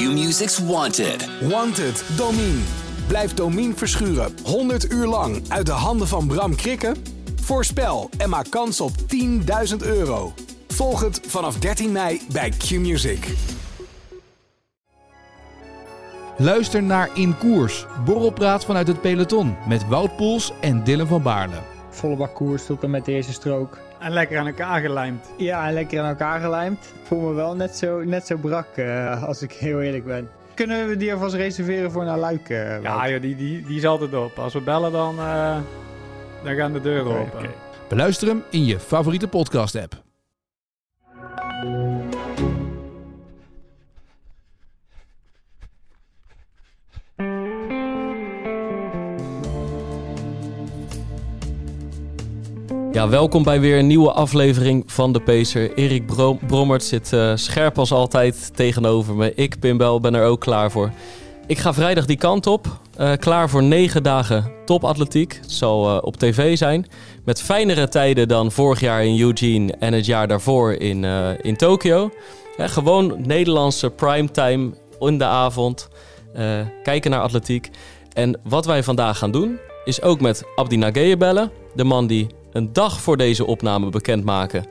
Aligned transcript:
Q-Music's 0.00 0.58
Wanted. 0.58 1.28
Wanted, 1.48 2.04
Domine. 2.16 2.60
Blijf 3.06 3.34
Domine 3.34 3.74
verschuren 3.74 4.34
100 4.44 4.92
uur 4.92 5.06
lang 5.06 5.42
uit 5.48 5.66
de 5.66 5.72
handen 5.72 6.08
van 6.08 6.26
Bram 6.26 6.54
Krikken? 6.54 6.96
Voorspel 7.40 8.10
en 8.18 8.28
maak 8.28 8.50
kans 8.50 8.80
op 8.80 8.90
10.000 9.70 9.76
euro. 9.78 10.32
Volg 10.68 11.00
het 11.00 11.20
vanaf 11.26 11.58
13 11.58 11.92
mei 11.92 12.20
bij 12.32 12.50
Q-Music. 12.50 13.34
Luister 16.36 16.82
naar 16.82 17.10
In 17.14 17.38
Koers, 17.38 17.86
borrelpraat 18.04 18.64
vanuit 18.64 18.86
het 18.86 19.00
peloton 19.00 19.56
met 19.68 19.88
Wout 19.88 20.16
Poels 20.16 20.52
en 20.60 20.84
Dylan 20.84 21.06
van 21.06 21.22
Baarle. 21.22 21.62
Volle 21.90 22.16
bak 22.16 22.34
koers 22.34 22.66
tot 22.66 22.82
en 22.82 22.90
met 22.90 23.04
de 23.04 23.12
eerste 23.12 23.32
strook. 23.32 23.78
En 24.00 24.12
lekker 24.12 24.38
aan 24.38 24.46
elkaar 24.46 24.80
gelijmd. 24.80 25.30
Ja, 25.36 25.66
en 25.66 25.72
lekker 25.72 26.00
aan 26.00 26.08
elkaar 26.08 26.40
gelijmd. 26.40 26.84
Ik 26.84 27.06
voel 27.06 27.20
me 27.20 27.34
wel 27.34 27.54
net 27.54 27.76
zo, 27.76 28.04
net 28.04 28.26
zo 28.26 28.36
brak, 28.36 28.76
uh, 28.76 29.24
als 29.24 29.42
ik 29.42 29.52
heel 29.52 29.80
eerlijk 29.80 30.04
ben. 30.04 30.28
Kunnen 30.54 30.88
we 30.88 30.96
die 30.96 31.12
alvast 31.12 31.34
reserveren 31.34 31.90
voor 31.90 32.04
naar 32.04 32.18
Luik? 32.18 32.48
Uh, 32.48 32.82
ja, 32.82 33.08
joh, 33.08 33.20
die, 33.20 33.36
die, 33.36 33.62
die 33.66 33.76
is 33.76 33.84
altijd 33.84 34.14
op. 34.14 34.38
Als 34.38 34.52
we 34.52 34.60
bellen, 34.60 34.92
dan, 34.92 35.14
uh, 35.18 35.56
dan 36.44 36.54
gaan 36.54 36.72
de 36.72 36.80
deuren 36.80 37.10
okay, 37.10 37.22
open. 37.22 37.38
Okay. 37.38 37.50
Beluister 37.88 38.28
hem 38.28 38.42
in 38.50 38.64
je 38.64 38.78
favoriete 38.78 39.28
podcast-app. 39.28 40.09
Ja, 52.92 53.08
welkom 53.08 53.42
bij 53.42 53.60
weer 53.60 53.78
een 53.78 53.86
nieuwe 53.86 54.12
aflevering 54.12 54.82
van 54.86 55.12
De 55.12 55.20
Pacer. 55.20 55.74
Erik 55.74 56.06
Brom 56.06 56.38
Brommert 56.46 56.82
zit 56.82 57.12
uh, 57.12 57.32
scherp 57.34 57.78
als 57.78 57.92
altijd 57.92 58.56
tegenover 58.56 59.14
me. 59.14 59.34
Ik, 59.34 59.58
Pimbel, 59.60 60.00
ben 60.00 60.14
er 60.14 60.24
ook 60.24 60.40
klaar 60.40 60.70
voor. 60.70 60.90
Ik 61.46 61.58
ga 61.58 61.74
vrijdag 61.74 62.06
die 62.06 62.16
kant 62.16 62.46
op. 62.46 62.66
Uh, 63.00 63.12
klaar 63.12 63.48
voor 63.50 63.62
negen 63.62 64.02
dagen 64.02 64.52
topatletiek. 64.64 65.38
Het 65.40 65.52
zal 65.52 65.90
uh, 65.90 65.98
op 66.00 66.16
tv 66.16 66.58
zijn. 66.58 66.86
Met 67.24 67.42
fijnere 67.42 67.88
tijden 67.88 68.28
dan 68.28 68.52
vorig 68.52 68.80
jaar 68.80 69.04
in 69.04 69.20
Eugene 69.20 69.72
en 69.78 69.92
het 69.92 70.06
jaar 70.06 70.28
daarvoor 70.28 70.72
in, 70.72 71.04
in 71.42 71.56
Tokio. 71.56 72.10
gewoon 72.56 73.14
Nederlandse 73.26 73.90
primetime 73.90 74.70
in 74.98 75.18
de 75.18 75.24
avond. 75.24 75.88
kijken 76.82 77.10
naar 77.10 77.20
atletiek. 77.20 77.70
En 78.12 78.40
wat 78.44 78.66
wij 78.66 78.82
vandaag 78.82 79.18
gaan 79.18 79.30
doen, 79.30 79.58
is 79.84 80.02
ook 80.02 80.20
met 80.20 80.44
Abdi 80.54 80.76
Nageye 80.76 81.16
bellen. 81.16 81.50
De 81.74 81.84
man 81.84 82.06
die 82.06 82.26
een 82.52 82.72
dag 82.72 83.00
voor 83.00 83.16
deze 83.16 83.46
opname 83.46 83.88
bekendmaken 83.88 84.64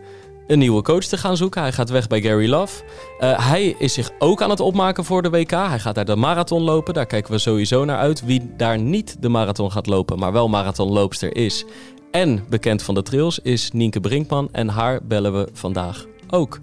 een 0.49 0.59
nieuwe 0.59 0.81
coach 0.81 1.03
te 1.03 1.17
gaan 1.17 1.38
zoeken. 1.38 1.61
Hij 1.61 1.72
gaat 1.72 1.89
weg 1.89 2.08
bij 2.08 2.22
Gary 2.22 2.49
Love. 2.49 2.83
Uh, 3.19 3.49
hij 3.49 3.75
is 3.77 3.94
zich 3.94 4.11
ook 4.19 4.41
aan 4.41 4.49
het 4.49 4.59
opmaken 4.59 5.05
voor 5.05 5.22
de 5.22 5.30
WK. 5.30 5.52
Hij 5.52 5.80
gaat 5.80 5.95
daar 5.95 6.05
de 6.05 6.16
marathon 6.16 6.61
lopen. 6.61 6.94
Daar 6.94 7.05
kijken 7.05 7.31
we 7.31 7.38
sowieso 7.38 7.85
naar 7.85 7.97
uit. 7.97 8.25
Wie 8.25 8.52
daar 8.57 8.80
niet 8.80 9.22
de 9.22 9.30
marathon 9.30 9.72
gaat 9.72 9.88
lopen, 9.88 10.19
maar 10.19 10.31
wel 10.31 10.47
marathonloopster 10.47 11.35
is 11.35 11.66
en 12.11 12.45
bekend 12.50 12.83
van 12.83 12.95
de 12.95 13.02
trails, 13.02 13.39
is 13.39 13.72
Nienke 13.72 14.00
Brinkman. 14.00 14.50
En 14.52 14.67
haar 14.67 15.00
bellen 15.03 15.33
we 15.33 15.50
vandaag 15.53 16.05
ook. 16.30 16.59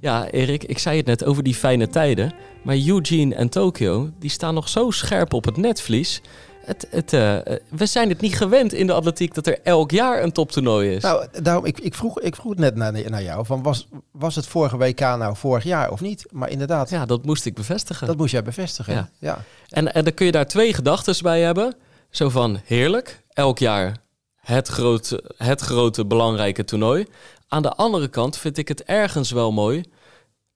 Ja, 0.00 0.30
Erik, 0.30 0.64
ik 0.64 0.78
zei 0.78 0.96
het 0.96 1.06
net 1.06 1.24
over 1.24 1.42
die 1.42 1.54
fijne 1.54 1.88
tijden. 1.88 2.32
Maar 2.62 2.76
Eugene 2.76 3.34
en 3.34 3.48
Tokio, 3.48 4.10
die 4.18 4.30
staan 4.30 4.54
nog 4.54 4.68
zo 4.68 4.90
scherp 4.90 5.32
op 5.32 5.44
het 5.44 5.56
netvlies. 5.56 6.20
Het, 6.64 6.86
het, 6.90 7.12
uh, 7.12 7.38
we 7.68 7.86
zijn 7.86 8.08
het 8.08 8.20
niet 8.20 8.36
gewend 8.36 8.72
in 8.72 8.86
de 8.86 8.92
atletiek 8.92 9.34
dat 9.34 9.46
er 9.46 9.58
elk 9.62 9.90
jaar 9.90 10.22
een 10.22 10.32
toptoernooi 10.32 10.94
is. 10.94 11.02
Nou, 11.02 11.26
daarom, 11.42 11.64
ik, 11.64 11.80
ik, 11.80 11.94
vroeg, 11.94 12.20
ik 12.20 12.36
vroeg 12.36 12.50
het 12.50 12.60
net 12.60 12.74
naar, 12.74 13.10
naar 13.10 13.22
jou. 13.22 13.46
Van 13.46 13.62
was, 13.62 13.88
was 14.10 14.34
het 14.34 14.46
vorige 14.46 14.76
WK 14.76 15.00
nou 15.00 15.36
vorig 15.36 15.64
jaar 15.64 15.90
of 15.90 16.00
niet? 16.00 16.26
Maar 16.30 16.50
inderdaad. 16.50 16.90
Ja, 16.90 17.06
dat 17.06 17.24
moest 17.24 17.46
ik 17.46 17.54
bevestigen. 17.54 18.06
Dat 18.06 18.16
moest 18.16 18.32
jij 18.32 18.42
bevestigen. 18.42 18.94
Ja. 18.94 19.10
ja. 19.18 19.44
En, 19.68 19.94
en 19.94 20.04
dan 20.04 20.14
kun 20.14 20.26
je 20.26 20.32
daar 20.32 20.46
twee 20.46 20.74
gedachten 20.74 21.14
bij 21.22 21.40
hebben. 21.40 21.74
Zo 22.10 22.28
van 22.28 22.60
heerlijk, 22.64 23.22
elk 23.28 23.58
jaar 23.58 23.96
het 24.36 24.68
grote, 24.68 25.24
het 25.36 25.60
grote 25.60 26.06
belangrijke 26.06 26.64
toernooi. 26.64 27.06
Aan 27.48 27.62
de 27.62 27.74
andere 27.74 28.08
kant 28.08 28.36
vind 28.36 28.58
ik 28.58 28.68
het 28.68 28.82
ergens 28.82 29.30
wel 29.30 29.52
mooi 29.52 29.84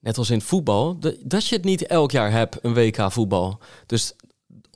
net 0.05 0.17
als 0.17 0.29
in 0.29 0.41
voetbal, 0.41 0.97
dat 1.23 1.47
je 1.47 1.55
het 1.55 1.63
niet 1.63 1.85
elk 1.85 2.11
jaar 2.11 2.31
hebt, 2.31 2.57
een 2.61 2.73
WK 2.73 3.11
voetbal. 3.11 3.59
Dus 3.85 4.13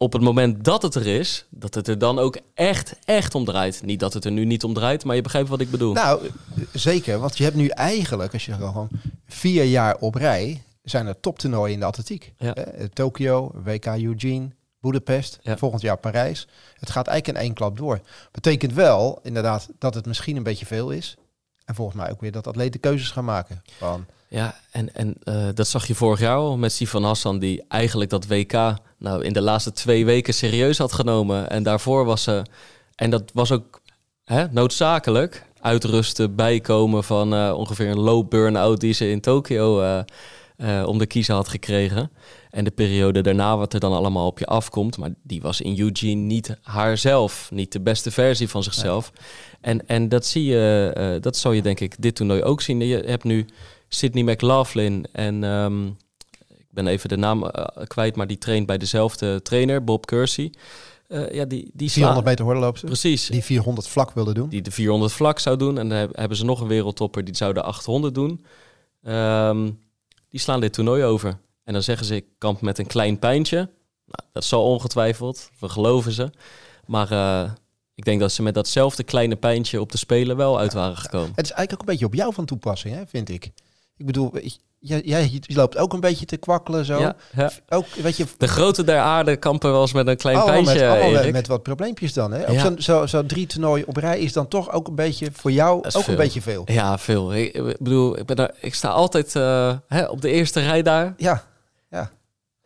op 0.01 0.13
het 0.13 0.21
moment 0.21 0.63
dat 0.63 0.81
het 0.81 0.95
er 0.95 1.07
is, 1.07 1.45
dat 1.49 1.73
het 1.73 1.87
er 1.87 1.97
dan 1.97 2.19
ook 2.19 2.37
echt, 2.53 2.95
echt 3.03 3.35
om 3.35 3.45
draait. 3.45 3.81
Niet 3.83 3.99
dat 3.99 4.13
het 4.13 4.25
er 4.25 4.31
nu 4.31 4.45
niet 4.45 4.63
om 4.63 4.73
draait, 4.73 5.03
maar 5.03 5.15
je 5.15 5.21
begrijpt 5.21 5.49
wat 5.49 5.59
ik 5.59 5.71
bedoel. 5.71 5.93
Nou, 5.93 6.29
zeker. 6.73 7.19
Want 7.19 7.37
je 7.37 7.43
hebt 7.43 7.55
nu 7.55 7.67
eigenlijk, 7.67 8.33
als 8.33 8.45
je 8.45 8.53
gewoon 8.53 8.89
vier 9.27 9.63
jaar 9.63 9.97
op 9.97 10.15
rij, 10.15 10.63
zijn 10.83 11.07
er 11.07 11.19
toptoernooien 11.19 11.73
in 11.73 11.79
de 11.79 11.85
atletiek. 11.85 12.33
Ja. 12.37 12.53
Eh, 12.53 12.85
Tokio, 12.85 13.51
WK 13.63 13.85
Eugene, 13.85 14.49
Budapest, 14.81 15.39
volgend 15.43 15.81
jaar 15.81 15.97
Parijs. 15.97 16.47
Het 16.73 16.89
gaat 16.89 17.07
eigenlijk 17.07 17.37
in 17.37 17.45
één 17.45 17.55
klap 17.55 17.77
door. 17.77 17.99
Betekent 18.31 18.73
wel, 18.73 19.19
inderdaad, 19.23 19.69
dat 19.77 19.93
het 19.93 20.05
misschien 20.05 20.35
een 20.35 20.43
beetje 20.43 20.65
veel 20.65 20.89
is. 20.89 21.17
En 21.69 21.75
volgens 21.75 21.97
mij 21.97 22.11
ook 22.11 22.21
weer 22.21 22.31
dat 22.31 22.47
atleten 22.47 22.79
keuzes 22.79 23.11
gaan 23.11 23.25
maken. 23.25 23.61
Van... 23.77 24.05
Ja, 24.27 24.55
en, 24.71 24.95
en 24.95 25.15
uh, 25.23 25.47
dat 25.53 25.67
zag 25.67 25.87
je 25.87 25.95
vorig 25.95 26.19
jaar 26.19 26.35
al 26.35 26.57
met 26.57 26.71
Sifan 26.71 27.03
Hassan, 27.03 27.39
die 27.39 27.63
eigenlijk 27.67 28.09
dat 28.09 28.27
WK 28.27 28.53
nou, 28.97 29.23
in 29.23 29.33
de 29.33 29.41
laatste 29.41 29.71
twee 29.71 30.05
weken 30.05 30.33
serieus 30.33 30.77
had 30.77 30.93
genomen. 30.93 31.49
En 31.49 31.63
daarvoor 31.63 32.05
was 32.05 32.23
ze, 32.23 32.45
en 32.95 33.09
dat 33.09 33.31
was 33.33 33.51
ook 33.51 33.81
hè, 34.23 34.47
noodzakelijk, 34.51 35.45
uitrusten, 35.59 36.35
bijkomen 36.35 37.03
van 37.03 37.33
uh, 37.33 37.53
ongeveer 37.55 37.89
een 37.89 37.99
low 37.99 38.27
burn-out 38.27 38.79
die 38.79 38.93
ze 38.93 39.09
in 39.09 39.21
Tokio 39.21 39.81
uh, 40.57 40.83
om 40.87 40.97
de 40.97 41.05
kiezen 41.05 41.35
had 41.35 41.47
gekregen. 41.47 42.11
En 42.49 42.63
de 42.63 42.71
periode 42.71 43.21
daarna, 43.21 43.57
wat 43.57 43.73
er 43.73 43.79
dan 43.79 43.93
allemaal 43.93 44.27
op 44.27 44.39
je 44.39 44.45
afkomt. 44.45 44.97
Maar 44.97 45.09
die 45.23 45.41
was 45.41 45.61
in 45.61 45.79
Eugene 45.79 46.21
niet 46.21 46.57
haarzelf, 46.61 47.49
niet 47.51 47.71
de 47.71 47.81
beste 47.81 48.11
versie 48.11 48.49
van 48.49 48.63
zichzelf. 48.63 49.11
En, 49.61 49.87
en 49.87 50.09
dat 50.09 50.25
zie 50.25 50.43
je, 50.43 51.17
dat 51.21 51.37
zou 51.37 51.55
je 51.55 51.61
denk 51.61 51.79
ik 51.79 52.01
dit 52.01 52.15
toernooi 52.15 52.43
ook 52.43 52.61
zien. 52.61 52.79
Je 52.79 53.03
hebt 53.05 53.23
nu 53.23 53.45
Sydney 53.87 54.23
McLaughlin 54.23 55.05
en 55.11 55.43
um, 55.43 55.97
ik 56.47 56.67
ben 56.69 56.87
even 56.87 57.09
de 57.09 57.17
naam 57.17 57.43
uh, 57.43 57.49
kwijt, 57.87 58.15
maar 58.15 58.27
die 58.27 58.37
traint 58.37 58.65
bij 58.65 58.77
dezelfde 58.77 59.41
trainer, 59.41 59.83
Bob 59.83 60.05
Kersey. 60.05 60.53
Uh, 61.07 61.31
ja, 61.31 61.45
die, 61.45 61.71
die 61.73 61.91
400 61.91 62.25
meter 62.25 62.45
hordenloopster. 62.45 62.87
Precies. 62.87 63.27
Die 63.27 63.43
400 63.43 63.87
vlak 63.87 64.11
wilde 64.11 64.33
doen. 64.33 64.49
Die 64.49 64.61
de 64.61 64.71
400 64.71 65.11
vlak 65.11 65.39
zou 65.39 65.57
doen. 65.57 65.77
En 65.77 65.89
dan 65.89 66.09
hebben 66.11 66.37
ze 66.37 66.45
nog 66.45 66.61
een 66.61 66.67
wereldtopper 66.67 67.23
die 67.23 67.35
zou 67.35 67.53
de 67.53 67.61
800 67.61 68.15
doen. 68.15 68.45
Um, 69.03 69.79
die 70.29 70.39
slaan 70.39 70.59
dit 70.59 70.73
toernooi 70.73 71.03
over. 71.03 71.39
En 71.69 71.75
dan 71.75 71.83
zeggen 71.83 72.05
ze, 72.05 72.15
ik 72.15 72.25
kamp 72.37 72.61
met 72.61 72.77
een 72.79 72.87
klein 72.87 73.19
pijntje. 73.19 73.57
Nou, 74.05 74.29
dat 74.31 74.43
zal 74.43 74.63
ongetwijfeld. 74.63 75.49
We 75.59 75.69
geloven 75.69 76.11
ze. 76.11 76.29
Maar 76.85 77.11
uh, 77.11 77.51
ik 77.95 78.05
denk 78.05 78.19
dat 78.19 78.31
ze 78.31 78.41
met 78.41 78.53
datzelfde 78.53 79.03
kleine 79.03 79.35
pijntje 79.35 79.81
op 79.81 79.91
de 79.91 79.97
Spelen 79.97 80.37
wel 80.37 80.59
uit 80.59 80.73
waren 80.73 80.97
gekomen. 80.97 81.31
Het 81.35 81.45
is 81.45 81.51
eigenlijk 81.51 81.73
ook 81.73 81.79
een 81.79 81.93
beetje 81.93 82.05
op 82.05 82.13
jou 82.13 82.33
van 82.33 82.45
toepassing, 82.45 82.95
hè, 82.95 83.03
vind 83.07 83.29
ik. 83.29 83.45
Ik 83.97 84.05
bedoel, 84.05 84.33
jij, 84.79 85.01
jij 85.01 85.41
loopt 85.45 85.77
ook 85.77 85.93
een 85.93 85.99
beetje 85.99 86.25
te 86.25 86.37
kwakkelen 86.37 86.85
zo. 86.85 86.99
Ja, 86.99 87.15
Ook, 87.69 87.85
weet 87.87 88.17
je, 88.17 88.25
de 88.37 88.47
grote 88.47 88.83
der 88.83 88.99
aarde 88.99 89.35
kampen 89.35 89.71
wel 89.71 89.81
eens 89.81 89.93
met 89.93 90.07
een 90.07 90.17
klein 90.17 90.43
pijntje. 90.43 91.11
Met, 91.11 91.31
met, 91.31 91.47
wat 91.47 91.63
probleempjes 91.63 92.13
dan. 92.13 92.31
Hè? 92.31 92.51
Ja. 92.51 92.59
Zo'n 92.61 92.81
zo, 92.81 93.05
zo 93.05 93.25
drie 93.25 93.47
toernooi 93.47 93.83
op 93.85 93.97
rij 93.97 94.19
is 94.19 94.33
dan 94.33 94.47
toch 94.47 94.71
ook 94.71 94.87
een 94.87 94.95
beetje 94.95 95.29
voor 95.33 95.51
jou 95.51 95.85
ook 95.97 96.07
een 96.07 96.15
beetje 96.15 96.41
veel. 96.41 96.63
Ja, 96.65 96.97
veel. 96.97 97.35
Ik, 97.35 97.77
bedoel, 97.79 98.17
ik, 98.17 98.25
ben 98.25 98.35
daar, 98.35 98.51
ik 98.59 98.75
sta 98.75 98.89
altijd 98.89 99.35
uh, 99.35 99.77
hè, 99.87 100.05
op 100.05 100.21
de 100.21 100.29
eerste 100.29 100.59
rij 100.59 100.81
daar. 100.81 101.13
Ja. 101.17 101.47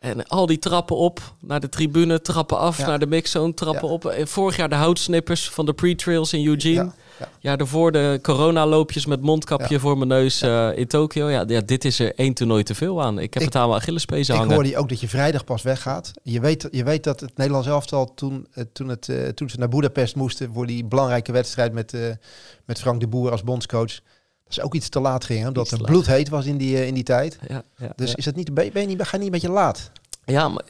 En 0.04 0.26
al 0.26 0.46
die 0.46 0.58
trappen 0.58 0.96
op 0.96 1.20
naar 1.40 1.60
de 1.60 1.68
tribune, 1.68 2.20
trappen 2.20 2.58
af 2.58 2.86
naar 2.86 2.98
de 2.98 3.06
mixzone, 3.06 3.54
trappen 3.54 3.88
op. 3.88 4.04
En 4.04 4.28
vorig 4.28 4.56
jaar 4.56 4.68
de 4.68 4.74
houtsnippers 4.74 5.50
van 5.50 5.66
de 5.66 5.72
pre-trails 5.72 6.32
in 6.32 6.46
Eugene. 6.46 6.92
Ja, 7.18 7.28
ja. 7.40 7.56
daarvoor 7.56 7.92
de 7.92 8.18
coronaloopjes 8.22 9.06
met 9.06 9.20
mondkapje 9.20 9.80
voor 9.80 9.96
mijn 9.96 10.08
neus 10.08 10.42
uh, 10.42 10.78
in 10.78 10.86
Tokio. 10.86 11.30
Ja, 11.30 11.44
ja, 11.46 11.60
dit 11.60 11.84
is 11.84 11.98
er 11.98 12.14
één 12.14 12.34
toernooi 12.34 12.62
te 12.62 12.74
veel 12.74 13.02
aan. 13.02 13.18
Ik 13.18 13.34
heb 13.34 13.42
het 13.42 13.56
aan 13.56 13.68
mijn 13.68 13.80
Achillespees 13.80 14.28
hangen. 14.28 14.44
Ik 14.44 14.54
hoorde 14.54 14.76
ook 14.76 14.88
dat 14.88 15.00
je 15.00 15.08
vrijdag 15.08 15.44
pas 15.44 15.62
weggaat. 15.62 16.12
Je 16.22 16.40
weet, 16.40 16.68
je 16.70 16.84
weet 16.84 17.04
dat 17.04 17.20
het 17.20 17.36
Nederlands 17.36 17.68
elftal 17.68 18.14
toen, 18.14 18.46
uh, 18.54 18.64
toen, 18.72 18.88
het, 18.88 19.08
uh, 19.08 19.28
toen 19.28 19.50
ze 19.50 19.58
naar 19.58 19.68
Budapest 19.68 20.16
moesten... 20.16 20.52
voor 20.52 20.66
die 20.66 20.84
belangrijke 20.84 21.32
wedstrijd 21.32 21.72
met, 21.72 21.96
met 22.64 22.80
Frank 22.80 23.00
de 23.00 23.08
Boer 23.08 23.30
als 23.30 23.42
bondscoach... 23.42 24.00
Dat 24.44 24.56
is 24.56 24.60
ook 24.60 24.74
iets 24.74 24.88
te 24.88 25.00
laat 25.00 25.24
ging, 25.24 25.46
omdat 25.46 25.70
het 25.70 25.82
bloedheet 25.82 26.28
was 26.28 26.46
in 26.46 26.56
die, 26.56 26.86
in 26.86 26.94
die 26.94 27.02
tijd. 27.02 27.38
Dus 27.96 28.14
is 28.14 28.24
dat 28.24 28.34
niet, 28.34 28.54
ben 28.54 28.72
je 28.72 28.86
niet, 28.86 29.02
ga 29.02 29.08
je 29.10 29.16
niet 29.16 29.26
een 29.26 29.30
beetje 29.30 29.50
laat? 29.50 29.90
Ja, 30.24 30.48
maar, 30.48 30.64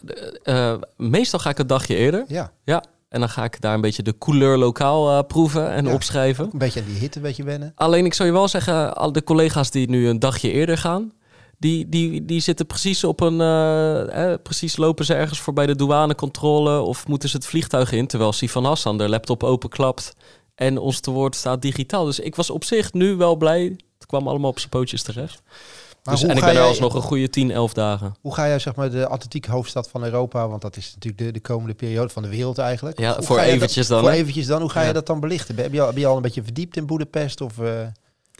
meestal 0.97 1.39
ga 1.39 1.51
ik 1.51 1.59
een 1.59 1.67
dagje 1.67 1.97
eerder. 1.97 2.25
Ja. 2.29 2.53
ja. 2.65 2.85
En 3.09 3.21
dan 3.21 3.29
ga 3.29 3.45
ik 3.45 3.61
daar 3.61 3.75
een 3.75 3.81
beetje 3.81 4.03
de 4.03 4.19
couleur 4.19 4.59
lokaal 4.59 5.11
uh, 5.11 5.27
proeven 5.27 5.71
en 5.71 5.89
opschrijven. 5.89 6.49
Een 6.53 6.59
beetje 6.59 6.81
aan 6.81 6.87
die 6.87 6.99
hitte 6.99 7.17
een 7.17 7.23
beetje 7.25 7.45
wennen. 7.45 7.73
Alleen 7.75 8.05
ik 8.05 8.15
zou 8.15 8.29
je 8.29 8.35
wel 8.35 8.49
zeggen, 8.49 8.97
al 8.97 9.13
de 9.13 9.25
collega's 9.25 9.71
die 9.71 9.89
nu 9.89 10.09
een 10.09 10.19
dagje 10.19 10.51
eerder 10.51 10.79
gaan, 10.79 11.13
die, 11.59 11.89
die, 11.89 12.25
die 12.25 12.41
zitten 12.41 12.67
precies 12.67 13.05
op 13.05 13.21
een. 13.21 13.41
Uh, 13.41 14.33
eh, 14.33 14.39
precies 14.43 14.77
lopen 14.77 15.05
ze 15.05 15.15
ergens 15.15 15.41
voorbij 15.41 15.67
de 15.67 15.77
douanecontrole 15.77 16.81
of 16.81 17.07
moeten 17.07 17.29
ze 17.29 17.37
het 17.37 17.47
vliegtuig 17.47 17.93
in. 17.93 18.07
Terwijl 18.07 18.33
Sifan 18.33 18.65
Hassan 18.65 18.99
de 18.99 19.09
laptop 19.09 19.43
openklapt 19.43 20.15
en 20.55 20.79
ons 20.79 21.01
te 21.01 21.11
woord 21.11 21.37
staat 21.37 21.63
digitaal. 21.63 22.05
Dus 22.05 22.19
ik 22.19 22.37
was 22.37 22.51
op 22.51 22.65
zich 22.65 22.93
nu 22.93 23.17
wel 23.17 23.37
blij. 23.37 23.77
Het 23.99 24.07
kwam 24.07 24.29
allemaal 24.29 24.51
op 24.51 24.59
zijn 24.59 24.71
pootjes 24.71 25.03
terecht. 25.03 25.43
dus, 26.03 26.23
en 26.23 26.37
ik 26.37 26.45
ben 26.45 26.57
er 26.57 26.63
alsnog 26.63 26.95
een 26.95 27.03
goede 27.03 27.29
10, 27.29 27.51
11 27.51 27.73
dagen. 27.73 28.15
Hoe 28.21 28.35
ga 28.35 28.47
jij 28.47 28.59
zeg 28.59 28.75
maar 28.75 28.91
de 28.91 29.07
atletiek 29.09 29.47
hoofdstad 29.47 29.89
van 29.89 30.05
Europa, 30.05 30.49
want 30.49 30.63
dat 30.63 30.77
is 30.77 30.93
natuurlijk 30.95 31.23
de, 31.23 31.33
de 31.33 31.41
komende 31.41 31.75
periode 31.75 32.09
van 32.09 32.23
de 32.23 32.29
wereld 32.29 32.59
eigenlijk. 32.59 32.99
Ja, 32.99 33.23
voor 33.23 33.39
eventjes 33.39 33.87
dan. 33.87 34.01
Voor 34.01 34.11
eventjes 34.11 34.47
dan. 34.47 34.61
Hoe 34.61 34.71
ga 34.71 34.83
je 34.83 34.93
dat 34.93 35.07
dan 35.07 35.21
belichten? 35.21 35.57
Heb 35.57 35.73
je, 35.73 35.81
al, 35.81 35.87
heb 35.87 35.97
je 35.97 36.07
al 36.07 36.17
een 36.17 36.23
beetje 36.23 36.43
verdiept 36.43 36.77
in 36.77 36.87
Boedapest 36.87 37.41
of... 37.41 37.59
Uh... 37.59 37.81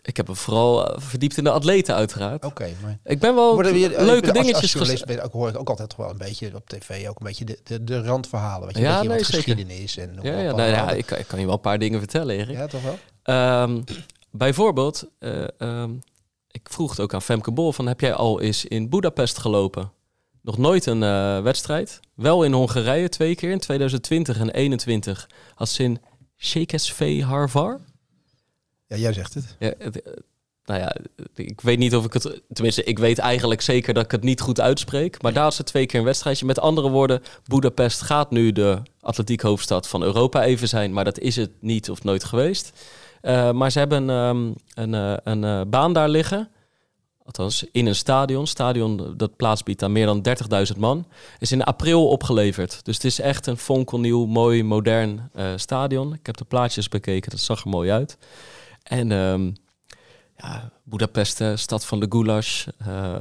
Ik 0.07 0.17
heb 0.17 0.29
me 0.29 0.35
vooral 0.35 0.89
eh, 0.89 1.01
verdiept 1.01 1.37
in 1.37 1.45
de 1.45 1.51
atleten 1.51 1.95
uiteraard. 1.95 2.45
Oké, 2.45 2.69
maar... 2.83 2.99
Ik 3.05 3.19
ben 3.19 3.35
wel 3.35 3.61
leuke 3.61 4.33
dingetjes. 4.33 5.05
Ben, 5.05 5.23
ook 5.23 5.33
hoor 5.33 5.49
ik 5.49 5.59
ook 5.59 5.69
altijd 5.69 5.97
wel 5.97 6.11
een 6.11 6.19
beetje 6.19 6.55
op 6.55 6.69
tv 6.69 7.09
ook 7.09 7.19
een 7.19 7.27
beetje 7.27 7.45
de, 7.45 7.59
de, 7.65 7.85
de 7.85 8.03
randverhalen. 8.03 8.67
Weet 8.67 8.77
je, 8.77 8.83
ja, 8.83 9.01
een 9.01 9.07
nee, 9.07 9.25
geschiedenis 9.25 9.97
en 9.97 10.19
ja, 10.23 10.39
ja, 10.39 10.55
nou, 10.55 10.71
ja 10.71 10.91
ik, 10.91 11.11
ik, 11.11 11.27
kan 11.27 11.39
je 11.39 11.45
wel 11.45 11.55
een 11.55 11.61
paar 11.61 11.79
dingen 11.79 11.99
vertellen, 11.99 12.37
Erik. 12.37 12.57
Ja, 12.57 12.67
toch 12.67 12.81
wel? 12.83 13.63
Um, 13.63 13.85
bijvoorbeeld, 14.31 15.05
uh, 15.21 15.47
um, 15.59 16.03
ik 16.51 16.69
vroeg 16.71 16.91
het 16.91 17.01
ook 17.01 17.15
aan 17.15 17.23
Femke 17.23 17.51
Bol 17.51 17.73
van 17.73 17.87
heb 17.87 18.01
jij 18.01 18.15
al 18.15 18.41
eens 18.41 18.65
in 18.65 18.89
Budapest 18.89 19.39
gelopen? 19.39 19.93
Nog 20.43 20.59
nooit 20.59 20.87
een 20.87 21.03
uh, 21.03 21.41
wedstrijd. 21.43 22.01
Wel 22.15 22.45
in 22.45 22.53
Hongarije 22.53 23.09
twee 23.09 23.35
keer, 23.35 23.51
in 23.51 23.59
2020 23.59 24.35
en 24.35 24.43
2021. 24.43 25.29
Als 25.55 25.79
in 25.79 26.01
Shekesve 26.37 27.23
Harvar. 27.23 27.81
Ja, 28.87 28.97
jij 28.97 29.13
zegt 29.13 29.35
het. 29.35 29.57
Ja, 29.59 29.73
het, 29.79 30.03
nou 30.65 30.81
ja, 30.81 30.97
ik 31.35 31.61
weet 31.61 31.79
niet 31.79 31.97
of 31.97 32.05
ik 32.05 32.13
het... 32.13 32.43
Tenminste, 32.53 32.85
ik 32.85 32.99
weet 32.99 33.19
eigenlijk 33.19 33.61
zeker 33.61 33.95
dat 33.95 34.05
ik 34.05 34.11
het 34.11 34.23
niet 34.23 34.41
goed 34.41 34.61
uitspreek. 34.61 35.23
Maar 35.23 35.33
daar 35.33 35.43
had 35.43 35.55
ze 35.55 35.65
twee 35.65 35.87
keer 35.87 35.99
een 35.99 36.05
wedstrijdje. 36.05 36.47
Met 36.47 36.61
andere 36.61 36.89
woorden, 36.89 37.23
Budapest 37.47 38.03
gaat 38.03 38.31
nu 38.31 38.53
de 38.53 38.83
atletiek 39.01 39.41
hoofdstad 39.41 39.89
van 39.89 40.03
Europa 40.03 40.43
even 40.43 40.69
zijn. 40.69 40.93
Maar 40.93 41.05
dat 41.05 41.19
is 41.19 41.37
het 41.37 41.51
niet 41.61 41.91
of 41.91 42.05
nooit 42.05 42.25
geweest. 42.25 42.73
Uh, 43.23 43.53
maar 43.53 43.71
ze 43.71 43.79
hebben 43.79 44.09
um, 44.09 44.55
een, 44.75 44.93
uh, 44.93 45.17
een 45.25 45.43
uh, 45.43 45.61
baan 45.67 45.93
daar 45.93 46.09
liggen. 46.09 46.49
Althans, 47.25 47.65
in 47.73 47.87
een 47.87 47.95
stadion. 47.95 48.47
Stadion 48.47 49.15
dat 49.17 49.37
plaats 49.37 49.63
biedt 49.63 49.83
aan 49.83 49.93
meer 49.93 50.07
dan 50.07 50.27
30.000 50.73 50.79
man. 50.79 51.07
Is 51.39 51.53
in 51.53 51.65
april 51.65 52.09
opgeleverd. 52.09 52.85
Dus 52.85 52.95
het 52.95 53.05
is 53.05 53.21
echt 53.21 53.47
een 53.47 53.57
fonkelnieuw, 53.57 54.27
mooi, 54.27 54.63
modern 54.63 55.31
stadion. 55.57 56.15
Ik 56.15 56.27
heb 56.27 56.37
de 56.37 56.45
plaatjes 56.45 56.89
bekeken. 56.89 57.31
Dat 57.31 57.41
zag 57.41 57.65
er 57.65 57.71
mooi 57.71 57.91
uit. 57.91 58.19
En 58.85 59.11
um, 59.11 59.57
ja, 60.37 60.71
Budapest, 60.83 61.43
stad 61.55 61.87
van 61.87 62.01
de 62.01 62.07
goulash, 62.09 62.67
uh, 62.89 63.15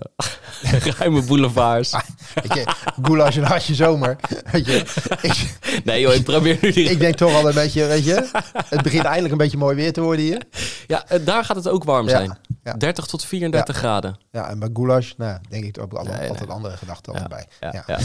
ruime 0.98 1.24
boulevards. 1.24 1.92
je, 2.54 2.74
goulash 3.01 3.38
en 3.38 3.44
hartje 3.44 3.75
zomer. 3.75 4.15
Weet 4.51 4.65
je, 4.65 4.77
ik, 5.21 5.57
nee 5.83 6.01
joh, 6.01 6.13
ik 6.13 6.24
probeer 6.24 6.57
nu. 6.62 6.69
Ik 6.69 7.00
denk 7.00 7.15
toch 7.15 7.33
al 7.33 7.48
een 7.48 7.54
beetje, 7.54 7.86
weet 7.86 8.04
je, 8.04 8.30
het 8.65 8.81
begint 8.81 9.04
eindelijk 9.04 9.31
een 9.31 9.38
beetje 9.38 9.57
mooi 9.57 9.75
weer 9.75 9.94
te 9.94 10.01
worden 10.01 10.25
hier. 10.25 10.44
Ja, 10.88 11.07
eh, 11.07 11.25
daar 11.25 11.45
gaat 11.45 11.56
het 11.56 11.68
ook 11.68 11.83
warm 11.83 12.09
zijn. 12.09 12.38
30 12.77 13.06
tot 13.06 13.25
34 13.25 13.77
graden. 13.77 14.18
Ja, 14.31 14.50
en 14.50 14.59
bij 14.59 14.69
goulash, 14.74 15.13
nou, 15.18 15.39
denk 15.50 15.63
ik 15.63 15.80
ook 15.80 15.94
altijd 15.94 16.50
andere 16.50 16.77
gedachten 16.77 17.13
al 17.13 17.27
bij. 17.27 17.48
ja. 17.59 18.00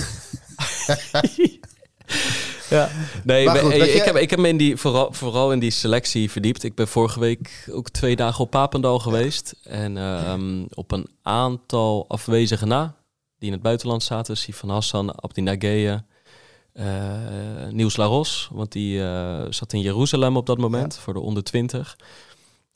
Ja, 2.70 2.90
nee, 3.24 3.48
goed, 3.48 3.72
ik, 3.72 3.82
ik, 3.82 4.02
heb, 4.02 4.16
ik 4.16 4.30
heb 4.30 4.38
me 4.38 4.48
in 4.48 4.56
die, 4.56 4.76
vooral, 4.76 5.12
vooral 5.12 5.52
in 5.52 5.58
die 5.58 5.70
selectie 5.70 6.30
verdiept. 6.30 6.62
Ik 6.62 6.74
ben 6.74 6.88
vorige 6.88 7.20
week 7.20 7.68
ook 7.70 7.88
twee 7.88 8.16
dagen 8.16 8.44
op 8.44 8.50
Papendal 8.50 8.98
geweest. 8.98 9.54
En 9.62 9.96
um, 9.96 10.66
op 10.74 10.92
een 10.92 11.08
aantal 11.22 12.04
afwezigen 12.08 12.68
na, 12.68 12.96
die 13.38 13.46
in 13.46 13.52
het 13.52 13.62
buitenland 13.62 14.02
zaten. 14.02 14.36
Sifan 14.36 14.70
Hassan, 14.70 15.14
Abdi 15.14 15.40
Nageye, 15.40 16.02
uh, 16.74 16.84
Niels 17.70 17.96
Laros. 17.96 18.48
Want 18.52 18.72
die 18.72 18.98
uh, 18.98 19.44
zat 19.50 19.72
in 19.72 19.80
Jeruzalem 19.80 20.36
op 20.36 20.46
dat 20.46 20.58
moment, 20.58 20.98
voor 20.98 21.12
de 21.12 21.20
onder 21.20 21.42
20. 21.42 21.96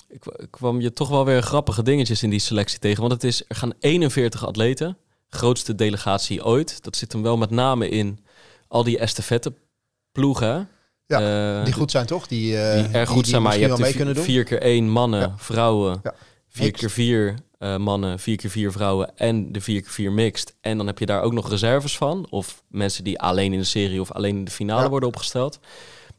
Ik 0.08 0.22
kwam 0.50 0.80
je 0.80 0.92
toch 0.92 1.08
wel 1.08 1.24
weer 1.24 1.42
grappige 1.42 1.82
dingetjes 1.82 2.22
in 2.22 2.30
die 2.30 2.38
selectie 2.38 2.78
tegen. 2.78 3.00
Want 3.00 3.12
het 3.12 3.24
is, 3.24 3.44
er 3.48 3.56
gaan 3.56 3.72
41 3.80 4.46
atleten. 4.46 4.96
Grootste 5.28 5.74
delegatie 5.74 6.44
ooit. 6.44 6.82
Dat 6.82 6.96
zit 6.96 7.12
hem 7.12 7.22
wel 7.22 7.36
met 7.36 7.50
name 7.50 7.88
in 7.88 8.18
al 8.68 8.84
die 8.84 8.98
estafette 8.98 9.52
ploegen. 10.12 10.68
Ja, 11.06 11.58
uh, 11.58 11.64
die 11.64 11.74
goed 11.74 11.90
zijn 11.90 12.06
toch? 12.06 12.26
Die, 12.26 12.52
uh, 12.52 12.74
die 12.74 12.88
erg 12.92 13.08
goed 13.08 13.26
zijn, 13.26 13.42
maar 13.42 13.58
je 13.58 13.66
hebt 13.66 13.78
mee 13.78 14.14
vier 14.14 14.44
keer 14.44 14.60
één 14.60 14.88
mannen, 14.88 15.34
vrouwen, 15.36 16.00
ja. 16.02 16.14
vier 16.48 16.70
keer 16.70 16.90
vier 16.90 17.34
uh, 17.58 17.76
mannen, 17.76 18.18
vier 18.18 18.36
keer 18.36 18.50
vier 18.50 18.72
vrouwen 18.72 19.16
en 19.16 19.52
de 19.52 19.60
vier 19.60 19.80
keer 19.80 19.90
vier 19.90 20.12
mixed. 20.12 20.54
En 20.60 20.76
dan 20.76 20.86
heb 20.86 20.98
je 20.98 21.06
daar 21.06 21.22
ook 21.22 21.32
nog 21.32 21.50
reserves 21.50 21.96
van. 21.96 22.26
Of 22.30 22.62
mensen 22.68 23.04
die 23.04 23.20
alleen 23.20 23.52
in 23.52 23.58
de 23.58 23.64
serie 23.64 24.00
of 24.00 24.12
alleen 24.12 24.36
in 24.36 24.44
de 24.44 24.50
finale 24.50 24.88
worden 24.88 25.08
opgesteld. 25.08 25.58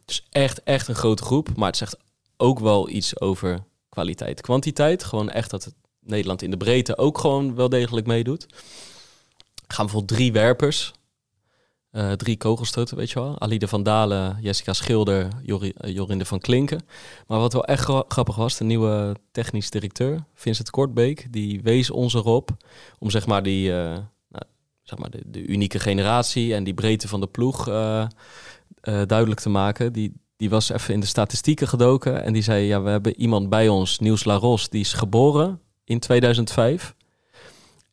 Dus 0.05 0.27
echt, 0.31 0.63
echt 0.63 0.87
een 0.87 0.95
grote 0.95 1.23
groep. 1.23 1.55
Maar 1.55 1.67
het 1.67 1.77
zegt 1.77 1.97
ook 2.37 2.59
wel 2.59 2.89
iets 2.89 3.19
over 3.19 3.63
kwaliteit. 3.89 4.41
Kwantiteit, 4.41 5.03
gewoon 5.03 5.29
echt 5.29 5.49
dat 5.49 5.63
het 5.63 5.73
Nederland 5.99 6.41
in 6.41 6.51
de 6.51 6.57
breedte 6.57 6.97
ook 6.97 7.17
gewoon 7.17 7.55
wel 7.55 7.69
degelijk 7.69 8.07
meedoet. 8.07 8.45
Gaan 9.67 9.85
bijvoorbeeld 9.85 10.17
drie 10.19 10.31
werpers 10.31 10.93
uh, 11.93 12.11
drie 12.11 12.37
kogelstoten, 12.37 12.97
weet 12.97 13.11
je 13.11 13.19
wel. 13.19 13.39
Alide 13.39 13.67
van 13.67 13.83
Dalen, 13.83 14.37
Jessica 14.41 14.73
Schilder, 14.73 15.27
uh, 15.45 15.69
Jorinde 15.75 16.25
van 16.25 16.39
Klinken. 16.39 16.85
Maar 17.27 17.39
wat 17.39 17.53
wel 17.53 17.65
echt 17.65 17.83
grappig 18.07 18.35
was, 18.35 18.57
de 18.57 18.63
nieuwe 18.63 19.15
technisch 19.31 19.69
directeur, 19.69 20.23
Vincent 20.33 20.69
Kortbeek, 20.69 21.27
die 21.29 21.61
wees 21.61 21.89
ons 21.89 22.13
erop 22.13 22.49
om 22.99 23.09
zeg 23.09 23.25
maar 23.25 23.43
die, 23.43 23.69
uh, 23.69 23.75
nou, 24.27 24.45
zeg 24.81 24.99
maar 24.99 25.09
de, 25.09 25.21
de, 25.25 25.45
unieke 25.45 25.79
generatie 25.79 26.55
en 26.55 26.63
die 26.63 26.73
breedte 26.73 27.07
van 27.07 27.19
de 27.19 27.27
ploeg 27.27 27.65
duidelijk 29.05 29.39
te 29.39 29.49
maken. 29.49 29.93
Die, 29.93 30.13
die 30.35 30.49
was 30.49 30.69
even 30.69 30.93
in 30.93 30.99
de 30.99 31.05
statistieken 31.05 31.67
gedoken 31.67 32.23
en 32.23 32.33
die 32.33 32.41
zei, 32.41 32.65
ja, 32.65 32.81
we 32.81 32.89
hebben 32.89 33.19
iemand 33.19 33.49
bij 33.49 33.67
ons, 33.67 33.99
Niels 33.99 34.23
Laros, 34.23 34.69
die 34.69 34.81
is 34.81 34.93
geboren 34.93 35.59
in 35.83 35.99
2005. 35.99 36.95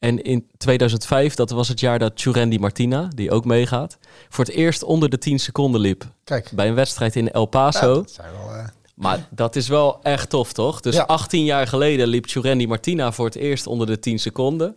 En 0.00 0.22
in 0.22 0.48
2005, 0.56 1.34
dat 1.34 1.50
was 1.50 1.68
het 1.68 1.80
jaar 1.80 1.98
dat 1.98 2.12
Churendi 2.14 2.58
Martina, 2.58 3.08
die 3.14 3.30
ook 3.30 3.44
meegaat, 3.44 3.98
voor 4.28 4.44
het 4.44 4.54
eerst 4.54 4.82
onder 4.82 5.10
de 5.10 5.18
10 5.18 5.38
seconden 5.38 5.80
liep. 5.80 6.04
Kijk. 6.24 6.50
Bij 6.52 6.68
een 6.68 6.74
wedstrijd 6.74 7.16
in 7.16 7.30
El 7.30 7.46
Paso. 7.46 7.94
dat 7.94 8.16
wel, 8.16 8.54
uh... 8.56 8.64
Maar 8.94 9.28
dat 9.30 9.56
is 9.56 9.68
wel 9.68 10.02
echt 10.02 10.30
tof, 10.30 10.52
toch? 10.52 10.80
Dus 10.80 10.98
18 10.98 11.44
jaar 11.44 11.66
geleden 11.66 12.08
liep 12.08 12.26
Churendi 12.26 12.66
Martina 12.66 13.12
voor 13.12 13.24
het 13.24 13.34
eerst 13.34 13.66
onder 13.66 13.86
de 13.86 13.98
10 13.98 14.18
seconden. 14.18 14.72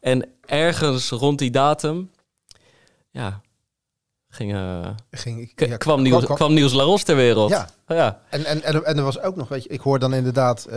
En 0.00 0.28
ergens 0.40 1.10
rond 1.10 1.38
die 1.38 1.50
datum, 1.50 2.10
ja, 3.10 3.40
ging, 4.28 4.54
uh, 4.54 4.88
ging 5.10 5.52
ja, 5.56 5.76
kwam, 5.76 6.02
Niels, 6.02 6.24
kwam, 6.24 6.36
kwam 6.36 6.52
Niels 6.54 6.72
Laros 6.72 7.02
ter 7.02 7.16
wereld. 7.16 7.50
Ja. 7.50 7.68
ja. 7.86 8.20
En, 8.28 8.44
en, 8.44 8.62
en, 8.84 8.96
er 8.96 9.02
was 9.02 9.20
ook 9.20 9.36
nog, 9.36 9.48
weet 9.48 9.62
je, 9.62 9.68
ik 9.68 9.80
hoor 9.80 9.98
dan 9.98 10.14
inderdaad 10.14 10.66
uh, 10.68 10.74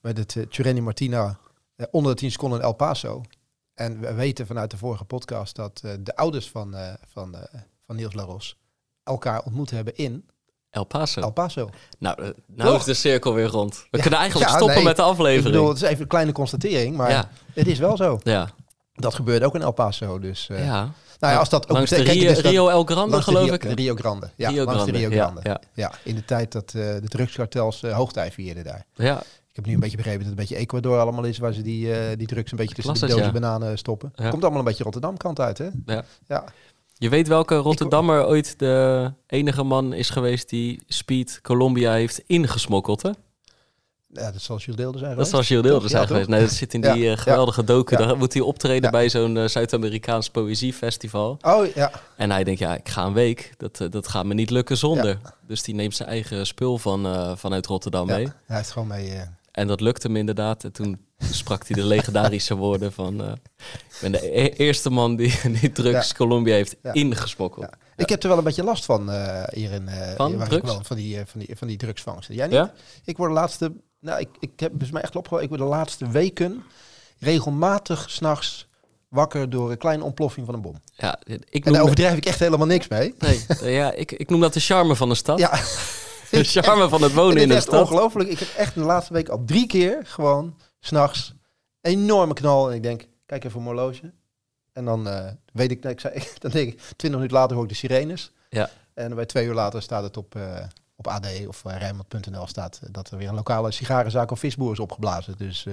bij 0.00 0.14
het 0.14 0.34
uh, 0.34 0.80
Martina 0.80 1.38
onder 1.90 2.12
de 2.12 2.18
10 2.18 2.30
seconden 2.30 2.58
in 2.58 2.64
El 2.64 2.72
Paso. 2.72 3.22
En 3.74 4.00
we 4.00 4.14
weten 4.14 4.46
vanuit 4.46 4.70
de 4.70 4.76
vorige 4.76 5.04
podcast 5.04 5.56
dat 5.56 5.82
uh, 5.84 5.92
de 6.00 6.16
ouders 6.16 6.50
van, 6.50 6.74
uh, 6.74 6.92
van, 7.06 7.36
van 7.86 7.96
Niels 7.96 8.14
Laros 8.14 8.56
elkaar 9.04 9.42
ontmoet 9.42 9.70
hebben 9.70 9.96
in 9.96 10.28
El 10.70 10.84
Paso. 10.84 11.20
El 11.20 11.30
Paso. 11.30 11.70
Nou, 11.98 12.34
nou 12.46 12.76
is 12.76 12.84
de 12.84 12.94
cirkel 12.94 13.34
weer 13.34 13.46
rond. 13.46 13.86
We 13.90 14.00
kunnen 14.00 14.18
eigenlijk 14.18 14.50
stoppen 14.50 14.82
met 14.82 14.96
de 14.96 15.02
aflevering. 15.02 15.46
Ik 15.46 15.52
bedoel, 15.52 15.68
het 15.68 15.76
is 15.76 15.88
even 15.88 16.02
een 16.02 16.08
kleine 16.08 16.32
constatering, 16.32 16.96
maar 16.96 17.10
ja. 17.10 17.28
het 17.54 17.66
is 17.66 17.78
wel 17.78 17.96
zo. 17.96 18.20
Ja. 18.22 18.50
Dat 18.92 19.14
gebeurde 19.14 19.46
ook 19.46 19.54
in 19.54 19.62
El 19.62 19.72
Paso, 19.72 20.18
dus... 20.18 20.46
ja. 20.46 20.92
Nou 21.18 21.32
ja, 21.32 21.38
als 21.38 21.48
dat 21.48 21.64
ook 21.68 21.76
langs 21.76 21.90
de 21.90 22.02
Rio, 22.02 22.32
Rio 22.32 22.68
El 22.68 22.84
Grande, 22.84 23.22
geloof 23.22 23.50
ik. 23.50 23.62
Rio 23.62 23.94
Grande. 23.94 24.30
Ja, 24.36 24.48
Rio 24.48 24.66
Grande. 24.66 24.92
de 24.92 24.98
Rio 24.98 25.10
Grande. 25.10 25.60
Ja, 25.74 25.92
in 26.02 26.14
de 26.14 26.24
tijd 26.24 26.52
dat 26.52 26.72
uh, 26.76 26.82
de 26.82 27.08
drugskartels 27.08 27.82
hoogtij 27.82 28.32
vierden 28.32 28.64
daar. 28.64 28.86
Ja, 28.94 29.22
ik 29.56 29.64
heb 29.64 29.70
nu 29.70 29.74
een 29.74 29.84
beetje 29.88 29.96
begrepen 29.96 30.20
dat 30.20 30.30
het 30.30 30.38
een 30.38 30.46
beetje 30.46 30.62
Ecuador 30.64 30.98
allemaal 30.98 31.24
is, 31.24 31.38
waar 31.38 31.52
ze 31.52 31.62
die, 31.62 31.86
uh, 31.86 31.96
die 32.16 32.26
drugs 32.26 32.50
een 32.50 32.56
beetje 32.56 32.74
tussen 32.74 33.08
de 33.08 33.14
dozen 33.14 33.32
bananen 33.32 33.78
stoppen. 33.78 34.12
Ja. 34.14 34.28
Komt 34.28 34.42
allemaal 34.42 34.58
een 34.58 34.66
beetje 34.66 34.82
Rotterdam 34.82 35.16
kant 35.16 35.40
uit, 35.40 35.58
hè? 35.58 35.68
Ja. 35.86 36.04
ja. 36.26 36.44
Je 36.94 37.08
weet 37.08 37.28
welke 37.28 37.56
Rotterdammer 37.56 38.20
ik... 38.20 38.26
ooit 38.26 38.58
de 38.58 39.12
enige 39.26 39.62
man 39.62 39.92
is 39.92 40.10
geweest 40.10 40.48
die 40.48 40.82
Speed 40.86 41.38
Colombia 41.42 41.92
heeft 41.92 42.22
ingesmokkeld, 42.26 43.02
hè? 43.02 43.10
Ja, 44.08 44.30
dat 44.32 44.40
zal 44.40 44.58
Gilles 44.58 44.76
Deelder 44.76 45.00
zijn 45.00 45.16
Dat 45.16 45.28
zal 45.28 45.42
Gilles 45.42 45.62
Deelder 45.62 45.90
zijn 45.90 46.06
geweest. 46.06 46.28
Nee, 46.28 46.40
dat 46.40 46.50
zit 46.50 46.74
in 46.74 46.80
die 46.80 47.04
uh, 47.04 47.16
geweldige 47.16 47.64
docu. 47.64 47.96
Daar 47.96 48.16
moet 48.16 48.32
hij 48.32 48.42
optreden 48.42 48.90
bij 48.90 49.08
zo'n 49.08 49.36
uh, 49.36 49.46
Zuid-Amerikaans 49.46 50.30
poëziefestival. 50.30 51.38
Oh, 51.40 51.66
ja. 51.74 51.90
En 52.16 52.30
hij 52.30 52.44
denkt, 52.44 52.60
ja, 52.60 52.76
ik 52.76 52.88
ga 52.88 53.04
een 53.04 53.12
week. 53.12 53.54
Dat, 53.56 53.92
dat 53.92 54.08
gaat 54.08 54.24
me 54.24 54.34
niet 54.34 54.50
lukken 54.50 54.76
zonder. 54.76 55.18
Dus 55.46 55.62
die 55.62 55.74
neemt 55.74 55.94
zijn 55.96 56.08
eigen 56.08 56.46
spul 56.46 56.78
van, 56.78 57.36
vanuit 57.38 57.66
Rotterdam 57.66 58.06
mee. 58.06 58.28
Hij 58.46 58.56
heeft 58.56 58.70
gewoon 58.70 58.88
mee... 58.88 59.12
En 59.56 59.66
dat 59.66 59.80
lukte 59.80 60.06
hem 60.06 60.16
inderdaad. 60.16 60.64
En 60.64 60.72
toen 60.72 61.06
sprak 61.18 61.66
hij 61.66 61.76
de 61.76 61.84
legendarische 61.84 62.54
woorden 62.64 62.92
van... 62.92 63.20
Uh, 63.20 63.32
ik 63.66 63.98
ben 64.00 64.12
de 64.12 64.38
e 64.38 64.48
eerste 64.48 64.90
man 64.90 65.16
die, 65.16 65.40
die 65.60 65.72
drugs 65.72 66.08
ja. 66.08 66.14
Colombia 66.14 66.54
heeft 66.54 66.76
ja. 66.82 66.92
ingesmokkeld. 66.92 67.66
Ja. 67.70 67.78
Ik 67.96 68.08
heb 68.08 68.22
er 68.22 68.28
wel 68.28 68.38
een 68.38 68.44
beetje 68.44 68.64
last 68.64 68.84
van 68.84 69.10
uh, 69.10 69.42
hier 69.50 69.72
in... 69.72 69.82
Uh, 69.88 70.14
van 70.16 70.38
drugs? 70.38 70.70
Wel, 70.70 70.80
van, 70.82 70.96
die, 70.96 71.22
van, 71.26 71.40
die, 71.40 71.56
van 71.56 71.66
die 71.66 71.76
drugsvangsten. 71.76 72.34
Jij 72.34 72.46
niet? 72.46 72.70
Ik 73.04 73.16
word 73.16 73.30
de 73.30 73.34
laatste... 73.34 73.72
Nou, 74.00 74.20
ik, 74.20 74.28
ik 74.40 74.60
heb 74.60 74.72
dus 74.74 74.90
mij 74.90 75.02
echt 75.02 75.16
opgevallen. 75.16 75.44
Ik 75.44 75.50
word 75.50 75.62
de 75.62 75.68
laatste 75.68 76.08
weken 76.08 76.62
regelmatig 77.18 78.10
s'nachts 78.10 78.66
wakker 79.08 79.50
door 79.50 79.70
een 79.70 79.78
kleine 79.78 80.04
ontploffing 80.04 80.46
van 80.46 80.54
een 80.54 80.60
bom. 80.60 80.80
Ja, 80.94 81.18
ik 81.48 81.64
en 81.64 81.72
daar 81.72 81.82
overdrijf 81.82 82.16
ik 82.16 82.26
echt 82.26 82.38
helemaal 82.38 82.66
niks 82.66 82.88
mee. 82.88 83.14
Nee, 83.18 83.72
ja, 83.72 83.92
ik, 83.92 84.12
ik 84.12 84.30
noem 84.30 84.40
dat 84.40 84.52
de 84.52 84.60
charme 84.60 84.96
van 84.96 85.08
de 85.08 85.14
stad. 85.14 85.38
Ja. 85.38 85.60
de 86.30 86.44
charme 86.44 86.88
van 86.88 87.02
het 87.02 87.12
wonen 87.12 87.42
in 87.42 87.48
de 87.48 87.60
stad. 87.60 87.80
ongelooflijk. 87.80 88.30
Ik 88.30 88.38
heb 88.38 88.48
echt 88.56 88.74
de 88.74 88.80
laatste 88.80 89.12
week 89.12 89.28
al 89.28 89.44
drie 89.44 89.66
keer 89.66 90.00
gewoon 90.04 90.56
s'nachts 90.80 91.34
enorme 91.80 92.34
knal. 92.34 92.68
En 92.70 92.74
ik 92.74 92.82
denk, 92.82 93.08
kijk 93.26 93.44
even 93.44 93.62
mijn 93.62 93.76
horloge. 93.76 94.12
En 94.72 94.84
dan 94.84 95.08
uh, 95.08 95.30
weet 95.52 95.70
ik, 95.70 95.84
ik 95.84 96.00
zei, 96.00 96.14
dan 96.38 96.50
denk 96.50 96.72
ik, 96.72 96.80
twintig 96.80 97.10
minuten 97.10 97.36
later 97.36 97.54
hoor 97.54 97.64
ik 97.64 97.70
de 97.70 97.76
sirenes. 97.76 98.32
Ja. 98.48 98.70
En 98.94 99.14
bij 99.14 99.26
twee 99.26 99.46
uur 99.46 99.54
later 99.54 99.82
staat 99.82 100.02
het 100.02 100.16
op, 100.16 100.34
uh, 100.34 100.58
op 100.96 101.06
AD 101.06 101.46
of 101.46 101.64
uh, 101.66 101.76
Rijnmond.nl 101.76 102.46
staat 102.46 102.80
dat 102.90 103.10
er 103.10 103.18
weer 103.18 103.28
een 103.28 103.34
lokale 103.34 103.70
sigarenzaak 103.70 104.30
of 104.30 104.38
visboer 104.38 104.72
is 104.72 104.78
opgeblazen. 104.78 105.34
Dus 105.36 105.66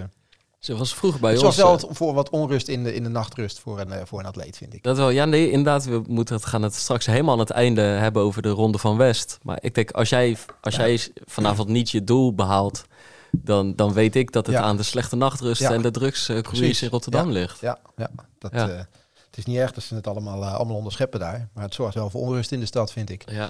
ze 0.65 0.75
was 0.75 0.95
vroeger 0.95 1.19
bij 1.19 1.31
ons. 1.31 1.41
Het 1.41 1.55
was 1.55 1.81
wel 1.81 1.93
voor 1.93 2.13
wat 2.13 2.29
onrust 2.29 2.67
in 2.67 2.83
de, 2.83 2.93
in 2.93 3.03
de 3.03 3.09
nachtrust 3.09 3.59
voor 3.59 3.79
een, 3.79 4.07
voor 4.07 4.19
een 4.19 4.25
atleet, 4.25 4.57
vind 4.57 4.73
ik. 4.73 4.83
Dat 4.83 4.97
wel. 4.97 5.09
Ja, 5.09 5.25
nee, 5.25 5.49
inderdaad. 5.49 5.85
We 5.85 6.03
moeten 6.07 6.35
het, 6.35 6.45
gaan 6.45 6.61
het 6.61 6.75
straks 6.75 7.05
helemaal 7.05 7.33
aan 7.33 7.39
het 7.39 7.49
einde 7.49 7.81
hebben 7.81 8.21
over 8.21 8.41
de 8.41 8.49
Ronde 8.49 8.77
van 8.77 8.97
West. 8.97 9.39
Maar 9.41 9.57
ik 9.61 9.75
denk, 9.75 9.91
als 9.91 10.09
jij, 10.09 10.37
als 10.61 10.75
jij 10.75 11.07
vanavond 11.25 11.67
niet 11.67 11.89
je 11.89 12.03
doel 12.03 12.33
behaalt, 12.35 12.85
dan, 13.31 13.75
dan 13.75 13.93
weet 13.93 14.15
ik 14.15 14.31
dat 14.31 14.47
het 14.47 14.55
aan 14.55 14.77
de 14.77 14.83
slechte 14.83 15.15
nachtrust 15.15 15.61
en 15.61 15.81
de 15.81 15.91
drugscruise 15.91 16.85
in 16.85 16.91
Rotterdam 16.91 17.29
ligt. 17.29 17.59
Ja, 17.59 17.79
ja. 17.97 18.09
Dat, 18.39 18.53
uh, 18.53 18.65
het 18.65 19.37
is 19.37 19.45
niet 19.45 19.57
erg 19.57 19.71
dat 19.71 19.83
ze 19.83 19.95
het 19.95 20.07
allemaal, 20.07 20.41
uh, 20.41 20.55
allemaal 20.55 20.77
onderscheppen 20.77 21.19
daar. 21.19 21.49
Maar 21.53 21.63
het 21.63 21.73
zorgt 21.73 21.95
wel 21.95 22.09
voor 22.09 22.21
onrust 22.21 22.51
in 22.51 22.59
de 22.59 22.65
stad, 22.65 22.91
vind 22.91 23.09
ik. 23.09 23.23
Ja. 23.31 23.49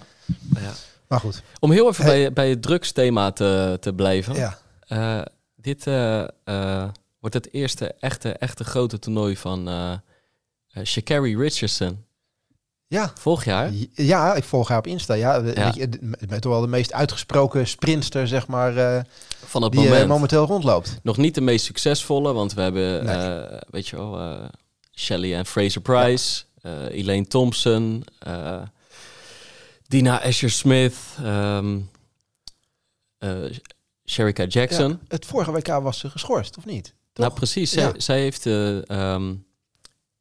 ja. 0.54 0.72
Maar 1.08 1.20
goed. 1.20 1.44
Om 1.60 1.72
heel 1.72 1.88
even 1.88 2.06
bij, 2.06 2.34
bij 2.34 2.50
het 2.50 2.62
drugsthema 2.62 3.32
te, 3.32 3.78
te 3.80 3.94
blijven. 3.94 4.36
Ja. 4.36 4.58
Uh, 4.88 5.22
dit 5.56 5.84
wordt 7.24 7.46
het 7.46 7.54
eerste 7.54 7.94
echte, 8.00 8.30
echte 8.30 8.64
grote 8.64 9.00
toernooi 9.00 9.38
van 9.38 9.70
uh, 9.70 9.94
Shakari 10.84 11.38
Richardson. 11.38 12.06
Ja. 12.88 13.12
Volg 13.20 13.44
jaar? 13.44 13.72
Ja, 13.94 14.34
ik 14.36 14.44
volg 14.44 14.68
haar 14.68 14.78
op 14.78 14.88
Insta. 14.88 15.14
Ja, 15.14 15.36
ja. 15.36 15.74
met 16.28 16.44
wel 16.44 16.62
de 16.62 16.68
meest 16.68 16.94
uitgesproken 16.94 17.68
sprinter, 17.68 18.28
zeg 18.28 18.48
maar, 18.48 18.76
uh, 18.76 19.02
van 19.46 19.64
het 19.64 19.72
die 19.72 19.84
moment. 19.84 20.08
momenteel 20.08 20.46
rondloopt. 20.46 21.00
Nog 21.04 21.18
niet 21.18 21.36
de 21.36 21.42
meest 21.42 21.66
succesvolle, 21.66 22.34
want 22.34 22.54
we 22.54 22.62
hebben, 22.62 23.06
nee. 23.06 23.16
uh, 23.16 23.60
weet 23.70 23.88
je 23.88 23.96
wel, 23.96 24.40
Shelley 24.96 25.36
en 25.36 25.46
Fraser 25.46 25.82
Price, 25.82 26.44
ja. 26.62 26.88
Elaine 26.88 27.28
Thompson, 27.28 28.06
Dina 29.88 30.24
Asher-Smith, 30.24 30.96
um, 31.22 31.90
Sherika 34.06 34.44
Jackson. 34.44 34.90
Ja, 34.90 35.00
het 35.08 35.26
vorige 35.26 35.52
WK 35.52 35.68
was 35.68 36.00
ze 36.00 36.10
geschorst, 36.10 36.58
of 36.58 36.66
niet? 36.66 36.94
Toch? 37.14 37.26
Nou, 37.26 37.38
precies. 37.38 37.72
Zij, 37.72 37.84
ja. 37.84 37.94
zij 37.98 38.20
heeft 38.20 38.44
de, 38.44 38.86
um, 38.92 39.46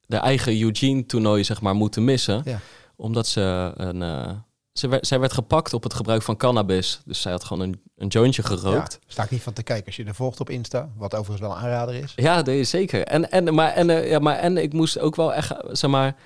de 0.07 0.17
eigen 0.17 0.61
Eugene-toernooi 0.61 1.45
zeg 1.45 1.61
maar, 1.61 1.75
moeten 1.75 2.05
missen. 2.05 2.43
Ja. 2.45 2.61
Omdat 2.97 3.27
ze 3.27 3.73
een... 3.77 4.01
Uh, 4.01 4.31
ze 4.73 4.89
werd, 4.89 5.07
zij 5.07 5.21
werd 5.21 5.33
gepakt 5.33 5.73
op 5.73 5.83
het 5.83 5.95
gebruik 5.95 6.23
van 6.23 6.37
cannabis. 6.37 7.01
Dus 7.05 7.21
zij 7.21 7.33
had 7.33 7.45
gewoon 7.45 7.63
een, 7.63 7.83
een 7.97 8.09
jointje 8.09 8.43
gerookt. 8.43 8.99
Ja, 9.01 9.07
sta 9.07 9.23
ik 9.23 9.31
niet 9.31 9.43
van 9.43 9.53
te 9.53 9.63
kijken 9.63 9.87
als 9.87 9.97
je 9.97 10.05
er 10.05 10.15
volgt 10.15 10.41
op 10.41 10.51
Insta. 10.51 10.91
Wat 10.97 11.15
overigens 11.15 11.41
wel 11.41 11.51
een 11.51 11.63
aanrader 11.63 11.95
is. 11.95 12.13
Ja, 12.17 12.41
nee, 12.41 12.65
zeker. 12.65 13.05
En, 13.05 13.31
en, 13.31 13.55
maar, 13.55 13.73
en, 13.73 13.89
uh, 13.89 14.11
ja, 14.11 14.19
maar, 14.19 14.37
en 14.37 14.57
ik 14.57 14.73
moest 14.73 14.99
ook 14.99 15.17
wel 15.17 15.35
echt, 15.35 15.55
zeg 15.71 15.91
maar... 15.91 16.17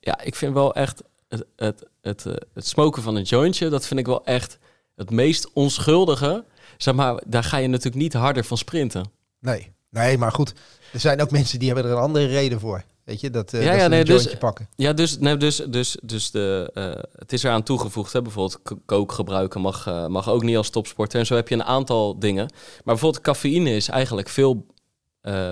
Ja, 0.00 0.20
ik 0.20 0.34
vind 0.34 0.54
wel 0.54 0.74
echt 0.74 1.02
het, 1.28 1.44
het, 1.56 1.86
het, 2.00 2.24
uh, 2.24 2.34
het 2.54 2.66
smoken 2.66 3.02
van 3.02 3.16
een 3.16 3.22
jointje... 3.22 3.68
dat 3.68 3.86
vind 3.86 4.00
ik 4.00 4.06
wel 4.06 4.24
echt 4.24 4.58
het 4.96 5.10
meest 5.10 5.52
onschuldige. 5.52 6.44
Zeg 6.76 6.94
maar, 6.94 7.22
daar 7.26 7.44
ga 7.44 7.56
je 7.56 7.68
natuurlijk 7.68 8.02
niet 8.02 8.12
harder 8.12 8.44
van 8.44 8.56
sprinten. 8.56 9.10
Nee, 9.42 9.72
nee, 9.88 10.18
maar 10.18 10.32
goed. 10.32 10.52
Er 10.92 11.00
zijn 11.00 11.22
ook 11.22 11.30
mensen 11.30 11.58
die 11.58 11.68
hebben 11.72 11.86
er 11.90 11.96
een 11.96 12.02
andere 12.02 12.26
reden 12.26 12.60
voor. 12.60 12.84
Weet 13.04 13.20
je, 13.20 13.30
dat, 13.30 13.52
uh, 13.52 13.64
ja, 13.64 13.70
dat 13.70 13.80
ja, 13.80 13.86
nee, 13.86 14.04
dus, 14.04 14.36
pakken. 14.38 14.68
Ja, 14.76 14.92
dus, 14.92 15.18
nee, 15.18 15.36
dus, 15.36 15.56
dus, 15.56 15.96
dus 16.02 16.30
de, 16.30 16.70
uh, 16.74 17.02
het 17.18 17.32
is 17.32 17.42
eraan 17.42 17.62
toegevoegd. 17.62 18.12
Hè? 18.12 18.22
Bijvoorbeeld 18.22 18.62
kook 18.86 19.12
gebruiken 19.12 19.60
mag, 19.60 19.86
uh, 19.86 20.06
mag 20.06 20.28
ook 20.28 20.42
niet 20.42 20.56
als 20.56 20.70
topsporter. 20.70 21.20
En 21.20 21.26
zo 21.26 21.34
heb 21.34 21.48
je 21.48 21.54
een 21.54 21.64
aantal 21.64 22.18
dingen. 22.18 22.46
Maar 22.52 22.82
bijvoorbeeld 22.84 23.22
cafeïne 23.22 23.70
is 23.76 23.88
eigenlijk 23.88 24.28
veel 24.28 24.66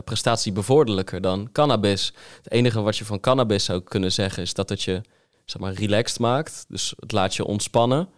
prestatiebevorderlijker 0.04 1.20
dan 1.20 1.48
cannabis. 1.52 2.12
Het 2.42 2.52
enige 2.52 2.80
wat 2.80 2.96
je 2.96 3.04
van 3.04 3.20
cannabis 3.20 3.64
zou 3.64 3.80
kunnen 3.80 4.12
zeggen... 4.12 4.42
is 4.42 4.54
dat 4.54 4.68
het 4.68 4.82
je 4.82 5.00
zeg 5.44 5.60
maar, 5.60 5.72
relaxed 5.72 6.18
maakt. 6.18 6.64
Dus 6.68 6.94
het 6.96 7.12
laat 7.12 7.34
je 7.34 7.44
ontspannen. 7.44 8.08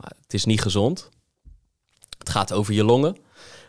Maar 0.00 0.12
het 0.22 0.34
is 0.34 0.44
niet 0.44 0.62
gezond. 0.62 1.08
Het 2.18 2.30
gaat 2.30 2.52
over 2.52 2.74
je 2.74 2.84
longen. 2.84 3.16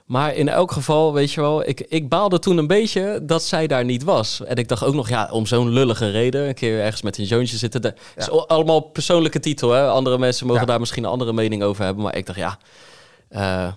Maar 0.09 0.35
in 0.35 0.49
elk 0.49 0.71
geval, 0.71 1.13
weet 1.13 1.31
je 1.31 1.41
wel, 1.41 1.67
ik, 1.67 1.79
ik 1.79 2.09
baalde 2.09 2.39
toen 2.39 2.57
een 2.57 2.67
beetje 2.67 3.19
dat 3.23 3.43
zij 3.43 3.67
daar 3.67 3.85
niet 3.85 4.03
was. 4.03 4.43
En 4.43 4.55
ik 4.55 4.67
dacht 4.67 4.83
ook 4.83 4.93
nog, 4.93 5.09
ja, 5.09 5.29
om 5.31 5.45
zo'n 5.45 5.69
lullige 5.69 6.09
reden, 6.09 6.47
een 6.47 6.53
keer 6.53 6.79
ergens 6.79 7.01
met 7.01 7.17
een 7.17 7.25
zoontje 7.25 7.57
zitten. 7.57 7.81
Dat 7.81 7.99
ja. 8.15 8.21
is 8.21 8.29
allemaal 8.29 8.79
persoonlijke 8.79 9.39
titel, 9.39 9.71
hè. 9.71 9.87
Andere 9.87 10.17
mensen 10.17 10.45
mogen 10.45 10.61
ja. 10.61 10.67
daar 10.67 10.79
misschien 10.79 11.03
een 11.03 11.09
andere 11.09 11.33
mening 11.33 11.63
over 11.63 11.83
hebben. 11.83 12.03
Maar 12.03 12.15
ik 12.15 12.25
dacht, 12.25 12.39
ja, 12.39 12.57
uh, 13.31 13.73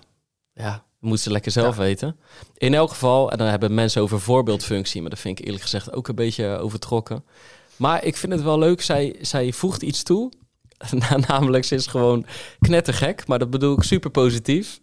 ja, 0.53 0.83
moet 0.99 1.19
ze 1.19 1.31
lekker 1.31 1.51
zelf 1.51 1.75
ja. 1.75 1.81
weten. 1.81 2.17
In 2.57 2.73
elk 2.73 2.89
geval, 2.89 3.31
en 3.31 3.37
dan 3.37 3.47
hebben 3.47 3.73
mensen 3.73 4.01
over 4.01 4.19
voorbeeldfunctie, 4.19 5.01
maar 5.01 5.09
dat 5.09 5.19
vind 5.19 5.39
ik 5.39 5.45
eerlijk 5.45 5.63
gezegd 5.63 5.93
ook 5.93 6.07
een 6.07 6.15
beetje 6.15 6.57
overtrokken. 6.57 7.23
Maar 7.75 8.03
ik 8.03 8.17
vind 8.17 8.31
het 8.31 8.43
wel 8.43 8.59
leuk, 8.59 8.81
zij, 8.81 9.15
zij 9.21 9.51
voegt 9.51 9.81
iets 9.81 10.03
toe. 10.03 10.31
Namelijk, 11.27 11.65
ze 11.65 11.75
is 11.75 11.87
gewoon 11.87 12.25
knettergek, 12.59 13.27
maar 13.27 13.39
dat 13.39 13.49
bedoel 13.49 13.77
ik 13.77 13.83
super 13.83 14.09
positief 14.09 14.79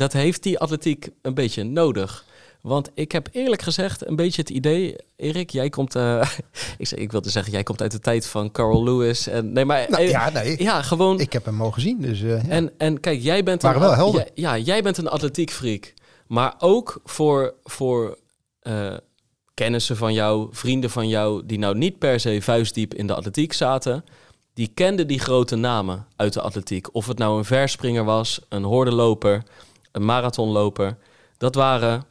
dat 0.00 0.12
heeft 0.12 0.42
die 0.42 0.58
atletiek 0.58 1.08
een 1.22 1.34
beetje 1.34 1.64
nodig. 1.64 2.24
Want 2.60 2.90
ik 2.94 3.12
heb 3.12 3.28
eerlijk 3.32 3.62
gezegd 3.62 4.06
een 4.06 4.16
beetje 4.16 4.40
het 4.40 4.50
idee, 4.50 4.96
Erik, 5.16 5.50
jij 5.50 5.68
komt, 5.68 5.96
uh, 5.96 6.22
ik, 6.78 6.86
zeg, 6.86 6.98
ik 6.98 7.10
wilde 7.10 7.30
zeggen, 7.30 7.52
jij 7.52 7.62
komt 7.62 7.82
uit 7.82 7.90
de 7.90 7.98
tijd 7.98 8.26
van 8.26 8.50
Carl 8.50 8.84
Lewis. 8.84 9.26
En, 9.26 9.52
nee, 9.52 9.64
maar, 9.64 9.86
nou, 9.88 10.02
ja, 10.02 10.30
nee. 10.30 10.62
Ja, 10.62 10.82
gewoon. 10.82 11.20
Ik 11.20 11.32
heb 11.32 11.44
hem 11.44 11.54
mogen 11.54 11.82
zien, 11.82 12.00
dus. 12.00 12.20
Uh, 12.20 12.42
ja. 12.42 12.48
en, 12.48 12.70
en 12.78 13.00
kijk, 13.00 13.20
jij 13.22 13.42
bent 13.42 13.62
Waren 13.62 13.80
een, 13.80 13.86
wel 13.86 13.96
helder. 13.96 14.28
Ja, 14.34 14.54
ja, 14.54 14.62
jij 14.64 14.82
bent 14.82 14.98
een 14.98 15.08
atletiekfreak. 15.08 15.94
Maar 16.26 16.54
ook 16.58 17.00
voor, 17.04 17.54
voor 17.64 18.18
uh, 18.62 18.96
kennissen 19.54 19.96
van 19.96 20.12
jou, 20.12 20.48
vrienden 20.50 20.90
van 20.90 21.08
jou, 21.08 21.42
die 21.46 21.58
nou 21.58 21.76
niet 21.76 21.98
per 21.98 22.20
se 22.20 22.42
vuistdiep 22.42 22.94
in 22.94 23.06
de 23.06 23.14
atletiek 23.14 23.52
zaten, 23.52 24.04
die 24.54 24.70
kenden 24.74 25.06
die 25.06 25.20
grote 25.20 25.56
namen 25.56 26.06
uit 26.16 26.32
de 26.32 26.40
atletiek. 26.40 26.94
Of 26.94 27.06
het 27.06 27.18
nou 27.18 27.38
een 27.38 27.44
verspringer 27.44 28.04
was, 28.04 28.40
een 28.48 28.64
hordenloper 28.64 29.42
een 29.92 30.04
marathonloper. 30.04 30.96
Dat 31.36 31.54
waren 31.54 32.04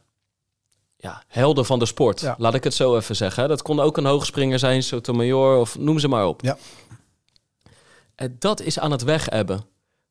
ja, 0.95 1.23
helden 1.27 1.65
van 1.65 1.79
de 1.79 1.85
sport. 1.85 2.21
Ja. 2.21 2.35
Laat 2.37 2.53
ik 2.53 2.63
het 2.63 2.73
zo 2.73 2.95
even 2.95 3.15
zeggen. 3.15 3.47
Dat 3.47 3.61
kon 3.61 3.79
ook 3.79 3.97
een 3.97 4.05
hoogspringer 4.05 4.59
zijn, 4.59 4.83
Sotomayor 4.83 5.59
of 5.59 5.77
noem 5.77 5.99
ze 5.99 6.07
maar 6.07 6.27
op. 6.27 6.41
Ja. 6.41 6.57
En 8.15 8.35
dat 8.39 8.61
is 8.61 8.79
aan 8.79 8.91
het 8.91 9.03
wegebben. 9.03 9.65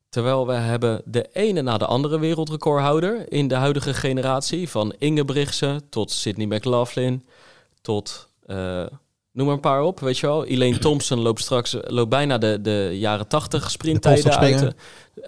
Terwijl 0.09 0.47
we 0.47 0.53
hebben 0.53 1.01
de 1.05 1.29
ene 1.33 1.61
na 1.61 1.77
de 1.77 1.85
andere 1.85 2.19
wereldrecordhouder 2.19 3.31
in 3.31 3.47
de 3.47 3.55
huidige 3.55 3.93
generatie. 3.93 4.69
Van 4.69 4.95
Ingebrigtsen 4.97 5.89
tot 5.89 6.11
Sydney 6.11 6.45
McLaughlin 6.45 7.27
tot... 7.81 8.27
Uh, 8.45 8.85
noem 9.31 9.45
maar 9.45 9.55
een 9.55 9.61
paar 9.61 9.81
op, 9.81 9.99
weet 9.99 10.17
je 10.17 10.27
wel. 10.27 10.45
Elaine 10.45 10.77
Thompson 10.87 11.19
loopt 11.19 11.41
straks 11.41 11.75
loopt 11.81 12.09
bijna 12.09 12.37
de, 12.37 12.61
de 12.61 12.89
jaren 12.93 13.27
tachtig 13.27 13.71
sprinttijden 13.71 14.37
uit. 14.37 14.75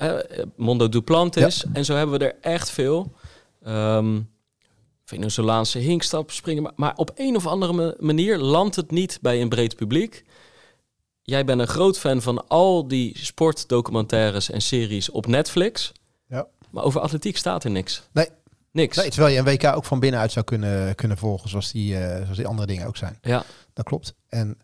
Uh, 0.02 0.14
Mondo 0.56 0.90
Duplantis. 0.90 1.62
Ja. 1.62 1.70
En 1.74 1.86
zo 1.86 1.96
hebben 1.96 2.20
we 2.20 2.26
er 2.26 2.36
echt 2.42 2.70
veel. 2.70 3.12
Um, 3.68 4.30
Venezolaanse 5.06 5.78
hinkstap 5.80 6.32
springen. 6.32 6.64
Maar, 6.64 6.74
maar, 6.76 6.94
op 6.96 7.12
een 7.16 7.36
of 7.36 7.48
andere 7.48 7.96
manier 8.00 8.38
landt 8.38 8.76
het 8.76 8.92
niet 8.92 9.20
bij 9.22 9.42
een 9.42 9.50
breed 9.50 9.76
publiek. 9.76 10.24
Jij 11.22 11.46
bent 11.46 11.62
een 11.62 11.68
groot 11.68 12.00
fan 12.00 12.22
van 12.22 12.48
al 12.48 12.88
die 12.88 13.18
sportdocumentaires 13.18 14.50
en 14.50 14.62
series 14.62 15.10
op 15.10 15.28
Netflix. 15.28 15.92
Ja. 16.28 16.48
Maar 16.70 16.84
over 16.84 17.02
atletiek 17.02 17.38
staat 17.38 17.64
er 17.64 17.72
niks. 17.72 18.08
Nee. 18.12 18.28
Niks. 18.72 18.98
Nee, 18.98 19.10
terwijl 19.10 19.34
je 19.34 19.40
een 19.40 19.46
WK 19.46 19.76
ook 19.76 19.86
van 19.86 20.00
binnenuit 20.00 20.32
zou 20.32 20.46
kunnen, 20.46 20.96
kunnen 20.96 21.18
volgen, 21.18 21.50
zoals 21.50 21.72
die, 21.72 21.94
uh, 21.94 22.16
zoals 22.16 22.38
die 22.38 22.48
andere 22.48 22.68
dingen 22.68 22.88
ook 22.88 22.98
zijn. 22.98 23.18
Ja. 23.22 23.44
Dat 23.74 23.86
klopt. 23.86 24.16
En, 24.30 24.58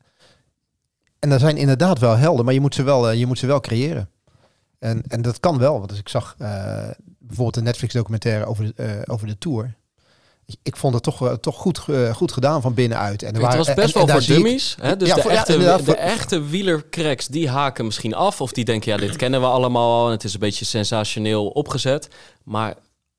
en 1.19 1.31
er 1.31 1.39
zijn 1.39 1.57
inderdaad 1.57 1.99
wel 1.99 2.15
helden, 2.15 2.45
maar 2.45 2.53
je 2.53 2.59
moet 2.59 2.75
ze 2.75 2.83
wel, 2.83 3.11
uh, 3.11 3.19
je 3.19 3.25
moet 3.25 3.39
ze 3.39 3.47
wel 3.47 3.59
creëren. 3.59 4.09
En, 4.79 5.03
en 5.07 5.21
dat 5.21 5.39
kan 5.39 5.57
wel, 5.57 5.77
want 5.77 5.89
als 5.89 5.99
ik 5.99 6.09
zag 6.09 6.35
uh, 6.41 6.47
bijvoorbeeld 7.19 7.57
een 7.57 7.63
Netflix 7.63 7.93
documentaire 7.93 8.45
over 8.45 8.75
de, 8.75 9.03
over 9.05 9.27
de 9.27 9.37
Tour. 9.37 9.75
Ik 10.63 10.75
vond 10.75 10.93
het 10.93 11.03
toch, 11.03 11.37
toch 11.41 11.55
goed, 11.55 11.85
goed 12.13 12.31
gedaan 12.31 12.61
van 12.61 12.73
binnenuit. 12.73 13.23
En 13.23 13.27
er 13.27 13.33
het 13.33 13.43
waren, 13.43 13.57
was 13.57 13.73
best 13.73 13.95
en, 13.95 14.05
wel 14.05 14.15
en 14.15 14.23
voor 14.23 14.35
dummies. 14.35 14.75
Ik, 14.75 14.83
hè? 14.83 14.97
Dus 14.97 15.07
ja, 15.07 15.15
de, 15.15 15.21
voor, 15.21 15.31
echte, 15.31 15.59
ja, 15.59 15.77
de 15.77 15.95
echte 15.95 16.43
wielercracks, 16.43 17.27
die 17.27 17.49
haken 17.49 17.85
misschien 17.85 18.13
af. 18.13 18.41
Of 18.41 18.51
die 18.51 18.65
denken, 18.65 18.91
ja, 18.91 18.97
dit 18.97 19.15
kennen 19.15 19.39
we 19.39 19.45
allemaal 19.45 19.93
al. 19.93 20.05
En 20.05 20.11
het 20.11 20.23
is 20.23 20.33
een 20.33 20.39
beetje 20.39 20.65
sensationeel 20.65 21.47
opgezet. 21.47 22.07
Maar 22.43 22.75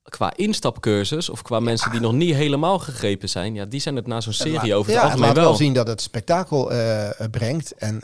qua 0.09 0.33
instapcursus 0.35 1.29
of 1.29 1.41
qua 1.41 1.57
ja. 1.57 1.63
mensen 1.63 1.91
die 1.91 1.99
nog 1.99 2.13
niet 2.13 2.35
helemaal 2.35 2.79
gegrepen 2.79 3.29
zijn, 3.29 3.53
ja, 3.53 3.65
die 3.65 3.79
zijn 3.79 3.95
het 3.95 4.07
na 4.07 4.21
zo'n 4.21 4.33
serie 4.33 4.75
over 4.75 4.91
het 4.91 5.01
ja, 5.01 5.05
algemeen 5.05 5.27
het 5.27 5.37
wel. 5.37 5.45
wel 5.45 5.55
zien 5.55 5.73
dat 5.73 5.87
het 5.87 6.01
spektakel 6.01 6.73
uh, 6.73 7.09
brengt 7.31 7.73
en 7.73 8.03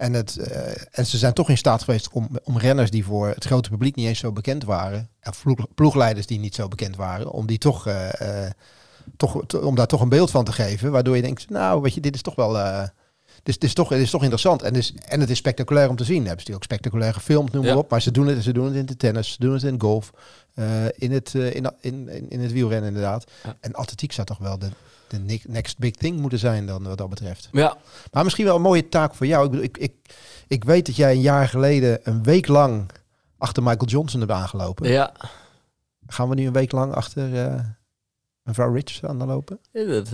en, 0.00 0.12
het, 0.12 0.36
uh, 0.40 0.68
en 0.90 1.06
ze 1.06 1.18
zijn 1.18 1.32
toch 1.32 1.48
in 1.48 1.56
staat 1.56 1.82
geweest 1.82 2.08
om, 2.12 2.28
om 2.44 2.58
renners 2.58 2.90
die 2.90 3.04
voor 3.04 3.28
het 3.28 3.44
grote 3.44 3.70
publiek 3.70 3.94
niet 3.94 4.06
eens 4.06 4.18
zo 4.18 4.32
bekend 4.32 4.64
waren, 4.64 5.08
en 5.20 5.32
ploeg, 5.42 5.66
ploegleiders 5.74 6.26
die 6.26 6.38
niet 6.38 6.54
zo 6.54 6.68
bekend 6.68 6.96
waren, 6.96 7.30
om 7.30 7.46
die 7.46 7.58
toch, 7.58 7.86
uh, 7.86 8.08
uh, 8.22 8.50
toch 9.16 9.60
om 9.62 9.74
daar 9.74 9.86
toch 9.86 10.00
een 10.00 10.08
beeld 10.08 10.30
van 10.30 10.44
te 10.44 10.52
geven, 10.52 10.90
waardoor 10.90 11.16
je 11.16 11.22
denkt, 11.22 11.50
nou, 11.50 11.82
weet 11.82 11.94
je, 11.94 12.00
dit 12.00 12.14
is 12.14 12.22
toch 12.22 12.34
wel, 12.34 12.56
Dus 13.50 13.58
het 13.58 13.68
is 13.68 13.74
toch, 13.74 13.88
het 13.88 14.00
is 14.00 14.10
toch 14.10 14.22
interessant. 14.22 14.62
En 14.62 14.66
het 14.66 14.76
is, 14.76 14.94
en 15.08 15.20
het 15.20 15.30
is 15.30 15.38
spectaculair 15.38 15.88
om 15.88 15.96
te 15.96 16.04
zien. 16.04 16.20
Hebben 16.20 16.40
ze 16.40 16.46
die 16.46 16.54
ook 16.54 16.62
spectaculair 16.62 17.14
gefilmd, 17.14 17.52
noem 17.52 17.64
maar 17.64 17.76
op. 17.76 17.90
Maar 17.90 18.02
ze 18.02 18.10
doen, 18.10 18.26
het, 18.26 18.42
ze 18.42 18.52
doen 18.52 18.64
het 18.64 18.74
in 18.74 18.86
de 18.86 18.96
tennis, 18.96 19.32
ze 19.32 19.36
doen 19.38 19.52
het 19.52 19.62
in 19.62 19.80
golf, 19.80 20.10
uh, 20.54 20.84
in, 20.96 21.12
het, 21.12 21.34
uh, 21.34 21.54
in, 21.54 21.70
in, 21.80 22.26
in 22.28 22.40
het 22.40 22.52
wielrennen 22.52 22.88
inderdaad. 22.88 23.24
En 23.60 23.72
atletiek 23.72 24.12
zou 24.12 24.26
toch 24.26 24.38
wel 24.38 24.58
de, 24.58 24.68
de 25.08 25.40
next 25.46 25.78
big 25.78 25.94
thing 25.94 26.20
moeten 26.20 26.38
zijn 26.38 26.66
dan 26.66 26.82
wat 26.82 26.98
dat 26.98 27.08
betreft. 27.08 27.48
Ja. 27.52 27.76
Maar 28.12 28.24
misschien 28.24 28.44
wel 28.44 28.56
een 28.56 28.62
mooie 28.62 28.88
taak 28.88 29.14
voor 29.14 29.26
jou. 29.26 29.44
Ik, 29.44 29.50
bedoel, 29.50 29.66
ik, 29.66 29.78
ik, 29.78 29.92
ik 30.48 30.64
weet 30.64 30.86
dat 30.86 30.96
jij 30.96 31.12
een 31.12 31.20
jaar 31.20 31.48
geleden 31.48 32.00
een 32.02 32.22
week 32.22 32.46
lang 32.46 32.90
achter 33.38 33.62
Michael 33.62 33.86
Johnson 33.86 34.20
hebt 34.20 34.32
aangelopen. 34.32 34.88
Ja. 34.88 35.12
Gaan 36.06 36.28
we 36.28 36.34
nu 36.34 36.46
een 36.46 36.52
week 36.52 36.72
lang 36.72 36.94
achter 36.94 37.32
uh, 37.32 37.54
mevrouw 38.42 38.72
Rich 38.72 39.02
aan 39.02 39.18
de 39.18 39.26
lopen? 39.26 39.60
Ja, 39.72 39.84
dat, 39.84 40.06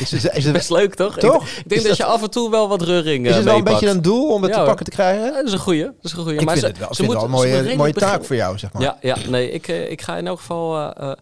is, 0.00 0.12
is, 0.12 0.24
is, 0.24 0.44
het 0.44 0.52
best 0.60 0.70
leuk, 0.70 0.94
toch? 0.94 1.18
Toch? 1.18 1.48
Ik, 1.48 1.56
ik 1.56 1.68
denk 1.68 1.82
dat, 1.82 1.96
je 1.96 2.04
af 2.04 2.22
en 2.22 2.30
toe 2.30 2.50
wel 2.50 2.68
wat 2.68 2.82
reuring 2.82 3.26
Is 3.26 3.34
het 3.34 3.44
wel 3.44 3.56
een 3.56 3.64
beetje 3.64 3.88
een 3.88 4.02
doel 4.02 4.32
om 4.32 4.42
het 4.42 4.52
te 4.52 4.62
pakken 4.62 4.84
te 4.84 4.90
krijgen? 4.90 5.32
dat 5.32 5.46
is 5.46 5.52
een 5.52 5.58
goeie. 5.58 5.84
Dat 5.84 5.94
is 6.02 6.12
een 6.12 6.18
goeie. 6.18 6.38
Ik 6.38 6.44
maar 6.44 6.56
vind 6.56 6.66
ze, 6.66 6.72
het 6.72 6.78
wel, 6.78 6.94
ze 6.94 7.02
moet, 7.02 7.10
moet, 7.14 7.30
wel 7.30 7.42
een 7.42 7.62
mooie, 7.62 7.76
mooie 7.76 7.92
taak 7.92 8.24
voor 8.24 8.36
jou, 8.36 8.58
zeg 8.58 8.72
maar. 8.72 8.82
Ja, 8.82 8.98
ja 9.00 9.16
nee, 9.28 9.50
ik, 9.50 9.68
ik 9.68 10.02
ga 10.02 10.16
in 10.16 10.26
elk 10.26 10.38
geval 10.38 10.78
uh, 10.78 11.12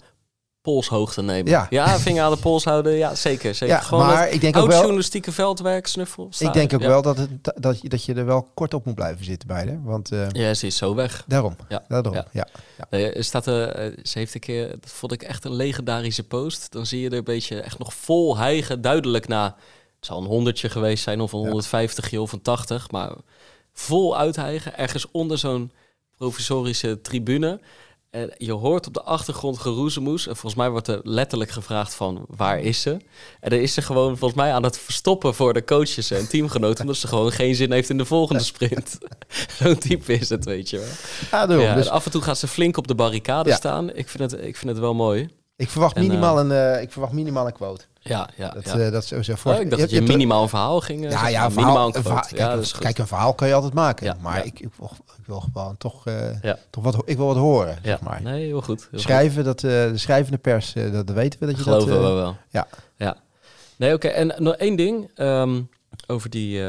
polshoogte 0.63 1.23
nemen. 1.23 1.51
Ja. 1.51 1.67
ja, 1.71 1.99
vinger 1.99 2.23
aan 2.23 2.31
de 2.31 2.37
pols 2.37 2.65
houden. 2.65 2.93
Ja, 2.93 3.15
zeker. 3.15 3.55
zeker. 3.55 3.77
Ja, 3.77 3.81
Gewoon 3.81 4.07
maar 4.07 4.31
ik 4.31 4.41
denk 4.41 4.57
ook 4.57 4.67
wel, 4.67 4.79
journalistieke 4.79 5.33
veldwerk, 5.33 5.87
snuffel. 5.87 6.31
Ik 6.39 6.53
denk 6.53 6.75
ook 6.75 6.81
wel 6.81 7.03
dat, 7.03 7.17
het, 7.17 7.31
dat, 7.55 7.81
je, 7.81 7.89
dat 7.89 8.05
je 8.05 8.15
er 8.15 8.27
wel 8.27 8.51
kort 8.55 8.75
op 8.75 8.85
moet 8.85 8.95
blijven 8.95 9.25
zitten 9.25 9.49
bij 9.49 9.67
haar. 9.67 9.83
Want, 9.83 10.13
uh, 10.13 10.27
ja, 10.31 10.55
ze 10.55 10.67
is 10.67 10.77
zo 10.77 10.95
weg. 10.95 11.25
Daarom. 11.27 11.57
Ja. 11.69 11.85
daarom. 11.89 12.15
Ja. 12.15 12.27
Ja. 12.33 12.49
Nee, 12.91 13.13
er 13.13 13.25
staat, 13.25 13.47
uh, 13.47 13.55
ze 14.03 14.19
heeft 14.19 14.35
een 14.35 14.41
keer, 14.41 14.69
dat 14.69 14.91
vond 14.91 15.13
ik 15.13 15.23
echt 15.23 15.45
een 15.45 15.55
legendarische 15.55 16.25
post. 16.25 16.73
Dan 16.73 16.87
zie 16.87 17.01
je 17.01 17.11
er 17.11 17.17
een 17.17 17.25
beetje 17.25 17.61
echt 17.61 17.79
nog 17.79 17.95
vol 17.95 18.37
hijgen, 18.37 18.81
duidelijk 18.81 19.29
na. 19.29 19.45
Het 19.97 20.07
zal 20.07 20.21
een 20.21 20.27
honderdje 20.27 20.69
geweest 20.69 21.03
zijn, 21.03 21.21
of 21.21 21.33
een 21.33 21.39
150 21.39 22.19
of 22.19 22.33
een 22.33 22.43
80. 22.43 22.91
Maar 22.91 23.13
vol 23.73 24.17
uithijgen, 24.17 24.79
ergens 24.79 25.11
onder 25.11 25.39
zo'n 25.39 25.73
provisorische 26.17 27.01
tribune. 27.01 27.61
En 28.11 28.35
je 28.37 28.53
hoort 28.53 28.87
op 28.87 28.95
de 28.95 29.03
achtergrond 29.03 29.59
geroezemoes. 29.59 30.27
En 30.27 30.37
volgens 30.37 30.55
mij 30.55 30.71
wordt 30.71 30.89
er 30.89 31.01
letterlijk 31.03 31.51
gevraagd 31.51 31.95
van 31.95 32.25
waar 32.29 32.61
is 32.61 32.81
ze? 32.81 32.91
En 33.41 33.51
dan 33.51 33.59
is 33.59 33.75
ze 33.75 33.83
gewoon 33.83 34.19
volgens 34.19 34.41
mij 34.41 34.53
aan 34.53 34.63
het 34.63 34.79
verstoppen 34.79 35.35
voor 35.35 35.55
de 35.55 35.65
coaches 35.65 36.11
en 36.11 36.29
teamgenoten. 36.29 36.81
omdat 36.81 36.97
ze 36.97 37.09
gewoon 37.09 37.33
geen 37.33 37.55
zin 37.55 37.73
heeft 37.73 37.91
in 37.91 37.99
de 37.99 38.05
volgende 38.05 38.43
sprint. 38.43 38.99
Zo'n 39.63 39.79
type 39.79 40.13
is 40.13 40.29
het, 40.29 40.45
weet 40.45 40.71
je 40.71 40.79
wel. 40.79 40.89
Ja, 41.61 41.75
dus... 41.75 41.89
Af 41.89 42.05
en 42.05 42.11
toe 42.11 42.23
gaat 42.23 42.39
ze 42.39 42.49
flink 42.49 42.77
op 42.77 42.87
de 42.89 42.95
barricade 42.95 43.49
ja. 43.49 43.57
staan. 43.57 43.95
Ik 43.95 44.09
vind, 44.09 44.31
het, 44.31 44.45
ik 44.45 44.57
vind 44.57 44.71
het 44.71 44.81
wel 44.81 44.95
mooi. 44.95 45.29
Ik 45.59 45.71
verwacht, 45.71 45.97
en, 45.97 46.03
minimaal, 46.03 46.37
uh, 46.37 46.43
een, 46.45 46.77
uh, 46.77 46.83
ik 46.83 46.93
verwacht 46.93 47.13
minimaal 47.13 47.47
een 47.47 47.53
quote. 47.53 47.85
Ja, 48.01 48.29
ja. 48.37 48.51
Dat, 48.51 48.65
ja. 48.65 48.77
Uh, 48.77 48.93
dat 48.93 49.03
is 49.03 49.27
zo 49.27 49.35
voor. 49.35 49.53
Ik 49.53 49.71
dacht 49.71 49.83
je, 49.83 49.89
dat 49.89 49.91
je, 49.91 50.01
minimaal 50.13 50.43
een 50.43 50.49
verhaal 50.49 50.81
ging. 50.81 51.11
Ja, 51.11 51.29
ja, 51.29 51.45
een 51.45 51.53
verhaal, 51.53 51.87
een 51.97 52.03
verhaal, 52.03 52.21
kijk, 52.21 52.37
ja, 52.37 52.55
dat 52.55 52.79
kijk, 52.79 52.99
een 52.99 53.07
verhaal 53.07 53.35
kan 53.35 53.49
je 53.49 53.55
altijd 53.55 53.75
maken. 53.75 54.07
Ja, 54.07 54.17
maar. 54.21 54.45
Ik, 54.45 54.61
ik, 54.61 54.69
wil, 54.77 54.91
ik 55.19 55.27
wil 55.27 55.41
gewoon 55.41 55.77
toch, 55.77 56.05
toch 56.71 56.85
wat, 56.85 57.03
ik 57.05 57.17
wil 57.17 57.27
wat 57.27 57.37
horen. 57.37 57.79
Ja. 57.83 57.89
Zeg 57.89 58.01
maar. 58.01 58.23
Nee, 58.23 58.47
heel 58.47 58.63
goed. 58.63 58.89
Heel 58.91 59.01
Schrijven, 59.01 59.35
goed. 59.35 59.45
dat, 59.45 59.61
de 59.61 59.93
schrijvende 59.95 60.39
pers, 60.39 60.73
dat, 60.73 61.11
weten 61.11 61.41
we 61.41 61.47
dat 61.47 61.57
je 61.57 61.63
Geloven 61.63 61.89
dat... 61.89 62.03
we 62.03 62.13
wel. 62.13 62.37
Ja. 62.49 62.67
ja. 62.97 63.17
Nee, 63.77 63.95
oké. 63.95 64.07
Okay. 64.07 64.19
En 64.19 64.43
nog 64.43 64.55
één 64.55 64.77
ding 64.77 65.19
um, 65.19 65.71
over 66.07 66.31
die... 66.31 66.63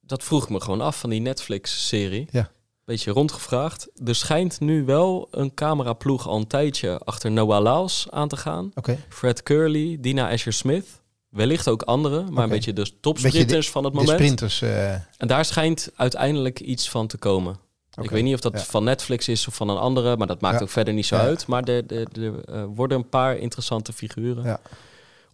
Dat 0.00 0.24
vroeg 0.24 0.48
me 0.48 0.60
gewoon 0.60 0.80
af 0.80 0.98
van 0.98 1.10
die 1.10 1.20
Netflix-serie. 1.20 2.28
Ja 2.30 2.50
beetje 2.84 3.10
rondgevraagd. 3.10 3.88
Er 4.04 4.14
schijnt 4.14 4.60
nu 4.60 4.84
wel 4.84 5.28
een 5.30 5.54
cameraploeg 5.54 6.28
al 6.28 6.36
een 6.36 6.46
tijdje 6.46 6.98
achter 6.98 7.30
Noah 7.30 7.62
Laus 7.62 8.06
aan 8.10 8.28
te 8.28 8.36
gaan. 8.36 8.70
Okay. 8.74 8.98
Fred 9.08 9.42
Curley, 9.42 9.96
Dina 10.00 10.30
Asher-Smith. 10.30 10.86
Wellicht 11.28 11.68
ook 11.68 11.82
anderen, 11.82 12.22
maar 12.22 12.32
okay. 12.32 12.44
een 12.44 12.50
beetje 12.50 12.72
de 12.72 13.00
topsprinters 13.00 13.66
de, 13.66 13.72
van 13.72 13.84
het 13.84 13.92
de 13.92 13.98
moment. 13.98 14.18
sprinters. 14.18 14.62
Uh... 14.62 14.92
En 14.92 15.26
daar 15.26 15.44
schijnt 15.44 15.90
uiteindelijk 15.96 16.60
iets 16.60 16.90
van 16.90 17.06
te 17.06 17.16
komen. 17.16 17.58
Okay. 17.90 18.04
Ik 18.04 18.10
weet 18.10 18.22
niet 18.22 18.34
of 18.34 18.40
dat 18.40 18.52
ja. 18.52 18.58
van 18.58 18.84
Netflix 18.84 19.28
is 19.28 19.48
of 19.48 19.54
van 19.54 19.68
een 19.68 19.76
andere, 19.76 20.16
maar 20.16 20.26
dat 20.26 20.40
maakt 20.40 20.58
ja. 20.58 20.62
ook 20.62 20.70
verder 20.70 20.94
niet 20.94 21.06
zo 21.06 21.16
ja. 21.16 21.22
uit. 21.22 21.46
Maar 21.46 21.62
er, 21.62 21.84
er, 21.86 22.06
er 22.22 22.54
uh, 22.54 22.64
worden 22.74 22.98
een 22.98 23.08
paar 23.08 23.36
interessante 23.36 23.92
figuren. 23.92 24.60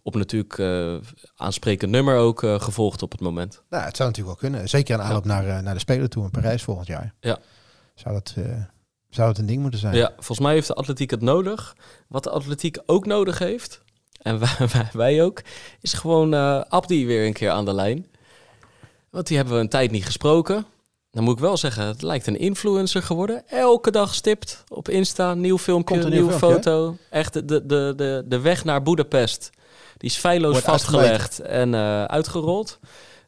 Op 0.03 0.15
natuurlijk 0.15 0.57
uh, 0.57 0.95
aansprekend 1.35 1.91
nummer 1.91 2.17
ook 2.17 2.43
uh, 2.43 2.59
gevolgd 2.59 3.01
op 3.01 3.11
het 3.11 3.21
moment. 3.21 3.61
Nou, 3.69 3.83
het 3.83 3.95
zou 3.95 4.09
natuurlijk 4.09 4.39
wel 4.39 4.49
kunnen. 4.49 4.69
Zeker 4.69 4.95
een 4.95 5.01
aanloop 5.01 5.25
naar, 5.25 5.47
uh, 5.47 5.59
naar 5.59 5.73
de 5.73 5.79
Spelen 5.79 6.09
toe 6.09 6.23
in 6.23 6.31
Parijs 6.31 6.63
volgend 6.63 6.87
jaar. 6.87 7.13
Ja. 7.19 7.37
Zou 7.95 8.13
dat, 8.15 8.33
zou 9.09 9.27
dat 9.27 9.37
een 9.37 9.45
ding 9.45 9.61
moeten 9.61 9.79
zijn? 9.79 9.95
Ja, 9.95 10.11
volgens 10.15 10.39
mij 10.39 10.53
heeft 10.53 10.67
de 10.67 10.73
atletiek 10.73 11.09
het 11.09 11.21
nodig. 11.21 11.75
Wat 12.07 12.23
de 12.23 12.29
atletiek 12.29 12.77
ook 12.85 13.05
nodig 13.05 13.39
heeft, 13.39 13.81
en 14.21 14.39
wij, 14.57 14.67
wij, 14.71 14.89
wij 14.93 15.23
ook, 15.23 15.41
is 15.81 15.93
gewoon 15.93 16.33
Abdi 16.69 17.05
weer 17.05 17.25
een 17.25 17.33
keer 17.33 17.49
aan 17.49 17.65
de 17.65 17.73
lijn. 17.73 18.05
Want 19.09 19.27
die 19.27 19.37
hebben 19.37 19.55
we 19.55 19.61
een 19.61 19.69
tijd 19.69 19.91
niet 19.91 20.05
gesproken. 20.05 20.65
Dan 21.11 21.23
moet 21.23 21.33
ik 21.33 21.39
wel 21.39 21.57
zeggen, 21.57 21.85
het 21.85 22.01
lijkt 22.01 22.27
een 22.27 22.39
influencer 22.39 23.03
geworden. 23.03 23.47
Elke 23.47 23.91
dag 23.91 24.13
stipt 24.13 24.63
op 24.67 24.89
Insta, 24.89 25.33
nieuw 25.33 25.57
filmpje, 25.57 25.93
Komt 25.93 26.05
een 26.05 26.11
nieuwe 26.11 26.29
nieuw 26.29 26.37
foto. 26.37 26.97
Echt 27.09 27.33
de, 27.33 27.65
de, 27.65 27.93
de, 27.95 28.23
de 28.25 28.39
weg 28.39 28.63
naar 28.63 28.83
Boedapest. 28.83 29.49
Die 30.01 30.09
is 30.09 30.17
feilloos 30.17 30.51
Wordt 30.51 30.65
vastgelegd 30.65 31.39
en 31.39 31.73
uh, 31.73 32.03
uitgerold. 32.03 32.79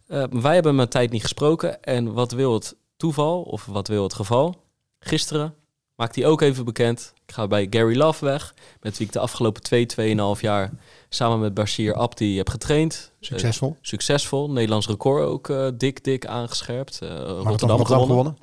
Uh, 0.07 0.23
wij 0.29 0.53
hebben 0.53 0.71
hem 0.71 0.79
een 0.79 0.87
tijd 0.87 1.11
niet 1.11 1.21
gesproken. 1.21 1.83
En 1.83 2.13
wat 2.13 2.31
wil 2.31 2.53
het 2.53 2.75
toeval, 2.97 3.41
of 3.41 3.65
wat 3.65 3.87
wil 3.87 4.03
het 4.03 4.13
geval? 4.13 4.55
Gisteren 4.99 5.55
maakt 5.95 6.15
hij 6.15 6.25
ook 6.25 6.41
even 6.41 6.65
bekend. 6.65 7.13
Ik 7.25 7.33
ga 7.33 7.47
bij 7.47 7.67
Gary 7.69 7.97
Love 7.97 8.25
weg. 8.25 8.53
Met 8.81 8.97
wie 8.97 9.07
ik 9.07 9.13
de 9.13 9.19
afgelopen 9.19 9.61
twee, 9.61 9.85
tweeënhalf 9.85 10.41
jaar 10.41 10.71
samen 11.09 11.39
met 11.39 11.53
Bashir 11.53 11.95
Abdi 11.95 12.37
heb 12.37 12.49
getraind. 12.49 13.11
Succesvol. 13.19 13.69
Uh, 13.69 13.75
succesvol. 13.81 14.51
Nederlands 14.51 14.87
record 14.87 15.23
ook 15.23 15.53
dik, 15.77 16.03
dik 16.03 16.25
aangescherpt. 16.25 16.99
Rotterdam, 16.99 17.77
Rotterdam 17.77 18.05
gewonnen. 18.05 18.37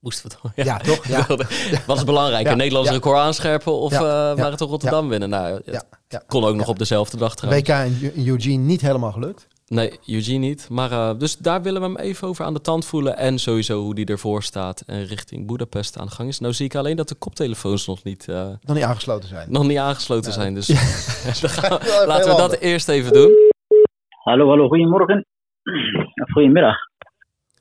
Moest 0.00 0.22
het 0.22 0.38
ja. 0.56 0.64
ja, 0.64 0.78
toch? 0.78 1.06
Ja. 1.06 1.26
Wat 1.86 1.96
is 1.96 2.04
belangrijker? 2.04 2.50
Ja. 2.50 2.56
Nederlands 2.56 2.88
ja. 2.88 2.94
record 2.94 3.18
aanscherpen 3.18 3.72
of 3.72 3.92
ja. 3.92 4.34
uh, 4.36 4.44
het 4.44 4.58
toch 4.58 4.70
Rotterdam 4.70 5.08
winnen? 5.08 5.28
Nou, 5.28 5.60
het 5.64 6.24
kon 6.26 6.44
ook 6.44 6.54
nog 6.54 6.68
op 6.68 6.78
dezelfde 6.78 7.16
dag 7.16 7.36
trouwens. 7.36 7.68
WK 7.68 8.12
in 8.14 8.26
Eugene 8.26 8.62
niet 8.62 8.80
helemaal 8.80 9.12
gelukt. 9.12 9.46
Nee, 9.68 9.98
Eugene 10.06 10.38
niet. 10.38 10.68
Maar 10.70 10.90
uh, 10.90 11.18
dus 11.18 11.36
daar 11.36 11.62
willen 11.62 11.80
we 11.80 11.86
hem 11.86 11.96
even 11.96 12.28
over 12.28 12.44
aan 12.44 12.54
de 12.54 12.60
tand 12.60 12.84
voelen. 12.84 13.16
En 13.16 13.38
sowieso 13.38 13.82
hoe 13.82 13.94
die 13.94 14.06
ervoor 14.06 14.42
staat 14.42 14.80
en 14.80 15.04
richting 15.04 15.46
Budapest 15.46 15.98
aan 15.98 16.06
de 16.06 16.12
gang 16.12 16.28
is. 16.28 16.40
Nou 16.40 16.52
zie 16.52 16.66
ik 16.66 16.74
alleen 16.74 16.96
dat 16.96 17.08
de 17.08 17.14
koptelefoons 17.14 17.86
nog 17.86 18.04
niet... 18.04 18.26
Uh, 18.30 18.48
nog 18.60 18.76
niet 18.76 18.84
aangesloten 18.84 19.28
zijn. 19.28 19.52
Nog 19.52 19.66
niet 19.66 19.78
aangesloten 19.78 20.30
ja. 20.30 20.36
zijn. 20.36 20.54
Dus 20.54 20.68
laten 22.06 22.30
we 22.30 22.36
dat 22.36 22.56
eerst 22.58 22.88
even 22.88 23.12
doen. 23.12 23.30
Hallo, 24.08 24.48
hallo. 24.48 24.68
Goedemorgen. 24.68 25.26
Goedemiddag. 26.32 26.76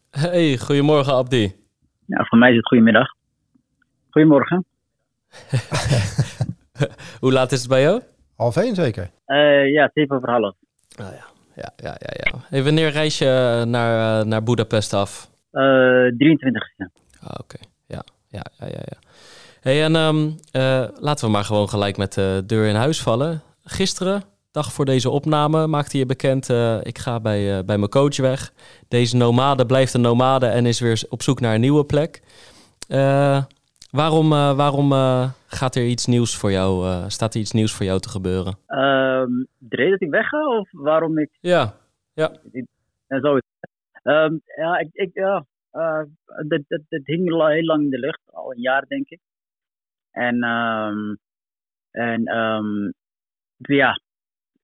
Hey, 0.10 0.58
goedemorgen 0.58 1.14
Abdi. 1.14 1.65
Ja, 2.06 2.26
voor 2.26 2.38
mij 2.38 2.50
is 2.50 2.56
het 2.56 2.68
goedemiddag. 2.68 3.08
Goedemorgen. 4.10 4.66
Hoe 7.22 7.32
laat 7.32 7.52
is 7.52 7.60
het 7.60 7.70
bij 7.70 7.82
jou? 7.82 8.02
Half 8.36 8.58
één 8.58 8.76
zeker? 8.76 9.10
Uh, 9.28 9.72
ja, 9.72 9.92
zeven 9.94 10.16
over 10.16 10.30
half. 10.30 10.56
Oh, 11.00 11.12
ja. 11.12 11.34
Ja, 11.56 11.72
ja, 11.78 11.96
ja, 12.00 12.10
ja. 12.24 12.40
Hey, 12.50 12.64
wanneer 12.64 12.90
reis 12.90 13.18
je 13.18 13.64
naar, 13.68 14.20
uh, 14.20 14.26
naar 14.26 14.44
Budapest 14.44 14.94
af? 14.94 15.30
Uh, 15.52 16.18
23 16.18 16.72
ja. 16.78 16.90
Ah, 17.22 17.30
Oké, 17.30 17.42
okay. 17.42 17.68
ja. 17.88 18.04
Ja, 18.28 18.46
ja, 18.60 18.68
ja, 18.68 18.82
ja. 18.86 18.98
Hey, 19.62 19.84
en 19.84 19.96
um, 19.96 20.26
uh, 20.52 20.88
laten 20.96 21.26
we 21.26 21.32
maar 21.32 21.44
gewoon 21.44 21.70
gelijk 21.70 21.98
met 21.98 22.14
de 22.14 22.44
deur 22.46 22.68
in 22.68 22.76
huis 22.76 23.02
vallen. 23.02 23.42
Gisteren, 23.64 24.24
dag 24.56 24.74
voor 24.74 24.86
deze 24.86 25.10
opname, 25.10 25.68
maakte 25.68 25.98
je 25.98 26.06
bekend... 26.06 26.50
Uh, 26.50 26.78
ik 26.84 26.98
ga 26.98 27.20
bij, 27.20 27.66
bij 27.66 27.78
mijn 27.78 27.90
coach 27.90 28.18
weg. 28.18 28.54
Deze 28.88 29.16
nomade 29.18 29.66
blijft 29.66 29.94
een 29.94 30.02
nomade 30.02 30.46
en 30.46 30.66
is 30.66 30.80
weer 30.80 31.04
op 31.10 31.22
zoek 31.22 31.40
naar 31.40 31.54
een 31.54 31.62
nieuwe 31.62 31.86
plek. 31.86 32.22
waarom 33.90 34.30
waarom 34.30 34.92
gaat 35.48 35.76
er 35.76 35.86
iets 35.86 36.06
nieuws 36.06 36.38
voor 36.38 36.52
jou, 36.52 36.70
staat 37.08 37.34
er 37.34 37.40
iets 37.40 37.52
nieuws 37.52 37.74
voor 37.74 37.86
jou 37.86 38.00
te 38.00 38.10
gebeuren? 38.10 38.58
Um, 38.68 39.48
de 39.58 39.76
reden 39.76 39.92
dat 39.92 40.02
ik 40.02 40.10
wegga 40.10 40.58
of 40.58 40.70
waarom 40.72 41.18
ik... 41.18 41.30
Ja, 41.40 41.74
ja. 42.14 42.32
En 43.08 43.22
zo. 43.22 43.40
Um, 44.04 44.42
ja, 44.56 44.78
ik, 44.78 44.90
ik, 44.92 45.10
ja 45.14 45.46
dat, 46.48 46.62
dat, 46.68 46.82
dat 46.90 47.02
hing 47.04 47.32
al 47.32 47.48
heel 47.48 47.64
lang 47.64 47.84
in 47.84 47.90
de 47.90 48.00
lucht, 48.00 48.22
al 48.32 48.52
een 48.52 48.62
jaar 48.62 48.86
denk 48.88 49.10
ik. 49.10 49.20
En, 50.12 50.44
um, 50.44 51.18
en 51.92 52.24
ja, 53.58 54.00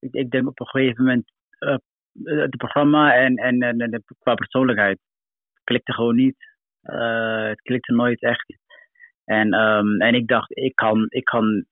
ik, 0.09 0.29
denk 0.29 0.47
op 0.47 0.59
een 0.59 0.67
gegeven 0.67 1.03
moment, 1.03 1.31
uh, 1.59 1.75
het 2.41 2.57
programma 2.57 3.15
en, 3.15 3.35
en, 3.35 3.61
en, 3.61 4.03
qua 4.19 4.33
persoonlijkheid 4.33 4.99
klikte 5.63 5.93
gewoon 5.93 6.15
niet. 6.15 6.49
Uh, 6.83 7.47
het 7.47 7.61
klikte 7.61 7.93
nooit 7.93 8.21
echt. 8.21 8.57
En, 9.23 9.53
um, 9.53 10.01
en 10.01 10.13
ik 10.15 10.27
dacht, 10.27 10.57
ik 10.57 10.75
kan, 10.75 11.05
ik 11.09 11.23
kan 11.23 11.65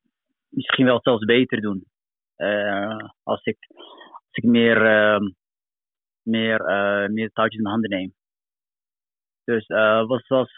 misschien 0.50 0.86
wel 0.86 1.00
zelfs 1.02 1.26
beter 1.26 1.62
doen. 1.62 1.84
Als, 3.24 3.44
ik, 3.44 3.58
als 3.74 4.32
ik 4.32 4.44
meer, 4.44 4.78
uh, 4.82 5.30
meer, 6.22 6.64
meer 7.12 7.30
touwtjes 7.30 7.58
in 7.58 7.62
mijn 7.62 7.74
handen 7.74 7.90
neem. 7.90 8.14
Dus 9.44 9.68
was, 10.08 10.28
was, 10.28 10.58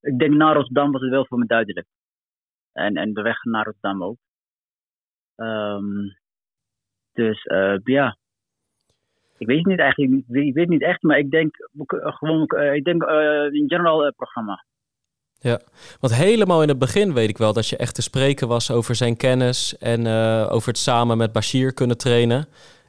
ik 0.00 0.18
denk 0.18 0.34
naar 0.34 0.54
Rotterdam 0.54 0.92
was 0.92 1.00
het 1.00 1.10
wel 1.10 1.26
voor 1.26 1.38
me 1.38 1.46
duidelijk. 1.46 1.86
En, 2.72 2.94
en 2.94 3.12
de 3.12 3.22
weg 3.22 3.42
naar 3.42 3.64
Rotterdam 3.64 4.02
ook. 4.02 4.16
Um, 5.36 6.16
dus 7.14 7.42
ja. 7.84 8.16
Ik 9.38 9.46
weet 9.46 9.66
niet 9.66 9.78
eigenlijk, 9.78 10.22
ik 10.28 10.54
weet 10.54 10.68
niet 10.68 10.82
echt, 10.82 11.02
maar 11.02 11.18
ik 11.18 11.30
denk 11.30 11.68
gewoon, 11.98 12.42
ik 12.74 12.84
denk 12.84 13.02
in 13.52 13.64
general 13.66 14.12
programma. 14.16 14.64
Ja, 15.38 15.60
want 16.00 16.14
helemaal 16.14 16.62
in 16.62 16.68
het 16.68 16.78
begin 16.78 17.12
weet 17.12 17.28
ik 17.28 17.38
wel 17.38 17.52
dat 17.52 17.68
je 17.68 17.76
echt 17.76 17.94
te 17.94 18.02
spreken 18.02 18.48
was 18.48 18.70
over 18.70 18.94
zijn 18.94 19.16
kennis 19.16 19.78
en 19.78 20.06
over 20.48 20.68
het 20.68 20.78
samen 20.78 21.16
met 21.16 21.32
Bashir 21.32 21.72
kunnen 21.72 21.98
trainen. 21.98 22.46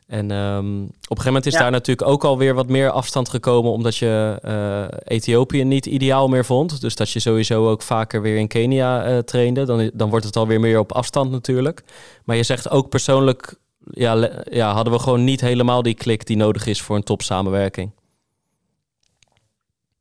En 0.08 0.32
um, 0.32 0.84
op 0.84 0.90
een 0.90 1.00
gegeven 1.08 1.26
moment 1.26 1.46
is 1.46 1.54
daar 1.54 1.72
natuurlijk 1.72 2.08
ook 2.08 2.24
alweer 2.24 2.54
wat 2.54 2.70
meer 2.70 2.90
afstand 2.90 3.30
gekomen, 3.30 3.72
omdat 3.72 3.98
je 3.98 4.40
uh, 4.46 4.86
Ethiopië 5.04 5.64
niet 5.64 5.86
ideaal 5.86 6.28
meer 6.28 6.46
vond. 6.46 6.82
Dus 6.82 6.96
dat 6.96 7.12
je 7.12 7.20
sowieso 7.20 7.70
ook 7.70 7.82
vaker 7.82 8.22
weer 8.22 8.38
in 8.38 8.48
Kenia 8.48 9.10
uh, 9.10 9.18
trainde. 9.18 9.66
Dan, 9.66 9.92
dan 9.94 10.10
wordt 10.10 10.26
het 10.26 10.36
alweer 10.36 10.60
meer 10.60 10.80
op 10.80 10.92
afstand 10.92 11.32
natuurlijk. 11.32 11.84
Maar 12.26 12.36
je 12.36 12.44
zegt 12.44 12.70
ook 12.70 12.90
persoonlijk, 12.90 13.56
ja, 13.92 14.44
ja, 14.44 14.72
hadden 14.74 14.94
we 14.94 15.00
gewoon 15.00 15.24
niet 15.24 15.42
helemaal 15.42 15.82
die 15.82 15.96
klik 15.96 16.26
die 16.26 16.38
nodig 16.38 16.66
is 16.66 16.82
voor 16.82 16.96
een 16.96 17.04
topsamenwerking. 17.04 17.92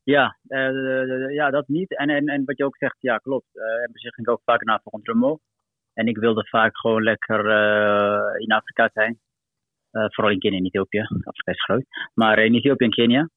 Ja, 0.03 0.37
uh, 0.49 1.35
ja, 1.35 1.51
dat 1.51 1.68
niet. 1.68 1.97
En, 1.97 2.09
en, 2.09 2.27
en 2.27 2.44
wat 2.44 2.57
je 2.57 2.64
ook 2.64 2.77
zegt, 2.77 2.97
ja, 2.99 3.16
klopt. 3.16 3.47
Uh, 3.55 3.62
en 3.64 3.90
ging 3.92 4.29
ook 4.29 4.40
vaak 4.44 4.64
naar 4.64 4.81
Remo. 5.03 5.38
En 5.94 6.07
ik 6.07 6.16
wilde 6.16 6.47
vaak 6.47 6.79
gewoon 6.79 7.03
lekker 7.03 7.40
in 8.40 8.53
Afrika 8.53 8.90
zijn. 8.92 9.18
Vooral 9.90 10.33
in 10.33 10.38
Kenia 10.38 10.59
en 10.59 10.64
Ethiopië. 10.64 11.01
Afrika 11.01 11.51
is 11.51 11.64
groot. 11.64 11.85
Maar 12.14 12.38
in 12.38 12.55
Ethiopië 12.55 12.85
en 12.85 12.90
Kenia. 12.90 13.29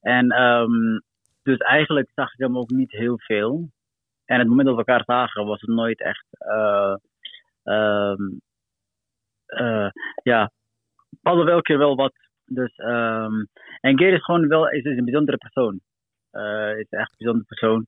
En 0.00 0.42
um, 0.42 1.02
dus 1.42 1.56
eigenlijk 1.58 2.10
zag 2.14 2.32
ik 2.32 2.38
hem 2.38 2.58
ook 2.58 2.70
niet 2.70 2.90
heel 2.90 3.18
veel. 3.18 3.68
En 4.24 4.38
het 4.38 4.48
moment 4.48 4.66
dat 4.66 4.76
we 4.76 4.84
elkaar 4.84 5.04
zagen 5.04 5.46
was 5.46 5.60
het 5.60 5.70
nooit 5.70 6.00
echt. 6.00 6.26
Uh, 6.38 6.94
ja, 10.22 10.50
hadden 11.22 11.44
wel 11.44 11.60
keer 11.60 11.78
wel 11.78 11.96
wat. 11.96 12.12
Dus, 12.44 12.78
um, 12.78 13.48
en 13.80 13.98
Geer 13.98 14.12
is 14.12 14.24
gewoon 14.24 14.48
wel 14.48 14.68
is, 14.68 14.84
een 14.84 15.04
bijzondere 15.04 15.36
persoon. 15.36 15.80
Uh, 16.32 16.78
is 16.78 16.86
echt 16.88 17.10
een 17.10 17.16
bijzondere 17.18 17.46
persoon. 17.46 17.86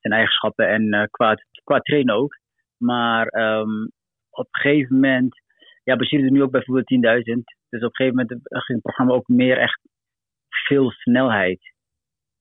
zijn 0.00 0.12
eigenschappen 0.12 0.68
en 0.68 1.08
qua, 1.10 1.34
qua 1.64 1.78
trainen 1.78 2.14
ook. 2.14 2.38
Maar 2.76 3.26
um, 3.34 3.90
op 4.30 4.48
een 4.50 4.60
gegeven 4.60 4.94
moment 4.94 5.44
ja, 5.86 5.96
Bashir 5.96 6.24
is 6.24 6.30
nu 6.30 6.42
ook 6.42 6.50
bijvoorbeeld 6.50 7.24
10.000. 7.28 7.42
Dus 7.68 7.82
op 7.82 7.88
een 7.88 7.96
gegeven 7.96 8.16
moment 8.16 8.40
ging 8.48 8.66
het 8.66 8.82
programma 8.82 9.12
ook 9.12 9.28
meer 9.28 9.58
echt 9.58 9.80
veel 10.48 10.90
snelheid. 10.90 11.60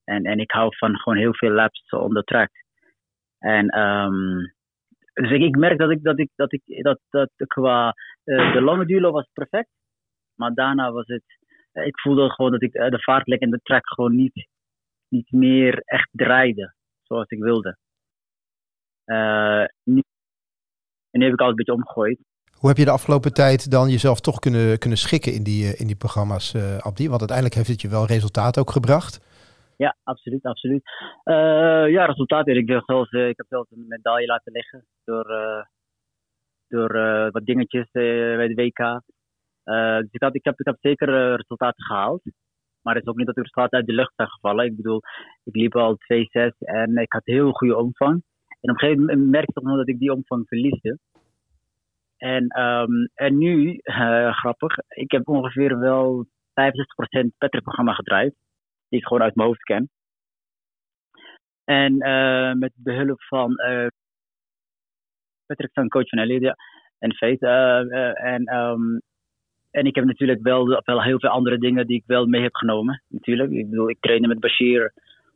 En, 0.04 0.24
en 0.24 0.40
ik 0.40 0.52
hou 0.52 0.76
van 0.78 0.98
gewoon 0.98 1.18
heel 1.18 1.36
veel 1.36 1.52
laps 1.52 1.90
on 1.90 2.14
the 2.14 2.24
track. 2.24 2.50
En 3.40 3.80
um, 3.80 4.54
dus 5.16 5.32
ik, 5.32 5.42
ik, 5.42 5.56
merk 5.56 5.78
dat 5.78 5.92
ik 5.92 6.04
dat 6.04 6.20
ik 6.20 6.30
dat 6.36 6.54
ik 6.54 6.62
dat, 6.84 7.00
dat 7.10 7.30
qua 7.48 7.94
uh, 8.24 8.54
de 8.54 8.62
lange 8.62 8.86
duelo 8.86 9.12
was 9.12 9.30
perfect. 9.34 9.70
Maar 10.34 10.54
daarna 10.54 10.92
was 10.92 11.08
het. 11.08 11.24
Uh, 11.74 11.86
ik 11.86 12.00
voelde 12.00 12.30
gewoon 12.30 12.52
dat 12.52 12.62
ik 12.62 12.74
uh, 12.74 12.90
de 12.90 13.02
vaartlek 13.02 13.40
en 13.40 13.50
de 13.50 13.60
track 13.64 13.88
gewoon 13.88 14.16
niet, 14.16 14.48
niet 15.08 15.32
meer 15.32 15.82
echt 15.86 16.10
draaide 16.12 16.74
zoals 17.02 17.30
ik 17.30 17.40
wilde. 17.40 17.78
En 19.06 19.72
nu 21.12 21.24
heb 21.24 21.34
ik 21.34 21.40
altijd 21.40 21.50
een 21.50 21.56
beetje 21.56 21.74
omgegooid. 21.74 22.20
Hoe 22.52 22.70
heb 22.70 22.78
je 22.78 22.86
de 22.86 22.92
afgelopen 22.92 23.34
tijd 23.34 23.72
dan 23.72 23.90
jezelf 23.90 24.20
toch 24.20 24.40
kunnen, 24.40 24.80
kunnen 24.80 24.98
schikken 24.98 25.34
in 25.34 25.44
die, 25.44 25.66
eh, 25.66 25.80
in 25.80 25.88
die 25.88 25.96
programma's, 25.96 26.56
Abdi? 26.80 27.08
Want 27.08 27.20
uiteindelijk 27.20 27.56
heeft 27.56 27.70
het 27.70 27.82
je 27.82 27.88
wel 27.88 28.06
resultaat 28.06 28.58
ook 28.58 28.72
gebracht. 28.72 29.20
Ja, 29.78 29.96
absoluut, 30.04 30.44
absoluut. 30.44 30.84
Uh, 31.24 31.90
ja, 31.90 32.06
resultaat. 32.06 32.48
Ik, 32.48 32.82
zelfs, 32.86 33.12
ik 33.12 33.38
heb 33.38 33.46
zelfs 33.50 33.72
een 33.72 33.86
medaille 33.88 34.28
laten 34.28 34.52
liggen 34.52 34.86
door, 35.04 35.32
uh, 35.32 35.64
door 36.68 36.92
wat 37.32 37.46
dingetjes 37.46 37.92
bij 37.92 38.48
de 38.48 38.56
WK. 38.56 39.02
dus 40.02 40.12
ik, 40.12 40.22
had, 40.22 40.36
ik, 40.36 40.44
heb, 40.44 40.60
ik 40.60 40.66
heb 40.66 40.78
zeker 40.80 41.36
resultaten 41.36 41.84
gehaald. 41.84 42.22
Maar 42.82 42.96
het 42.96 43.04
is 43.04 43.10
ook 43.10 43.18
niet 43.18 43.26
dat 43.26 43.36
de 43.36 43.42
resultaten 43.42 43.78
uit 43.78 43.88
de 43.88 43.94
lucht 43.94 44.14
zijn 44.16 44.30
gevallen. 44.30 44.66
Ik 44.66 44.76
bedoel, 44.76 45.02
ik 45.44 45.56
liep 45.56 45.76
al 45.76 45.98
2-6 45.98 45.98
en 46.58 46.98
ik 46.98 47.12
had 47.12 47.26
heel 47.26 47.52
goede 47.52 47.78
omvang. 47.78 48.24
En 48.62 48.72
op 48.72 48.76
een 48.76 48.80
gegeven 48.80 49.06
moment 49.06 49.30
merkte 49.30 49.60
ik 49.60 49.68
nog 49.68 49.78
dat 49.78 49.88
ik 49.88 50.00
die 50.00 50.14
omvang 50.14 50.48
verliesde. 50.48 51.00
En, 52.18 52.60
um, 52.62 53.10
en 53.14 53.38
nu, 53.38 53.80
grappig, 54.42 54.78
ik 54.88 55.12
heb 55.12 55.28
ongeveer 55.28 55.80
wel 55.80 56.26
65% 56.26 57.28
Patrick-programma 57.38 57.94
gedraaid. 57.94 58.36
Die 58.96 59.04
ik 59.04 59.10
gewoon 59.10 59.24
uit 59.24 59.36
mijn 59.36 59.48
hoofd 59.48 59.64
ken. 59.64 59.90
En 61.64 61.94
uh, 62.08 62.54
met 62.54 62.72
behulp 62.76 63.22
van 63.24 63.52
uh, 63.52 63.88
Patrick 65.46 65.70
van 65.74 65.88
coach 65.88 66.10
van 66.10 66.20
Elidia 66.20 66.56
en 67.00 67.14
Fate. 67.14 67.48
en, 68.18 68.56
um, 68.56 69.02
en 69.72 69.86
ik 69.86 69.96
heb 69.96 70.06
natuurlijk 70.06 70.42
wel, 70.42 70.82
wel 70.86 71.04
heel 71.04 71.20
veel 71.20 71.30
andere 71.30 71.58
dingen 71.58 71.88
die 71.88 71.98
ik 71.98 72.04
wel 72.06 72.26
mee 72.26 72.42
heb 72.42 72.56
genomen. 72.56 73.04
Natuurlijk. 73.08 73.52
Ik 73.52 73.70
bedoel, 73.70 73.90
ik 73.90 74.00
trainde 74.00 74.28
met 74.28 74.40
Bashir, 74.40 74.94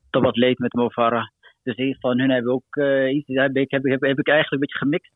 top 0.10 0.26
atleet 0.26 0.60
met 0.60 0.74
Mofara. 0.74 1.32
Dus 1.64 1.98
van 2.00 2.20
hun 2.20 2.30
hebben 2.30 2.54
ook 2.54 2.76
iets, 3.12 3.28
heb 3.28 3.56
ik, 3.56 3.72
heb, 3.72 3.84
heb, 3.84 4.02
heb 4.02 4.20
ik 4.20 4.28
eigenlijk 4.28 4.52
een 4.52 4.60
beetje 4.60 4.78
gemixt. 4.78 5.12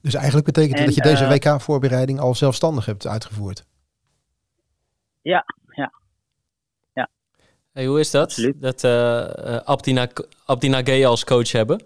Dus 0.00 0.14
eigenlijk 0.14 0.46
betekent 0.46 0.78
het 0.78 0.86
dat 0.86 0.94
je 0.94 1.02
deze 1.02 1.24
eh, 1.24 1.30
WK-voorbereiding 1.30 2.18
al 2.18 2.34
zelfstandig 2.34 2.86
hebt 2.86 3.06
uitgevoerd? 3.06 3.64
Ja. 5.22 5.44
Hey, 7.74 7.86
hoe 7.86 8.00
is 8.00 8.10
dat? 8.10 8.22
Absoluut. 8.22 8.60
Dat 8.60 8.84
uh, 8.84 9.56
Abdina, 9.56 10.08
Abdina 10.46 10.82
Gay 10.82 11.06
als 11.06 11.24
coach 11.24 11.52
hebben? 11.52 11.82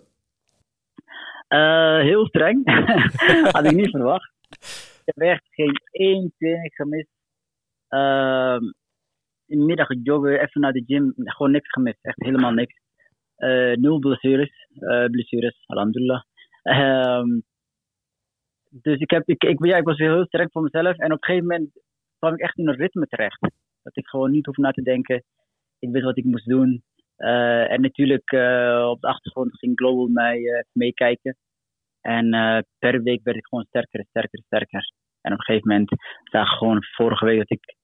Uh, 1.48 2.00
heel 2.00 2.26
streng. 2.26 2.62
Had 3.54 3.64
ik 3.64 3.76
niet 3.76 3.90
verwacht. 3.90 4.32
Ik 5.04 5.14
heb 5.14 5.16
echt 5.16 5.44
geen 5.50 5.80
één 5.90 6.32
training 6.38 6.74
gemist. 6.74 7.08
Uh, 7.90 8.58
in 9.46 9.58
de 9.58 9.64
middag 9.64 9.88
joggen, 10.02 10.40
even 10.40 10.60
naar 10.60 10.72
de 10.72 10.82
gym. 10.86 11.12
Gewoon 11.16 11.50
niks 11.50 11.70
gemist. 11.70 11.98
Echt 12.02 12.22
helemaal 12.24 12.52
niks. 12.52 12.74
Uh, 13.38 13.76
nul 13.76 13.98
blessures. 13.98 14.66
Blessures, 15.10 15.64
alhamdulillah. 15.66 16.22
Um, 16.62 17.42
dus 18.70 18.98
ik, 18.98 19.10
heb, 19.10 19.22
ik, 19.28 19.42
ik, 19.42 19.64
ja, 19.64 19.76
ik 19.76 19.84
was 19.84 19.98
weer 19.98 20.12
heel 20.12 20.26
sterk 20.26 20.52
voor 20.52 20.62
mezelf. 20.62 20.96
En 20.96 21.12
op 21.12 21.22
een 21.22 21.24
gegeven 21.24 21.46
moment 21.46 21.70
kwam 22.18 22.34
ik 22.34 22.40
echt 22.40 22.58
in 22.58 22.68
een 22.68 22.76
ritme 22.76 23.06
terecht. 23.06 23.40
Dat 23.82 23.96
ik 23.96 24.06
gewoon 24.06 24.30
niet 24.30 24.46
hoef 24.46 24.56
na 24.56 24.70
te 24.70 24.82
denken. 24.82 25.24
Ik 25.78 25.90
wist 25.90 26.04
wat 26.04 26.16
ik 26.16 26.24
moest 26.24 26.46
doen. 26.46 26.82
Uh, 27.18 27.72
en 27.72 27.80
natuurlijk 27.80 28.32
uh, 28.32 28.88
op 28.90 29.00
de 29.00 29.06
achtergrond 29.06 29.58
ging 29.58 29.78
Global 29.78 30.06
mij 30.06 30.38
uh, 30.38 30.62
meekijken. 30.72 31.36
En 32.00 32.30
per 32.78 33.02
week 33.02 33.20
werd 33.22 33.36
ik 33.36 33.46
gewoon 33.46 33.64
sterker, 33.64 34.04
sterker, 34.08 34.42
sterker. 34.46 34.92
En 35.20 35.32
op 35.32 35.38
een 35.38 35.44
gegeven 35.44 35.68
moment 35.68 35.90
zag 36.24 36.52
ik 36.52 36.58
gewoon 36.58 36.82
vorige 36.82 37.24
week 37.24 37.38
dat 37.38 37.50
ik 37.50 37.76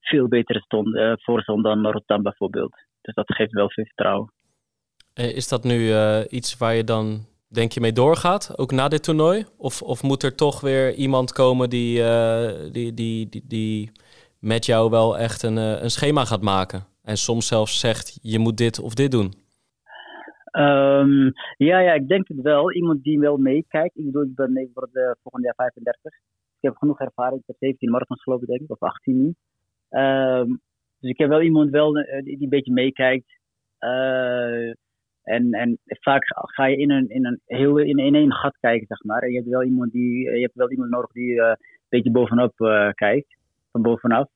veel 0.00 0.28
beter 0.28 0.60
stond, 0.60 0.88
voor 1.22 1.42
stond 1.42 1.64
dan 1.64 1.82
Rotterdam 1.82 2.22
bijvoorbeeld. 2.22 2.74
Dus 3.00 3.14
dat 3.14 3.34
geeft 3.34 3.52
wel 3.52 3.70
veel 3.70 3.84
vertrouwen. 3.84 4.32
Is 5.14 5.48
dat 5.48 5.64
nu 5.64 5.92
iets 6.28 6.56
waar 6.56 6.74
je 6.74 6.84
dan 6.84 7.26
denk 7.48 7.72
je 7.72 7.80
mee 7.80 7.92
doorgaat, 7.92 8.58
ook 8.58 8.72
na 8.72 8.88
dit 8.88 9.02
toernooi? 9.02 9.44
Of, 9.56 9.82
of 9.82 10.02
moet 10.02 10.22
er 10.22 10.34
toch 10.34 10.60
weer 10.60 10.94
iemand 10.94 11.32
komen 11.32 11.70
die, 11.70 12.02
die, 12.72 12.94
die, 12.94 13.28
die, 13.28 13.42
die, 13.46 13.92
met 14.38 14.66
jou 14.66 14.90
wel 14.90 15.18
echt 15.18 15.42
een, 15.42 15.56
een 15.56 15.90
schema 15.90 16.24
gaat 16.24 16.42
maken? 16.42 16.86
En 17.06 17.16
soms 17.16 17.46
zelfs 17.46 17.80
zegt, 17.80 18.18
je 18.22 18.38
moet 18.38 18.56
dit 18.56 18.80
of 18.80 18.94
dit 18.94 19.10
doen? 19.10 19.32
Um, 20.52 21.32
ja, 21.56 21.78
ja, 21.78 21.92
ik 21.92 22.08
denk 22.08 22.28
het 22.28 22.40
wel. 22.40 22.72
Iemand 22.72 23.02
die 23.02 23.18
wel 23.18 23.36
meekijkt. 23.36 23.96
Ik 23.96 24.04
bedoel, 24.04 24.22
ik 24.22 24.34
ben 24.34 24.52
mee 24.52 24.70
voor 24.74 24.88
de 24.92 25.16
volgend 25.22 25.44
jaar 25.44 25.54
35. 25.54 26.12
Ik 26.12 26.20
heb 26.60 26.76
genoeg 26.76 27.00
ervaring. 27.00 27.40
Ik 27.40 27.46
heb 27.46 27.56
17 27.58 27.90
marathons 27.90 28.22
gelopen, 28.22 28.46
denk 28.46 28.60
ik, 28.60 28.70
of 28.70 28.82
18 28.82 29.16
nu. 29.16 29.34
Um, 30.00 30.60
dus 31.00 31.10
ik 31.10 31.18
heb 31.18 31.28
wel 31.28 31.42
iemand 31.42 31.70
wel, 31.70 31.98
uh, 31.98 32.22
die, 32.22 32.42
een 32.42 32.48
beetje 32.48 32.72
meekijkt. 32.72 33.38
Uh, 33.80 34.68
en, 35.22 35.52
en 35.52 35.78
vaak 35.86 36.22
ga 36.26 36.64
je 36.66 36.76
in 36.76 36.90
een, 36.90 37.08
in 37.08 37.26
een 37.26 37.40
heel 37.44 37.78
in, 37.78 37.98
in 37.98 38.14
één 38.14 38.32
gat 38.32 38.56
kijken, 38.60 38.86
zeg 38.86 39.04
maar. 39.04 39.22
En 39.22 39.30
je 39.30 39.36
hebt 39.36 39.48
wel 39.48 39.64
iemand, 39.64 39.92
die, 39.92 40.30
je 40.30 40.40
hebt 40.40 40.54
wel 40.54 40.70
iemand 40.70 40.90
nodig 40.90 41.12
die 41.12 41.40
een 41.40 41.56
beetje 41.88 42.10
bovenop 42.10 42.52
kijkt, 42.94 43.36
van 43.70 43.82
bovenaf. 43.82 44.28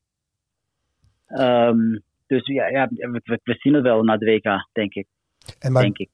Um, 1.28 2.02
dus 2.30 2.46
ja, 2.46 2.68
ja 2.68 2.88
we, 2.88 3.40
we, 3.44 3.54
zien 3.58 3.74
het 3.74 3.82
wel 3.82 4.02
na 4.02 4.16
de 4.16 4.26
WK, 4.26 4.68
denk 4.72 4.94
ik. 4.94 5.06
En 5.58 5.72
maar, 5.72 5.82
denk 5.82 5.98
ik. 5.98 6.08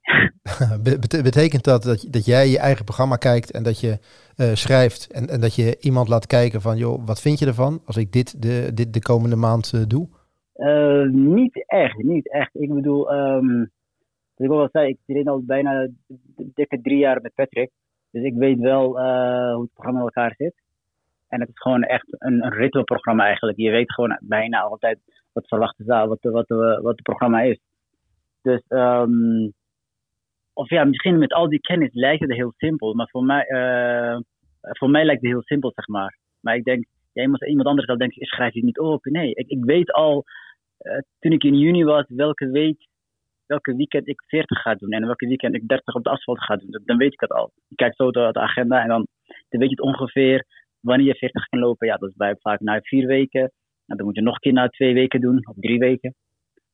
betekent 1.22 1.64
dat, 1.64 1.82
dat 1.82 2.06
dat 2.10 2.24
jij 2.24 2.48
je 2.48 2.58
eigen 2.58 2.84
programma 2.84 3.16
kijkt 3.16 3.50
en 3.50 3.62
dat 3.62 3.80
je 3.80 3.98
uh, 4.36 4.54
schrijft 4.54 5.12
en, 5.12 5.28
en 5.28 5.40
dat 5.40 5.54
je 5.54 5.76
iemand 5.80 6.08
laat 6.08 6.26
kijken 6.26 6.60
van, 6.60 6.76
joh, 6.76 7.06
wat 7.06 7.20
vind 7.20 7.38
je 7.38 7.46
ervan 7.46 7.82
als 7.84 7.96
ik 7.96 8.12
dit 8.12 8.42
de, 8.42 8.70
dit 8.74 8.92
de 8.92 9.02
komende 9.02 9.36
maand 9.36 9.90
doe? 9.90 10.08
niet 11.10 11.64
echt, 11.66 11.96
niet 11.96 12.32
echt. 12.32 12.50
Ik 12.54 12.74
bedoel, 12.74 13.12
um, 13.14 13.62
ik 14.36 14.46
wil 14.46 14.56
wel 14.56 14.68
zeggen, 14.72 14.90
ik 14.90 14.98
train 15.06 15.28
al 15.28 15.42
bijna 15.44 15.88
dikke 16.36 16.80
drie 16.80 16.98
jaar 16.98 17.20
met 17.20 17.34
Patrick. 17.34 17.70
Dus 18.10 18.22
ik 18.22 18.34
weet 18.34 18.58
wel 18.58 18.86
hoe 19.52 19.62
het 19.62 19.72
programma 19.72 19.98
in 19.98 20.04
elkaar 20.04 20.34
zit. 20.36 20.54
En 21.28 21.40
het 21.40 21.48
is 21.48 21.58
gewoon 21.58 21.82
echt 21.82 22.06
een, 22.08 22.44
een 22.44 22.52
ritmeprogramma 22.52 23.24
eigenlijk. 23.24 23.58
Je 23.58 23.70
weet 23.70 23.92
gewoon 23.92 24.18
bijna 24.20 24.60
altijd 24.60 24.98
wat 25.36 25.48
verwacht 25.48 25.78
is 25.78 25.86
wat, 25.86 26.18
wat, 26.20 26.48
wat, 26.82 26.96
het 26.96 27.02
programma 27.02 27.40
is. 27.40 27.58
Dus, 28.42 28.62
um, 28.68 29.52
of 30.52 30.68
ja, 30.68 30.84
misschien 30.84 31.18
met 31.18 31.32
al 31.32 31.48
die 31.48 31.60
kennis 31.60 31.92
lijkt 31.92 32.22
het 32.22 32.32
heel 32.32 32.52
simpel. 32.56 32.94
Maar 32.94 33.08
voor 33.10 33.24
mij, 33.24 33.44
uh, 33.48 34.18
voor 34.60 34.90
mij 34.90 35.04
lijkt 35.04 35.22
het 35.22 35.30
heel 35.30 35.42
simpel, 35.42 35.72
zeg 35.74 35.86
maar. 35.86 36.18
Maar 36.40 36.56
ik 36.56 36.64
denk, 36.64 36.84
ja, 37.12 37.22
iemand, 37.22 37.46
iemand 37.46 37.68
anders 37.68 37.86
zal 37.86 37.96
denken, 37.96 38.26
schrijf 38.26 38.54
je 38.54 38.64
niet 38.64 38.78
op. 38.78 39.04
Nee, 39.04 39.34
ik, 39.34 39.48
ik 39.48 39.64
weet 39.64 39.92
al, 39.92 40.24
uh, 40.80 40.98
toen 41.18 41.32
ik 41.32 41.44
in 41.44 41.58
juni 41.58 41.84
was, 41.84 42.04
welke 42.08 42.50
week, 42.50 42.86
welke 43.46 43.76
weekend 43.76 44.08
ik 44.08 44.22
40 44.26 44.62
ga 44.62 44.74
doen. 44.74 44.90
En 44.90 45.06
welke 45.06 45.26
weekend 45.26 45.54
ik 45.54 45.68
30 45.68 45.94
op 45.94 46.04
de 46.04 46.10
asfalt 46.10 46.44
ga 46.44 46.56
doen. 46.56 46.82
Dan 46.84 46.96
weet 46.96 47.12
ik 47.12 47.20
het 47.20 47.32
al. 47.32 47.52
Je 47.68 47.74
kijkt 47.74 47.96
zo 47.96 48.10
door 48.10 48.32
de 48.32 48.40
agenda 48.40 48.82
en 48.82 48.88
dan, 48.88 49.06
dan 49.48 49.60
weet 49.60 49.70
je 49.70 49.76
het 49.76 49.84
ongeveer 49.84 50.44
wanneer 50.80 51.06
je 51.06 51.14
40 51.14 51.46
kan 51.46 51.60
lopen. 51.60 51.86
Ja, 51.86 51.96
dat 51.96 52.08
is 52.08 52.16
bij 52.16 52.36
vaak 52.40 52.60
na 52.60 52.80
vier 52.80 53.06
weken. 53.06 53.52
Nou, 53.86 53.98
dan 53.98 54.04
moet 54.04 54.14
je 54.16 54.22
nog 54.22 54.34
een 54.34 54.40
keer 54.40 54.52
na 54.52 54.68
twee 54.68 54.94
weken 54.94 55.20
doen, 55.20 55.46
of 55.46 55.54
drie 55.56 55.78
weken. 55.78 56.14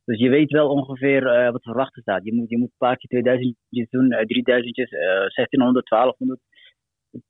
Dus 0.04 0.18
je 0.18 0.28
weet 0.28 0.50
wel 0.50 0.68
ongeveer 0.68 1.22
uh, 1.22 1.52
wat 1.52 1.62
verwachten 1.62 2.02
staat. 2.02 2.24
Je 2.24 2.34
moet, 2.34 2.48
je 2.48 2.58
moet 2.58 2.68
een 2.68 2.86
paar 2.86 2.96
keer 2.96 3.08
2000 3.08 3.56
doen, 3.90 4.12
uh, 4.12 4.18
3000, 4.18 4.78
uh, 4.78 4.88
1600, 4.98 5.88
1200. 5.88 6.40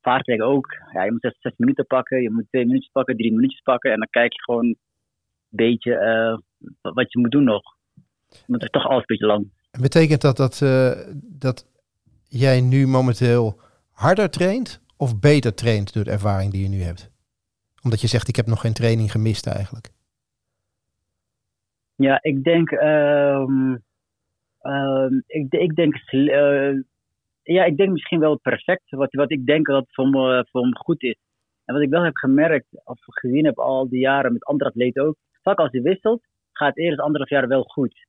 Paardrijden 0.01 0.47
ook. 0.47 0.67
Ja, 0.93 1.05
je 1.05 1.13
moet 1.13 1.35
zes, 1.41 1.53
minuten 1.57 1.87
pakken, 1.87 2.23
je 2.23 2.31
moet 2.31 2.47
twee 2.49 2.67
minuutjes 2.67 2.93
pakken, 2.93 3.17
drie 3.17 3.33
minuutjes 3.33 3.61
pakken. 3.61 3.93
En 3.93 3.99
dan 3.99 4.09
kijk 4.11 4.33
je 4.33 4.43
gewoon 4.43 4.67
een 4.67 4.79
beetje 5.49 5.91
uh, 5.91 6.93
wat 6.95 7.13
je 7.13 7.19
moet 7.19 7.31
doen 7.31 7.45
nog. 7.45 7.63
Want 8.29 8.63
het 8.63 8.63
is 8.63 8.71
toch 8.71 8.87
alles 8.87 8.99
een 8.99 9.07
beetje 9.07 9.27
lang. 9.27 9.51
Betekent 9.81 10.21
dat 10.21 10.37
dat, 10.37 10.61
uh, 10.61 10.93
dat 11.39 11.67
jij 12.29 12.61
nu 12.61 12.87
momenteel 12.87 13.61
harder 13.91 14.31
traint 14.31 14.83
of 14.97 15.21
beter 15.21 15.55
traint 15.55 15.95
door 15.95 16.05
de 16.05 16.11
ervaring 16.11 16.53
die 16.53 16.63
je 16.63 16.69
nu 16.69 16.81
hebt? 16.81 17.12
Omdat 17.83 18.01
je 18.01 18.07
zegt, 18.07 18.29
ik 18.29 18.37
heb 18.37 18.47
nog 18.47 18.61
geen 18.61 18.73
training 18.73 19.11
gemist 19.11 19.47
eigenlijk. 19.47 19.89
Ja, 21.97 22.23
ik 22.23 22.45
denk, 22.45 22.71
um, 22.71 23.83
um, 24.63 25.23
ik, 25.27 25.53
ik, 25.53 25.75
denk, 25.75 25.95
uh, 26.11 26.81
ja, 27.43 27.65
ik 27.65 27.77
denk 27.77 27.91
misschien 27.91 28.21
wel 28.21 28.39
perfect. 28.39 28.91
Wat, 28.91 29.13
wat 29.13 29.31
ik 29.31 29.47
denk 29.47 29.67
dat 29.67 29.85
voor 29.89 30.09
me, 30.09 30.47
voor 30.51 30.67
me 30.67 30.77
goed 30.77 31.03
is. 31.03 31.17
En 31.65 31.75
wat 31.75 31.83
ik 31.83 31.91
wel 31.91 32.05
heb 32.05 32.17
gemerkt, 32.17 32.67
of 32.85 32.99
gezien 33.05 33.45
heb 33.45 33.59
al 33.59 33.89
die 33.89 34.01
jaren 34.01 34.33
met 34.33 34.45
andere 34.45 34.71
atleten 34.71 35.05
ook. 35.05 35.17
Vaak 35.43 35.59
als 35.59 35.71
je 35.71 35.83
wisselt, 35.83 36.23
gaat 36.53 36.77
eerst 36.77 37.01
anderhalf 37.01 37.31
jaar 37.31 37.49
wel 37.49 37.63
goed. 37.63 38.07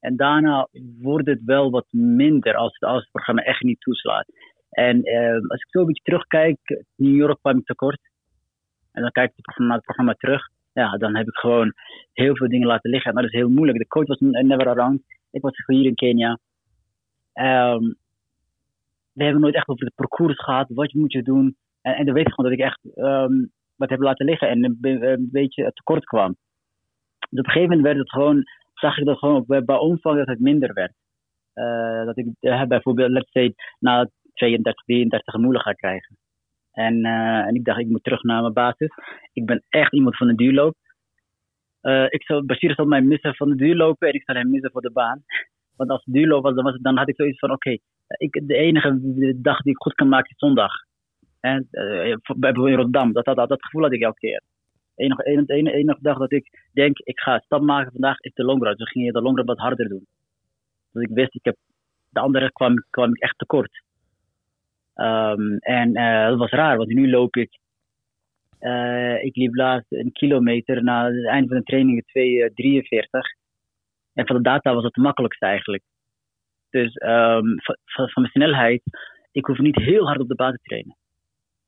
En 0.00 0.16
daarna 0.16 0.68
wordt 0.98 1.26
het 1.26 1.44
wel 1.44 1.70
wat 1.70 1.86
minder 1.90 2.54
als, 2.54 2.80
als 2.80 3.00
het 3.00 3.10
programma 3.10 3.42
echt 3.42 3.62
niet 3.62 3.80
toeslaat. 3.80 4.26
En 4.70 5.08
uh, 5.08 5.32
als 5.32 5.60
ik 5.60 5.68
zo 5.70 5.80
een 5.80 5.86
beetje 5.86 6.02
terugkijk, 6.02 6.84
New 6.94 7.16
York 7.16 7.38
kwam 7.40 7.58
ik 7.58 7.64
tekort. 7.64 8.00
En 8.98 9.04
dan 9.04 9.12
kijk 9.12 9.32
ik 9.36 9.58
naar 9.58 9.76
het 9.76 9.84
programma 9.84 10.12
terug 10.12 10.48
ja, 10.78 10.96
dan 10.96 11.16
heb 11.16 11.28
ik 11.28 11.36
gewoon 11.36 11.72
heel 12.12 12.36
veel 12.36 12.48
dingen 12.48 12.66
laten 12.66 12.90
liggen. 12.90 13.14
Maar 13.14 13.22
dat 13.22 13.32
is 13.32 13.38
heel 13.38 13.48
moeilijk. 13.48 13.78
De 13.78 13.86
coach 13.86 14.06
was 14.06 14.18
never 14.20 14.68
around. 14.68 15.02
Ik 15.30 15.42
was 15.42 15.62
hier 15.66 15.84
in 15.84 15.94
Kenia. 15.94 16.38
Um, 17.34 17.96
we 19.12 19.24
hebben 19.24 19.40
nooit 19.40 19.54
echt 19.54 19.68
over 19.68 19.84
de 19.84 19.92
parcours 19.94 20.38
gehad. 20.38 20.68
Wat 20.68 20.92
moet 20.92 21.12
je 21.12 21.22
doen? 21.22 21.56
En, 21.82 21.94
en 21.94 22.04
dan 22.04 22.14
weet 22.14 22.26
ik 22.26 22.32
gewoon 22.32 22.50
dat 22.50 22.58
ik 22.58 22.64
echt 22.64 22.80
um, 22.96 23.50
wat 23.76 23.90
heb 23.90 24.00
laten 24.00 24.26
liggen 24.26 24.48
en 24.48 24.64
een, 24.64 25.28
beetje 25.32 25.72
tekort 25.72 26.04
kwam. 26.04 26.36
Dus 27.30 27.38
op 27.38 27.46
een 27.46 27.52
gegeven 27.52 27.76
moment 27.76 27.82
werd 27.82 27.98
het 27.98 28.10
gewoon, 28.10 28.42
zag 28.74 28.98
ik 28.98 29.04
dat 29.04 29.18
gewoon 29.18 29.44
bij, 29.46 29.64
bij 29.64 29.76
omvang 29.76 30.16
dat 30.18 30.26
het 30.26 30.40
minder 30.40 30.72
werd. 30.74 30.92
Uh, 31.54 32.04
dat 32.04 32.16
ik 32.16 32.26
uh, 32.40 32.62
bijvoorbeeld, 32.62 33.10
let's 33.10 33.30
say, 33.30 33.54
na 33.78 34.08
32, 34.34 34.84
33 34.84 35.34
een 35.34 35.40
moeilijk 35.40 35.64
ga 35.64 35.72
krijgen. 35.72 36.17
En, 36.78 37.06
uh, 37.06 37.46
en 37.46 37.54
ik 37.54 37.64
dacht, 37.64 37.80
ik 37.80 37.88
moet 37.88 38.04
terug 38.04 38.22
naar 38.22 38.40
mijn 38.40 38.52
basis. 38.52 38.88
Ik 39.32 39.44
ben 39.46 39.62
echt 39.68 39.92
iemand 39.92 40.16
van 40.16 40.26
de 40.26 40.34
duurloop. 40.34 40.74
Uh, 41.82 42.04
ik 42.08 42.22
zou, 42.22 42.44
Bashir 42.44 42.74
zal 42.74 42.86
mij 42.86 43.00
missen 43.00 43.34
van 43.34 43.48
de 43.48 43.56
duurlopen 43.56 44.08
en 44.08 44.14
ik 44.14 44.22
zal 44.24 44.34
hem 44.34 44.50
missen 44.50 44.70
voor 44.70 44.80
de 44.80 44.90
baan. 44.90 45.22
Want 45.76 45.90
als 45.90 46.04
het 46.04 46.14
duurloop 46.14 46.42
was, 46.42 46.78
dan, 46.80 46.96
had 46.96 47.08
ik 47.08 47.16
zoiets 47.16 47.38
van: 47.38 47.50
oké, 47.50 47.78
de 48.30 48.54
enige 48.54 49.00
dag 49.40 49.62
die 49.62 49.72
ik 49.72 49.82
goed 49.82 49.94
kan 49.94 50.08
maken 50.08 50.30
is 50.30 50.38
zondag. 50.38 50.72
En 51.40 51.68
uh, 51.70 52.16
bij 52.36 52.50
in 52.50 52.74
Rotterdam, 52.74 53.12
dat, 53.12 53.24
dat, 53.24 53.36
dat, 53.48 53.64
gevoel 53.64 53.82
had 53.82 53.92
ik 53.92 54.02
elke 54.02 54.18
keer. 54.18 54.42
De 54.94 55.02
enige, 55.02 55.22
enige, 55.22 55.72
enige, 55.72 55.98
dag 56.00 56.18
dat 56.18 56.32
ik 56.32 56.68
denk: 56.72 56.98
ik 56.98 57.20
ga 57.20 57.38
stap 57.38 57.62
maken 57.62 57.92
vandaag 57.92 58.18
is 58.18 58.34
de 58.34 58.44
longrun. 58.44 58.76
Dus 58.76 58.90
ging 58.90 59.04
je 59.04 59.12
de 59.12 59.22
longrun 59.22 59.46
wat 59.46 59.58
harder 59.58 59.88
doen. 59.88 60.06
Dus 60.92 61.02
ik 61.02 61.14
wist, 61.14 61.34
ik 61.34 61.44
heb, 61.44 61.56
de 62.08 62.20
andere 62.20 62.52
kwam, 62.52 62.74
kwam 62.90 63.10
ik 63.10 63.20
echt 63.20 63.38
tekort. 63.38 63.82
Um, 65.00 65.58
en 65.58 65.98
uh, 65.98 66.26
dat 66.28 66.38
was 66.38 66.50
raar, 66.50 66.76
want 66.76 66.88
nu 66.88 67.10
loop 67.10 67.36
ik. 67.36 67.58
Uh, 68.60 69.24
ik 69.24 69.36
liep 69.36 69.54
laatst 69.54 69.92
een 69.92 70.12
kilometer 70.12 70.82
na 70.82 71.04
het 71.04 71.26
einde 71.26 71.48
van 71.48 71.56
de 71.56 71.62
training 71.62 72.02
2,43. 72.02 72.04
En 74.14 74.26
van 74.26 74.36
de 74.36 74.42
data 74.42 74.74
was 74.74 74.84
het 74.84 74.94
het 74.94 75.04
makkelijkste 75.04 75.46
eigenlijk. 75.46 75.82
Dus 76.70 76.92
van, 76.94 77.60
van, 77.84 78.22
mijn 78.22 78.32
snelheid, 78.32 78.82
ik 79.32 79.44
hoef 79.44 79.58
niet 79.58 79.76
heel 79.76 80.06
hard 80.06 80.20
op 80.20 80.28
de 80.28 80.34
baan 80.34 80.52
te 80.52 80.62
trainen. 80.62 80.96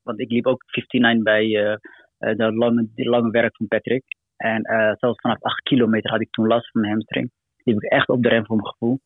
Want 0.03 0.21
ik 0.21 0.31
liep 0.31 0.47
ook 0.47 0.65
59 0.67 1.23
bij 1.23 1.47
uh, 1.47 1.77
de, 2.37 2.53
lange, 2.53 2.89
de 2.95 3.05
lange 3.05 3.31
werk 3.31 3.57
van 3.57 3.69
Patrick. 3.69 4.05
En 4.37 4.63
zelfs 4.99 5.21
vanaf 5.21 5.43
8 5.43 5.63
kilometer 5.63 6.11
had 6.11 6.21
ik 6.21 6.31
toen 6.31 6.47
last 6.47 6.71
van 6.71 6.81
mijn 6.81 6.93
hamstring. 6.93 7.31
Liep 7.65 7.83
ik 7.83 7.91
echt 7.91 8.09
op 8.09 8.23
de 8.23 8.29
rem 8.29 8.47
voor 8.47 8.57
mijn 8.57 8.69
gevoel. 8.69 9.01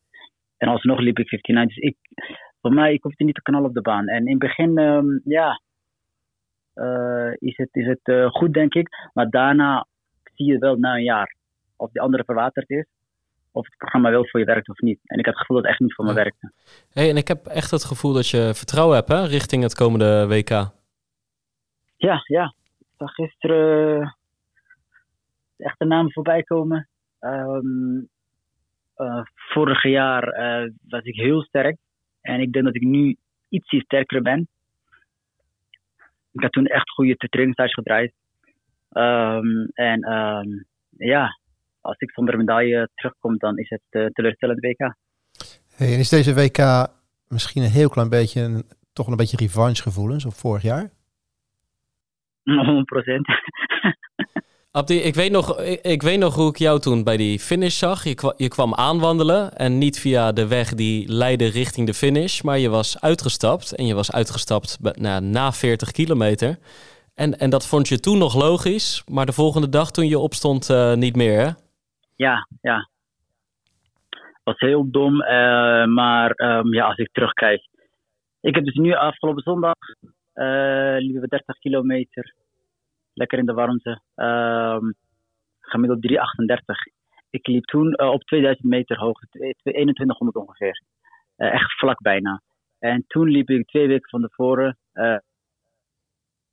En 0.57 0.67
alsnog 0.67 0.99
liep 0.99 1.19
ik 1.19 1.29
59. 1.29 1.67
Dus 1.67 1.77
ik, 1.77 1.97
voor 2.65 2.73
mij, 2.73 2.93
ik 2.93 3.03
hoefde 3.03 3.23
niet 3.23 3.35
te 3.35 3.41
knallen 3.41 3.67
op 3.67 3.73
de 3.73 3.81
baan. 3.81 4.07
En 4.07 4.25
in 4.25 4.29
het 4.29 4.39
begin, 4.39 4.77
um, 4.77 5.21
ja, 5.23 5.61
uh, 6.75 7.31
is 7.33 7.57
het, 7.57 7.69
is 7.71 7.85
het 7.85 7.99
uh, 8.03 8.29
goed, 8.29 8.53
denk 8.53 8.73
ik. 8.73 9.09
Maar 9.13 9.29
daarna 9.29 9.87
zie 10.33 10.45
je 10.45 10.57
wel 10.57 10.75
na 10.75 10.95
een 10.95 11.03
jaar 11.03 11.35
of 11.75 11.91
die 11.91 12.01
andere 12.01 12.23
verwaterd 12.23 12.69
is. 12.69 12.85
Of 13.51 13.65
het 13.65 13.77
programma 13.77 14.09
wel 14.09 14.27
voor 14.27 14.39
je 14.39 14.45
werkt 14.45 14.69
of 14.69 14.79
niet. 14.79 14.99
En 15.03 15.19
ik 15.19 15.25
had 15.25 15.33
het 15.33 15.41
gevoel 15.41 15.57
dat 15.57 15.65
het 15.65 15.73
echt 15.73 15.81
niet 15.81 15.93
voor 15.93 16.05
me 16.05 16.13
werkte. 16.13 16.51
hey, 16.93 17.09
en 17.09 17.17
ik 17.17 17.27
heb 17.27 17.45
echt 17.45 17.71
het 17.71 17.83
gevoel 17.83 18.13
dat 18.13 18.27
je 18.27 18.51
vertrouwen 18.53 18.95
hebt 18.95 19.07
hè, 19.07 19.25
richting 19.25 19.63
het 19.63 19.75
komende 19.75 20.27
WK. 20.27 20.49
Ja, 21.97 22.23
ja. 22.25 22.53
Ik 22.79 22.95
zag 22.97 23.13
gisteren 23.13 24.01
uh, 24.01 24.11
de 25.55 25.63
echte 25.63 25.85
namen 25.85 26.11
voorbij 26.11 26.43
komen. 26.43 26.87
Um, 27.19 28.09
uh, 28.97 29.21
vorig 29.35 29.83
jaar 29.83 30.23
was 30.89 31.03
ik 31.03 31.15
heel 31.15 31.41
sterk. 31.41 31.77
En 32.25 32.39
ik 32.39 32.51
denk 32.51 32.65
dat 32.65 32.75
ik 32.75 32.81
nu 32.81 33.15
ietsje 33.49 33.79
sterker 33.79 34.21
ben. 34.21 34.47
Ik 36.31 36.41
had 36.41 36.51
toen 36.51 36.65
echt 36.65 36.89
goede 36.89 37.15
trainingstage 37.15 37.73
gedraaid. 37.73 38.13
Um, 38.91 39.67
en 39.73 40.11
um, 40.11 40.65
ja, 40.97 41.39
als 41.81 41.97
ik 41.97 42.11
zonder 42.11 42.37
medaille 42.37 42.89
terugkom, 42.95 43.37
dan 43.37 43.57
is 43.57 43.69
het 43.69 43.81
uh, 43.89 44.05
teleurstellend 44.05 44.59
WK. 44.59 44.95
Hey, 45.75 45.93
en 45.93 45.99
is 45.99 46.09
deze 46.09 46.33
WK 46.33 46.89
misschien 47.27 47.63
een 47.63 47.69
heel 47.69 47.89
klein 47.89 48.09
beetje, 48.09 48.41
een, 48.41 48.63
toch 48.93 49.07
een 49.07 49.15
beetje 49.15 49.37
revanche 49.37 49.81
gevoelens 49.81 50.25
op 50.25 50.33
vorig 50.33 50.61
jaar? 50.61 50.89
100 52.43 52.85
procent. 52.85 53.27
Abdi, 54.75 54.95
ik 54.95 55.15
weet, 55.15 55.31
nog, 55.31 55.59
ik, 55.81 56.01
weet 56.01 56.19
nog 56.19 56.35
hoe 56.35 56.49
ik 56.49 56.57
jou 56.57 56.79
toen 56.79 57.03
bij 57.03 57.17
die 57.17 57.39
finish 57.39 57.77
zag. 57.77 58.03
Je, 58.03 58.33
je 58.37 58.47
kwam 58.47 58.73
aanwandelen 58.73 59.51
en 59.51 59.77
niet 59.77 59.99
via 59.99 60.31
de 60.31 60.47
weg 60.47 60.73
die 60.73 61.11
leidde 61.11 61.47
richting 61.49 61.87
de 61.87 61.93
finish, 61.93 62.41
maar 62.41 62.57
je 62.57 62.69
was 62.69 63.01
uitgestapt. 63.01 63.75
En 63.75 63.85
je 63.85 63.95
was 63.95 64.11
uitgestapt 64.11 64.77
na, 64.99 65.19
na 65.19 65.51
40 65.51 65.91
kilometer. 65.91 66.57
En, 67.13 67.33
en 67.33 67.49
dat 67.49 67.67
vond 67.67 67.87
je 67.87 67.99
toen 67.99 68.17
nog 68.17 68.35
logisch, 68.35 69.03
maar 69.11 69.25
de 69.25 69.31
volgende 69.31 69.69
dag 69.69 69.91
toen 69.91 70.07
je 70.07 70.19
opstond 70.19 70.69
uh, 70.69 70.93
niet 70.93 71.15
meer, 71.15 71.39
hè? 71.39 71.49
Ja, 72.15 72.47
ja. 72.61 72.89
was 74.43 74.59
heel 74.59 74.91
dom, 74.91 75.13
uh, 75.21 75.85
maar 75.85 76.33
um, 76.35 76.73
ja, 76.73 76.85
als 76.85 76.97
ik 76.97 77.09
terugkijk. 77.11 77.67
Ik 78.41 78.55
heb 78.55 78.65
dus 78.65 78.75
nu 78.75 78.93
afgelopen 78.93 79.43
zondag, 79.43 79.77
uh, 80.33 80.95
liepen 80.97 81.21
we 81.21 81.27
30 81.27 81.57
kilometer 81.59 82.33
lekker 83.15 83.39
in 83.39 83.45
de 83.45 83.53
warmte. 83.53 84.01
Um, 84.15 84.93
gemiddeld 85.59 86.01
338. 86.01 86.77
Ik 87.29 87.47
liep 87.47 87.63
toen 87.63 87.93
uh, 88.01 88.09
op 88.09 88.23
2000 88.23 88.67
meter 88.67 88.97
hoogte, 88.97 89.27
2100 89.61 90.37
ongeveer. 90.37 90.81
Uh, 91.37 91.53
echt 91.53 91.77
vlak 91.77 92.01
bijna. 92.01 92.41
En 92.79 93.03
toen 93.07 93.29
liep 93.29 93.49
ik 93.49 93.67
twee 93.67 93.87
weken 93.87 94.09
van 94.09 94.21
tevoren 94.21 94.77
uh, 94.93 95.17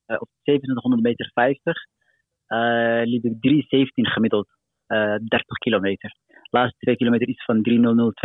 op 0.07 0.29
2700 0.43 1.03
meter 1.03 1.31
50. 1.35 1.87
liep 3.09 3.25
ik 3.25 3.41
317 3.41 4.07
gemiddeld. 4.07 4.49
30 4.87 5.41
kilometer. 5.59 6.17
Laatste 6.51 6.79
twee 6.79 6.97
kilometer 6.97 7.29
iets 7.29 7.45
van 7.45 7.63
300, 7.63 8.21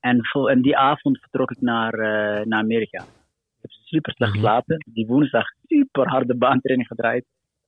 En, 0.00 0.20
en 0.50 0.62
die 0.62 0.76
avond 0.76 1.20
vertrok 1.20 1.50
ik 1.50 1.60
naar, 1.60 1.92
naar 2.46 2.58
Amerika 2.58 3.04
super 3.94 4.12
slecht 4.12 4.32
geslapen. 4.32 4.76
Die 4.92 5.06
woensdag 5.06 5.46
super 5.66 6.08
harde 6.08 6.36
baantraining 6.36 6.88
gedraaid. 6.88 7.24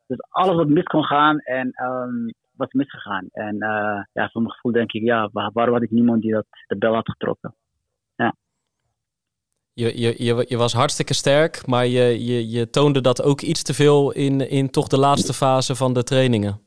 Dus 0.07 0.19
alles 0.29 0.57
wat 0.57 0.69
mis 0.69 0.85
kon 0.85 1.05
gaan 1.05 1.39
en 1.39 1.67
um, 1.83 2.33
was 2.57 2.73
misgegaan. 2.73 3.27
En 3.33 3.55
uh, 3.55 4.03
ja, 4.13 4.29
voor 4.33 4.43
mijn 4.43 4.55
gevoel 4.55 4.73
denk 4.73 4.93
ik, 4.93 5.03
ja, 5.03 5.29
waar, 5.33 5.51
waarom 5.53 5.75
had 5.75 5.83
ik 5.83 5.91
niemand 5.91 6.23
die 6.23 6.33
dat 6.33 6.47
de 6.67 6.77
bel 6.79 6.95
had 6.95 7.11
getrokken? 7.11 7.55
Ja. 8.17 8.35
Je, 9.73 10.01
je, 10.01 10.25
je, 10.25 10.45
je 10.49 10.57
was 10.57 10.73
hartstikke 10.73 11.15
sterk, 11.15 11.67
maar 11.67 11.87
je, 11.87 12.25
je, 12.25 12.51
je 12.51 12.71
toonde 12.71 13.01
dat 13.01 13.23
ook 13.23 13.41
iets 13.41 13.63
te 13.63 13.75
veel 13.75 14.13
in, 14.13 14.51
in 14.51 14.71
toch 14.71 14.89
de 14.89 14.99
laatste 14.99 15.33
fase 15.33 15.75
van 15.75 15.93
de 15.93 16.03
trainingen. 16.03 16.61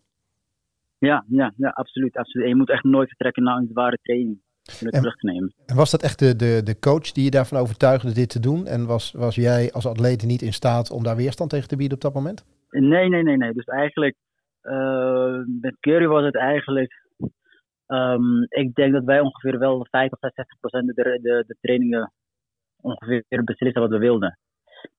Ja, 0.97 1.25
ja, 1.27 1.53
ja 1.57 1.69
absoluut, 1.69 2.17
absoluut. 2.17 2.45
En 2.45 2.51
je 2.51 2.57
moet 2.57 2.69
echt 2.69 2.83
nooit 2.83 3.07
vertrekken 3.07 3.43
naar 3.43 3.57
een 3.57 3.69
zware 3.71 3.97
training 4.01 4.41
en, 4.81 4.89
terug 4.89 5.15
te 5.15 5.25
nemen. 5.25 5.53
En 5.65 5.75
was 5.75 5.91
dat 5.91 6.03
echt 6.03 6.19
de, 6.19 6.35
de, 6.35 6.61
de 6.63 6.79
coach 6.79 7.11
die 7.11 7.23
je 7.23 7.29
daarvan 7.29 7.59
overtuigde 7.59 8.13
dit 8.13 8.29
te 8.29 8.39
doen? 8.39 8.65
En 8.65 8.85
was, 8.85 9.11
was 9.11 9.35
jij 9.35 9.71
als 9.71 9.85
atleet 9.85 10.25
niet 10.25 10.41
in 10.41 10.53
staat 10.53 10.91
om 10.91 11.03
daar 11.03 11.15
weerstand 11.15 11.49
tegen 11.49 11.67
te 11.67 11.75
bieden 11.75 11.97
op 11.97 12.03
dat 12.03 12.13
moment? 12.13 12.45
Nee, 12.69 13.09
nee, 13.09 13.23
nee, 13.23 13.37
nee. 13.37 13.53
Dus 13.53 13.65
eigenlijk, 13.65 14.15
uh, 14.63 15.39
met 15.61 15.75
Curry 15.79 16.07
was 16.07 16.23
het 16.23 16.35
eigenlijk. 16.35 17.07
Um, 17.87 18.45
ik 18.49 18.73
denk 18.73 18.93
dat 18.93 19.03
wij 19.03 19.19
ongeveer 19.19 19.59
wel 19.59 19.87
50 19.89 20.21
of 20.21 20.31
60 20.33 20.59
procent 20.59 20.95
de, 20.95 21.19
de, 21.21 21.43
de 21.47 21.55
trainingen 21.61 22.11
ongeveer 22.81 23.43
beslissen 23.43 23.81
wat 23.81 23.91
we 23.91 23.97
wilden. 23.97 24.37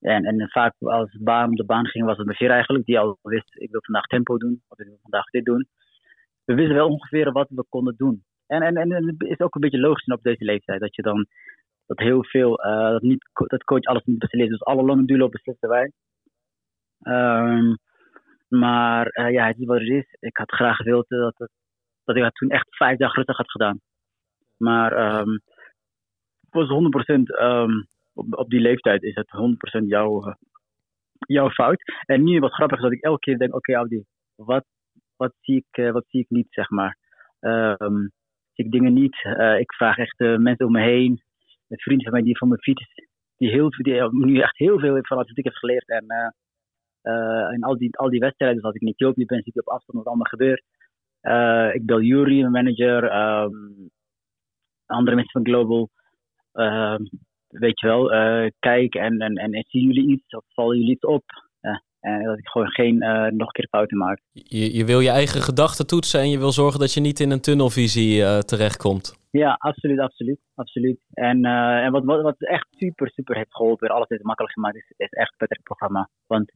En, 0.01 0.25
en 0.25 0.49
vaak 0.49 0.75
als 0.79 1.17
baan 1.21 1.55
de 1.55 1.65
baan 1.65 1.87
ging, 1.87 2.05
was 2.05 2.17
het 2.17 2.27
Bashir 2.27 2.51
eigenlijk, 2.51 2.85
die 2.85 2.99
al 2.99 3.19
wist, 3.23 3.57
ik 3.57 3.71
wil 3.71 3.81
vandaag 3.83 4.07
tempo 4.07 4.39
doen, 4.39 4.63
of 4.69 4.79
ik 4.79 4.87
wil 4.87 4.99
vandaag 5.03 5.25
dit 5.25 5.45
doen. 5.45 5.69
We 6.45 6.55
wisten 6.55 6.75
wel 6.75 6.89
ongeveer 6.89 7.33
wat 7.33 7.49
we 7.49 7.65
konden 7.69 7.95
doen. 7.97 8.25
En, 8.51 8.63
en, 8.63 8.77
en 8.77 9.07
het 9.07 9.23
is 9.23 9.39
ook 9.39 9.55
een 9.55 9.61
beetje 9.61 9.81
logisch 9.81 10.07
op 10.07 10.23
deze 10.23 10.45
leeftijd, 10.45 10.81
dat 10.81 10.95
je 10.95 11.03
dan 11.03 11.27
dat 11.87 11.99
heel 11.99 12.25
veel, 12.25 12.67
uh, 12.67 12.91
dat, 12.91 13.03
niet, 13.03 13.31
dat 13.33 13.65
coach 13.65 13.85
alles 13.85 14.05
niet 14.05 14.19
beslist. 14.19 14.51
Dus 14.51 14.65
alle 14.65 14.83
lange 14.83 15.05
duelo 15.05 15.29
beslisten 15.29 15.69
wij. 15.69 15.93
Um, 17.03 17.77
maar 18.49 19.19
uh, 19.19 19.31
ja, 19.31 19.47
het 19.47 19.59
is 19.59 19.67
wat 19.67 19.79
het 19.79 19.89
is. 19.89 20.17
Ik 20.21 20.37
had 20.37 20.51
graag 20.51 20.77
gewild 20.77 21.09
dat, 21.09 21.39
het, 21.39 21.51
dat 22.05 22.17
ik 22.17 22.23
het 22.23 22.35
toen 22.35 22.51
echt 22.51 22.77
vijf 22.77 22.99
dagen 22.99 23.17
rustig 23.17 23.37
had 23.37 23.51
gedaan. 23.51 23.81
Maar 24.57 25.19
um, 25.21 25.41
was 26.51 26.69
100% 26.69 26.73
um, 27.41 27.87
op, 28.13 28.27
op 28.31 28.51
die 28.51 28.61
leeftijd 28.61 29.03
is 29.03 29.15
het 29.15 29.31
100% 29.83 29.85
jouw, 29.87 30.35
jouw 31.19 31.51
fout. 31.51 31.83
En 32.07 32.25
nu 32.25 32.39
wat 32.39 32.53
grappig 32.53 32.77
is 32.77 32.83
dat 32.83 32.93
ik 32.93 33.03
elke 33.03 33.21
keer 33.21 33.39
denk, 33.39 33.55
oké 33.55 33.75
Audi, 33.75 34.05
wat, 34.35 34.65
wat, 35.17 35.33
zie 35.41 35.57
ik, 35.57 35.85
uh, 35.85 35.93
wat 35.93 36.05
zie 36.09 36.21
ik 36.21 36.31
niet, 36.31 36.47
zeg 36.51 36.71
maar. 36.71 36.97
Um, 37.41 38.13
ik 38.65 38.71
dingen 38.71 38.93
niet. 38.93 39.25
Uh, 39.25 39.59
ik 39.59 39.73
vraag 39.73 39.99
echt 39.99 40.21
uh, 40.21 40.37
mensen 40.37 40.67
om 40.67 40.73
me 40.73 40.81
heen. 40.83 41.23
Een 41.69 41.79
vriend 41.79 42.03
van 42.03 42.13
mij 42.13 42.23
die 42.23 42.39
van 42.39 42.49
mijn 42.49 42.61
fiets, 42.61 42.85
die, 43.37 43.51
heel, 43.51 43.71
nu 44.11 44.41
echt 44.41 44.59
heel 44.59 44.79
veel 44.79 44.99
van 45.01 45.19
atletiek 45.19 45.45
heeft 45.45 45.59
geleerd. 45.59 45.89
En, 45.89 46.07
en 47.53 47.63
al, 47.63 47.77
die, 47.77 47.97
al 47.97 48.11
die 48.11 48.21
wedstrijden, 48.21 48.57
dus 48.57 48.67
als 48.67 48.75
ik 48.75 48.81
in 48.81 48.89
Ethiopië 48.89 49.25
ben, 49.25 49.43
zie 49.43 49.53
ik 49.53 49.61
op 49.61 49.73
afstand 49.73 49.99
wat 49.99 50.07
allemaal 50.07 50.27
gebeurt. 50.27 50.65
ik 51.75 51.87
bel 51.87 52.01
Jury, 52.01 52.41
mijn 52.41 52.53
manager, 52.53 53.03
um, 53.05 53.91
andere 54.87 55.17
mensen 55.17 55.43
van 55.43 55.53
Global. 55.53 55.89
Ehm, 56.53 57.03
weet 57.49 57.81
je 57.81 57.87
wel, 57.87 58.09
kijk 58.59 58.95
en, 58.95 59.19
en, 59.19 59.35
en, 59.35 59.65
zien 59.69 59.93
jullie 59.93 60.09
iets 60.09 60.35
of 60.35 60.45
vallen 60.49 60.77
jullie 60.77 60.95
iets 60.95 61.05
op? 61.05 61.25
Uh, 62.03 62.13
en 62.13 62.25
dat 62.25 62.39
ik 62.39 62.49
gewoon 62.49 62.71
geen 62.71 62.95
uh, 63.03 63.23
nog 63.23 63.47
een 63.47 63.53
keer 63.53 63.69
fouten 63.71 63.99
maak. 63.99 64.21
Je, 64.33 64.77
je 64.77 64.85
wil 64.85 65.01
je 65.01 65.11
eigen 65.11 65.41
gedachten 65.41 65.87
toetsen 65.87 66.21
en 66.21 66.31
je 66.31 66.39
wil 66.39 66.53
zorgen 66.53 66.81
dat 66.81 66.95
je 66.95 67.01
niet 67.01 67.21
in 67.21 67.31
een 67.31 67.41
tunnelvisie 67.41 68.45
terechtkomt. 68.45 69.19
Ja, 69.31 69.53
absoluut, 69.59 69.99
absoluut. 69.99 70.41
absoluut. 70.55 71.01
En, 71.13 71.45
en 71.45 71.93
wat, 71.93 72.05
wat, 72.05 72.23
wat 72.23 72.37
echt 72.39 72.67
super, 72.71 73.11
super 73.11 73.37
heeft 73.37 73.55
geholpen, 73.55 73.89
alles 73.89 74.09
heeft 74.09 74.23
makkelijk 74.23 74.55
gemaakt, 74.55 74.77
is, 74.77 74.93
is 74.97 75.11
echt 75.11 75.35
het 75.37 75.63
programma. 75.63 76.09
Want 76.27 76.53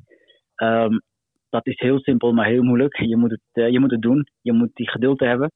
um, 0.57 1.03
dat 1.51 1.67
is 1.67 1.81
heel 1.81 2.01
simpel, 2.01 2.33
maar 2.33 2.47
heel 2.47 2.63
moeilijk. 2.63 2.97
Je 2.97 3.17
moet 3.17 3.31
het, 3.31 3.73
je 3.73 3.81
moet 3.81 3.91
het 3.91 4.03
doen, 4.03 4.29
je 4.41 4.53
moet 4.53 4.71
die 4.75 4.91
geduld 4.91 5.21
hebben. 5.21 5.53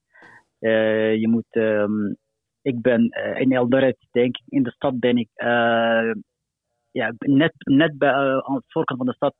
je 1.20 1.28
moet 1.28 1.56
um, 1.56 2.16
ik 2.62 2.80
ben 2.80 3.02
uh, 3.10 3.40
in 3.40 3.52
Eldoret, 3.52 4.06
denk 4.10 4.36
ik, 4.36 4.42
in 4.48 4.62
de 4.62 4.70
stad 4.70 4.98
ben 4.98 5.16
ik 5.16 5.28
uh, 5.34 6.12
ja, 6.90 7.12
net, 7.18 7.52
net 7.56 7.98
bij, 7.98 8.10
uh, 8.10 8.38
aan 8.38 8.54
de 8.54 8.62
voorkant 8.66 8.98
van 8.98 9.06
de 9.06 9.14
stad 9.14 9.34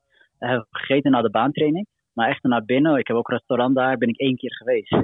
gegeten 0.70 1.11
naar 1.11 1.22
de 1.22 1.31
baantraining. 1.31 1.87
Maar 2.12 2.29
echt 2.29 2.42
naar 2.42 2.64
binnen, 2.64 2.98
ik 2.98 3.07
heb 3.07 3.16
ook 3.16 3.31
restaurant 3.31 3.77
daar, 3.77 3.98
ben 3.98 4.09
ik 4.09 4.18
één 4.18 4.37
keer 4.37 4.55
geweest. 4.57 4.96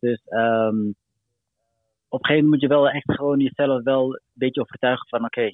Dus 0.00 0.22
um, 0.30 0.94
op 2.08 2.20
een 2.20 2.26
gegeven 2.26 2.44
moment 2.44 2.50
moet 2.50 2.60
je 2.60 2.68
wel 2.68 2.88
echt 2.88 3.12
gewoon 3.12 3.38
jezelf 3.40 3.82
wel 3.82 4.14
een 4.14 4.20
beetje 4.32 4.60
overtuigen 4.60 5.08
van 5.08 5.24
oké, 5.24 5.52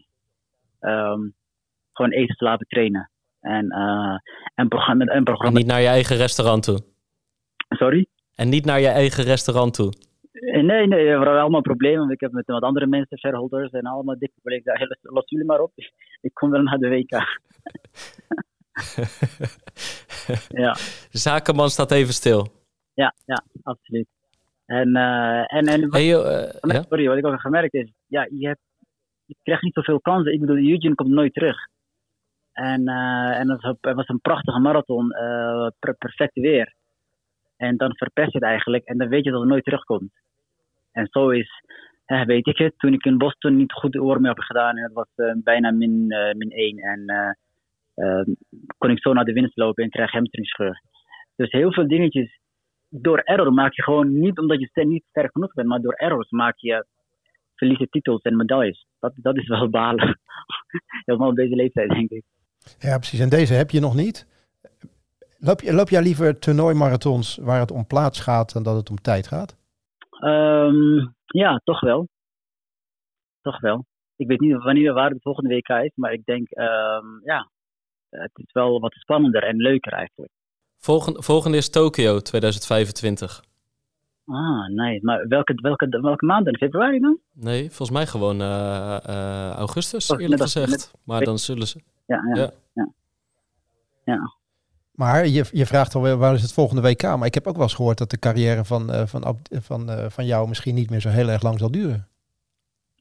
okay, 0.81 1.13
um, 1.13 1.35
gewoon 1.93 2.11
eten, 2.11 2.35
slapen, 2.35 2.67
trainen. 2.67 3.11
En, 3.41 3.71
en, 4.55 4.69
programma, 4.69 5.05
en 5.05 5.25
programma. 5.25 5.59
En 5.59 5.63
niet 5.63 5.73
naar 5.73 5.81
je 5.81 5.87
eigen 5.87 6.17
restaurant 6.17 6.63
toe. 6.63 6.79
Sorry? 7.69 8.07
En 8.35 8.49
niet 8.49 8.65
naar 8.65 8.81
je 8.81 8.89
eigen 8.89 9.25
restaurant 9.25 9.75
toe. 9.75 9.93
Nee, 10.33 10.87
nee, 10.87 10.89
we 10.89 11.11
hebben 11.11 11.41
allemaal 11.41 11.61
problemen. 11.61 12.11
Ik 12.11 12.21
heb 12.21 12.33
met 12.33 12.47
wat 12.47 12.63
andere 12.63 12.87
mensen, 12.87 13.19
shareholders 13.19 13.71
en 13.71 13.83
allemaal 13.83 14.19
dikke 14.19 14.61
zei, 14.65 14.87
los 15.01 15.29
jullie 15.29 15.47
maar 15.47 15.61
op. 15.61 15.73
Ik 16.21 16.35
kom 16.35 16.51
wel 16.51 16.63
naar 16.63 16.79
de 16.79 16.89
WK. 16.89 17.11
ja. 20.49 20.77
Zakenman 21.27 21.71
staat 21.71 21.91
even 21.91 22.15
stil. 22.15 22.49
Ja, 22.95 23.15
ja, 23.25 23.45
absoluut. 23.63 24.07
En, 24.67 24.89
uh, 24.89 25.55
en, 25.55 25.67
en 25.67 25.81
wat, 25.81 25.93
hey, 25.93 26.09
uh, 26.09 26.53
ja? 26.61 26.83
sorry, 26.83 27.09
wat 27.09 27.17
ik 27.17 27.27
ook 27.27 27.33
heb 27.33 27.41
gemerkt 27.41 27.75
is, 27.75 27.93
ja, 28.07 28.27
je, 28.31 28.47
hebt, 28.47 28.61
je 29.25 29.37
krijgt 29.43 29.63
niet 29.63 29.75
zoveel 29.75 30.01
kansen. 30.01 30.33
Ik 30.33 30.41
bedoel, 30.41 30.57
Eugene 30.57 30.95
komt 30.95 31.11
nooit 31.11 31.35
terug. 31.35 31.57
En, 32.53 32.81
uh, 32.89 33.39
en 33.39 33.51
het 33.51 33.79
was 33.81 34.09
een 34.09 34.21
prachtige 34.21 34.59
marathon, 34.59 35.09
per, 35.79 35.95
perfect 35.99 36.35
weer. 36.35 36.75
En 37.57 37.77
dan 37.77 37.97
verpest 37.97 38.33
je 38.33 38.39
het 38.39 38.47
eigenlijk 38.47 38.85
en 38.85 38.99
dan 38.99 39.09
weet 39.09 39.25
je 39.25 39.31
dat 39.31 39.41
het 39.41 39.49
nooit 39.49 39.65
terugkomt. 39.65 40.13
En 40.93 41.07
zo 41.11 41.31
is, 41.31 41.65
eh, 42.05 42.25
weet 42.25 42.47
ik 42.47 42.59
het, 42.59 42.75
toen 42.77 42.93
ik 42.93 43.05
in 43.05 43.19
Boston 43.19 43.57
niet 43.57 43.73
goed 43.73 43.99
oor 43.99 44.21
mee 44.21 44.33
heb 44.33 44.43
gedaan 44.43 44.77
en 44.77 44.83
het 44.83 44.93
was 44.93 45.09
bijna 45.37 45.71
min, 45.71 46.07
min 46.37 46.51
1 46.51 46.79
en 46.79 47.37
kon 48.79 48.91
ik 48.91 49.01
zo 49.01 49.13
naar 49.13 49.25
de 49.25 49.33
winst 49.33 49.57
lopen 49.57 49.85
en 49.85 49.91
krijg 49.91 50.11
hamstringscheur. 50.11 50.83
Dus 51.37 51.51
heel 51.51 51.73
veel 51.73 51.89
dingetjes, 51.89 52.41
door 52.89 53.19
error 53.19 53.53
maak 53.53 53.73
je 53.75 53.83
gewoon 53.83 54.21
niet 54.21 54.39
omdat 54.39 54.61
je 54.61 54.85
niet 54.85 55.05
sterk 55.09 55.33
genoeg 55.33 55.53
bent, 55.53 55.69
maar 55.69 55.81
door 55.81 55.95
errors 55.95 56.31
maak 56.31 56.59
je 56.59 56.87
verliezen 57.55 57.89
titels 57.91 58.23
en 58.23 58.37
medailles. 58.37 58.87
Dat, 58.99 59.13
dat 59.17 59.37
is 59.37 59.49
wel 59.49 59.71
balen. 59.81 60.21
Helemaal 61.05 61.29
op 61.29 61.37
deze 61.37 61.55
leeftijd, 61.55 61.89
denk 61.89 62.11
ik. 62.11 62.25
Ja, 62.79 62.97
precies. 62.97 63.21
En 63.21 63.29
deze 63.29 63.55
heb 63.55 63.71
je 63.71 63.81
nog 63.81 63.95
niet. 63.95 64.27
Loop, 65.39 65.61
je, 65.61 65.73
loop 65.73 65.89
jij 65.89 66.03
liever 66.03 66.39
toernooimarathons 66.39 67.37
waar 67.37 67.61
het 67.61 67.71
om 67.71 67.87
plaats 67.87 68.21
gaat 68.21 68.53
dan 68.53 68.63
dat 68.63 68.77
het 68.77 68.91
om 68.91 68.97
tijd 68.97 69.27
gaat? 69.27 69.57
Um, 70.25 71.15
ja, 71.27 71.61
toch 71.65 71.81
wel. 71.81 72.09
Toch 73.41 73.61
wel. 73.61 73.85
Ik 74.17 74.27
weet 74.27 74.41
niet 74.41 74.63
wanneer 74.63 74.93
waar 74.93 75.11
de 75.11 75.21
volgende 75.21 75.55
WK 75.55 75.69
is, 75.69 75.93
maar 75.95 76.13
ik 76.13 76.25
denk, 76.25 76.49
um, 76.51 77.21
ja, 77.25 77.51
het 78.21 78.31
is 78.35 78.53
wel 78.53 78.81
wat 78.81 78.93
spannender 78.93 79.43
en 79.43 79.57
leuker 79.57 79.93
eigenlijk. 79.93 80.33
Volgende, 80.79 81.23
volgende 81.23 81.57
is 81.57 81.71
Tokio 81.71 82.19
2025. 82.19 83.43
Ah, 84.27 84.69
nee. 84.69 84.99
Maar 85.03 85.29
welke, 85.29 85.55
welke, 85.55 86.01
welke 86.01 86.27
maand 86.27 86.45
dan? 86.45 86.57
Februari 86.57 87.01
dan? 87.01 87.19
Nee, 87.33 87.67
volgens 87.67 87.91
mij 87.91 88.07
gewoon 88.07 88.41
uh, 88.41 88.97
uh, 89.09 89.51
augustus, 89.51 90.11
oh, 90.11 90.21
eerlijk 90.21 90.43
gezegd. 90.43 90.93
Maar 91.05 91.25
dan 91.25 91.39
zullen 91.39 91.67
ze... 91.67 91.81
Ja, 92.07 92.23
ja. 92.35 92.41
ja. 92.41 92.51
ja. 92.73 92.89
ja. 94.05 94.33
Maar 94.95 95.27
je, 95.27 95.45
je 95.53 95.67
vraagt 95.67 95.95
alweer 95.95 96.17
waar 96.17 96.35
is 96.35 96.43
het 96.43 96.53
volgende 96.53 96.83
WK. 96.83 97.03
Maar 97.03 97.27
ik 97.27 97.35
heb 97.35 97.47
ook 97.47 97.55
wel 97.55 97.63
eens 97.63 97.75
gehoord 97.75 97.99
dat 97.99 98.11
de 98.11 98.19
carrière 98.19 98.65
van, 98.65 98.91
uh, 98.91 99.07
van, 99.07 99.39
van, 99.49 99.91
uh, 99.91 100.07
van 100.09 100.27
jou 100.27 100.49
misschien 100.49 100.75
niet 100.75 100.91
meer 100.91 101.01
zo 101.01 101.09
heel 101.09 101.29
erg 101.29 101.43
lang 101.43 101.59
zal 101.59 101.71
duren. 101.71 102.09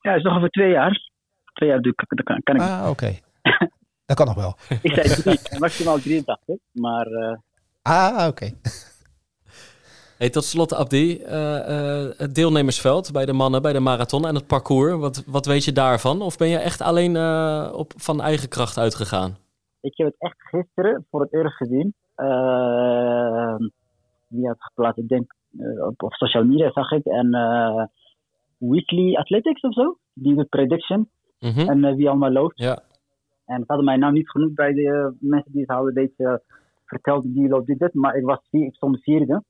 Ja, 0.02 0.10
het 0.10 0.20
is 0.20 0.24
nog 0.24 0.36
over 0.36 0.50
twee 0.50 0.72
jaar. 0.72 1.10
Twee 1.54 1.70
jaar 1.70 1.82
duurt, 1.82 1.96
kan, 2.24 2.42
kan 2.44 2.56
ik. 2.56 2.62
Ah, 2.62 2.90
oké. 2.90 3.20
dat 4.16 4.26
kan 4.26 4.36
nog 4.36 4.36
wel. 4.36 4.56
ik 4.92 4.94
zei 4.94 5.22
drie, 5.22 5.60
maximaal 5.60 6.00
83, 6.00 6.56
maar... 6.72 7.08
Uh... 7.08 7.38
Ah, 7.82 8.16
oké. 8.18 8.28
Okay. 8.28 8.56
Hey, 10.18 10.30
tot 10.30 10.44
slot, 10.44 10.74
Abdi, 10.74 11.22
het 12.18 12.36
deelnemersveld 12.36 13.12
bij 13.12 13.26
de 13.26 13.34
mannen, 13.34 13.62
bij 13.62 13.74
de 13.74 13.80
marathon 13.80 14.28
en 14.28 14.36
het 14.36 14.48
parcours. 14.48 14.94
Wat, 14.94 15.24
wat 15.26 15.46
weet 15.46 15.66
je 15.66 15.72
daarvan? 15.72 16.22
Of 16.22 16.38
ben 16.38 16.48
je 16.48 16.58
echt 16.58 16.82
alleen 16.82 17.18
op, 17.74 17.94
van 17.96 18.22
eigen 18.22 18.50
kracht 18.50 18.78
uitgegaan? 18.78 19.38
Ik 19.82 19.98
heb 19.98 20.08
het 20.08 20.16
echt 20.18 20.36
gisteren 20.38 21.06
voor 21.10 21.22
het 21.22 21.34
eerst 21.34 21.56
gezien. 21.56 21.94
Uh, 22.18 23.56
wie 24.28 24.48
had 24.48 24.58
geplaatst? 24.60 24.98
Ik 24.98 25.08
denk 25.08 25.34
uh, 25.52 25.86
op, 25.86 26.04
op, 26.04 26.14
social 26.14 26.44
media 26.44 26.72
zag 26.72 26.92
ik. 26.92 27.06
En 27.06 27.36
uh, 27.36 27.84
Weekly 28.58 29.16
Athletics 29.16 29.62
of 29.62 29.74
zo. 29.74 29.98
Die 30.14 30.36
doet 30.36 30.50
prediction. 30.50 31.10
Mm 31.40 31.52
-hmm. 31.52 31.70
En 31.70 31.96
wie 31.96 32.10
allemaal 32.10 32.32
loopt. 32.32 32.60
Ja. 32.60 32.84
En 33.52 33.60
het 33.60 33.68
hadden 33.68 33.86
mij 33.86 33.98
nou 33.98 34.14
niet 34.14 34.30
genoeg 34.30 34.54
bij 34.54 34.74
de 34.74 35.16
mensen 35.20 35.52
die 35.52 35.62
het 35.62 35.70
houden. 35.70 35.94
Deze 35.94 36.42
vertelde 36.86 37.32
die 37.32 37.48
loopt 37.48 37.68
dit. 37.80 37.94
Maar 37.94 38.16
ik, 38.16 38.26
was, 38.26 38.40
ik 38.50 38.76
stond 38.76 39.04
vierde. 39.04 39.44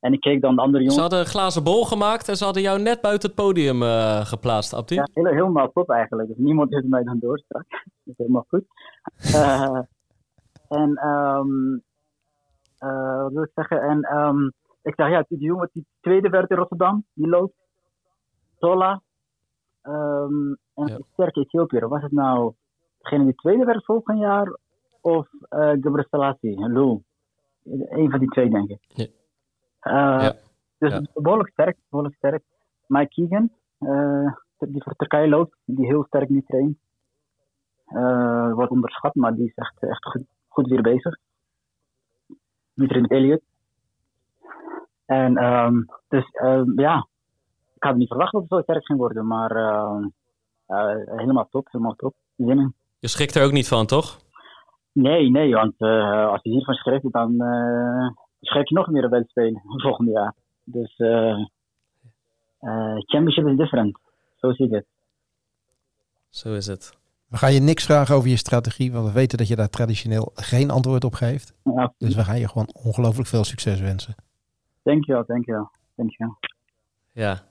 En 0.00 0.12
ik 0.12 0.20
keek 0.20 0.40
dan 0.40 0.54
de 0.54 0.60
andere 0.60 0.78
jongens. 0.78 0.94
Ze 0.94 1.00
hadden 1.00 1.18
een 1.18 1.26
glazen 1.26 1.64
bol 1.64 1.84
gemaakt 1.84 2.28
en 2.28 2.36
ze 2.36 2.44
hadden 2.44 2.62
jou 2.62 2.82
net 2.82 3.00
buiten 3.00 3.28
het 3.28 3.38
podium 3.38 3.82
uh, 3.82 4.24
geplaatst, 4.24 4.74
Abdi. 4.74 4.94
Ja, 4.94 5.08
heel, 5.12 5.26
helemaal 5.26 5.72
top 5.72 5.90
eigenlijk. 5.90 6.28
Dus 6.28 6.36
niemand 6.36 6.70
heeft 6.70 6.86
mij 6.86 7.02
dan 7.02 7.18
door 7.18 7.38
straks. 7.38 7.68
Dat 8.04 8.14
is 8.14 8.14
helemaal 8.16 8.46
goed. 8.48 8.64
Uh, 9.34 9.80
en 10.80 11.06
um, 11.06 11.82
uh, 12.78 13.22
wat 13.22 13.32
wil 13.32 13.42
ik 13.42 13.50
zeggen? 13.54 13.82
En 13.82 14.16
um, 14.16 14.52
ik 14.82 14.94
zeg 14.94 15.08
ja, 15.08 15.24
die 15.28 15.38
jongen 15.38 15.70
die 15.72 15.86
tweede 16.00 16.28
werd 16.28 16.50
in 16.50 16.56
Rotterdam, 16.56 17.04
die 17.12 17.28
loopt. 17.28 17.54
Tola. 18.58 19.02
Um, 19.82 20.58
en 20.74 20.86
ja. 20.86 20.98
sterke 21.12 21.40
Ethiopiër. 21.40 21.88
Was 21.88 22.02
het 22.02 22.12
nou 22.12 22.54
degene 23.02 23.24
die 23.24 23.34
tweede 23.34 23.64
werd 23.64 23.84
volgend 23.84 24.18
jaar? 24.18 24.56
Of 25.00 25.28
uh, 25.50 25.70
Gebre 25.70 26.06
Selassie, 26.10 26.68
Lul? 26.68 27.02
Een 27.64 28.10
van 28.10 28.18
die 28.18 28.28
twee, 28.28 28.50
denk 28.50 28.68
ik. 28.68 28.80
Ja. 28.88 29.06
Uh, 29.82 30.22
ja. 30.22 30.34
Dus 30.78 30.92
ja. 30.92 31.02
behoorlijk 31.14 31.50
sterk, 31.50 31.76
behoorlijk 31.88 32.16
sterk. 32.16 32.42
Mike 32.86 33.08
Keegan, 33.08 33.50
uh, 33.78 34.32
die 34.58 34.82
voor 34.82 34.94
Turkije 34.96 35.28
loopt, 35.28 35.56
die 35.64 35.86
heel 35.86 36.04
sterk 36.04 36.28
nu 36.28 36.42
traint. 36.46 36.78
Uh, 37.86 38.52
wordt 38.52 38.70
onderschat, 38.70 39.14
maar 39.14 39.34
die 39.34 39.46
is 39.46 39.54
echt, 39.54 39.82
echt 39.82 40.04
goed, 40.04 40.22
goed 40.48 40.68
weer 40.68 40.82
bezig. 40.82 41.16
met 42.74 43.10
Elliot. 43.10 43.42
En 45.04 45.44
um, 45.44 45.86
dus 46.08 46.24
um, 46.42 46.80
ja, 46.80 47.06
ik 47.74 47.82
had 47.82 47.96
niet 47.96 48.08
verwacht 48.08 48.32
dat 48.32 48.40
het 48.40 48.50
zo 48.50 48.60
sterk 48.60 48.84
ging 48.84 48.98
worden, 48.98 49.26
maar 49.26 49.56
uh, 49.56 49.98
helemaal 51.16 51.48
top, 51.50 51.68
helemaal 51.70 51.94
top. 51.94 52.14
Zin 52.36 52.74
Je 53.00 53.08
schrikt 53.08 53.34
er 53.34 53.44
ook 53.44 53.52
niet 53.52 53.68
van, 53.68 53.86
toch? 53.86 54.18
Nee, 54.92 55.30
nee, 55.30 55.54
want 55.54 55.74
uh, 55.78 56.28
als 56.28 56.42
je 56.42 56.50
hiervan 56.50 56.74
schrikt, 56.74 57.12
dan 57.12 57.34
schrik 58.40 58.68
je 58.68 58.74
nog 58.74 58.88
meer 58.88 59.04
op 59.04 59.24
spelen 59.26 59.62
volgend 59.84 60.10
jaar. 60.10 60.34
Dus 60.64 60.96
championship 63.06 63.46
is 63.46 63.56
different. 63.56 63.98
Zo 64.36 64.52
zie 64.52 64.66
ik 64.66 64.72
het. 64.72 64.86
Zo 66.28 66.54
is 66.54 66.66
het. 66.66 66.98
We 67.28 67.36
gaan 67.36 67.52
je 67.52 67.60
niks 67.60 67.84
vragen 67.84 68.14
over 68.14 68.28
je 68.28 68.36
strategie, 68.36 68.92
want 68.92 69.06
we 69.06 69.12
weten 69.12 69.38
dat 69.38 69.48
je 69.48 69.56
daar 69.56 69.70
traditioneel 69.70 70.30
geen 70.34 70.70
antwoord 70.70 71.04
op 71.04 71.14
geeft. 71.14 71.54
Ja. 71.64 71.94
Dus 71.98 72.14
we 72.14 72.24
gaan 72.24 72.38
je 72.38 72.48
gewoon 72.48 72.68
ongelooflijk 72.72 73.28
veel 73.28 73.44
succes 73.44 73.80
wensen. 73.80 74.14
Dankjewel, 74.82 75.24
dankjewel. 75.26 75.70
dankjewel. 75.96 76.38
Ja. 77.12 77.42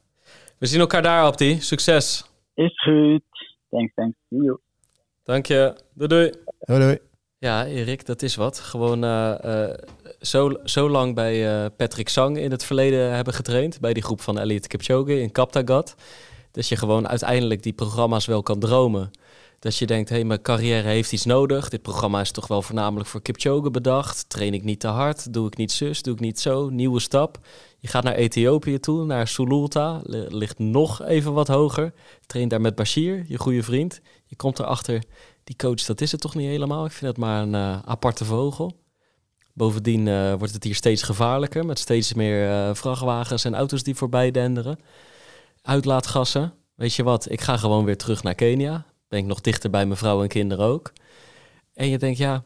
We 0.57 0.65
zien 0.65 0.79
elkaar 0.79 1.01
daar, 1.01 1.23
Abdi. 1.23 1.59
Succes. 1.61 2.31
Is 2.53 2.81
goed. 2.81 3.23
Thanks, 3.69 3.93
thanks. 3.93 4.17
See 4.29 4.41
you. 4.41 4.59
Dank 5.29 5.45
je. 5.45 5.75
Doei, 5.93 6.09
doei. 6.09 6.31
Doei, 6.59 6.79
doei. 6.79 6.97
Ja, 7.37 7.65
Erik, 7.65 8.05
dat 8.05 8.21
is 8.21 8.35
wat. 8.35 8.59
Gewoon 8.59 9.03
uh, 9.03 9.35
uh, 9.45 9.73
zo, 10.19 10.51
zo 10.63 10.89
lang 10.89 11.15
bij 11.15 11.63
uh, 11.63 11.65
Patrick 11.77 12.09
Sang 12.09 12.37
in 12.37 12.51
het 12.51 12.63
verleden 12.63 13.11
hebben 13.11 13.33
getraind. 13.33 13.79
Bij 13.79 13.93
die 13.93 14.03
groep 14.03 14.21
van 14.21 14.39
Elliot 14.39 14.67
Kipchoge 14.67 15.21
in 15.21 15.31
Kaptagat. 15.31 15.95
Dat 16.51 16.67
je 16.67 16.75
gewoon 16.75 17.07
uiteindelijk 17.07 17.63
die 17.63 17.73
programma's 17.73 18.25
wel 18.25 18.43
kan 18.43 18.59
dromen. 18.59 19.11
Dat 19.59 19.77
je 19.77 19.85
denkt, 19.85 20.09
hé, 20.09 20.15
hey, 20.15 20.25
mijn 20.25 20.41
carrière 20.41 20.87
heeft 20.87 21.11
iets 21.11 21.25
nodig. 21.25 21.69
Dit 21.69 21.81
programma 21.81 22.21
is 22.21 22.31
toch 22.31 22.47
wel 22.47 22.61
voornamelijk 22.61 23.09
voor 23.09 23.21
Kipchoge 23.21 23.71
bedacht. 23.71 24.29
Train 24.29 24.53
ik 24.53 24.63
niet 24.63 24.79
te 24.79 24.87
hard? 24.87 25.33
Doe 25.33 25.47
ik 25.47 25.57
niet 25.57 25.71
zus? 25.71 26.01
Doe 26.01 26.13
ik 26.13 26.19
niet 26.19 26.39
zo? 26.39 26.69
Nieuwe 26.69 26.99
stap. 26.99 27.39
Je 27.79 27.87
gaat 27.87 28.03
naar 28.03 28.15
Ethiopië 28.15 28.79
toe, 28.79 29.05
naar 29.05 29.27
Sululta. 29.27 30.01
Ligt 30.29 30.59
nog 30.59 31.03
even 31.03 31.33
wat 31.33 31.47
hoger. 31.47 31.93
Train 32.25 32.47
daar 32.47 32.61
met 32.61 32.75
Bashir, 32.75 33.23
je 33.27 33.37
goede 33.37 33.63
vriend. 33.63 34.01
Je 34.29 34.35
komt 34.35 34.59
erachter, 34.59 35.03
die 35.43 35.55
coach, 35.55 35.81
dat 35.81 36.01
is 36.01 36.11
het 36.11 36.21
toch 36.21 36.35
niet 36.35 36.47
helemaal. 36.47 36.85
Ik 36.85 36.91
vind 36.91 37.11
het 37.11 37.19
maar 37.19 37.41
een 37.41 37.53
uh, 37.53 37.79
aparte 37.85 38.25
vogel. 38.25 38.79
Bovendien 39.53 40.05
uh, 40.05 40.33
wordt 40.33 40.53
het 40.53 40.63
hier 40.63 40.75
steeds 40.75 41.03
gevaarlijker. 41.03 41.65
Met 41.65 41.79
steeds 41.79 42.13
meer 42.13 42.49
uh, 42.49 42.73
vrachtwagens 42.73 43.45
en 43.45 43.55
auto's 43.55 43.83
die 43.83 43.95
voorbij 43.95 44.31
denderen. 44.31 44.79
Uitlaatgassen. 45.61 46.53
Weet 46.75 46.93
je 46.93 47.03
wat, 47.03 47.31
ik 47.31 47.41
ga 47.41 47.57
gewoon 47.57 47.85
weer 47.85 47.97
terug 47.97 48.23
naar 48.23 48.35
Kenia 48.35 48.85
ben 49.09 49.19
ik 49.19 49.25
nog 49.25 49.41
dichter 49.41 49.69
bij 49.69 49.85
mijn 49.85 49.97
vrouw 49.97 50.21
en 50.21 50.27
kinderen 50.27 50.65
ook. 50.65 50.93
En 51.73 51.87
je 51.87 51.97
denkt, 51.97 52.17
ja, 52.17 52.43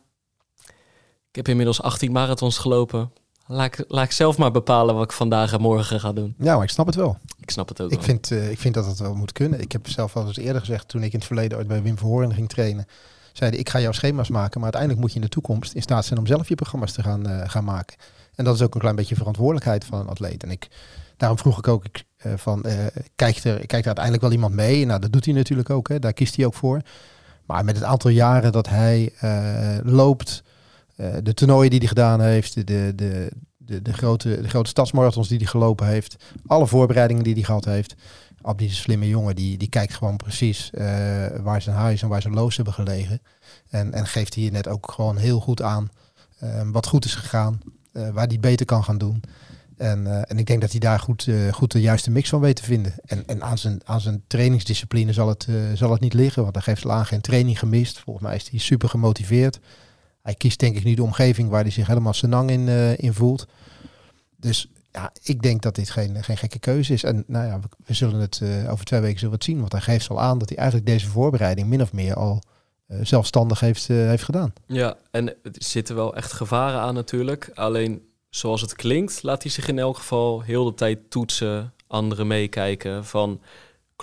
ik 1.29 1.35
heb 1.35 1.47
inmiddels 1.47 1.81
18 1.81 2.11
marathons 2.11 2.57
gelopen. 2.57 3.11
Laat 3.45 3.65
ik, 3.65 3.85
laat 3.87 4.05
ik 4.05 4.11
zelf 4.11 4.37
maar 4.37 4.51
bepalen 4.51 4.95
wat 4.95 5.03
ik 5.03 5.11
vandaag 5.11 5.53
en 5.53 5.61
morgen 5.61 5.99
ga 5.99 6.13
doen. 6.13 6.35
Ja, 6.37 6.55
maar 6.55 6.63
ik 6.63 6.69
snap 6.69 6.85
het 6.85 6.95
wel. 6.95 7.17
Ik 7.43 7.51
snap 7.51 7.67
het 7.67 7.81
ook 7.81 7.91
ik 7.91 8.01
Vind, 8.01 8.31
uh, 8.31 8.51
ik 8.51 8.59
vind 8.59 8.73
dat 8.73 8.85
het 8.85 8.99
wel 8.99 9.15
moet 9.15 9.31
kunnen. 9.31 9.61
Ik 9.61 9.71
heb 9.71 9.87
zelf 9.87 10.15
al 10.15 10.27
eens 10.27 10.37
eerder 10.37 10.61
gezegd, 10.61 10.87
toen 10.87 11.03
ik 11.03 11.11
in 11.11 11.17
het 11.17 11.27
verleden 11.27 11.57
ooit 11.57 11.67
bij 11.67 11.81
Wim 11.81 11.97
Verhoorn 11.97 12.33
ging 12.33 12.49
trainen, 12.49 12.85
zeiden 13.33 13.59
ik 13.59 13.69
ga 13.69 13.79
jouw 13.79 13.91
schema's 13.91 14.29
maken, 14.29 14.53
maar 14.53 14.63
uiteindelijk 14.63 15.01
moet 15.01 15.09
je 15.09 15.15
in 15.15 15.25
de 15.25 15.29
toekomst 15.29 15.73
in 15.73 15.81
staat 15.81 16.05
zijn 16.05 16.19
om 16.19 16.27
zelf 16.27 16.47
je 16.47 16.55
programma's 16.55 16.91
te 16.91 17.03
gaan, 17.03 17.29
uh, 17.29 17.49
gaan 17.49 17.63
maken. 17.63 17.97
En 18.35 18.43
dat 18.43 18.55
is 18.55 18.61
ook 18.61 18.73
een 18.73 18.79
klein 18.79 18.95
beetje 18.95 19.15
verantwoordelijkheid 19.15 19.85
van 19.85 19.99
een 19.99 20.07
atleet. 20.07 20.43
En 20.43 20.51
ik, 20.51 20.67
daarom 21.17 21.37
vroeg 21.37 21.57
ik 21.57 21.67
ook, 21.67 21.85
ik, 21.85 22.03
uh, 22.25 22.33
van, 22.35 22.65
kijkt, 23.15 23.43
er, 23.43 23.55
kijkt 23.55 23.71
er 23.71 23.85
uiteindelijk 23.85 24.23
wel 24.23 24.31
iemand 24.31 24.53
mee? 24.53 24.85
Nou, 24.85 24.99
dat 24.99 25.11
doet 25.11 25.25
hij 25.25 25.33
natuurlijk 25.33 25.69
ook, 25.69 25.87
hè. 25.87 25.99
daar 25.99 26.13
kiest 26.13 26.35
hij 26.35 26.45
ook 26.45 26.53
voor. 26.53 26.81
Maar 27.45 27.65
met 27.65 27.75
het 27.75 27.83
aantal 27.83 28.11
jaren 28.11 28.51
dat 28.51 28.69
hij 28.69 29.13
loopt, 29.83 30.43
de 31.21 31.33
toernooien 31.33 31.69
die 31.69 31.79
hij 31.79 31.87
gedaan 31.87 32.21
heeft, 32.21 32.67
de, 32.67 32.93
de, 32.95 33.31
de, 33.65 33.81
de, 33.81 33.93
grote, 33.93 34.41
de 34.41 34.49
grote 34.49 34.69
stadsmarathons 34.69 35.27
die 35.27 35.37
hij 35.37 35.47
gelopen 35.47 35.87
heeft, 35.87 36.15
alle 36.45 36.67
voorbereidingen 36.67 37.23
die 37.23 37.33
hij 37.33 37.43
gehad 37.43 37.65
heeft. 37.65 37.95
Abdi 38.41 38.65
is 38.65 38.71
een 38.71 38.77
slimme 38.77 39.07
jongen, 39.07 39.35
die, 39.35 39.57
die 39.57 39.69
kijkt 39.69 39.93
gewoon 39.93 40.17
precies 40.17 40.69
waar 41.41 41.61
zijn 41.61 41.75
huis 41.75 42.01
en 42.01 42.07
waar 42.07 42.21
zijn 42.21 42.33
loos 42.33 42.55
hebben 42.55 42.73
gelegen. 42.73 43.21
En, 43.69 43.93
en 43.93 44.07
geeft 44.07 44.33
hier 44.33 44.51
net 44.51 44.67
ook 44.67 44.91
gewoon 44.91 45.17
heel 45.17 45.39
goed 45.39 45.61
aan 45.61 45.89
wat 46.71 46.87
goed 46.87 47.05
is 47.05 47.15
gegaan, 47.15 47.61
waar 47.91 48.27
hij 48.27 48.39
beter 48.39 48.65
kan 48.65 48.83
gaan 48.83 48.97
doen. 48.97 49.23
En, 49.77 50.27
en 50.27 50.37
ik 50.37 50.45
denk 50.45 50.61
dat 50.61 50.71
hij 50.71 50.79
daar 50.79 50.99
goed, 50.99 51.27
goed 51.51 51.71
de 51.71 51.81
juiste 51.81 52.11
mix 52.11 52.29
van 52.29 52.39
weet 52.39 52.55
te 52.55 52.63
vinden. 52.63 52.93
En, 53.05 53.27
en 53.27 53.43
aan, 53.43 53.57
zijn, 53.57 53.81
aan 53.83 54.01
zijn 54.01 54.23
trainingsdiscipline 54.27 55.13
zal 55.13 55.27
het, 55.27 55.47
zal 55.73 55.91
het 55.91 56.01
niet 56.01 56.13
liggen. 56.13 56.43
Want 56.43 56.55
hij 56.55 56.63
geeft 56.63 56.85
al 56.85 56.91
aan 56.91 57.05
geen 57.05 57.21
training 57.21 57.59
gemist. 57.59 57.99
Volgens 57.99 58.25
mij 58.25 58.35
is 58.35 58.49
hij 58.49 58.59
super 58.59 58.89
gemotiveerd. 58.89 59.59
Hij 60.23 60.33
kiest 60.33 60.59
denk 60.59 60.75
ik 60.75 60.83
nu 60.83 60.93
de 60.93 61.03
omgeving 61.03 61.49
waar 61.49 61.61
hij 61.61 61.71
zich 61.71 61.87
helemaal 61.87 62.13
senang 62.13 62.49
in, 62.49 62.67
in 62.97 63.13
voelt. 63.13 63.47
Dus 64.37 64.69
ja, 64.91 65.11
ik 65.23 65.41
denk 65.41 65.61
dat 65.61 65.75
dit 65.75 65.89
geen, 65.89 66.23
geen 66.23 66.37
gekke 66.37 66.59
keuze 66.59 66.93
is. 66.93 67.03
En 67.03 67.23
nou 67.27 67.45
ja, 67.45 67.59
we, 67.85 67.93
zullen 67.93 68.19
het 68.19 68.41
over 68.69 68.85
twee 68.85 68.99
weken 68.99 69.19
zullen 69.19 69.33
we 69.33 69.35
het 69.35 69.45
zien. 69.45 69.59
Want 69.59 69.71
hij 69.71 69.81
geeft 69.81 70.09
al 70.09 70.21
aan 70.21 70.37
dat 70.37 70.49
hij 70.49 70.57
eigenlijk 70.57 70.87
deze 70.87 71.07
voorbereiding 71.07 71.67
min 71.67 71.81
of 71.81 71.93
meer 71.93 72.15
al 72.15 72.41
zelfstandig 73.01 73.59
heeft, 73.59 73.87
heeft 73.87 74.23
gedaan. 74.23 74.53
Ja, 74.67 74.97
en 75.11 75.27
er 75.27 75.51
zitten 75.51 75.95
wel 75.95 76.15
echt 76.15 76.33
gevaren 76.33 76.79
aan 76.79 76.93
natuurlijk. 76.93 77.51
Alleen 77.53 78.01
zoals 78.35 78.61
het 78.61 78.75
klinkt, 78.75 79.23
laat 79.23 79.43
hij 79.43 79.51
zich 79.51 79.67
in 79.67 79.79
elk 79.79 79.97
geval 79.97 80.41
heel 80.41 80.65
de 80.65 80.73
tijd 80.73 80.99
toetsen, 81.09 81.73
anderen 81.87 82.27
meekijken 82.27 83.05
van 83.05 83.41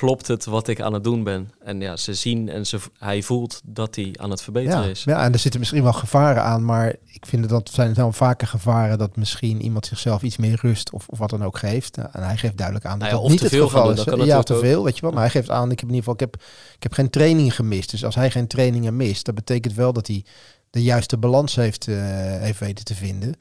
klopt 0.00 0.26
het 0.26 0.44
wat 0.44 0.68
ik 0.68 0.80
aan 0.80 0.92
het 0.92 1.04
doen 1.04 1.24
ben? 1.24 1.50
En 1.64 1.80
ja, 1.80 1.96
ze 1.96 2.14
zien 2.14 2.48
en 2.48 2.66
ze, 2.66 2.78
hij 2.98 3.22
voelt 3.22 3.60
dat 3.64 3.96
hij 3.96 4.14
aan 4.20 4.30
het 4.30 4.42
verbeteren 4.42 4.82
ja, 4.82 4.88
is. 4.88 5.04
Ja, 5.04 5.24
en 5.24 5.32
er 5.32 5.38
zitten 5.38 5.60
misschien 5.60 5.82
wel 5.82 5.92
gevaren 5.92 6.42
aan, 6.42 6.64
maar 6.64 6.94
ik 7.06 7.26
vind 7.26 7.48
dat 7.48 7.70
zijn 7.72 7.92
dan 7.92 8.14
vaker 8.14 8.46
gevaren 8.46 8.98
dat 8.98 9.16
misschien 9.16 9.62
iemand 9.62 9.86
zichzelf 9.86 10.22
iets 10.22 10.36
meer 10.36 10.58
rust 10.62 10.92
of, 10.92 11.08
of 11.08 11.18
wat 11.18 11.30
dan 11.30 11.44
ook 11.44 11.58
geeft. 11.58 11.96
En 11.96 12.22
hij 12.22 12.36
geeft 12.36 12.56
duidelijk 12.56 12.86
aan 12.86 12.98
dat 12.98 13.08
nou 13.08 13.22
ja, 13.22 13.22
dat 13.22 13.30
niet 13.30 13.50
het 13.50 13.62
geval 13.62 13.90
is. 13.90 14.04
Ja, 14.24 14.42
te 14.42 14.58
veel, 14.58 14.84
weet 14.84 14.94
je 14.94 15.00
wel. 15.00 15.10
Maar 15.10 15.20
hij 15.22 15.30
geeft 15.30 15.50
aan, 15.50 15.70
ik 15.70 15.80
heb 15.80 15.88
in 15.88 15.94
ieder 15.94 16.10
geval, 16.10 16.14
ik 16.14 16.20
heb, 16.20 16.34
ik 16.74 16.82
heb 16.82 16.92
geen 16.92 17.10
training 17.10 17.54
gemist. 17.54 17.90
Dus 17.90 18.04
als 18.04 18.14
hij 18.14 18.30
geen 18.30 18.46
trainingen 18.46 18.96
mist, 18.96 19.24
dat 19.24 19.34
betekent 19.34 19.74
wel 19.74 19.92
dat 19.92 20.06
hij 20.06 20.24
de 20.70 20.82
juiste 20.82 21.18
balans 21.18 21.54
heeft, 21.54 21.86
uh, 21.86 21.96
heeft 22.38 22.58
weten 22.58 22.84
te 22.84 22.94
vinden 22.94 23.34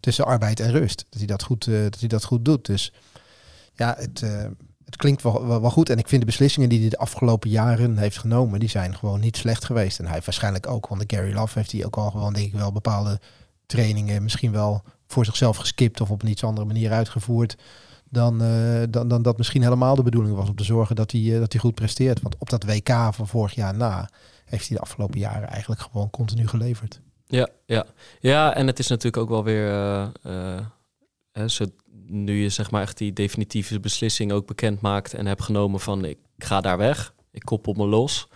tussen 0.00 0.24
arbeid 0.24 0.60
en 0.60 0.70
rust. 0.70 1.04
Dat 1.08 1.18
hij 1.18 1.26
dat 1.26 1.42
goed, 1.42 1.66
uh, 1.66 1.82
dat 1.82 1.98
hij 1.98 2.08
dat 2.08 2.24
goed 2.24 2.44
doet. 2.44 2.66
Dus 2.66 2.92
ja, 3.72 3.94
het, 3.98 4.20
uh, 4.24 4.46
het 4.88 4.96
klinkt 4.96 5.22
wel, 5.22 5.46
wel, 5.46 5.70
goed. 5.70 5.90
En 5.90 5.98
ik 5.98 6.08
vind 6.08 6.20
de 6.20 6.26
beslissingen 6.26 6.68
die 6.68 6.80
hij 6.80 6.88
de 6.88 6.98
afgelopen 6.98 7.50
jaren 7.50 7.98
heeft 7.98 8.18
genomen, 8.18 8.60
die 8.60 8.68
zijn 8.68 8.96
gewoon 8.96 9.20
niet 9.20 9.36
slecht 9.36 9.64
geweest. 9.64 9.98
En 9.98 10.06
hij 10.06 10.20
waarschijnlijk 10.24 10.66
ook, 10.66 10.86
want 10.86 11.00
de 11.00 11.16
Gary 11.16 11.34
Love 11.34 11.58
heeft 11.58 11.72
hij 11.72 11.84
ook 11.84 11.96
al 11.96 12.10
gewoon, 12.10 12.32
denk 12.32 12.46
ik 12.46 12.52
wel, 12.52 12.72
bepaalde 12.72 13.20
trainingen 13.66 14.22
misschien 14.22 14.52
wel 14.52 14.82
voor 15.06 15.24
zichzelf 15.24 15.56
geskipt 15.56 16.00
of 16.00 16.10
op 16.10 16.22
een 16.22 16.28
iets 16.28 16.44
andere 16.44 16.66
manier 16.66 16.92
uitgevoerd. 16.92 17.56
Dan, 18.10 18.42
uh, 18.42 18.82
dan, 18.90 19.08
dan 19.08 19.22
dat 19.22 19.38
misschien 19.38 19.62
helemaal 19.62 19.94
de 19.94 20.02
bedoeling 20.02 20.36
was 20.36 20.48
om 20.48 20.56
te 20.56 20.64
zorgen 20.64 20.96
dat 20.96 21.10
hij, 21.10 21.20
uh, 21.20 21.38
dat 21.38 21.52
hij 21.52 21.60
goed 21.60 21.74
presteert. 21.74 22.20
Want 22.22 22.36
op 22.38 22.50
dat 22.50 22.64
WK 22.64 22.88
van 23.10 23.28
vorig 23.28 23.54
jaar 23.54 23.74
na 23.74 24.10
heeft 24.44 24.68
hij 24.68 24.76
de 24.76 24.82
afgelopen 24.82 25.18
jaren 25.18 25.48
eigenlijk 25.48 25.80
gewoon 25.80 26.10
continu 26.10 26.48
geleverd. 26.48 27.00
Ja, 27.26 27.48
ja. 27.66 27.84
ja, 28.20 28.54
en 28.54 28.66
het 28.66 28.78
is 28.78 28.86
natuurlijk 28.86 29.22
ook 29.22 29.28
wel 29.28 29.44
weer, 29.44 29.72
uh, 30.22 31.46
zo, 31.46 31.64
nu 32.08 32.42
je 32.42 32.48
zeg 32.48 32.70
maar 32.70 32.82
echt 32.82 32.98
die 32.98 33.12
definitieve 33.12 33.80
beslissing 33.80 34.32
ook 34.32 34.46
bekend 34.46 34.80
maakt 34.80 35.14
en 35.14 35.26
hebt 35.26 35.42
genomen 35.42 35.80
van 35.80 36.04
ik 36.04 36.18
ga 36.38 36.60
daar 36.60 36.78
weg, 36.78 37.14
ik 37.30 37.42
koppel 37.42 37.72
me 37.72 37.86
los. 37.86 38.28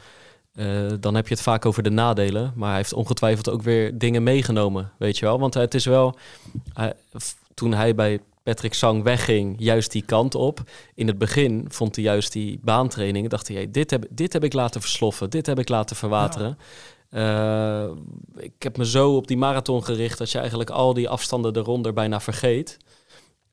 Uh, 0.54 0.92
dan 1.00 1.14
heb 1.14 1.28
je 1.28 1.34
het 1.34 1.42
vaak 1.42 1.66
over 1.66 1.82
de 1.82 1.90
nadelen, 1.90 2.52
maar 2.56 2.68
hij 2.68 2.76
heeft 2.76 2.92
ongetwijfeld 2.92 3.50
ook 3.50 3.62
weer 3.62 3.98
dingen 3.98 4.22
meegenomen, 4.22 4.92
weet 4.98 5.18
je 5.18 5.24
wel. 5.24 5.38
Want 5.38 5.54
het 5.54 5.74
is 5.74 5.84
wel, 5.84 6.16
toen 7.54 7.72
hij 7.72 7.94
bij 7.94 8.20
Patrick 8.42 8.74
Sang 8.74 9.02
wegging, 9.02 9.56
juist 9.58 9.92
die 9.92 10.02
kant 10.02 10.34
op. 10.34 10.60
In 10.94 11.06
het 11.06 11.18
begin 11.18 11.64
vond 11.68 11.94
hij 11.94 12.04
juist 12.04 12.32
die 12.32 12.60
baantraining, 12.62 13.28
dacht 13.28 13.48
hij, 13.48 13.70
dit, 13.70 13.90
heb, 13.90 14.06
dit 14.10 14.32
heb 14.32 14.44
ik 14.44 14.52
laten 14.52 14.80
versloffen, 14.80 15.30
dit 15.30 15.46
heb 15.46 15.58
ik 15.58 15.68
laten 15.68 15.96
verwateren. 15.96 16.58
Uh, 17.10 17.90
ik 18.36 18.52
heb 18.58 18.76
me 18.76 18.86
zo 18.86 19.16
op 19.16 19.26
die 19.26 19.36
marathon 19.36 19.84
gericht 19.84 20.18
dat 20.18 20.30
je 20.30 20.38
eigenlijk 20.38 20.70
al 20.70 20.94
die 20.94 21.08
afstanden 21.08 21.56
eronder 21.56 21.92
bijna 21.92 22.20
vergeet. 22.20 22.76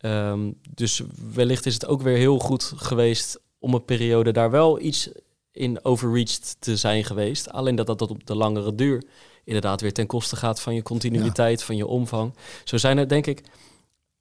Um, 0.06 0.60
dus 0.74 1.02
wellicht 1.34 1.66
is 1.66 1.74
het 1.74 1.86
ook 1.86 2.02
weer 2.02 2.18
heel 2.18 2.40
goed 2.40 2.74
geweest 2.76 3.40
om 3.60 3.74
een 3.74 3.86
periode 3.86 4.32
daar 4.32 4.52
wel 4.52 4.80
iets 4.80 5.10
in 5.52 5.86
overreached 5.86 6.56
te 6.60 6.78
zijn 6.78 7.04
geweest. 7.04 7.50
Alleen 7.52 7.76
dat 7.76 7.88
dat 7.88 8.02
op 8.02 8.26
de 8.26 8.36
langere 8.36 8.76
duur 8.76 9.04
inderdaad 9.44 9.82
weer 9.82 9.94
ten 9.94 10.08
koste 10.08 10.36
gaat 10.36 10.62
van 10.62 10.76
je 10.76 10.84
continuïteit, 10.84 11.60
ja. 11.60 11.66
van 11.66 11.76
je 11.76 11.88
omvang. 11.88 12.34
Zo 12.64 12.78
zijn 12.78 12.98
er 12.98 13.08
denk 13.08 13.28
ik, 13.28 13.44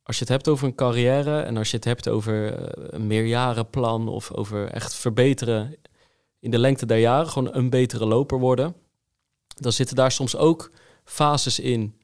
als 0.03 0.17
je 0.17 0.23
het 0.23 0.33
hebt 0.33 0.49
over 0.49 0.67
een 0.67 0.75
carrière 0.75 1.41
en 1.41 1.57
als 1.57 1.71
je 1.71 1.77
het 1.77 1.85
hebt 1.85 2.09
over 2.09 2.55
een 2.95 3.07
meerjarenplan 3.07 4.09
of 4.09 4.33
over 4.33 4.69
echt 4.71 4.95
verbeteren 4.95 5.77
in 6.41 6.51
de 6.51 6.59
lengte 6.59 6.87
der 6.87 6.99
jaren, 6.99 7.29
gewoon 7.29 7.55
een 7.55 7.71
betere 7.71 8.07
loper 8.07 8.39
worden 8.39 8.75
dan 9.61 9.73
zitten 9.73 9.97
daar 9.97 10.13
soms 10.13 10.37
ook 10.37 10.71
fases 11.05 11.59
in 11.59 11.95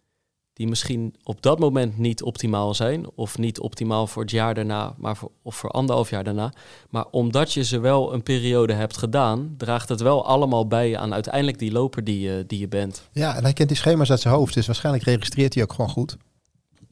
die 0.54 0.68
misschien 0.68 1.14
op 1.22 1.42
dat 1.42 1.58
moment 1.58 1.98
niet 1.98 2.22
optimaal 2.22 2.74
zijn, 2.74 3.06
of 3.14 3.38
niet 3.38 3.60
optimaal 3.60 4.06
voor 4.06 4.22
het 4.22 4.30
jaar 4.30 4.54
daarna, 4.54 4.94
maar 4.98 5.16
voor, 5.16 5.30
of 5.42 5.56
voor 5.56 5.70
anderhalf 5.70 6.10
jaar 6.10 6.24
daarna. 6.24 6.52
Maar 6.90 7.04
omdat 7.10 7.52
je 7.52 7.64
ze 7.64 7.78
wel 7.78 8.12
een 8.12 8.22
periode 8.22 8.72
hebt 8.72 8.96
gedaan, 8.96 9.54
draagt 9.58 9.88
het 9.88 10.00
wel 10.00 10.26
allemaal 10.26 10.66
bij 10.66 10.96
aan 10.98 11.12
uiteindelijk 11.12 11.58
die 11.58 11.72
loper 11.72 12.04
die 12.04 12.20
je, 12.20 12.44
die 12.46 12.58
je 12.58 12.68
bent. 12.68 13.08
Ja, 13.12 13.36
en 13.36 13.42
hij 13.42 13.52
kent 13.52 13.68
die 13.68 13.78
schema's 13.78 14.10
uit 14.10 14.20
zijn 14.20 14.34
hoofd, 14.34 14.54
dus 14.54 14.66
waarschijnlijk 14.66 15.04
registreert 15.04 15.54
hij 15.54 15.62
ook 15.62 15.72
gewoon 15.72 15.90
goed. 15.90 16.16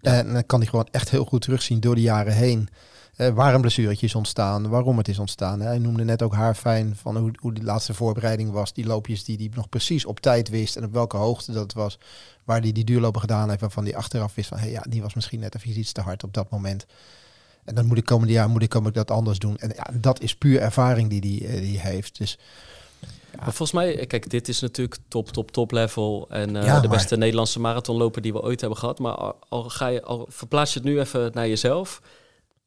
En 0.01 0.33
dan 0.33 0.47
kan 0.47 0.61
hij 0.61 0.69
gewoon 0.69 0.89
echt 0.91 1.11
heel 1.11 1.25
goed 1.25 1.41
terugzien 1.41 1.81
door 1.81 1.95
de 1.95 2.01
jaren 2.01 2.35
heen. 2.35 2.69
Uh, 3.23 3.35
waar 3.35 3.55
een 3.55 3.61
blessuretje 3.61 4.07
is 4.07 4.14
ontstaan, 4.14 4.68
waarom 4.68 4.99
het 4.99 5.09
is 5.09 5.18
ontstaan. 5.18 5.61
Hij 5.61 5.79
noemde 5.79 6.05
net 6.05 6.23
ook 6.23 6.35
haar 6.35 6.55
fijn 6.55 6.97
van 6.97 7.16
hoe, 7.16 7.33
hoe 7.41 7.53
de 7.53 7.62
laatste 7.62 7.95
voorbereiding 7.95 8.51
was. 8.51 8.73
Die 8.73 8.87
loopjes 8.87 9.25
die 9.25 9.37
hij 9.37 9.51
nog 9.55 9.68
precies 9.68 10.05
op 10.05 10.20
tijd 10.20 10.49
wist 10.49 10.77
en 10.77 10.85
op 10.85 10.93
welke 10.93 11.16
hoogte 11.16 11.53
dat 11.53 11.73
was. 11.73 11.99
Waar 12.45 12.61
hij 12.61 12.73
die 12.73 12.85
duurlopen 12.85 13.20
gedaan 13.20 13.49
heeft, 13.49 13.61
waarvan 13.61 13.85
hij 13.85 13.97
achteraf 13.97 14.35
wist 14.35 14.49
van... 14.49 14.59
Hey, 14.59 14.70
ja, 14.70 14.85
die 14.89 15.03
was 15.03 15.14
misschien 15.14 15.41
net 15.41 15.55
even 15.55 15.79
iets 15.79 15.93
te 15.93 16.01
hard 16.01 16.25
op 16.25 16.35
dat 16.35 16.51
moment. 16.51 16.87
En 17.64 17.75
dan 17.75 17.87
moet 17.87 17.99
ik 17.99 18.05
komende 18.05 18.33
jaar 18.33 18.49
moet 18.49 18.62
ik, 18.62 18.68
kom 18.68 18.87
ik 18.87 18.95
dat 18.95 19.11
anders 19.11 19.39
doen. 19.39 19.57
En 19.57 19.73
ja, 19.77 19.87
dat 19.93 20.20
is 20.20 20.37
puur 20.37 20.61
ervaring 20.61 21.11
die, 21.11 21.20
die 21.20 21.47
hij 21.47 21.61
die 21.61 21.81
heeft. 21.81 22.18
Dus 22.18 22.39
maar 23.37 23.53
volgens 23.53 23.73
mij, 23.73 24.07
kijk, 24.07 24.31
dit 24.31 24.49
is 24.49 24.61
natuurlijk 24.61 24.97
top, 25.09 25.29
top, 25.29 25.51
top 25.51 25.70
level. 25.70 26.27
En 26.29 26.55
uh, 26.55 26.83
de 26.83 26.89
beste 26.89 27.16
Nederlandse 27.16 27.61
marathonloper 27.61 28.23
die 28.23 28.33
we 28.33 28.43
ooit 28.43 28.61
hebben 28.61 28.79
gehad. 28.79 28.99
Maar 28.99 29.14
al, 29.49 29.62
ga 29.70 29.87
je, 29.87 30.03
al 30.03 30.27
verplaats 30.29 30.73
je 30.73 30.79
het 30.79 30.89
nu 30.89 31.01
even 31.01 31.31
naar 31.35 31.49
jezelf. 31.49 32.01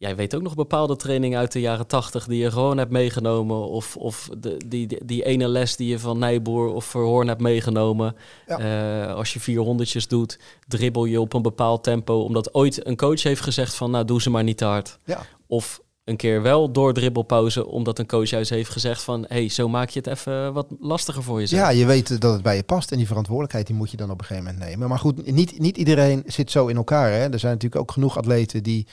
Jij 0.06 0.16
weet 0.16 0.36
ook 0.36 0.42
nog 0.42 0.56
bepaalde 0.56 0.96
trainingen 0.96 1.40
uit 1.40 1.52
de 1.52 1.60
jaren 1.60 1.88
tachtig 1.88 2.26
die 2.26 2.42
je 2.42 2.52
gewoon 2.52 2.78
hebt 2.78 2.92
meegenomen. 2.92 3.70
Of, 3.70 3.98
of 3.98 4.30
de, 4.38 4.58
die, 4.68 4.88
die, 4.88 5.06
die 5.06 5.24
ene 5.24 5.48
les 5.48 5.76
die 5.76 5.88
je 5.88 6.00
van 6.00 6.20
Nijboer 6.20 6.74
of 6.74 6.86
Verhoorn 6.86 7.28
hebt 7.28 7.42
meegenomen. 7.42 8.16
Uh, 8.48 9.14
als 9.14 9.34
je 9.34 9.40
vier 9.40 9.60
honderdjes 9.60 10.08
doet, 10.08 10.40
dribbel 10.68 11.06
je 11.06 11.22
op 11.22 11.34
een 11.34 11.42
bepaald 11.42 11.84
tempo. 11.84 12.22
Omdat 12.22 12.54
ooit 12.54 12.88
een 12.88 12.96
coach 12.96 13.24
heeft 13.24 13.42
gezegd 13.42 13.76
van, 13.76 13.92
nou 13.92 14.06
doe 14.06 14.22
ze 14.22 14.30
maar 14.30 14.44
niet 14.44 14.58
te 14.58 14.66
hard. 14.66 15.00
Ja. 15.04 15.26
Of 15.48 15.82
een 16.06 16.18
keer 16.18 16.42
wel 16.42 16.72
door 16.72 16.94
dribbelpauze, 16.94 17.68
omdat 17.68 18.00
een 18.00 18.08
coach 18.08 18.30
juist 18.30 18.50
heeft 18.50 18.70
gezegd 18.70 19.02
van, 19.02 19.26
hey, 19.28 19.50
zo 19.50 19.70
maak 19.70 19.90
je 19.90 20.00
het 20.00 20.08
even 20.08 20.54
wat 20.54 20.68
lastiger 20.80 21.24
voor 21.24 21.40
jezelf. 21.40 21.62
Ja, 21.62 21.70
je 21.70 21.86
weet 21.86 22.22
dat 22.22 22.34
het 22.34 22.42
bij 22.42 22.56
je 22.56 22.64
past 22.64 22.92
en 22.92 22.98
die 22.98 23.08
verantwoordelijkheid 23.08 23.68
die 23.68 23.76
moet 23.76 23.92
je 23.92 23.98
dan 23.98 24.12
op 24.12 24.20
een 24.20 24.26
gegeven 24.26 24.52
moment 24.52 24.70
nemen. 24.70 24.90
Maar 24.90 25.00
goed, 25.00 25.32
niet, 25.32 25.60
niet 25.60 25.78
iedereen 25.78 26.24
zit 26.26 26.52
zo 26.52 26.68
in 26.68 26.76
elkaar. 26.76 27.12
Hè? 27.12 27.30
Er 27.30 27.40
zijn 27.40 27.54
natuurlijk 27.54 27.82
ook 27.82 27.92
genoeg 27.92 28.18
atleten 28.18 28.64
die 28.64 28.88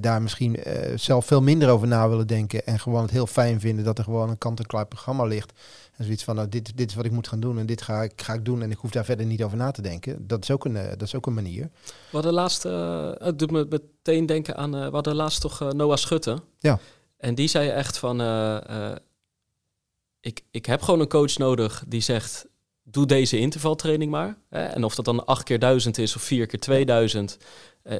daar 0.00 0.22
misschien 0.22 0.56
uh, 0.56 0.96
zelf 0.96 1.26
veel 1.26 1.42
minder 1.42 1.70
over 1.70 1.86
na 1.86 2.08
willen 2.08 2.26
denken 2.26 2.66
en 2.66 2.78
gewoon 2.78 3.02
het 3.02 3.10
heel 3.10 3.26
fijn 3.26 3.60
vinden 3.60 3.84
dat 3.84 3.98
er 3.98 4.04
gewoon 4.04 4.30
een 4.30 4.38
kant-en-klaar 4.38 4.86
programma 4.86 5.24
ligt. 5.24 5.52
En 5.96 6.04
zoiets 6.04 6.24
van, 6.24 6.34
nou, 6.34 6.48
dit, 6.48 6.76
dit 6.76 6.90
is 6.90 6.96
wat 6.96 7.04
ik 7.04 7.10
moet 7.10 7.28
gaan 7.28 7.40
doen 7.40 7.58
en 7.58 7.66
dit 7.66 7.82
ga 7.82 8.02
ik, 8.02 8.22
ga 8.22 8.32
ik 8.32 8.44
doen 8.44 8.62
en 8.62 8.70
ik 8.70 8.78
hoef 8.78 8.90
daar 8.90 9.04
verder 9.04 9.26
niet 9.26 9.42
over 9.42 9.56
na 9.56 9.70
te 9.70 9.82
denken. 9.82 10.26
Dat 10.26 10.42
is 10.42 10.50
ook 10.50 10.64
een, 10.64 10.74
uh, 10.74 10.88
dat 10.88 11.02
is 11.02 11.14
ook 11.14 11.26
een 11.26 11.34
manier. 11.34 11.70
We 11.84 11.92
hadden 12.10 12.32
laatst, 12.32 12.62
het 13.18 13.38
doet 13.38 13.50
me 13.50 13.66
meteen 13.70 14.26
denken 14.26 14.56
aan, 14.56 14.70
we 14.70 14.90
hadden 14.90 15.14
laatst 15.14 15.40
toch 15.40 15.72
Noah 15.72 15.96
Schutte. 15.96 16.42
Ja. 16.58 16.78
En 17.16 17.34
die 17.34 17.48
zei 17.48 17.68
echt 17.68 17.98
van, 17.98 18.20
ik, 20.20 20.42
ik 20.50 20.66
heb 20.66 20.82
gewoon 20.82 21.00
een 21.00 21.08
coach 21.08 21.36
nodig 21.36 21.84
die 21.88 22.00
zegt, 22.00 22.46
doe 22.82 23.06
deze 23.06 23.38
intervaltraining 23.38 24.10
maar. 24.10 24.38
Hè? 24.48 24.64
En 24.64 24.84
of 24.84 24.94
dat 24.94 25.04
dan 25.04 25.26
acht 25.26 25.42
keer 25.42 25.58
duizend 25.58 25.98
is 25.98 26.16
of 26.16 26.22
vier 26.22 26.46
keer 26.46 26.60
2000, 26.60 27.38
uh, 27.88 27.96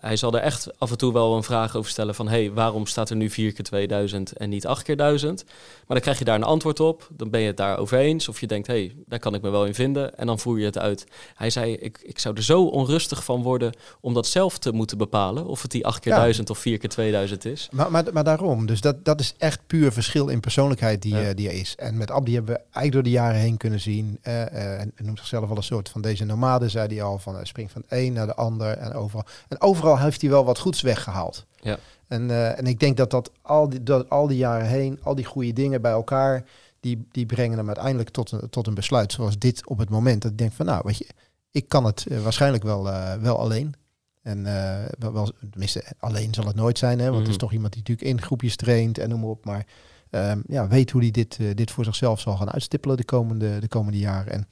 hij, 0.00 0.16
zal 0.16 0.34
er 0.34 0.40
echt 0.40 0.78
af 0.78 0.90
en 0.90 0.98
toe 0.98 1.12
wel 1.12 1.36
een 1.36 1.42
vraag 1.42 1.76
over 1.76 1.90
stellen 1.90 2.14
van... 2.14 2.28
hey, 2.28 2.52
waarom 2.52 2.86
staat 2.86 3.10
er 3.10 3.16
nu 3.16 3.30
4 3.30 3.52
keer 3.52 3.64
2000 3.64 4.32
en 4.32 4.48
niet 4.48 4.66
8 4.66 4.82
keer 4.82 4.96
1000? 4.96 5.44
Maar 5.44 5.84
dan 5.86 6.00
krijg 6.00 6.18
je 6.18 6.24
daar 6.24 6.34
een 6.34 6.42
antwoord 6.42 6.80
op. 6.80 7.08
Dan 7.10 7.30
ben 7.30 7.40
je 7.40 7.46
het 7.46 7.56
daarover 7.56 7.98
eens. 7.98 8.28
Of 8.28 8.40
je 8.40 8.46
denkt, 8.46 8.66
hey, 8.66 8.94
daar 9.06 9.18
kan 9.18 9.34
ik 9.34 9.42
me 9.42 9.50
wel 9.50 9.66
in 9.66 9.74
vinden. 9.74 10.18
En 10.18 10.26
dan 10.26 10.38
voer 10.38 10.58
je 10.58 10.64
het 10.64 10.78
uit. 10.78 11.06
Hij 11.34 11.50
zei, 11.50 11.72
ik, 11.72 11.98
ik 12.02 12.18
zou 12.18 12.36
er 12.36 12.42
zo 12.42 12.64
onrustig 12.64 13.24
van 13.24 13.42
worden 13.42 13.72
om 14.00 14.14
dat 14.14 14.26
zelf 14.26 14.58
te 14.58 14.72
moeten 14.72 14.98
bepalen. 14.98 15.46
Of 15.46 15.62
het 15.62 15.70
die 15.70 15.86
8 15.86 16.00
keer 16.00 16.12
ja. 16.12 16.18
1000 16.18 16.50
of 16.50 16.58
4 16.58 16.78
keer 16.78 16.88
2000 16.88 17.44
is. 17.44 17.68
Maar, 17.72 17.90
maar, 17.90 18.04
maar 18.12 18.24
daarom. 18.24 18.66
Dus 18.66 18.80
dat, 18.80 19.04
dat 19.04 19.20
is 19.20 19.34
echt 19.38 19.60
puur 19.66 19.92
verschil 19.92 20.28
in 20.28 20.40
persoonlijkheid 20.40 21.02
die, 21.02 21.14
ja. 21.14 21.28
uh, 21.28 21.34
die 21.34 21.48
er 21.48 21.54
is. 21.54 21.74
En 21.76 21.96
met 21.96 22.10
Abdi 22.10 22.34
hebben 22.34 22.54
we 22.54 22.60
eigenlijk 22.60 22.92
door 22.92 23.02
de 23.02 23.10
jaren 23.10 23.40
heen 23.40 23.56
kunnen 23.56 23.80
zien. 23.80 24.18
Uh, 24.22 24.80
en 24.80 24.92
noemt 25.02 25.18
zichzelf 25.18 25.48
wel 25.48 25.56
een 25.56 25.62
soort 25.62 25.88
van 25.88 26.00
deze 26.00 26.24
nomade, 26.24 26.68
zei 26.68 26.86
hij 26.88 27.02
al. 27.02 27.18
Van 27.18 27.46
spring 27.46 27.70
van 27.70 27.82
de 27.88 27.96
een 27.96 28.12
naar 28.12 28.26
de 28.26 28.34
ander 28.34 28.76
en 28.76 28.92
overal. 28.92 29.25
En 29.48 29.60
overal 29.60 29.98
heeft 29.98 30.20
hij 30.20 30.30
wel 30.30 30.44
wat 30.44 30.58
goeds 30.58 30.80
weggehaald. 30.80 31.46
Ja. 31.60 31.78
En, 32.08 32.28
uh, 32.28 32.58
en 32.58 32.66
ik 32.66 32.80
denk 32.80 32.96
dat 32.96 33.10
dat 33.10 33.30
al 33.42 33.68
die, 33.68 33.82
dat 33.82 34.10
al 34.10 34.26
die 34.26 34.36
jaren 34.36 34.66
heen, 34.66 34.98
al 35.02 35.14
die 35.14 35.24
goede 35.24 35.52
dingen 35.52 35.82
bij 35.82 35.92
elkaar, 35.92 36.44
die, 36.80 37.08
die 37.10 37.26
brengen 37.26 37.58
hem 37.58 37.66
uiteindelijk 37.66 38.10
tot 38.10 38.30
een, 38.30 38.50
tot 38.50 38.66
een 38.66 38.74
besluit 38.74 39.12
zoals 39.12 39.38
dit 39.38 39.66
op 39.66 39.78
het 39.78 39.90
moment. 39.90 40.22
Dat 40.22 40.30
ik 40.30 40.38
denk 40.38 40.52
van 40.52 40.66
nou, 40.66 40.82
weet 40.84 40.98
je, 40.98 41.06
ik 41.50 41.68
kan 41.68 41.84
het 41.84 42.04
uh, 42.08 42.22
waarschijnlijk 42.22 42.62
wel, 42.62 42.86
uh, 42.86 43.14
wel 43.14 43.38
alleen. 43.38 43.74
En 44.22 44.42
wel, 44.98 45.12
wel, 45.12 45.32
tenminste, 45.50 45.84
alleen 45.98 46.34
zal 46.34 46.46
het 46.46 46.56
nooit 46.56 46.78
zijn, 46.78 46.98
hè, 46.98 47.04
want 47.04 47.16
mm 47.16 47.22
het 47.22 47.30
is 47.30 47.36
toch 47.36 47.52
iemand 47.52 47.72
die 47.72 47.82
natuurlijk 47.82 48.08
in 48.08 48.22
groepjes 48.22 48.56
traint 48.56 48.98
en 48.98 49.08
noem 49.08 49.20
maar 49.20 49.28
op. 49.28 49.44
Maar 49.44 49.66
um, 50.10 50.42
ja, 50.46 50.68
weet 50.68 50.90
hoe 50.90 51.00
hij 51.00 51.10
dit, 51.10 51.38
dit 51.54 51.70
voor 51.70 51.84
zichzelf 51.84 52.20
zal 52.20 52.36
gaan 52.36 52.50
uitstippelen 52.50 52.96
de 52.96 53.04
komende, 53.04 53.58
de 53.58 53.68
komende 53.68 53.98
jaren. 53.98 54.32
En 54.32 54.48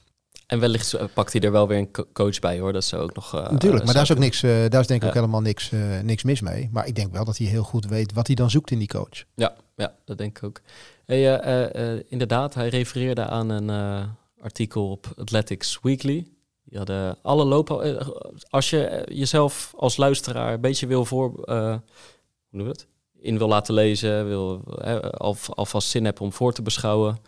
en 0.46 0.60
wellicht 0.60 0.96
pakt 1.14 1.32
hij 1.32 1.42
er 1.42 1.52
wel 1.52 1.68
weer 1.68 1.78
een 1.78 1.90
coach 2.12 2.38
bij 2.38 2.58
hoor. 2.58 2.72
Dat 2.72 2.84
zou 2.84 3.02
ook 3.02 3.14
nog. 3.14 3.34
Uh, 3.34 3.50
Natuurlijk, 3.50 3.84
maar 3.84 3.94
daar 3.94 4.02
is 4.02 4.12
ook 4.12 4.18
niks. 4.18 4.42
Uh, 4.42 4.50
daar 4.68 4.80
is 4.80 4.86
denk 4.86 4.90
ik 4.90 5.02
ja. 5.02 5.06
ook 5.06 5.14
helemaal 5.14 5.40
niks, 5.40 5.70
uh, 5.70 6.00
niks 6.00 6.22
mis 6.22 6.40
mee. 6.40 6.68
Maar 6.72 6.86
ik 6.86 6.94
denk 6.94 7.12
wel 7.12 7.24
dat 7.24 7.38
hij 7.38 7.46
heel 7.46 7.62
goed 7.62 7.86
weet 7.86 8.12
wat 8.12 8.26
hij 8.26 8.36
dan 8.36 8.50
zoekt 8.50 8.70
in 8.70 8.78
die 8.78 8.88
coach. 8.88 9.24
Ja, 9.34 9.54
ja 9.76 9.94
dat 10.04 10.18
denk 10.18 10.36
ik 10.36 10.44
ook. 10.44 10.60
Hey, 11.04 12.02
inderdaad, 12.08 12.54
hij 12.54 12.68
refereerde 12.68 13.26
aan 13.26 13.48
een 13.48 14.08
artikel 14.40 14.90
op 14.90 15.12
Athletics 15.16 15.78
Weekly. 15.82 16.26
Die 16.64 16.78
hadden 16.78 17.18
alle 17.22 17.44
lopen. 17.44 18.06
als 18.48 18.70
je 18.70 19.08
jezelf 19.12 19.72
als 19.76 19.96
luisteraar 19.96 20.52
een 20.52 20.60
beetje 20.60 20.86
wil 20.86 21.04
voor. 21.04 21.30
hoe 21.30 21.80
noem 22.50 22.66
het? 22.66 22.86
In 23.20 23.38
wil 23.38 23.48
laten 23.48 23.74
lezen, 23.74 24.26
wil 24.26 24.60
al, 25.10 25.36
alvast 25.48 25.88
zin 25.88 26.04
hebben 26.04 26.22
om 26.22 26.32
voor 26.32 26.52
te 26.52 26.62
beschouwen. 26.62 27.18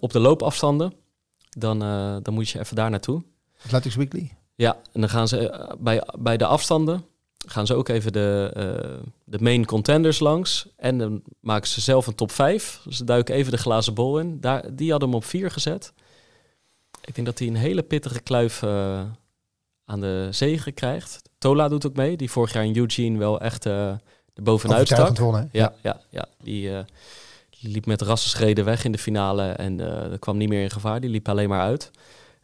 op 0.00 0.12
de 0.12 0.20
loopafstanden 0.20 0.92
dan, 1.58 1.82
uh, 1.82 2.16
dan 2.22 2.34
moet 2.34 2.48
je 2.48 2.58
even 2.58 2.76
daar 2.76 2.90
naartoe. 2.90 3.22
Athletics 3.64 3.94
Weekly? 3.94 4.32
Ja, 4.54 4.76
en 4.92 5.00
dan 5.00 5.10
gaan 5.10 5.28
ze 5.28 5.40
uh, 5.40 5.72
bij, 5.78 6.02
bij 6.18 6.36
de 6.36 6.46
afstanden 6.46 7.04
gaan 7.46 7.66
ze 7.66 7.74
ook 7.74 7.88
even 7.88 8.12
de, 8.12 8.52
uh, 8.56 9.10
de 9.24 9.38
main 9.40 9.64
contenders 9.64 10.18
langs. 10.18 10.68
En 10.76 10.98
dan 10.98 11.22
maken 11.40 11.68
ze 11.68 11.80
zelf 11.80 12.06
een 12.06 12.14
top 12.14 12.30
5. 12.30 12.80
Dus 12.84 12.96
ze 12.96 13.04
duiken 13.04 13.34
even 13.34 13.52
de 13.52 13.58
glazen 13.58 13.94
bol 13.94 14.18
in. 14.18 14.40
Daar, 14.40 14.74
die 14.74 14.90
hadden 14.90 15.08
hem 15.08 15.18
op 15.18 15.24
4 15.24 15.50
gezet. 15.50 15.92
Ik 17.04 17.14
denk 17.14 17.26
dat 17.26 17.38
hij 17.38 17.48
een 17.48 17.56
hele 17.56 17.82
pittige 17.82 18.20
kluif 18.20 18.62
aan 19.84 20.00
de 20.00 20.28
zegen 20.30 20.74
krijgt. 20.74 21.22
Tola 21.38 21.68
doet 21.68 21.86
ook 21.86 21.96
mee, 21.96 22.16
die 22.16 22.30
vorig 22.30 22.52
jaar 22.52 22.64
in 22.64 22.76
Eugene 22.76 23.18
wel 23.18 23.40
echt 23.40 23.64
er 23.64 24.00
bovenuit 24.34 24.86
stak. 24.86 25.18
Wonnen, 25.18 25.48
ja, 25.52 25.74
ja, 25.82 26.00
ja, 26.10 26.28
die 26.42 26.70
die 27.60 27.70
liep 27.70 27.86
met 27.86 28.02
rassenschreden 28.02 28.64
weg 28.64 28.84
in 28.84 28.92
de 28.92 28.98
finale 28.98 29.42
en 29.42 29.78
uh, 29.78 30.04
kwam 30.18 30.36
niet 30.36 30.48
meer 30.48 30.62
in 30.62 30.70
gevaar. 30.70 31.00
Die 31.00 31.10
liep 31.10 31.28
alleen 31.28 31.48
maar 31.48 31.60
uit. 31.60 31.90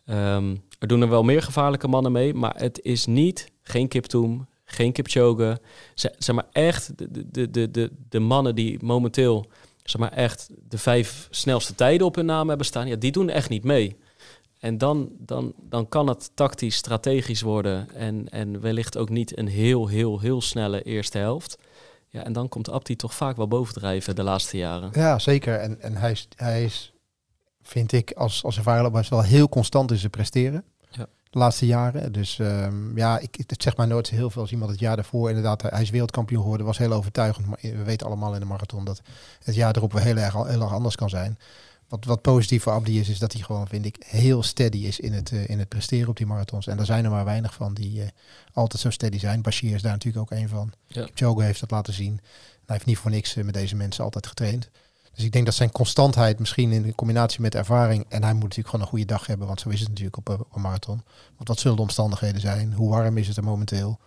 Um, 0.07 0.63
er 0.79 0.89
doen 0.89 1.03
er 1.03 1.09
wel 1.09 1.23
meer 1.23 1.43
gevaarlijke 1.43 1.89
mannen 1.89 2.13
mee, 2.13 2.35
maar 2.35 2.55
het 2.57 2.81
is 2.83 3.07
niet, 3.07 3.51
geen 3.63 3.89
Kiptoum, 3.89 4.47
geen 4.65 4.93
Kipchoge. 4.93 5.61
Zeg 5.95 6.35
maar 6.35 6.47
echt 6.53 6.99
de, 6.99 7.31
de, 7.31 7.51
de, 7.51 7.71
de, 7.71 7.91
de 8.09 8.19
mannen 8.19 8.55
die 8.55 8.79
momenteel 8.83 9.47
zeg 9.85 10.01
maar 10.01 10.13
echt 10.13 10.51
de 10.69 10.79
vijf 10.79 11.29
snelste 11.31 11.75
tijden 11.75 12.07
op 12.07 12.15
hun 12.15 12.27
naam 12.27 12.49
hebben 12.49 12.67
staan, 12.67 12.87
ja, 12.87 12.97
die 12.97 13.13
doen 13.13 13.29
echt 13.29 13.49
niet 13.49 13.65
mee. 13.65 13.97
En 14.59 14.79
dan, 14.79 15.11
dan, 15.19 15.53
dan 15.69 15.89
kan 15.89 16.09
het 16.09 16.31
tactisch, 16.35 16.77
strategisch 16.77 17.43
worden 17.43 17.95
en, 17.95 18.29
en 18.29 18.61
wellicht 18.61 18.97
ook 18.97 19.09
niet 19.09 19.39
een 19.39 19.49
heel, 19.49 19.87
heel, 19.87 20.21
heel 20.21 20.41
snelle 20.41 20.83
eerste 20.83 21.19
helft. 21.19 21.59
Ja, 22.15 22.25
en 22.25 22.33
dan 22.33 22.49
komt 22.49 22.71
Abdi 22.71 22.97
toch 22.97 23.15
vaak 23.15 23.37
wel 23.37 23.49
bovendrijven 23.49 24.17
de 24.17 24.23
laatste 24.23 24.57
jaren. 24.57 24.91
Ja, 24.93 25.19
zeker. 25.19 25.59
En, 25.59 25.81
en 25.81 25.97
hij, 25.97 26.11
is, 26.11 26.29
hij 26.37 26.65
is, 26.65 26.93
vind 27.63 27.93
ik, 27.93 28.13
als, 28.13 28.45
als 28.45 28.57
ervaren 28.57 29.09
wel 29.09 29.23
heel 29.23 29.49
constant 29.49 29.91
in 29.91 29.97
zijn 29.97 30.11
presteren. 30.11 30.65
Ja. 30.91 31.07
De 31.31 31.39
laatste 31.39 31.67
jaren. 31.67 32.13
Dus 32.13 32.39
um, 32.39 32.97
ja, 32.97 33.19
ik, 33.19 33.45
het 33.47 33.63
zegt 33.63 33.77
mij 33.77 33.87
nooit 33.87 34.11
heel 34.11 34.31
veel 34.31 34.43
als 34.43 34.53
iemand 34.53 34.71
het 34.71 34.81
jaar 34.81 34.97
daarvoor. 34.97 35.29
Inderdaad, 35.29 35.63
hij 35.63 35.83
is 35.83 35.91
wereldkampioen 35.91 36.43
geworden, 36.43 36.67
was 36.67 36.79
heel 36.79 36.93
overtuigend. 36.93 37.47
Maar 37.47 37.59
we 37.61 37.85
weten 37.85 38.07
allemaal 38.07 38.35
in 38.35 38.41
de 38.41 38.47
marathon 38.47 38.85
dat 38.85 39.01
het 39.43 39.55
jaar 39.55 39.77
erop 39.77 39.93
weer 39.93 40.03
heel 40.03 40.17
erg, 40.17 40.33
heel 40.33 40.63
erg 40.63 40.73
anders 40.73 40.97
kan 40.97 41.09
zijn. 41.09 41.39
Wat, 41.95 42.05
wat 42.05 42.23
positief 42.23 42.63
voor 42.63 42.73
Abdi 42.73 43.01
is, 43.01 43.09
is 43.09 43.19
dat 43.19 43.33
hij 43.33 43.43
gewoon, 43.43 43.69
vind 43.69 43.85
ik, 43.85 44.05
heel 44.07 44.43
steady 44.43 44.77
is 44.77 45.01
in 45.01 45.13
het, 45.13 45.31
uh, 45.31 45.49
in 45.49 45.59
het 45.59 45.69
presteren 45.69 46.09
op 46.09 46.17
die 46.17 46.27
marathons. 46.27 46.67
En 46.67 46.79
er 46.79 46.85
zijn 46.85 47.05
er 47.05 47.11
maar 47.11 47.25
weinig 47.25 47.55
van 47.55 47.75
die 47.75 48.01
uh, 48.01 48.07
altijd 48.53 48.83
zo 48.83 48.91
steady 48.91 49.19
zijn. 49.19 49.43
Bashir 49.43 49.75
is 49.75 49.83
daar 49.83 49.93
natuurlijk 49.93 50.33
ook 50.33 50.39
een 50.39 50.49
van. 50.49 50.73
Ja. 50.87 51.35
Heeft 51.37 51.61
dat 51.61 51.71
laten 51.71 51.93
zien. 51.93 52.21
Hij 52.67 52.75
heeft 52.77 52.85
niet 52.85 52.99
voor 52.99 53.11
niks 53.11 53.37
uh, 53.37 53.45
met 53.45 53.55
deze 53.55 53.77
mensen 53.77 54.05
altijd 54.05 54.27
getraind. 54.27 54.71
Dus 55.15 55.25
ik 55.25 55.33
denk 55.33 55.45
dat 55.45 55.55
zijn 55.55 55.73
constantheid 55.73 56.39
misschien 56.39 56.73
in 56.73 56.95
combinatie 56.95 57.41
met 57.41 57.55
ervaring... 57.55 58.07
en 58.09 58.23
hij 58.23 58.33
moet 58.33 58.43
natuurlijk 58.43 58.69
gewoon 58.69 58.85
een 58.85 58.91
goede 58.91 59.07
dag 59.07 59.27
hebben, 59.27 59.47
want 59.47 59.61
zo 59.61 59.69
is 59.69 59.81
het 59.81 59.89
natuurlijk 59.89 60.17
op, 60.17 60.29
op 60.29 60.55
een 60.55 60.61
marathon. 60.61 61.03
Want 61.37 61.49
wat 61.49 61.59
zullen 61.59 61.77
de 61.77 61.83
omstandigheden 61.83 62.41
zijn? 62.41 62.73
Hoe 62.73 62.91
warm 62.91 63.19
is 63.19 63.29
het 63.29 63.37
er 63.37 63.45
momenteel? 63.45 63.99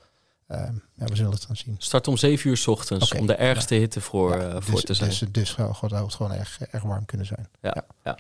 Uh, 0.52 0.58
ja, 0.96 1.06
we 1.06 1.16
zullen 1.16 1.32
het 1.32 1.46
gaan 1.46 1.56
zien. 1.56 1.76
Start 1.78 2.08
om 2.08 2.18
7 2.18 2.50
uur 2.50 2.58
s 2.58 2.68
ochtends 2.68 3.06
okay. 3.06 3.20
om 3.20 3.28
de 3.28 3.36
ergste 3.36 3.74
ja. 3.74 3.80
hitte 3.80 4.02
voor, 4.02 4.38
ja, 4.38 4.48
uh, 4.48 4.56
voor 4.60 4.74
dus, 4.74 4.84
te 4.84 4.94
zijn. 4.94 5.10
Dus, 5.10 5.24
dus 5.32 5.52
God, 5.52 5.92
het 5.92 6.14
gewoon 6.14 6.32
erg, 6.32 6.62
erg 6.62 6.84
warm 6.84 7.06
kunnen 7.06 7.28
zijn. 7.28 7.50
Ja, 7.62 7.86
ja. 8.04 8.18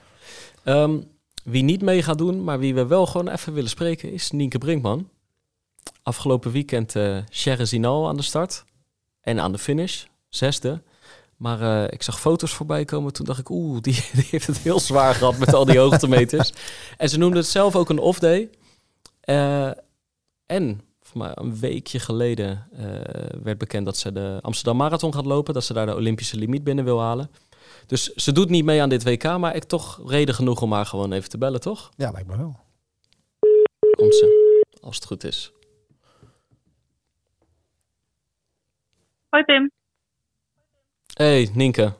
Um, 0.63 1.07
wie 1.43 1.63
niet 1.63 1.81
mee 1.81 2.03
gaat 2.03 2.17
doen, 2.17 2.43
maar 2.43 2.59
wie 2.59 2.73
we 2.73 2.85
wel 2.85 3.05
gewoon 3.05 3.29
even 3.29 3.53
willen 3.53 3.69
spreken, 3.69 4.11
is 4.11 4.31
Nienke 4.31 4.57
Brinkman. 4.57 5.09
Afgelopen 6.03 6.51
weekend 6.51 6.95
uh, 6.95 7.17
Sherry 7.31 7.65
Zinal 7.65 8.07
aan 8.07 8.15
de 8.15 8.21
start 8.21 8.65
en 9.21 9.39
aan 9.39 9.51
de 9.51 9.57
finish, 9.57 10.03
zesde. 10.29 10.81
Maar 11.35 11.61
uh, 11.61 11.83
ik 11.83 12.03
zag 12.03 12.19
foto's 12.19 12.51
voorbij 12.51 12.85
komen. 12.85 13.13
Toen 13.13 13.25
dacht 13.25 13.39
ik, 13.39 13.49
oeh, 13.49 13.81
die, 13.81 14.05
die 14.13 14.27
heeft 14.29 14.47
het 14.47 14.57
heel 14.57 14.79
zwaar 14.79 15.15
gehad 15.15 15.37
met 15.37 15.53
al 15.53 15.65
die 15.65 15.79
hoogtemeters. 15.79 16.53
En 16.97 17.09
ze 17.09 17.17
noemde 17.17 17.37
het 17.37 17.47
zelf 17.47 17.75
ook 17.75 17.89
een 17.89 17.99
off-day. 17.99 18.49
En 20.45 20.81
voor 21.07 21.17
mij 21.17 21.31
een 21.33 21.59
weekje 21.59 21.99
geleden 21.99 22.67
werd 23.43 23.57
bekend 23.57 23.85
dat 23.85 23.97
ze 23.97 24.11
de 24.11 24.39
Amsterdam 24.41 24.77
Marathon 24.77 25.13
gaat 25.13 25.25
lopen. 25.25 25.53
Dat 25.53 25.63
ze 25.63 25.73
daar 25.73 25.85
de 25.85 25.95
Olympische 25.95 26.37
limiet 26.37 26.63
binnen 26.63 26.85
wil 26.85 27.01
halen. 27.01 27.31
Dus 27.85 28.13
ze 28.13 28.31
doet 28.31 28.49
niet 28.49 28.65
mee 28.65 28.81
aan 28.81 28.89
dit 28.89 29.03
WK, 29.03 29.23
maar 29.37 29.55
ik 29.55 29.63
toch 29.63 30.09
reden 30.09 30.35
genoeg 30.35 30.61
om 30.61 30.73
haar 30.73 30.85
gewoon 30.85 31.11
even 31.11 31.29
te 31.29 31.37
bellen, 31.37 31.59
toch? 31.59 31.91
Ja, 31.95 32.11
lijkt 32.11 32.27
me 32.27 32.37
wel. 32.37 32.59
Komt 33.95 34.15
ze, 34.15 34.63
als 34.81 34.95
het 34.95 35.05
goed 35.05 35.23
is. 35.23 35.51
Hoi 39.29 39.43
Pim. 39.43 39.71
Hey 41.13 41.49
Nienke. 41.53 41.93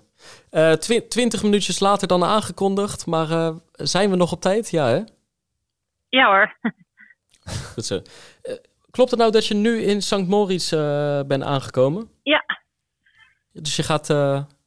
Uh, 0.51 0.71
twintig 1.07 1.43
minuutjes 1.43 1.79
later 1.79 2.07
dan 2.07 2.23
aangekondigd, 2.23 3.05
maar 3.05 3.29
uh, 3.31 3.55
zijn 3.71 4.09
we 4.09 4.15
nog 4.15 4.31
op 4.31 4.41
tijd? 4.41 4.69
Ja, 4.69 4.87
hè? 4.87 5.03
Ja 6.09 6.25
hoor. 6.25 6.57
Goed 7.73 7.85
zo. 7.85 7.95
Uh, 7.95 8.53
klopt 8.97 9.11
het 9.11 9.19
nou 9.19 9.31
dat 9.31 9.47
je 9.47 9.55
nu 9.55 9.81
in 9.81 10.01
St. 10.01 10.27
Moritz 10.27 10.69
bent 11.27 11.43
aangekomen? 11.43 12.09
Ja. 12.23 12.43
Dus 13.53 13.75
je 13.75 13.83
gaat 13.83 14.09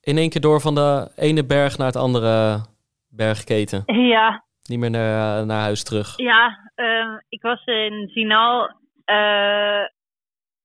in 0.00 0.16
één 0.16 0.30
keer 0.30 0.40
door 0.40 0.60
van 0.60 0.74
de 0.74 1.12
ene 1.16 1.46
berg 1.46 1.78
naar 1.78 1.86
het 1.86 1.96
andere 1.96 2.60
bergketen? 3.08 3.82
Ja. 3.86 4.44
Niet 4.68 4.78
meer 4.78 4.90
naar, 4.90 5.46
naar 5.46 5.60
huis 5.60 5.84
terug? 5.84 6.16
Ja, 6.16 6.70
ehm, 6.74 7.18
ik 7.28 7.42
was 7.42 7.64
in 7.64 8.08
Zinal. 8.12 8.68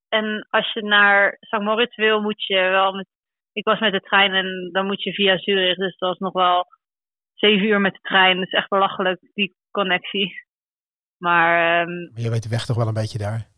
en 0.09 0.47
als 0.49 0.73
je 0.73 0.81
naar 0.81 1.37
St. 1.39 1.59
Moritz 1.59 1.95
wil, 1.95 2.21
moet 2.21 2.45
je 2.45 2.55
wel 2.55 2.93
met 2.93 3.07
ik 3.55 3.65
was 3.65 3.79
met 3.79 3.91
de 3.91 3.99
trein 3.99 4.33
en 4.33 4.69
dan 4.71 4.85
moet 4.85 5.03
je 5.03 5.13
via 5.13 5.37
Zurich. 5.37 5.75
Dus 5.75 5.97
dat 5.97 6.09
was 6.09 6.17
nog 6.17 6.33
wel 6.33 6.67
zeven 7.33 7.67
uur 7.67 7.81
met 7.81 7.93
de 7.93 7.99
trein. 8.01 8.37
Dat 8.37 8.45
is 8.45 8.53
echt 8.53 8.69
belachelijk, 8.69 9.19
die 9.33 9.55
connectie. 9.71 10.33
Maar... 11.17 11.81
Um, 11.81 12.11
je 12.13 12.29
weet 12.29 12.43
de 12.43 12.49
weg 12.49 12.65
toch 12.65 12.75
wel 12.75 12.87
een 12.87 12.93
beetje 12.93 13.17
daar? 13.17 13.54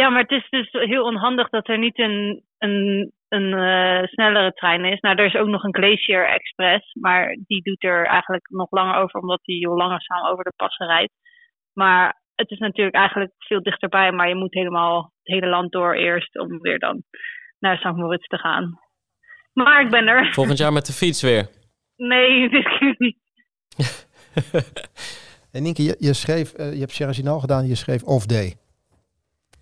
Ja, 0.00 0.08
maar 0.08 0.22
het 0.22 0.30
is 0.30 0.48
dus 0.50 0.68
heel 0.70 1.04
onhandig 1.04 1.48
dat 1.48 1.68
er 1.68 1.78
niet 1.78 1.98
een, 1.98 2.42
een, 2.58 3.12
een 3.28 3.52
uh, 3.52 4.02
snellere 4.02 4.52
trein 4.52 4.84
is. 4.84 5.00
Nou, 5.00 5.16
er 5.16 5.24
is 5.24 5.34
ook 5.34 5.46
nog 5.46 5.64
een 5.64 5.74
Glacier 5.74 6.28
Express. 6.28 6.94
Maar 6.94 7.36
die 7.46 7.62
doet 7.62 7.84
er 7.84 8.06
eigenlijk 8.06 8.50
nog 8.50 8.70
langer 8.70 8.96
over, 8.96 9.20
omdat 9.20 9.40
die 9.42 9.58
heel 9.58 9.76
langzaam 9.76 10.26
over 10.26 10.44
de 10.44 10.52
passen 10.56 10.86
rijdt. 10.86 11.12
Maar 11.72 12.22
het 12.34 12.50
is 12.50 12.58
natuurlijk 12.58 12.96
eigenlijk 12.96 13.32
veel 13.38 13.62
dichterbij. 13.62 14.12
Maar 14.12 14.28
je 14.28 14.34
moet 14.34 14.54
helemaal 14.54 14.96
het 15.22 15.34
hele 15.34 15.46
land 15.46 15.72
door 15.72 15.94
eerst 15.94 16.38
om 16.38 16.60
weer 16.60 16.78
dan 16.78 17.02
naar 17.58 17.78
St. 17.78 17.96
Moritz 17.96 18.26
te 18.26 18.38
gaan. 18.38 18.78
Maar 19.52 19.80
ik 19.80 19.90
ben 19.90 20.06
er. 20.06 20.32
Volgend 20.32 20.58
jaar 20.58 20.72
met 20.72 20.86
de 20.86 20.92
fiets 20.92 21.22
weer? 21.22 21.48
Nee, 21.96 22.48
dit 22.56 22.78
keer 22.78 22.94
niet. 22.98 23.18
en 25.52 25.62
Nienke, 25.62 25.82
je, 25.82 25.96
je 25.98 26.14
schreef, 26.14 26.58
uh, 26.58 26.72
je 26.72 26.80
hebt 26.80 26.92
Sherry 26.92 27.40
gedaan, 27.40 27.66
je 27.66 27.74
schreef 27.74 28.02
Off 28.02 28.26
Day. 28.26 28.64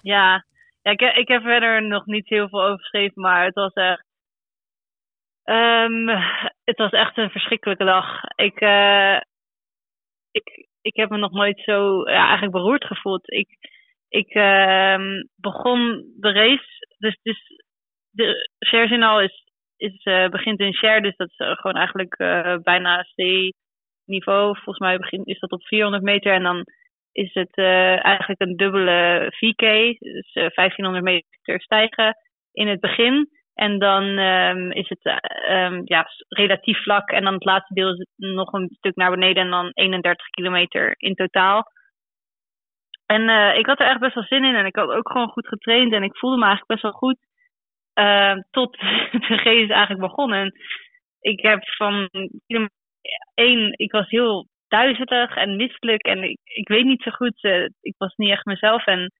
Ja, 0.04 0.44
ja 0.82 0.90
ik, 0.90 1.00
ik 1.00 1.28
heb 1.28 1.42
verder 1.42 1.82
nog 1.82 2.06
niet 2.06 2.28
heel 2.28 2.48
veel 2.48 2.62
over 2.62 2.78
geschreven, 2.78 3.22
maar 3.22 3.44
het 3.44 3.54
was 3.54 3.72
echt... 3.72 4.04
Um, 5.44 6.08
het 6.64 6.76
was 6.76 6.90
echt 6.90 7.16
een 7.16 7.30
verschrikkelijke 7.30 7.84
dag. 7.84 8.20
Ik, 8.34 8.60
uh, 8.60 9.20
ik, 10.30 10.68
ik 10.80 10.96
heb 10.96 11.10
me 11.10 11.16
nog 11.16 11.32
nooit 11.32 11.60
zo 11.60 12.10
ja, 12.10 12.22
eigenlijk 12.22 12.52
beroerd 12.52 12.84
gevoeld. 12.84 13.32
Ik, 13.32 13.48
ik 14.08 14.34
uh, 14.34 15.20
begon 15.36 16.12
de 16.20 16.32
race, 16.32 16.86
dus, 16.98 17.18
dus 17.22 17.40
de 18.10 18.50
Cherzinal 18.58 19.20
is 19.20 19.42
is, 19.76 20.04
uh, 20.04 20.28
begint 20.28 20.60
in 20.60 20.74
share, 20.74 21.00
dus 21.00 21.16
dat 21.16 21.28
is 21.28 21.38
uh, 21.38 21.56
gewoon 21.56 21.76
eigenlijk 21.76 22.16
bijna 22.62 23.02
C-niveau. 23.14 24.54
Volgens 24.54 24.78
mij 24.78 24.98
begint, 24.98 25.26
is 25.26 25.38
dat 25.38 25.50
op 25.50 25.64
400 25.66 26.02
meter 26.02 26.32
en 26.32 26.42
dan 26.42 26.64
is 27.14 27.34
het 27.34 27.56
eigenlijk 28.02 28.40
een 28.40 28.56
dubbele 28.56 29.26
VK, 29.36 29.60
dus 29.98 30.32
1500 30.32 31.04
meter 31.04 31.60
stijgen 31.60 32.16
in 32.52 32.68
het 32.68 32.80
begin. 32.80 33.28
En 33.54 33.78
dan 33.78 34.04
um, 34.04 34.70
is 34.70 34.88
het 34.88 35.22
um, 35.50 35.82
ja, 35.84 36.06
relatief 36.28 36.82
vlak 36.82 37.10
en 37.10 37.24
dan 37.24 37.34
het 37.34 37.44
laatste 37.44 37.74
deel 37.74 38.06
nog 38.16 38.52
een 38.52 38.68
stuk 38.78 38.94
naar 38.94 39.10
beneden 39.10 39.42
en 39.42 39.50
dan 39.50 39.70
31 39.74 40.28
kilometer 40.28 40.94
in 40.96 41.14
totaal. 41.14 41.72
En 43.06 43.28
ik 43.58 43.66
had 43.66 43.80
er 43.80 43.86
echt 43.86 44.00
best 44.00 44.14
wel 44.14 44.24
zin 44.24 44.44
in 44.44 44.54
en 44.54 44.66
ik 44.66 44.76
had 44.76 44.90
ook 44.90 45.10
gewoon 45.10 45.28
goed 45.28 45.48
getraind 45.48 45.92
en 45.92 46.02
ik 46.02 46.16
voelde 46.16 46.36
me 46.36 46.44
eigenlijk 46.44 46.70
best 46.70 46.82
wel 46.82 47.00
goed. 47.00 47.18
Uh, 47.94 48.42
tot 48.50 48.72
de 49.28 49.36
race 49.44 49.72
eigenlijk 49.72 50.00
begonnen. 50.00 50.52
Ik 51.20 51.40
heb 51.40 51.68
van 51.68 52.08
één, 53.34 53.72
ik 53.76 53.92
was 53.92 54.08
heel 54.08 54.46
duizelig 54.78 55.36
en 55.36 55.56
misselijk 55.56 56.02
en 56.02 56.22
ik, 56.44 56.68
weet 56.68 56.84
niet 56.84 57.02
zo 57.02 57.10
goed. 57.10 57.44
Uh, 57.44 57.64
ik 57.80 57.94
was 57.98 58.14
niet 58.16 58.30
echt 58.30 58.44
mezelf 58.44 58.86
en 58.86 59.12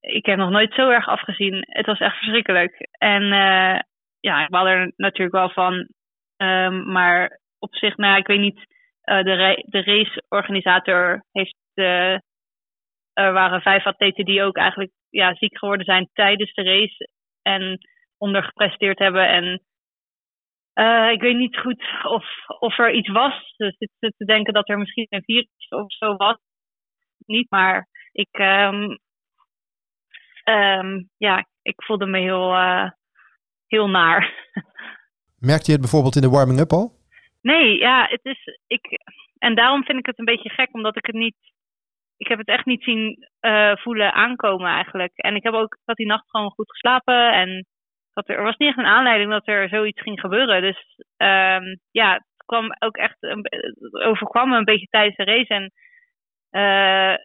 ik 0.00 0.26
heb 0.26 0.38
nog 0.38 0.50
nooit 0.50 0.74
zo 0.74 0.90
erg 0.90 1.08
afgezien. 1.08 1.64
Het 1.68 1.86
was 1.86 1.98
echt 1.98 2.16
verschrikkelijk. 2.16 2.88
En 2.98 3.22
uh, 3.22 3.78
ja, 4.20 4.42
ik 4.44 4.48
wou 4.48 4.68
er 4.68 4.92
natuurlijk 4.96 5.36
wel 5.36 5.50
van. 5.50 5.88
Um, 6.36 6.92
maar 6.92 7.40
op 7.58 7.74
zich, 7.74 7.96
nou, 7.96 8.18
ik 8.18 8.26
weet 8.26 8.40
niet. 8.40 8.72
De, 9.04 9.64
de 9.66 9.82
raceorganisator 9.82 11.24
heeft. 11.32 11.56
er 11.74 13.32
waren 13.32 13.60
vijf 13.60 13.86
atleten 13.86 14.24
die 14.24 14.42
ook 14.42 14.56
eigenlijk 14.56 14.90
ja, 15.10 15.34
ziek 15.34 15.58
geworden 15.58 15.84
zijn 15.84 16.08
tijdens 16.12 16.54
de 16.54 16.62
race. 16.62 17.08
En 17.42 17.78
ondergepresteerd 18.18 18.98
hebben. 18.98 19.28
En 19.28 19.62
uh, 20.74 21.10
ik 21.10 21.20
weet 21.20 21.36
niet 21.36 21.58
goed 21.58 21.84
of, 22.02 22.24
of 22.58 22.78
er 22.78 22.92
iets 22.92 23.08
was. 23.08 23.54
Dus 23.56 23.76
ik 23.78 23.90
zit 23.98 24.14
te 24.16 24.24
denken 24.24 24.52
dat 24.52 24.68
er 24.68 24.78
misschien 24.78 25.06
een 25.08 25.22
virus 25.24 25.68
of 25.68 25.92
zo 25.92 26.16
was. 26.16 26.36
Niet, 27.26 27.50
maar 27.50 27.88
ik, 28.12 28.38
um, 28.38 28.98
um, 30.44 31.08
ja, 31.16 31.46
ik 31.62 31.82
voelde 31.82 32.06
me 32.06 32.18
heel, 32.18 32.52
uh, 32.54 32.90
heel 33.66 33.88
naar. 33.88 34.32
Merkte 35.38 35.66
je 35.66 35.72
het 35.72 35.80
bijvoorbeeld 35.80 36.16
in 36.16 36.22
de 36.22 36.28
warming-up 36.28 36.70
al? 36.70 36.92
Nee, 37.40 37.78
ja, 37.78 38.06
het 38.10 38.24
is. 38.24 38.58
Ik, 38.66 39.00
en 39.38 39.54
daarom 39.54 39.84
vind 39.84 39.98
ik 39.98 40.06
het 40.06 40.18
een 40.18 40.24
beetje 40.24 40.50
gek, 40.50 40.74
omdat 40.74 40.96
ik 40.96 41.06
het 41.06 41.14
niet. 41.14 41.36
Ik 42.16 42.28
heb 42.28 42.38
het 42.38 42.48
echt 42.48 42.64
niet 42.64 42.82
zien 42.82 43.28
uh, 43.40 43.76
voelen 43.76 44.12
aankomen 44.12 44.70
eigenlijk. 44.70 45.12
En 45.14 45.34
ik 45.34 45.42
heb 45.42 45.54
ook, 45.54 45.74
ik 45.74 45.82
had 45.84 45.96
die 45.96 46.06
nacht 46.06 46.30
gewoon 46.30 46.50
goed 46.50 46.70
geslapen. 46.70 47.32
En 47.32 47.66
dat 48.14 48.28
er, 48.28 48.42
was 48.42 48.56
niet 48.56 48.68
echt 48.68 48.78
een 48.78 48.94
aanleiding 48.96 49.30
dat 49.30 49.46
er 49.48 49.68
zoiets 49.68 50.00
ging 50.00 50.20
gebeuren. 50.20 50.62
Dus 50.62 50.96
um, 51.16 51.78
ja, 51.90 52.12
het 52.12 52.44
kwam 52.46 52.74
ook 52.78 52.96
echt, 52.96 53.16
overkwam 53.90 54.48
me 54.48 54.56
een 54.56 54.64
beetje 54.64 54.86
tijdens 54.86 55.16
de 55.16 55.24
race. 55.24 55.54
En 55.54 55.72
uh, 56.50 57.16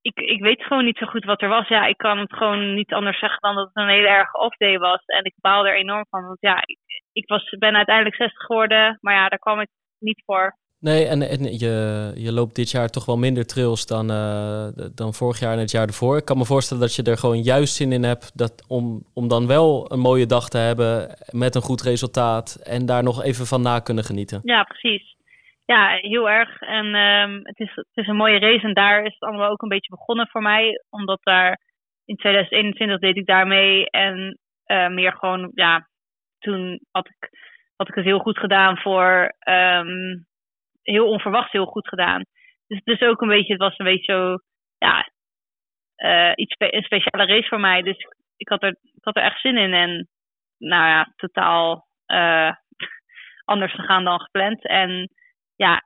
ik, 0.00 0.20
ik 0.20 0.40
weet 0.42 0.62
gewoon 0.62 0.84
niet 0.84 0.98
zo 0.98 1.06
goed 1.06 1.24
wat 1.24 1.42
er 1.42 1.48
was. 1.48 1.68
Ja, 1.68 1.86
ik 1.86 1.96
kan 1.96 2.18
het 2.18 2.32
gewoon 2.32 2.74
niet 2.74 2.92
anders 2.92 3.18
zeggen 3.18 3.40
dan 3.40 3.54
dat 3.54 3.66
het 3.66 3.76
een 3.76 3.88
hele 3.88 4.08
erg 4.08 4.34
off-day 4.34 4.78
was. 4.78 5.04
En 5.04 5.24
ik 5.24 5.34
baal 5.40 5.66
er 5.66 5.76
enorm 5.76 6.06
van. 6.10 6.26
Want 6.26 6.40
ja, 6.40 6.62
ik, 6.66 6.78
ik 7.12 7.28
was, 7.28 7.50
ben 7.58 7.76
uiteindelijk 7.76 8.16
60 8.16 8.42
geworden. 8.42 8.98
Maar 9.00 9.14
ja, 9.14 9.28
daar 9.28 9.38
kwam 9.38 9.60
ik 9.60 9.68
niet 9.98 10.22
voor. 10.24 10.56
Nee, 10.90 11.06
en, 11.06 11.20
en 11.22 11.42
je, 11.64 11.74
je 12.14 12.32
loopt 12.32 12.54
dit 12.54 12.70
jaar 12.70 12.88
toch 12.88 13.06
wel 13.06 13.16
minder 13.16 13.46
trails 13.46 13.86
dan, 13.86 14.10
uh, 14.10 14.66
dan 14.94 15.12
vorig 15.14 15.38
jaar 15.40 15.52
en 15.52 15.58
het 15.58 15.70
jaar 15.70 15.86
ervoor. 15.86 16.16
Ik 16.16 16.24
kan 16.24 16.38
me 16.38 16.44
voorstellen 16.44 16.82
dat 16.82 16.94
je 16.94 17.02
er 17.02 17.16
gewoon 17.16 17.42
juist 17.42 17.74
zin 17.74 17.92
in 17.92 18.02
hebt 18.02 18.38
dat, 18.38 18.64
om, 18.68 19.02
om 19.14 19.28
dan 19.28 19.46
wel 19.46 19.92
een 19.92 19.98
mooie 19.98 20.26
dag 20.26 20.48
te 20.48 20.58
hebben 20.58 20.92
met 21.30 21.54
een 21.54 21.68
goed 21.68 21.82
resultaat 21.82 22.46
en 22.76 22.86
daar 22.86 23.02
nog 23.02 23.22
even 23.22 23.46
van 23.46 23.62
na 23.62 23.80
kunnen 23.80 24.04
genieten. 24.04 24.40
Ja, 24.42 24.62
precies. 24.62 25.16
Ja, 25.64 25.98
heel 26.00 26.30
erg. 26.30 26.60
En 26.60 26.86
um, 26.94 27.40
het, 27.42 27.58
is, 27.58 27.72
het 27.74 27.96
is 28.02 28.06
een 28.06 28.22
mooie 28.22 28.38
race 28.38 28.66
en 28.66 28.74
daar 28.74 29.04
is 29.04 29.12
het 29.12 29.28
allemaal 29.28 29.50
ook 29.50 29.62
een 29.62 29.74
beetje 29.76 29.96
begonnen 29.96 30.28
voor 30.28 30.42
mij. 30.42 30.82
Omdat 30.90 31.20
daar 31.22 31.60
in 32.04 32.16
2021 32.16 32.98
deed 32.98 33.16
ik 33.16 33.26
daarmee 33.26 33.90
en 33.90 34.38
uh, 34.66 34.88
meer 34.88 35.12
gewoon, 35.12 35.50
ja, 35.54 35.88
toen 36.38 36.80
had 36.90 37.06
ik, 37.08 37.30
had 37.76 37.88
ik 37.88 37.94
het 37.94 38.04
heel 38.04 38.18
goed 38.18 38.38
gedaan 38.38 38.76
voor... 38.76 39.34
Um, 39.48 40.26
heel 40.84 41.08
onverwacht 41.08 41.52
heel 41.52 41.66
goed 41.66 41.88
gedaan. 41.88 42.24
Dus 42.66 42.80
het 42.84 43.00
is 43.00 43.08
ook 43.08 43.20
een 43.20 43.28
beetje, 43.28 43.52
het 43.52 43.62
was 43.62 43.78
een 43.78 43.84
beetje 43.84 44.12
zo, 44.12 44.38
ja, 44.78 45.08
uh, 45.96 46.32
iets 46.34 46.54
een 46.58 46.82
speciale 46.82 47.26
race 47.26 47.48
voor 47.48 47.60
mij. 47.60 47.82
Dus 47.82 48.06
ik 48.36 48.48
had 48.48 48.62
er, 48.62 48.76
ik 48.82 49.04
had 49.04 49.16
er 49.16 49.22
echt 49.22 49.40
zin 49.40 49.56
in. 49.56 49.72
En 49.72 50.08
nou 50.58 50.88
ja, 50.88 51.12
totaal 51.16 51.86
uh, 52.06 52.52
anders 53.44 53.74
gegaan 53.74 54.04
dan 54.04 54.20
gepland. 54.20 54.66
En 54.66 55.10
ja, 55.56 55.82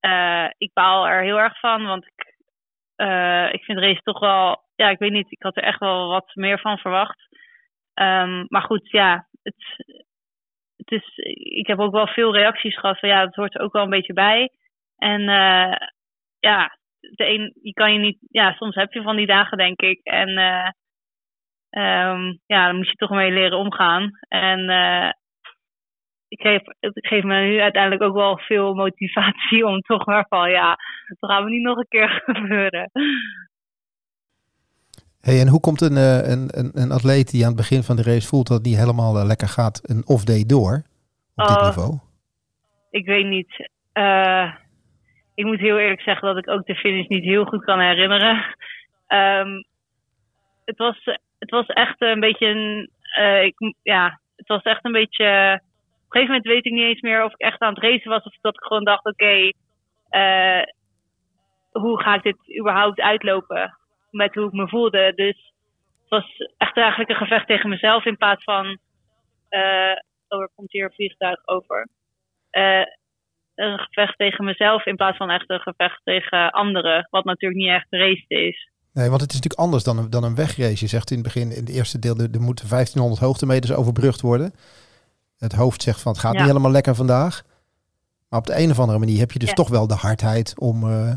uh, 0.00 0.50
ik 0.58 0.70
baal 0.72 1.08
er 1.08 1.22
heel 1.22 1.40
erg 1.40 1.58
van, 1.58 1.86
want 1.86 2.06
ik, 2.06 2.28
ik 3.52 3.64
vind 3.64 3.78
de 3.78 3.86
race 3.86 4.00
toch 4.02 4.18
wel, 4.18 4.64
ja, 4.74 4.88
ik 4.88 4.98
weet 4.98 5.12
niet, 5.12 5.32
ik 5.32 5.42
had 5.42 5.56
er 5.56 5.62
echt 5.62 5.78
wel 5.78 6.08
wat 6.08 6.34
meer 6.34 6.60
van 6.60 6.78
verwacht. 6.78 7.28
Um, 7.94 8.46
maar 8.48 8.62
goed, 8.62 8.90
ja, 8.90 9.28
het, 9.42 9.84
het 10.90 11.04
ik 11.34 11.66
heb 11.66 11.78
ook 11.78 11.92
wel 11.92 12.06
veel 12.06 12.34
reacties 12.34 12.78
gehad 12.78 12.98
van 12.98 13.08
ja, 13.08 13.24
dat 13.24 13.34
hoort 13.34 13.54
er 13.54 13.60
ook 13.60 13.72
wel 13.72 13.82
een 13.82 13.90
beetje 13.90 14.12
bij. 14.12 14.50
En 14.96 15.20
uh, 15.20 15.76
ja, 16.38 16.78
de 17.00 17.28
een, 17.28 17.52
je 17.62 17.72
kan 17.72 17.92
je 17.92 17.98
niet, 17.98 18.18
ja, 18.28 18.52
soms 18.52 18.74
heb 18.74 18.92
je 18.92 19.02
van 19.02 19.16
die 19.16 19.26
dagen, 19.26 19.58
denk 19.58 19.80
ik. 19.80 20.00
En 20.02 20.28
uh, 20.28 20.68
um, 21.70 22.40
ja, 22.46 22.66
dan 22.66 22.76
moet 22.76 22.88
je 22.88 22.94
toch 22.94 23.10
mee 23.10 23.30
leren 23.30 23.58
omgaan. 23.58 24.10
En 24.28 24.60
uh, 24.60 25.10
ik 26.28 26.40
geef, 26.40 26.62
het 26.80 27.06
geeft 27.06 27.24
me 27.24 27.40
nu 27.40 27.60
uiteindelijk 27.60 28.02
ook 28.02 28.14
wel 28.14 28.38
veel 28.38 28.74
motivatie 28.74 29.66
om 29.66 29.80
toch 29.80 30.06
maar 30.06 30.26
van 30.28 30.50
ja, 30.50 30.76
dat 31.18 31.30
gaan 31.30 31.44
we 31.44 31.50
niet 31.50 31.62
nog 31.62 31.76
een 31.76 31.88
keer 31.88 32.22
gebeuren. 32.26 32.90
Hey, 35.20 35.40
en 35.40 35.48
hoe 35.48 35.60
komt 35.60 35.80
een, 35.80 35.96
een, 35.96 36.48
een, 36.58 36.70
een, 36.74 36.90
atleet 36.90 37.30
die 37.30 37.42
aan 37.42 37.48
het 37.48 37.56
begin 37.56 37.82
van 37.82 37.96
de 37.96 38.02
race 38.02 38.28
voelt 38.28 38.48
dat 38.48 38.62
niet 38.62 38.76
helemaal 38.76 39.26
lekker 39.26 39.48
gaat, 39.48 39.80
een 39.82 40.02
off-day 40.06 40.44
door 40.46 40.74
op 41.36 41.46
dit 41.46 41.56
oh, 41.56 41.66
niveau? 41.66 41.98
Ik 42.90 43.06
weet 43.06 43.26
niet. 43.26 43.68
ik 45.34 45.44
moet 45.44 45.58
heel 45.58 45.78
eerlijk 45.78 46.00
zeggen 46.00 46.28
dat 46.28 46.38
ik 46.38 46.48
ook 46.48 46.66
de 46.66 46.74
finish 46.74 47.06
niet 47.06 47.24
heel 47.24 47.44
goed 47.44 47.64
kan 47.64 47.80
herinneren. 47.80 48.56
Um, 49.08 49.64
het, 50.64 50.78
was, 50.78 51.04
het 51.38 51.50
was 51.50 51.66
echt 51.66 52.00
een 52.02 52.20
beetje 52.20 52.46
een. 52.46 52.90
ik, 53.44 53.74
ja, 53.82 54.20
het 54.36 54.48
was 54.48 54.62
echt 54.62 54.84
een 54.84 54.92
beetje. 54.92 55.60
Op 56.04 56.16
een 56.16 56.20
gegeven 56.20 56.34
moment 56.34 56.46
weet 56.46 56.66
ik 56.66 56.72
niet 56.72 56.88
eens 56.88 57.00
meer 57.00 57.24
of 57.24 57.32
ik 57.32 57.40
echt 57.40 57.60
aan 57.60 57.74
het 57.74 57.82
racen 57.82 58.10
was 58.10 58.24
of 58.24 58.36
dat 58.40 58.54
ik 58.54 58.62
gewoon 58.62 58.84
dacht: 58.84 59.04
oké, 59.06 59.52
hoe 61.70 62.02
ga 62.02 62.14
ik 62.14 62.22
dit 62.22 62.58
überhaupt 62.58 63.00
uitlopen 63.00 63.78
met 64.10 64.34
hoe 64.34 64.46
ik 64.46 64.52
me 64.52 64.68
voelde. 64.68 65.12
Dus 65.14 65.52
het 66.00 66.08
was 66.08 66.36
echt 66.56 66.76
eigenlijk 66.76 67.10
een 67.10 67.16
gevecht 67.16 67.46
tegen 67.46 67.68
mezelf 67.68 68.04
in 68.04 68.16
plaats 68.16 68.44
van, 68.44 68.66
uh, 69.50 69.96
oh, 70.28 70.40
er 70.40 70.50
komt 70.54 70.72
hier 70.72 70.84
een 70.84 70.92
vliegtuig 70.92 71.46
over. 71.46 71.88
Uh, 72.52 72.84
een 73.54 73.78
gevecht 73.78 74.18
tegen 74.18 74.44
mezelf 74.44 74.86
in 74.86 74.96
plaats 74.96 75.16
van 75.16 75.30
echt 75.30 75.50
een 75.50 75.60
gevecht 75.60 76.00
tegen 76.04 76.50
anderen, 76.50 77.06
wat 77.10 77.24
natuurlijk 77.24 77.60
niet 77.60 77.70
echt 77.70 77.86
een 77.90 77.98
race 77.98 78.24
is. 78.28 78.70
Nee, 78.92 79.08
want 79.08 79.20
het 79.20 79.30
is 79.30 79.36
natuurlijk 79.36 79.62
anders 79.62 79.84
dan 79.84 79.98
een, 79.98 80.10
dan 80.10 80.24
een 80.24 80.34
wegrace. 80.34 80.84
Je 80.84 80.86
zegt 80.86 81.10
in 81.10 81.16
het 81.16 81.26
begin, 81.26 81.50
in 81.50 81.64
het 81.64 81.74
eerste 81.74 81.98
deel, 81.98 82.16
er, 82.16 82.40
moeten 82.40 82.68
1500 82.68 83.20
hoogtemeters 83.20 83.72
overbrugd 83.72 84.20
worden. 84.20 84.54
Het 85.38 85.52
hoofd 85.52 85.82
zegt 85.82 86.00
van 86.00 86.12
het 86.12 86.20
gaat 86.20 86.32
niet 86.32 86.42
helemaal 86.42 86.70
lekker 86.70 86.94
vandaag. 86.94 87.42
Maar 88.28 88.38
op 88.38 88.46
de 88.46 88.58
een 88.58 88.70
of 88.70 88.78
andere 88.78 88.98
manier 88.98 89.18
heb 89.18 89.32
je 89.32 89.38
dus 89.38 89.52
toch 89.52 89.68
wel 89.68 89.86
de 89.86 89.94
hardheid 89.94 90.58
om, 90.58 90.84
uh, 90.84 91.12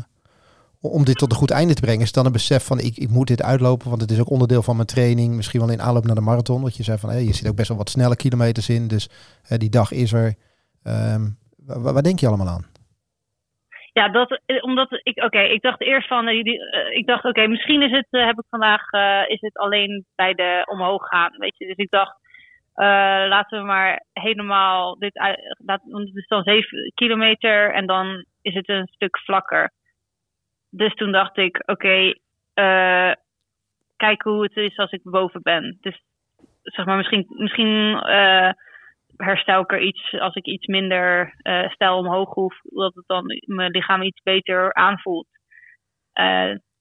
om 0.90 1.04
dit 1.04 1.18
tot 1.18 1.30
een 1.30 1.36
goed 1.36 1.50
einde 1.50 1.74
te 1.74 1.80
brengen. 1.80 2.00
Is 2.00 2.12
dan 2.12 2.26
een 2.26 2.32
besef 2.32 2.66
van 2.66 2.78
ik, 2.78 2.96
ik 2.96 3.10
moet 3.10 3.26
dit 3.26 3.42
uitlopen, 3.42 3.88
want 3.88 4.00
het 4.00 4.10
is 4.10 4.20
ook 4.20 4.30
onderdeel 4.30 4.62
van 4.62 4.76
mijn 4.76 4.86
training. 4.86 5.34
Misschien 5.34 5.60
wel 5.60 5.70
in 5.70 5.80
aanloop 5.80 6.04
naar 6.04 6.14
de 6.14 6.20
marathon. 6.20 6.60
Want 6.60 6.76
je 6.76 6.82
zei 6.82 6.98
van 6.98 7.10
hey, 7.10 7.22
je 7.22 7.34
zit 7.34 7.48
ook 7.48 7.56
best 7.56 7.68
wel 7.68 7.76
wat 7.76 7.90
snelle 7.90 8.16
kilometers 8.16 8.68
in. 8.68 8.88
Dus 8.88 9.08
uh, 9.52 9.58
die 9.58 9.70
dag 9.70 9.92
is 9.92 10.12
er. 10.12 10.34
Um, 10.86 11.36
waar, 11.66 12.02
denk 12.02 12.18
je 12.18 12.26
allemaal 12.26 12.48
aan? 12.48 12.72
Ja, 13.92 14.08
dat, 14.08 14.40
omdat 14.60 15.00
ik, 15.02 15.24
oké, 15.24 15.40
ik 15.40 15.62
dacht 15.62 15.80
eerst 15.80 16.08
van, 16.08 16.28
uh, 16.28 16.38
ik 16.90 17.06
dacht, 17.06 17.24
oké, 17.24 17.46
misschien 17.46 17.82
is 17.82 17.90
het, 17.90 18.06
heb 18.10 18.38
ik 18.38 18.44
vandaag, 18.50 18.82
is 19.28 19.40
het 19.40 19.56
alleen 19.56 20.04
bij 20.14 20.34
de 20.34 20.62
omhoog 20.70 21.08
gaan, 21.08 21.34
weet 21.38 21.58
je. 21.58 21.66
Dus 21.66 21.76
ik 21.76 21.90
dacht, 21.90 22.16
laten 23.28 23.58
we 23.58 23.64
maar 23.64 24.04
helemaal 24.12 24.98
dit 24.98 25.18
uit. 25.18 25.38
Het 25.66 25.80
is 26.14 26.26
dan 26.26 26.42
7 26.42 26.92
kilometer 26.94 27.74
en 27.74 27.86
dan 27.86 28.24
is 28.42 28.54
het 28.54 28.68
een 28.68 28.86
stuk 28.86 29.18
vlakker. 29.18 29.72
Dus 30.76 30.94
toen 30.94 31.12
dacht 31.12 31.36
ik, 31.36 31.62
oké, 31.66 32.14
eh, 32.54 33.12
kijk 33.96 34.22
hoe 34.22 34.42
het 34.42 34.56
is 34.56 34.76
als 34.76 34.90
ik 34.90 35.00
boven 35.02 35.42
ben. 35.42 35.78
Dus 35.80 36.02
zeg 36.62 36.86
maar, 36.86 36.96
misschien, 36.96 37.26
misschien 37.28 38.02
uh, 38.10 38.50
herstel 39.16 39.60
ik 39.60 39.72
er 39.72 39.80
iets 39.80 40.18
als 40.18 40.34
ik 40.34 40.46
iets 40.46 40.66
minder 40.66 41.34
uh, 41.42 41.70
stijl 41.70 41.98
omhoog 41.98 42.34
hoef, 42.34 42.60
dat 42.62 42.94
het 42.94 43.04
dan 43.06 43.24
mijn 43.46 43.70
lichaam 43.70 44.02
iets 44.02 44.22
beter 44.22 44.74
aanvoelt. 44.74 45.26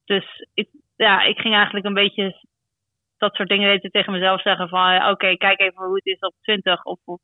dus 0.06 0.48
ik, 0.54 0.70
ja, 0.96 1.22
ik 1.22 1.40
ging 1.40 1.54
eigenlijk 1.56 1.86
een 1.86 1.94
beetje 1.94 2.46
dat 3.18 3.36
soort 3.36 3.50
dingen 3.50 3.70
weten 3.70 3.92
tegen 3.92 4.14
mezelf 4.14 4.42
zeggen 4.42 4.70
van 4.70 5.10
oké, 5.10 5.36
kijk 5.36 5.60
even 5.60 5.86
hoe 5.86 5.96
het 5.96 6.06
is 6.06 6.20
op 6.20 6.34
20 6.42 6.84
of 6.84 7.00
op 7.06 7.22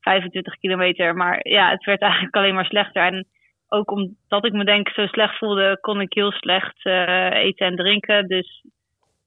25 0.00 0.54
kilometer. 0.54 1.16
Maar 1.16 1.48
ja, 1.48 1.70
het 1.70 1.84
werd 1.84 2.00
eigenlijk 2.00 2.36
alleen 2.38 2.54
maar 2.54 2.66
slechter. 2.66 3.02
En 3.02 3.26
ook 3.74 3.90
omdat 3.90 4.44
ik 4.44 4.52
me 4.52 4.64
denk 4.64 4.88
zo 4.88 5.06
slecht 5.06 5.38
voelde, 5.38 5.78
kon 5.80 6.00
ik 6.00 6.12
heel 6.12 6.32
slecht 6.32 6.84
uh, 6.84 7.30
eten 7.30 7.66
en 7.66 7.76
drinken. 7.76 8.28
Dus 8.28 8.64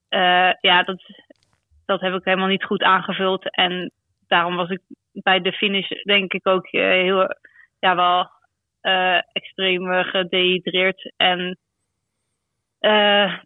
uh, 0.10 0.52
ja, 0.60 0.84
dat, 0.84 1.02
dat 1.86 2.02
heb 2.02 2.14
ik 2.14 2.24
helemaal 2.24 2.48
niet 2.48 2.64
goed 2.64 2.84
aangevuld. 2.84 3.52
En 3.52 3.91
daarom 4.28 4.56
was 4.56 4.70
ik 4.70 4.82
bij 5.12 5.41
de 5.41 5.52
finish 5.52 5.89
denk 6.04 6.34
ik 6.34 6.48
ook 6.48 6.72
uh, 6.72 6.82
heel, 6.82 7.36
ja, 7.80 7.95
wel 7.95 8.30
extreem 9.32 10.04
gedehydreerd. 10.04 11.14
En 11.18 11.58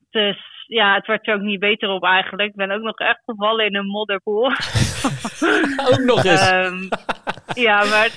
dus 0.10 0.38
ja, 0.68 0.96
het 0.96 1.08
werd 1.08 1.28
er 1.28 1.36
ook 1.36 1.42
niet 1.42 1.60
beter 1.60 1.90
op 1.90 2.04
eigenlijk. 2.04 2.50
Ik 2.50 2.56
ben 2.56 2.72
ook 2.72 2.82
nog 2.82 2.98
echt 2.98 3.22
gevallen 3.26 3.66
in 3.66 3.76
een 3.76 3.86
modderpoel. 3.86 4.46
ook 5.92 6.04
nog 6.06 6.24
eens. 6.24 6.52
um, 6.52 6.90
ja, 7.54 7.78
maar... 7.78 8.10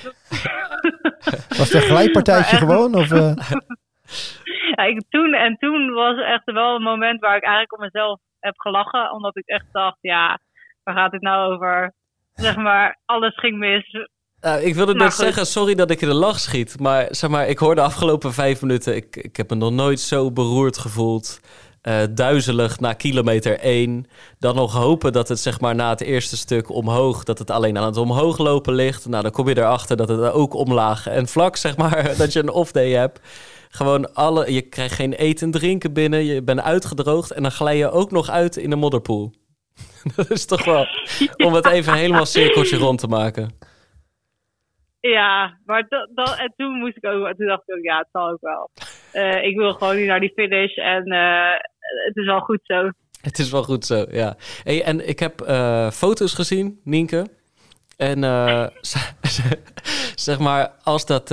was 1.58 1.72
het 1.72 1.74
een 1.74 1.88
glijpartijtje 1.88 2.56
gewoon? 2.56 2.94
Of, 2.94 3.12
uh... 3.12 3.32
ja, 4.76 4.82
ik, 4.84 5.02
toen, 5.08 5.34
en 5.34 5.56
toen 5.58 5.90
was 5.90 6.18
echt 6.18 6.44
wel 6.44 6.74
een 6.74 6.82
moment 6.82 7.20
waar 7.20 7.36
ik 7.36 7.42
eigenlijk 7.42 7.72
op 7.72 7.78
mezelf 7.78 8.20
heb 8.40 8.54
gelachen. 8.56 9.12
Omdat 9.12 9.36
ik 9.36 9.46
echt 9.46 9.66
dacht, 9.72 9.98
ja, 10.00 10.38
waar 10.82 10.94
gaat 10.94 11.12
het 11.12 11.22
nou 11.22 11.52
over? 11.52 11.92
Zeg 12.34 12.56
maar, 12.56 12.98
alles 13.04 13.38
ging 13.38 13.58
mis. 13.58 14.06
Nou, 14.40 14.60
ik 14.60 14.74
wilde 14.74 14.94
net 14.94 15.12
zeggen, 15.12 15.46
sorry 15.46 15.74
dat 15.74 15.90
ik 15.90 16.00
in 16.00 16.08
de 16.08 16.14
lach 16.14 16.38
schiet. 16.38 16.80
Maar 16.80 17.06
zeg 17.10 17.30
maar, 17.30 17.48
ik 17.48 17.58
hoorde 17.58 17.80
de 17.80 17.86
afgelopen 17.86 18.32
vijf 18.32 18.62
minuten... 18.62 18.96
Ik, 18.96 19.16
ik 19.16 19.36
heb 19.36 19.50
me 19.50 19.56
nog 19.56 19.72
nooit 19.72 20.00
zo 20.00 20.32
beroerd 20.32 20.78
gevoeld 20.78 21.40
uh, 21.88 22.02
duizelig 22.10 22.80
na 22.80 22.92
kilometer 22.92 23.58
1. 23.58 24.06
Dan 24.38 24.54
nog 24.54 24.72
hopen 24.72 25.12
dat 25.12 25.28
het 25.28 25.38
zeg 25.38 25.60
maar 25.60 25.74
na 25.74 25.88
het 25.88 26.00
eerste 26.00 26.36
stuk 26.36 26.70
omhoog, 26.70 27.24
dat 27.24 27.38
het 27.38 27.50
alleen 27.50 27.78
aan 27.78 27.86
het 27.86 27.96
omhoog 27.96 28.38
lopen 28.38 28.74
ligt. 28.74 29.08
Nou, 29.08 29.22
dan 29.22 29.32
kom 29.32 29.48
je 29.48 29.58
erachter 29.58 29.96
dat 29.96 30.08
het 30.08 30.32
ook 30.32 30.54
omlaag 30.54 31.06
en 31.06 31.26
vlak 31.26 31.56
zeg 31.56 31.76
maar, 31.76 32.04
dat 32.18 32.32
je 32.32 32.38
een 32.38 32.50
off-day 32.50 32.90
hebt. 32.90 33.20
Gewoon 33.68 34.14
alle, 34.14 34.52
je 34.52 34.62
krijgt 34.62 34.94
geen 34.94 35.12
eten 35.12 35.46
en 35.46 35.52
drinken 35.52 35.92
binnen, 35.92 36.24
je 36.24 36.42
bent 36.42 36.60
uitgedroogd 36.60 37.30
en 37.30 37.42
dan 37.42 37.50
glij 37.50 37.76
je 37.76 37.90
ook 37.90 38.10
nog 38.10 38.30
uit 38.30 38.56
in 38.56 38.70
de 38.70 38.76
modderpoel. 38.76 39.32
dat 40.16 40.30
is 40.30 40.46
toch 40.46 40.64
wel, 40.64 40.86
om 41.36 41.54
het 41.54 41.66
even 41.66 41.94
helemaal 41.94 42.26
cirkeltje 42.26 42.76
rond 42.76 42.98
te 42.98 43.06
maken. 43.06 43.72
Ja, 45.00 45.58
maar 45.64 45.86
dat, 45.88 46.38
en 46.38 46.52
toen 46.56 46.78
moest 46.78 46.96
ik 46.96 47.06
ook, 47.06 47.34
toen 47.36 47.46
dacht 47.46 47.62
ik 47.66 47.76
ook, 47.76 47.84
ja, 47.84 47.98
het 47.98 48.08
zal 48.12 48.28
ook 48.28 48.40
wel. 48.40 48.70
Uh, 49.12 49.44
ik 49.44 49.56
wil 49.56 49.72
gewoon 49.72 49.96
nu 49.96 50.06
naar 50.06 50.20
die 50.20 50.32
finish 50.34 50.76
en 50.76 51.12
uh, 51.12 51.58
het 52.06 52.16
is 52.16 52.26
wel 52.26 52.40
goed 52.40 52.60
zo. 52.62 52.90
Het 53.20 53.38
is 53.38 53.50
wel 53.50 53.62
goed 53.62 53.86
zo, 53.86 54.06
ja. 54.10 54.36
Hey, 54.62 54.82
en 54.82 55.08
ik 55.08 55.18
heb 55.18 55.48
uh, 55.48 55.90
foto's 55.90 56.34
gezien, 56.34 56.80
Nienke. 56.84 57.26
En 57.96 58.20
zeg 60.14 60.38
maar, 60.38 60.72
als 60.82 61.06
dat. 61.06 61.30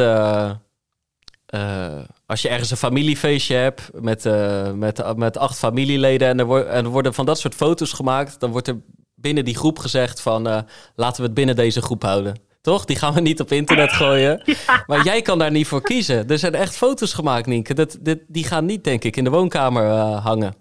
als 2.26 2.42
je 2.42 2.50
ergens 2.50 2.72
een 2.72 2.78
familiefeestje 2.78 3.56
hebt 3.56 3.90
met, 4.02 4.24
met, 4.76 5.16
met 5.18 5.38
acht 5.38 5.58
familieleden 5.58 6.28
en 6.28 6.40
er, 6.40 6.66
en 6.66 6.86
er 6.86 6.92
worden 6.92 7.14
van 7.14 7.26
dat 7.26 7.40
soort 7.40 7.56
foto's 7.56 7.94
gemaakt, 7.94 8.40
dan 8.40 8.52
wordt 8.52 8.68
er 8.68 8.82
binnen 9.16 9.46
die 9.46 9.56
groep 9.56 9.80
gezegd 9.80 10.22
van 10.22 10.66
laten 10.96 11.22
we 11.22 11.24
het 11.24 11.34
binnen 11.34 11.56
deze 11.56 11.82
groep 11.82 12.04
houden. 12.04 12.51
Toch? 12.62 12.86
Die 12.86 12.98
gaan 12.98 13.14
we 13.14 13.22
niet 13.22 13.40
op 13.40 13.50
internet 13.50 13.92
gooien. 13.92 14.42
Maar 14.88 15.04
jij 15.04 15.22
kan 15.22 15.40
daar 15.40 15.52
niet 15.52 15.68
voor 15.68 15.82
kiezen. 15.82 16.28
Er 16.28 16.38
zijn 16.38 16.54
echt 16.54 16.78
foto's 16.78 17.14
gemaakt, 17.14 17.46
Nienke. 17.46 17.74
Dat, 17.74 18.00
die 18.28 18.44
gaan 18.44 18.66
niet, 18.66 18.84
denk 18.84 19.04
ik, 19.04 19.16
in 19.16 19.24
de 19.24 19.30
woonkamer 19.30 19.84
uh, 19.84 20.26
hangen. 20.26 20.54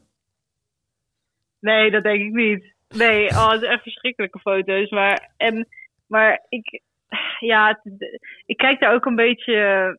Nee, 1.61 1.91
dat 1.91 2.03
denk 2.03 2.21
ik 2.21 2.33
niet. 2.33 2.75
Nee, 2.89 3.29
oh, 3.29 3.51
het 3.51 3.61
zijn 3.61 3.73
echt 3.73 3.83
verschrikkelijke 3.83 4.39
foto's. 4.39 4.91
Maar, 4.91 5.31
en, 5.37 5.69
maar 6.07 6.47
ik, 6.49 6.81
ja, 7.39 7.81
ik 8.47 8.57
kijk 8.57 8.81
daar 8.81 8.95
ook 8.95 9.05
een 9.05 9.17
beetje 9.17 9.99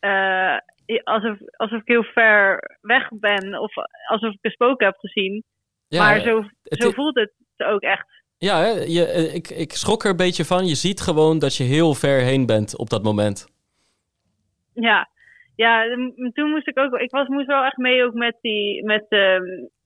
uh, 0.00 0.56
alsof, 1.04 1.38
alsof 1.56 1.80
ik 1.80 1.88
heel 1.88 2.02
ver 2.02 2.60
weg 2.80 3.08
ben. 3.10 3.60
Of 3.60 3.72
alsof 4.08 4.32
ik 4.32 4.38
een 4.40 4.50
spook 4.50 4.80
heb 4.80 4.96
gezien. 4.98 5.44
Ja, 5.88 6.02
maar 6.02 6.20
zo, 6.20 6.44
zo 6.62 6.90
voelt 6.90 7.14
het 7.14 7.32
ook 7.56 7.82
echt. 7.82 8.06
Ja, 8.38 8.58
je, 8.86 9.06
eh, 9.06 9.34
ik, 9.34 9.48
ik 9.48 9.72
schrok 9.72 10.04
er 10.04 10.10
een 10.10 10.16
beetje 10.16 10.44
van. 10.44 10.66
Je 10.66 10.74
ziet 10.74 11.00
gewoon 11.00 11.38
dat 11.38 11.56
je 11.56 11.64
heel 11.64 11.94
ver 11.94 12.20
heen 12.20 12.46
bent 12.46 12.78
op 12.78 12.90
dat 12.90 13.02
moment. 13.02 13.46
Ja, 14.74 15.08
ja 15.56 15.84
toen 16.32 16.50
moest 16.50 16.68
ik 16.68 16.78
ook. 16.78 16.92
Ik 16.92 17.10
was, 17.10 17.28
moest 17.28 17.46
wel 17.46 17.64
echt 17.64 17.76
mee 17.76 18.04
ook 18.04 18.14
met, 18.14 18.36
die, 18.40 18.84
met 18.84 19.06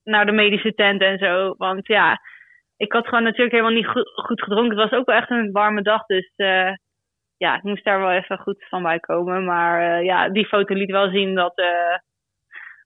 nou, 0.03 0.25
de 0.25 0.31
medische 0.31 0.73
tent 0.73 1.01
en 1.01 1.17
zo. 1.17 1.53
Want 1.57 1.87
ja, 1.87 2.19
ik 2.77 2.91
had 2.91 3.05
gewoon 3.07 3.23
natuurlijk 3.23 3.51
helemaal 3.51 3.73
niet 3.73 3.87
goed, 3.87 4.11
goed 4.25 4.41
gedronken. 4.41 4.77
Het 4.77 4.89
was 4.89 4.99
ook 4.99 5.05
wel 5.05 5.15
echt 5.15 5.29
een 5.29 5.51
warme 5.51 5.81
dag. 5.81 6.05
Dus 6.05 6.31
uh, 6.37 6.71
ja, 7.37 7.57
ik 7.57 7.63
moest 7.63 7.83
daar 7.83 7.99
wel 7.99 8.11
even 8.11 8.37
goed 8.37 8.65
van 8.69 8.83
bij 8.83 8.99
komen. 8.99 9.45
Maar 9.45 9.99
uh, 9.99 10.05
ja, 10.05 10.29
die 10.29 10.45
foto 10.45 10.73
liet 10.73 10.91
wel 10.91 11.09
zien 11.09 11.35
dat, 11.35 11.61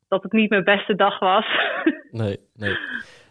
dat 0.07 0.23
het 0.23 0.31
niet 0.31 0.49
mijn 0.49 0.63
beste 0.63 0.95
dag 0.95 1.19
was. 1.19 1.45
nee, 2.21 2.37
nee. 2.53 2.77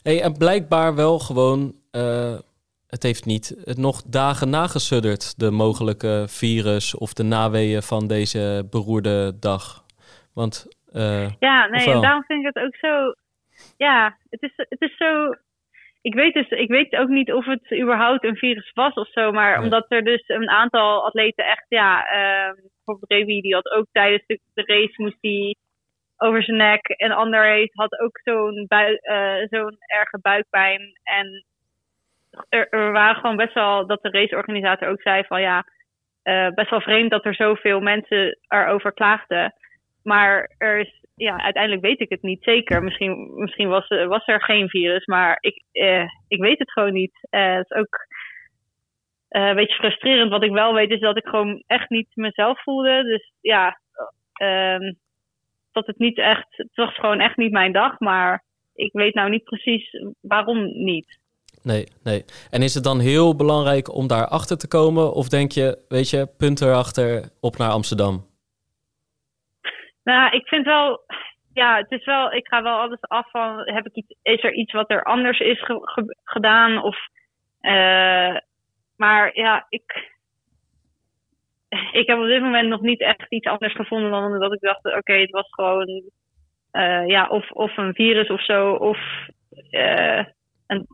Hey, 0.02 0.22
en 0.22 0.32
blijkbaar 0.32 0.94
wel 0.94 1.18
gewoon 1.18 1.82
uh, 1.96 2.38
het 2.86 3.02
heeft 3.02 3.24
niet 3.24 3.62
het 3.64 3.78
nog 3.78 4.02
dagen 4.02 4.50
nagesudderd, 4.50 5.38
de 5.38 5.50
mogelijke 5.50 6.24
virus 6.28 6.96
of 6.96 7.12
de 7.12 7.22
naweeën 7.22 7.82
van 7.82 8.06
deze 8.06 8.66
beroerde 8.70 9.38
dag. 9.38 9.84
Want, 10.34 10.66
uh, 10.92 11.30
ja, 11.38 11.66
nee, 11.66 11.90
en 11.92 12.00
daarom 12.00 12.24
vind 12.24 12.40
ik 12.40 12.54
het 12.54 12.64
ook 12.64 12.76
zo. 12.76 13.14
Ja, 13.76 14.16
het 14.30 14.42
is, 14.42 14.52
het 14.56 14.80
is 14.80 14.96
zo. 14.96 15.34
Ik 16.02 16.14
weet, 16.14 16.34
dus, 16.34 16.48
ik 16.48 16.68
weet 16.68 16.96
ook 16.96 17.08
niet 17.08 17.32
of 17.32 17.44
het 17.44 17.72
überhaupt 17.80 18.24
een 18.24 18.36
virus 18.36 18.72
was 18.72 18.94
of 18.94 19.08
zo, 19.10 19.32
maar 19.32 19.62
omdat 19.62 19.86
er 19.88 20.04
dus 20.04 20.28
een 20.28 20.50
aantal 20.50 21.04
atleten 21.04 21.44
echt, 21.44 21.64
ja, 21.68 21.98
uh, 22.04 22.54
bijvoorbeeld 22.62 23.10
Revi, 23.10 23.40
die 23.40 23.54
had 23.54 23.70
ook 23.70 23.86
tijdens 23.92 24.22
de, 24.26 24.40
race 24.54 25.02
moest 25.02 25.20
die 25.20 25.58
over 26.16 26.42
zijn 26.42 26.56
nek. 26.56 26.94
Een 26.96 27.12
ander 27.12 27.44
heeft, 27.44 27.74
had 27.74 28.00
ook 28.00 28.20
zo'n 28.24 28.66
uh, 28.68 29.46
zo'n 29.50 29.76
erge 29.86 30.18
buikpijn. 30.20 30.80
En 31.02 31.44
er, 32.48 32.92
waren 32.92 33.16
gewoon 33.16 33.36
best 33.36 33.54
wel 33.54 33.86
dat 33.86 34.02
de 34.02 34.10
raceorganisator 34.10 34.88
ook 34.88 35.00
zei 35.00 35.24
van 35.24 35.40
ja, 35.40 35.64
uh, 36.24 36.48
best 36.48 36.70
wel 36.70 36.80
vreemd 36.80 37.10
dat 37.10 37.24
er 37.24 37.34
zoveel 37.34 37.80
mensen 37.80 38.38
erover 38.48 38.92
klaagden. 38.92 39.54
Maar 40.02 40.50
er 40.58 40.78
is, 40.78 41.02
ja, 41.14 41.40
uiteindelijk 41.40 41.82
weet 41.82 42.00
ik 42.00 42.08
het 42.08 42.22
niet 42.22 42.42
zeker. 42.42 42.82
Misschien, 42.82 43.30
misschien 43.34 43.68
was, 43.68 43.88
was 43.88 44.26
er 44.26 44.42
geen 44.42 44.68
virus, 44.68 45.06
maar 45.06 45.36
ik, 45.40 45.62
uh, 45.72 46.04
ik 46.28 46.40
weet 46.40 46.58
het 46.58 46.72
gewoon 46.72 46.92
niet. 46.92 47.28
Uh, 47.30 47.54
het 47.54 47.70
is 47.70 47.76
ook 47.76 48.06
een 49.28 49.54
beetje 49.54 49.76
frustrerend. 49.76 50.30
Wat 50.30 50.42
ik 50.42 50.52
wel 50.52 50.74
weet 50.74 50.90
is 50.90 51.00
dat 51.00 51.16
ik 51.16 51.26
gewoon 51.26 51.62
echt 51.66 51.90
niet 51.90 52.08
mezelf 52.14 52.62
voelde. 52.62 53.02
Dus 53.02 53.32
ja, 53.40 53.78
um, 54.42 54.96
dat 55.72 55.86
het 55.86 55.98
niet 55.98 56.18
echt, 56.18 56.46
het 56.50 56.74
was 56.74 56.94
gewoon 56.94 57.20
echt 57.20 57.36
niet 57.36 57.52
mijn 57.52 57.72
dag. 57.72 57.98
Maar 57.98 58.44
ik 58.74 58.92
weet 58.92 59.14
nou 59.14 59.30
niet 59.30 59.44
precies 59.44 60.02
waarom 60.20 60.84
niet. 60.84 61.18
Nee, 61.64 61.84
nee. 62.02 62.24
En 62.50 62.62
is 62.62 62.74
het 62.74 62.84
dan 62.84 63.00
heel 63.00 63.36
belangrijk 63.36 63.94
om 63.94 64.06
daar 64.06 64.26
achter 64.26 64.58
te 64.58 64.68
komen? 64.68 65.12
Of 65.12 65.28
denk 65.28 65.52
je, 65.52 65.84
weet 65.88 66.10
je, 66.10 66.28
punt 66.38 66.60
erachter, 66.60 67.30
op 67.40 67.56
naar 67.56 67.70
Amsterdam? 67.70 68.26
Nou, 70.02 70.36
ik 70.36 70.46
vind 70.46 70.64
wel, 70.64 71.00
ja, 71.52 71.76
het 71.76 71.90
is 71.90 72.04
wel, 72.04 72.32
ik 72.32 72.46
ga 72.46 72.62
wel 72.62 72.78
alles 72.78 73.00
af 73.00 73.30
van, 73.30 73.58
heb 73.64 73.86
ik 73.86 73.94
iets, 73.94 74.14
is 74.22 74.44
er 74.44 74.52
iets 74.52 74.72
wat 74.72 74.90
er 74.90 75.02
anders 75.02 75.38
is 75.38 75.64
gedaan? 76.24 76.82
Of, 76.82 76.96
uh, 77.60 78.36
maar 78.96 79.30
ja, 79.36 79.66
ik, 79.68 80.08
ik 81.92 82.06
heb 82.06 82.18
op 82.18 82.26
dit 82.26 82.42
moment 82.42 82.68
nog 82.68 82.80
niet 82.80 83.00
echt 83.00 83.26
iets 83.28 83.46
anders 83.46 83.74
gevonden 83.74 84.10
dan 84.10 84.38
dat 84.38 84.52
ik 84.52 84.60
dacht, 84.60 84.84
oké, 84.84 85.12
het 85.12 85.30
was 85.30 85.46
gewoon, 85.50 85.88
uh, 86.72 87.06
ja, 87.06 87.28
of, 87.28 87.50
of 87.50 87.76
een 87.76 87.94
virus 87.94 88.28
of 88.28 88.44
zo, 88.44 88.72
of 88.72 88.98
uh, 89.70 90.24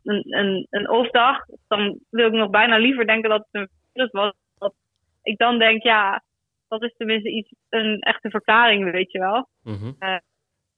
een, 0.02 0.22
een, 0.34 0.66
een, 0.70 0.90
off-dag. 0.90 1.44
Dan 1.68 1.98
wil 2.10 2.26
ik 2.26 2.32
nog 2.32 2.50
bijna 2.50 2.76
liever 2.76 3.06
denken 3.06 3.30
dat 3.30 3.46
het 3.50 3.60
een 3.62 3.68
virus 3.92 4.10
was. 4.10 4.32
Dat 4.58 4.74
ik 5.22 5.38
dan 5.38 5.58
denk, 5.58 5.82
ja, 5.82 6.22
dat 6.68 6.82
is 6.82 6.94
tenminste 6.96 7.30
iets, 7.30 7.52
een 7.68 8.00
echte 8.00 8.30
verklaring, 8.30 8.90
weet 8.90 9.12
je 9.12 9.18
wel. 9.18 9.48
Mm 9.62 9.76
-hmm. 9.76 9.96
uh, 10.00 10.16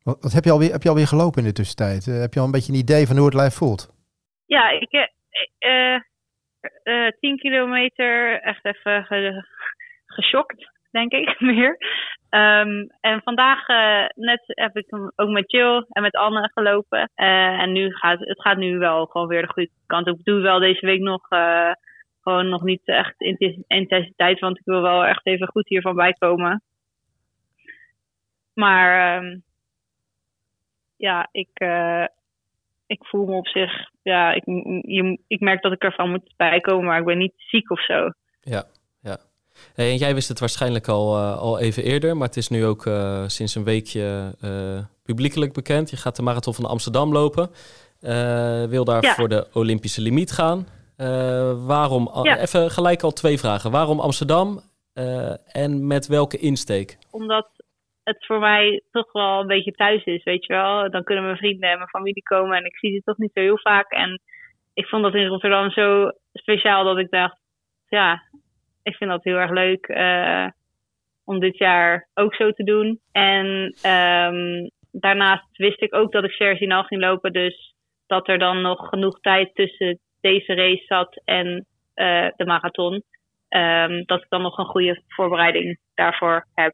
wat, 0.02 0.22
wat, 0.22 0.32
heb, 0.32 0.44
je 0.44 0.50
alweer, 0.50 0.72
heb 0.72 0.82
je 0.82 0.88
alweer 0.88 1.06
gelopen 1.06 1.42
in 1.42 1.48
de 1.48 1.54
tussentijd? 1.54 2.06
Uh, 2.06 2.20
heb 2.20 2.32
je 2.32 2.40
al 2.40 2.46
een 2.46 2.52
beetje 2.52 2.72
een 2.72 2.78
idee 2.78 3.06
van 3.06 3.16
hoe 3.16 3.24
het 3.24 3.34
lijf 3.34 3.54
voelt? 3.54 3.90
Ja, 4.46 4.70
ik 4.70 4.92
uh, 5.60 5.98
uh, 6.84 7.10
10 7.20 7.36
kilometer 7.36 8.40
echt 8.40 8.64
even 8.64 9.04
ge, 9.04 9.44
geschokt, 10.06 10.70
denk 10.90 11.12
ik 11.12 11.40
meer. 11.52 11.76
Um, 12.34 12.90
en 13.00 13.22
vandaag 13.22 13.68
uh, 13.68 14.06
net 14.14 14.42
heb 14.46 14.76
ik 14.76 14.86
ook 15.16 15.28
met 15.28 15.50
Jill 15.50 15.86
en 15.88 16.02
met 16.02 16.16
Anne 16.16 16.50
gelopen. 16.52 17.10
Uh, 17.16 17.60
en 17.60 17.72
nu 17.72 17.90
gaat 17.90 18.18
het 18.18 18.40
gaat 18.40 18.56
nu 18.56 18.78
wel 18.78 19.06
gewoon 19.06 19.26
weer 19.26 19.42
de 19.42 19.52
goede 19.52 19.70
kant 19.86 20.06
op. 20.06 20.18
Ik 20.18 20.24
doe 20.24 20.40
wel 20.40 20.58
deze 20.58 20.86
week 20.86 21.00
nog 21.00 21.30
uh, 21.30 21.72
gewoon 22.22 22.48
nog 22.48 22.62
niet 22.62 22.80
echt 22.84 23.20
intensiteit, 23.66 24.40
want 24.40 24.58
ik 24.58 24.64
wil 24.64 24.82
wel 24.82 25.04
echt 25.04 25.26
even 25.26 25.48
goed 25.48 25.68
hiervan 25.68 25.94
bijkomen. 25.94 26.62
Maar 28.54 29.16
um, 29.22 29.42
ja, 30.96 31.28
ik, 31.32 31.66
ik 32.86 33.04
voel 33.06 33.26
me 33.26 33.32
op 33.32 33.46
zich, 33.46 33.90
ja, 34.02 34.32
ik, 34.32 34.44
ik 35.26 35.40
merk 35.40 35.62
dat 35.62 35.72
ik 35.72 35.82
ervan 35.82 36.10
moet 36.10 36.34
bijkomen, 36.36 36.84
maar 36.84 36.98
ik 36.98 37.04
ben 37.04 37.18
niet 37.18 37.34
ziek 37.36 37.70
of 37.70 37.84
zo. 37.84 38.10
Ja. 38.40 38.64
Hey, 39.74 39.90
en 39.90 39.96
jij 39.96 40.14
wist 40.14 40.28
het 40.28 40.40
waarschijnlijk 40.40 40.88
al, 40.88 41.18
uh, 41.18 41.38
al 41.38 41.58
even 41.58 41.82
eerder, 41.82 42.16
maar 42.16 42.26
het 42.26 42.36
is 42.36 42.48
nu 42.48 42.64
ook 42.64 42.86
uh, 42.86 43.22
sinds 43.26 43.54
een 43.54 43.64
weekje 43.64 44.34
uh, 44.44 44.78
publiekelijk 45.02 45.52
bekend. 45.52 45.90
Je 45.90 45.96
gaat 45.96 46.16
de 46.16 46.22
Marathon 46.22 46.54
van 46.54 46.64
Amsterdam 46.64 47.12
lopen. 47.12 47.50
wil 48.68 48.84
daar 48.84 49.02
ja. 49.02 49.14
voor 49.14 49.28
de 49.28 49.46
Olympische 49.52 50.00
limiet 50.00 50.32
gaan. 50.32 50.66
waarom, 51.66 52.10
ja. 52.22 52.38
even 52.38 52.70
gelijk 52.70 53.02
al 53.02 53.12
twee 53.12 53.38
vragen. 53.38 53.70
Waarom 53.70 54.00
Amsterdam 54.00 54.60
en 55.46 55.86
met 55.86 56.06
welke 56.06 56.38
insteek? 56.38 56.98
Omdat 57.10 57.48
het 58.02 58.26
voor 58.26 58.38
mij 58.38 58.82
toch 58.90 59.12
wel 59.12 59.40
een 59.40 59.46
beetje 59.46 59.72
thuis 59.72 60.04
is, 60.04 60.22
weet 60.22 60.46
je 60.46 60.52
wel. 60.52 60.90
Dan 60.90 61.04
kunnen 61.04 61.24
mijn 61.24 61.36
vrienden 61.36 61.70
en 61.70 61.76
mijn 61.76 61.88
familie 61.88 62.22
komen 62.22 62.56
en 62.56 62.64
ik 62.64 62.76
zie 62.76 62.92
ze 62.92 63.02
toch 63.04 63.18
niet 63.18 63.32
zo 63.34 63.40
heel 63.40 63.58
vaak. 63.58 63.90
En 63.90 64.20
ik 64.74 64.86
vond 64.86 65.02
dat 65.02 65.14
in 65.14 65.26
Rotterdam 65.26 65.70
zo 65.70 66.10
speciaal 66.32 66.84
dat 66.84 66.98
ik 66.98 67.10
dacht, 67.10 67.38
ja, 67.88 68.22
ik 68.82 68.96
vind 68.96 69.10
dat 69.10 69.24
heel 69.24 69.36
erg 69.36 69.50
leuk 69.50 69.88
uh, 69.88 70.46
om 71.24 71.40
dit 71.40 71.58
jaar 71.58 72.08
ook 72.14 72.34
zo 72.34 72.50
te 72.50 72.64
doen. 72.64 73.00
En 73.12 73.46
um, 73.86 74.70
daarnaast 74.90 75.56
wist 75.56 75.82
ik 75.82 75.94
ook 75.94 76.12
dat 76.12 76.24
ik 76.24 76.30
Serginal 76.30 76.82
ging 76.82 77.00
lopen. 77.00 77.32
Dus 77.32 77.74
dat 78.06 78.28
er 78.28 78.38
dan 78.38 78.60
nog 78.60 78.88
genoeg 78.88 79.20
tijd 79.20 79.54
tussen 79.54 79.98
deze 80.20 80.54
race 80.54 80.84
zat 80.84 81.20
en 81.24 81.66
uh, 81.94 82.28
de 82.36 82.44
marathon. 82.44 83.02
Um, 83.48 84.04
dat 84.04 84.22
ik 84.22 84.28
dan 84.28 84.42
nog 84.42 84.58
een 84.58 84.64
goede 84.64 85.02
voorbereiding 85.08 85.78
daarvoor 85.94 86.46
heb. 86.54 86.72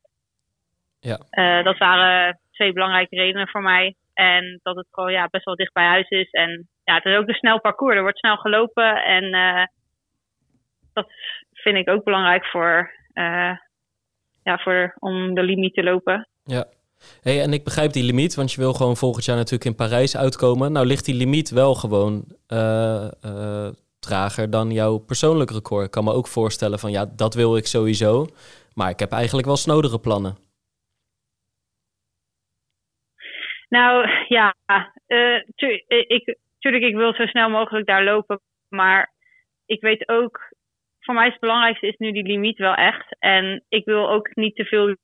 Ja. 1.00 1.18
Uh, 1.30 1.64
dat 1.64 1.78
waren 1.78 2.40
twee 2.52 2.72
belangrijke 2.72 3.16
redenen 3.16 3.48
voor 3.48 3.62
mij. 3.62 3.94
En 4.14 4.60
dat 4.62 4.76
het 4.76 4.86
gewoon 4.90 5.12
ja, 5.12 5.28
best 5.30 5.44
wel 5.44 5.54
dicht 5.54 5.72
bij 5.72 5.86
huis 5.86 6.08
is. 6.08 6.30
En 6.30 6.68
ja, 6.84 6.94
het 6.94 7.04
is 7.04 7.16
ook 7.16 7.28
een 7.28 7.34
snel 7.34 7.60
parcours. 7.60 7.96
Er 7.96 8.02
wordt 8.02 8.18
snel 8.18 8.36
gelopen. 8.36 9.04
En 9.04 9.24
uh, 9.24 9.64
dat 10.92 11.12
vind 11.72 11.86
ik 11.86 11.94
ook 11.94 12.04
belangrijk 12.04 12.44
voor, 12.44 12.90
uh, 13.14 13.56
ja, 14.42 14.58
voor, 14.58 14.94
om 14.98 15.34
de 15.34 15.42
limiet 15.42 15.74
te 15.74 15.82
lopen. 15.82 16.28
Ja. 16.44 16.64
Hey, 17.22 17.42
en 17.42 17.52
ik 17.52 17.64
begrijp 17.64 17.92
die 17.92 18.04
limiet, 18.04 18.34
want 18.34 18.52
je 18.52 18.60
wil 18.60 18.72
gewoon 18.72 18.96
volgend 18.96 19.24
jaar 19.24 19.36
natuurlijk 19.36 19.64
in 19.64 19.74
Parijs 19.74 20.16
uitkomen. 20.16 20.72
Nou 20.72 20.86
ligt 20.86 21.04
die 21.04 21.14
limiet 21.14 21.50
wel 21.50 21.74
gewoon 21.74 22.24
uh, 22.52 23.08
uh, 23.24 23.68
trager 23.98 24.50
dan 24.50 24.70
jouw 24.70 24.98
persoonlijk 24.98 25.50
record. 25.50 25.84
Ik 25.84 25.90
kan 25.90 26.04
me 26.04 26.12
ook 26.12 26.28
voorstellen 26.28 26.78
van 26.78 26.90
ja, 26.90 27.06
dat 27.16 27.34
wil 27.34 27.56
ik 27.56 27.66
sowieso. 27.66 28.26
Maar 28.74 28.90
ik 28.90 28.98
heb 28.98 29.12
eigenlijk 29.12 29.46
wel 29.46 29.56
snodere 29.56 30.00
plannen. 30.00 30.36
Nou 33.68 34.08
ja, 34.28 34.54
uh, 35.06 35.42
tu 35.54 35.84
ik, 35.88 36.36
tuurlijk, 36.58 36.84
ik 36.84 36.94
wil 36.94 37.14
zo 37.14 37.26
snel 37.26 37.48
mogelijk 37.48 37.86
daar 37.86 38.04
lopen. 38.04 38.40
Maar 38.68 39.12
ik 39.66 39.80
weet 39.80 40.08
ook 40.08 40.47
voor 41.08 41.16
mij 41.16 41.26
is 41.26 41.32
het 41.32 41.40
belangrijkste 41.40 41.86
is 41.86 41.96
nu 41.96 42.12
die 42.12 42.26
limiet 42.26 42.58
wel 42.58 42.74
echt. 42.74 43.16
En 43.18 43.64
ik 43.68 43.84
wil 43.84 44.10
ook 44.10 44.34
niet 44.34 44.54
te 44.54 44.64
veel. 44.64 44.96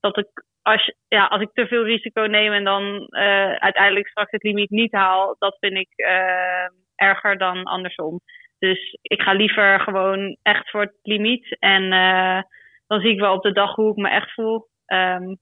Dat 0.00 0.18
ik, 0.18 0.44
als, 0.62 0.94
ja, 1.08 1.26
als 1.26 1.40
ik 1.40 1.50
te 1.52 1.66
veel 1.66 1.84
risico 1.84 2.22
neem 2.22 2.52
en 2.52 2.64
dan 2.64 2.84
uh, 3.10 3.52
uiteindelijk 3.52 4.08
straks 4.08 4.30
het 4.30 4.42
limiet 4.42 4.70
niet 4.70 4.92
haal, 4.92 5.36
dat 5.38 5.56
vind 5.60 5.76
ik 5.76 5.88
uh, 5.96 6.68
erger 6.94 7.38
dan 7.38 7.62
andersom. 7.62 8.20
Dus 8.58 8.98
ik 9.02 9.22
ga 9.22 9.32
liever 9.32 9.80
gewoon 9.80 10.36
echt 10.42 10.70
voor 10.70 10.80
het 10.80 10.98
limiet. 11.02 11.56
En 11.58 11.82
uh, 11.82 12.42
dan 12.86 13.00
zie 13.00 13.10
ik 13.10 13.20
wel 13.20 13.34
op 13.34 13.42
de 13.42 13.52
dag 13.52 13.74
hoe 13.74 13.90
ik 13.90 13.96
me 13.96 14.08
echt 14.08 14.32
voel. 14.32 14.68
Um, 14.86 15.38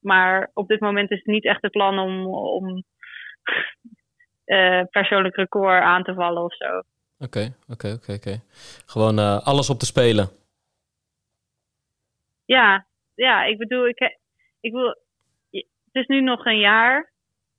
maar 0.00 0.50
op 0.54 0.68
dit 0.68 0.80
moment 0.80 1.10
is 1.10 1.18
het 1.18 1.26
niet 1.26 1.44
echt 1.44 1.62
het 1.62 1.70
plan 1.70 1.98
om, 1.98 2.26
om 2.34 2.84
persoonlijk 4.90 5.36
record 5.36 5.82
aan 5.82 6.02
te 6.02 6.14
vallen 6.14 6.42
of 6.42 6.54
zo. 6.54 6.82
Oké, 7.22 7.54
oké, 7.68 7.92
oké, 7.92 8.12
oké. 8.12 8.40
Gewoon 8.86 9.18
uh, 9.18 9.38
alles 9.46 9.70
op 9.70 9.78
te 9.78 9.86
spelen. 9.86 10.28
Ja, 12.44 12.86
ja, 13.14 13.44
ik 13.44 13.58
bedoel, 13.58 13.88
ik, 13.88 14.18
ik 14.60 14.72
wil, 14.72 14.96
het 15.50 15.92
is 15.92 16.06
nu 16.06 16.20
nog 16.20 16.46
een 16.46 16.58
jaar 16.58 17.12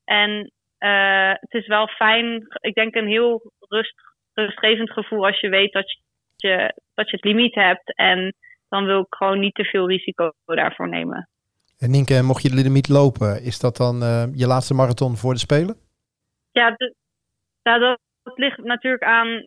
en 0.04 0.52
uh, 0.80 1.32
het 1.40 1.54
is 1.54 1.68
wel 1.68 1.88
fijn, 1.88 2.48
ik 2.60 2.74
denk 2.74 2.96
een 2.96 3.08
heel 3.08 3.52
rust, 3.60 3.96
rustgevend 4.34 4.92
gevoel 4.92 5.26
als 5.26 5.40
je 5.40 5.50
weet 5.50 5.74
dat 5.74 5.98
je, 6.36 6.74
dat 6.94 7.10
je 7.10 7.16
het 7.16 7.26
limiet 7.26 7.56
hebt 7.56 7.96
en 7.96 8.36
dan 8.70 8.86
wil 8.86 9.00
ik 9.00 9.16
gewoon 9.16 9.40
niet 9.40 9.56
te 9.56 9.64
veel 9.64 9.88
risico 9.88 10.32
daarvoor 10.46 10.90
nemen. 10.90 11.30
En 11.80 11.92
Nienke, 11.92 12.22
mocht 12.22 12.42
je 12.44 12.50
de 12.50 12.56
limiet 12.56 12.90
lopen, 12.90 13.44
is 13.44 13.60
dat 13.60 13.78
dan 13.78 14.04
uh, 14.04 14.26
je 14.34 14.48
laatste 14.48 14.74
marathon 14.74 15.18
voor 15.18 15.34
de 15.34 15.40
Spelen? 15.40 15.76
Ja, 16.52 16.72
de, 16.72 16.96
ja 17.62 17.78
dat, 17.78 18.00
dat 18.24 18.38
ligt 18.38 18.58
natuurlijk 18.58 19.04
aan, 19.04 19.44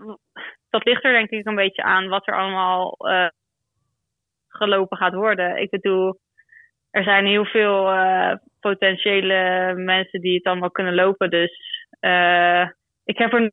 dat 0.70 0.84
ligt 0.84 1.04
er 1.04 1.12
denk 1.12 1.30
ik 1.30 1.46
een 1.46 1.54
beetje 1.54 1.82
aan 1.82 2.08
wat 2.08 2.26
er 2.26 2.38
allemaal 2.38 2.96
uh, 2.98 3.28
gelopen 4.48 4.96
gaat 4.96 5.14
worden. 5.14 5.56
Ik 5.56 5.70
bedoel, 5.70 6.18
er 6.90 7.02
zijn 7.02 7.26
heel 7.26 7.44
veel 7.44 7.92
uh, 7.92 8.32
potentiële 8.60 9.72
mensen 9.76 10.20
die 10.20 10.34
het 10.34 10.44
allemaal 10.44 10.70
kunnen 10.70 10.94
lopen. 10.94 11.30
Dus 11.30 11.60
uh, 12.00 12.62
ik 13.04 13.18
heb 13.18 13.32
er 13.32 13.52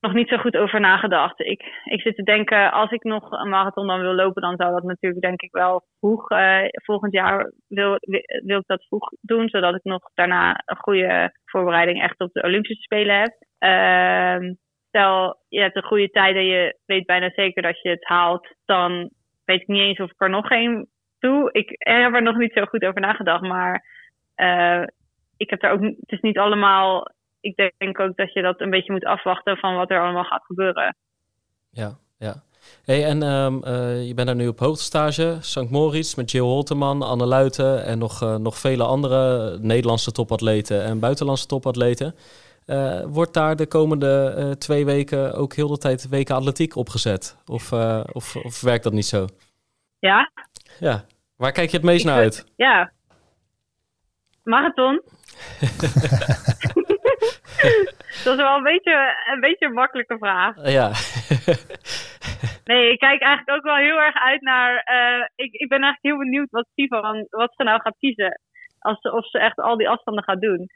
nog 0.00 0.12
niet 0.12 0.28
zo 0.28 0.36
goed 0.36 0.56
over 0.56 0.80
nagedacht. 0.80 1.40
Ik, 1.40 1.62
ik 1.84 2.00
zit 2.00 2.16
te 2.16 2.22
denken, 2.22 2.72
als 2.72 2.90
ik 2.90 3.02
nog 3.02 3.30
een 3.30 3.48
marathon 3.48 3.86
dan 3.86 4.00
wil 4.00 4.14
lopen, 4.14 4.42
dan 4.42 4.56
zou 4.56 4.72
dat 4.72 4.82
natuurlijk 4.82 5.22
denk 5.22 5.42
ik 5.42 5.52
wel 5.52 5.82
vroeg. 5.98 6.30
Uh, 6.30 6.64
volgend 6.70 7.12
jaar 7.12 7.52
wil, 7.68 7.96
wil 8.44 8.58
ik 8.58 8.66
dat 8.66 8.86
vroeg 8.86 9.10
doen, 9.20 9.48
zodat 9.48 9.74
ik 9.74 9.84
nog 9.84 10.10
daarna 10.14 10.62
een 10.64 10.76
goede 10.76 11.32
voorbereiding 11.44 12.02
echt 12.02 12.20
op 12.20 12.32
de 12.32 12.42
Olympische 12.42 12.82
Spelen 12.82 13.18
heb. 13.18 13.47
Uh, 13.60 14.52
stel, 14.88 15.40
je 15.48 15.60
hebt 15.60 15.76
een 15.76 15.82
goede 15.82 16.10
tijd 16.10 16.36
en 16.36 16.44
je 16.44 16.78
weet 16.86 17.06
bijna 17.06 17.30
zeker 17.30 17.62
dat 17.62 17.80
je 17.82 17.88
het 17.88 18.04
haalt, 18.04 18.48
dan 18.64 19.10
weet 19.44 19.60
ik 19.60 19.66
niet 19.66 19.82
eens 19.82 19.98
of 19.98 20.10
ik 20.10 20.20
er 20.20 20.30
nog 20.30 20.46
geen 20.46 20.88
toe. 21.18 21.52
Ik 21.52 21.68
heb 21.78 22.14
er 22.14 22.22
nog 22.22 22.36
niet 22.36 22.52
zo 22.52 22.64
goed 22.64 22.84
over 22.84 23.00
nagedacht, 23.00 23.42
maar 23.42 23.84
uh, 24.36 24.82
ik 25.36 25.50
heb 25.50 25.62
er 25.62 25.70
ook. 25.70 25.82
Het 25.82 26.12
is 26.12 26.20
niet 26.20 26.38
allemaal. 26.38 27.10
Ik 27.40 27.72
denk 27.76 28.00
ook 28.00 28.16
dat 28.16 28.32
je 28.32 28.42
dat 28.42 28.60
een 28.60 28.70
beetje 28.70 28.92
moet 28.92 29.04
afwachten 29.04 29.56
van 29.56 29.74
wat 29.74 29.90
er 29.90 30.00
allemaal 30.00 30.24
gaat 30.24 30.44
gebeuren. 30.44 30.96
Ja, 31.70 31.90
ja. 32.18 32.34
Hey, 32.84 33.04
en 33.04 33.22
um, 33.22 33.62
uh, 33.64 34.06
je 34.06 34.14
bent 34.14 34.26
daar 34.26 34.36
nu 34.36 34.48
op 34.48 34.58
hoogtestage, 34.58 35.36
St. 35.40 35.70
Moritz, 35.70 36.14
met 36.14 36.30
Jill 36.30 36.42
Holteman, 36.42 37.02
Anne 37.02 37.26
Luiten 37.26 37.84
en 37.84 37.98
nog, 37.98 38.22
uh, 38.22 38.36
nog 38.36 38.58
vele 38.58 38.84
andere 38.84 39.58
Nederlandse 39.58 40.12
topatleten 40.12 40.84
en 40.84 41.00
buitenlandse 41.00 41.46
topatleten. 41.46 42.14
Uh, 42.70 43.04
wordt 43.04 43.34
daar 43.34 43.56
de 43.56 43.66
komende 43.66 44.54
twee 44.58 44.84
weken 44.84 45.34
ook 45.34 45.54
heel 45.54 45.68
de 45.68 45.78
tijd 45.78 46.08
weken 46.08 46.34
atletiek 46.34 46.76
opgezet? 46.76 47.36
Of, 47.46 47.72
of, 48.12 48.36
of 48.36 48.60
werkt 48.60 48.84
dat 48.84 48.92
niet 48.92 49.06
zo? 49.06 49.26
Ja. 49.98 50.30
Ja. 50.78 51.04
Waar 51.36 51.52
kijk 51.52 51.70
je 51.70 51.76
het 51.76 51.86
meest 51.86 52.04
naar 52.04 52.16
uit? 52.16 52.52
Ja. 52.56 52.92
Marathon. 54.42 55.02
dat 58.24 58.36
is 58.36 58.44
wel 58.44 58.56
een 58.56 58.62
beetje, 58.62 59.14
een 59.32 59.40
beetje 59.40 59.66
een 59.66 59.72
makkelijke 59.72 60.18
vraag. 60.18 60.70
Ja. 60.70 60.88
nee, 62.70 62.92
ik 62.92 62.98
kijk 62.98 63.22
eigenlijk 63.22 63.58
ook 63.58 63.64
wel 63.64 63.76
heel 63.76 64.00
erg 64.00 64.14
uit 64.14 64.40
naar. 64.40 64.74
Ik, 65.36 65.52
ik 65.52 65.68
ben 65.68 65.82
eigenlijk 65.82 66.02
heel 66.02 66.18
benieuwd 66.18 66.50
wat 66.50 66.66
Sivan, 66.74 67.26
wat 67.30 67.52
ze 67.56 67.62
nou 67.62 67.80
gaat 67.80 67.98
kiezen. 67.98 68.40
Als 68.78 69.00
ze, 69.00 69.12
of 69.12 69.28
ze 69.28 69.38
echt 69.38 69.56
al 69.56 69.76
die 69.76 69.88
afstanden 69.88 70.24
gaat 70.24 70.40
doen. 70.40 70.66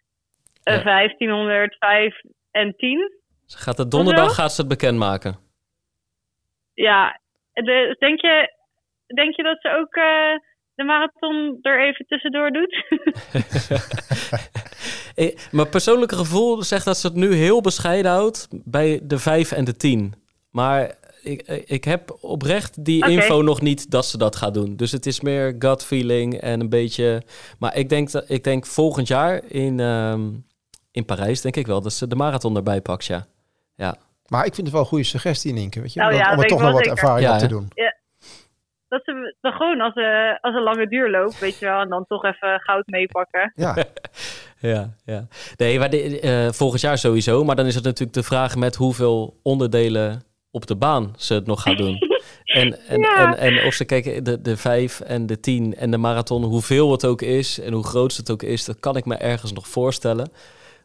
Uh, 0.64 0.76
ja. 0.76 0.82
1500, 0.82 1.76
5 1.78 2.20
en 2.50 2.74
10. 2.76 3.20
Ze 3.46 3.58
gaat 3.58 3.78
het 3.78 3.90
donderdag 3.90 4.34
gaat 4.34 4.52
ze 4.52 4.60
het 4.60 4.70
bekendmaken. 4.70 5.36
Ja, 6.74 7.20
de, 7.52 7.96
denk, 7.98 8.20
je, 8.20 8.52
denk 9.06 9.36
je 9.36 9.42
dat 9.42 9.60
ze 9.60 9.68
ook 9.68 9.96
uh, 9.96 10.38
de 10.74 10.84
marathon 10.84 11.58
er 11.62 11.86
even 11.86 12.06
tussendoor 12.06 12.50
doet? 12.50 12.84
Mijn 15.50 15.68
persoonlijke 15.68 16.16
gevoel 16.16 16.62
zegt 16.62 16.84
dat 16.84 16.96
ze 16.96 17.06
het 17.06 17.16
nu 17.16 17.34
heel 17.34 17.60
bescheiden 17.60 18.10
houdt 18.10 18.48
bij 18.64 19.00
de 19.02 19.18
5 19.18 19.52
en 19.52 19.64
de 19.64 19.76
10. 19.76 20.14
Maar 20.50 20.94
ik, 21.22 21.42
ik 21.66 21.84
heb 21.84 22.18
oprecht 22.20 22.84
die 22.84 23.02
okay. 23.02 23.12
info 23.12 23.42
nog 23.42 23.60
niet 23.60 23.90
dat 23.90 24.06
ze 24.06 24.18
dat 24.18 24.36
gaat 24.36 24.54
doen. 24.54 24.76
Dus 24.76 24.92
het 24.92 25.06
is 25.06 25.20
meer 25.20 25.56
gut 25.58 25.84
feeling 25.84 26.34
en 26.34 26.60
een 26.60 26.68
beetje. 26.68 27.22
Maar 27.58 27.76
ik 27.76 27.88
denk, 27.88 28.10
dat, 28.10 28.30
ik 28.30 28.44
denk 28.44 28.66
volgend 28.66 29.08
jaar 29.08 29.42
in, 29.48 29.80
um, 29.80 30.44
in 30.92 31.04
Parijs, 31.04 31.40
denk 31.40 31.56
ik 31.56 31.66
wel 31.66 31.80
dat 31.80 31.92
ze 31.92 32.06
de 32.06 32.16
marathon 32.16 32.56
erbij 32.56 32.80
pakt. 32.80 33.04
Ja. 33.04 33.26
ja. 33.76 33.96
Maar 34.26 34.46
ik 34.46 34.54
vind 34.54 34.66
het 34.66 34.76
wel 34.76 34.80
een 34.80 34.88
goede 34.88 35.04
suggestie, 35.04 35.52
Nienke. 35.52 35.80
Weet 35.80 35.92
je? 35.92 36.00
Nou, 36.00 36.14
ja, 36.14 36.32
om 36.32 36.40
er 36.40 36.46
toch 36.46 36.60
nog 36.60 36.72
wat 36.72 36.86
ervaring 36.86 37.28
ja, 37.28 37.34
op 37.34 37.38
te 37.38 37.46
doen. 37.46 37.68
Ja. 37.74 38.00
Dat 38.88 39.04
ze 39.04 39.36
dan 39.40 39.52
gewoon 39.52 39.80
als 39.80 39.94
een, 39.94 40.38
als 40.40 40.54
een 40.54 40.62
lange 40.62 40.88
duur 40.88 41.10
loopt, 41.10 41.38
weet 41.38 41.58
je 41.58 41.66
wel, 41.66 41.80
en 41.80 41.88
dan 41.88 42.04
toch 42.06 42.24
even 42.24 42.60
goud 42.60 42.86
meepakken. 42.86 43.52
Ja. 43.54 43.76
ja, 44.72 44.94
ja. 45.04 45.26
Nee, 45.56 45.78
maar 45.78 45.90
de, 45.90 46.22
uh, 46.22 46.52
volgend 46.52 46.80
jaar 46.80 46.98
sowieso. 46.98 47.44
Maar 47.44 47.56
dan 47.56 47.66
is 47.66 47.74
het 47.74 47.84
natuurlijk 47.84 48.12
de 48.12 48.22
vraag 48.22 48.56
met 48.56 48.76
hoeveel 48.76 49.40
onderdelen 49.42 50.22
op 50.50 50.66
de 50.66 50.76
baan 50.76 51.14
ze 51.16 51.34
het 51.34 51.46
nog 51.46 51.62
gaan 51.62 51.76
doen. 51.76 51.98
En, 52.44 52.86
en, 52.88 53.00
ja. 53.00 53.36
en, 53.36 53.58
en, 53.58 53.66
of 53.66 53.74
ze 53.74 53.84
kijken, 53.84 54.24
de, 54.24 54.40
de 54.40 54.56
vijf 54.56 55.00
en 55.00 55.26
de 55.26 55.40
tien 55.40 55.76
en 55.76 55.90
de 55.90 55.96
marathon, 55.96 56.44
hoeveel 56.44 56.90
het 56.92 57.06
ook 57.06 57.22
is 57.22 57.60
en 57.60 57.72
hoe 57.72 57.84
groot 57.84 58.16
het 58.16 58.30
ook 58.30 58.42
is, 58.42 58.64
dat 58.64 58.80
kan 58.80 58.96
ik 58.96 59.04
me 59.04 59.14
ergens 59.14 59.52
nog 59.52 59.68
voorstellen. 59.68 60.32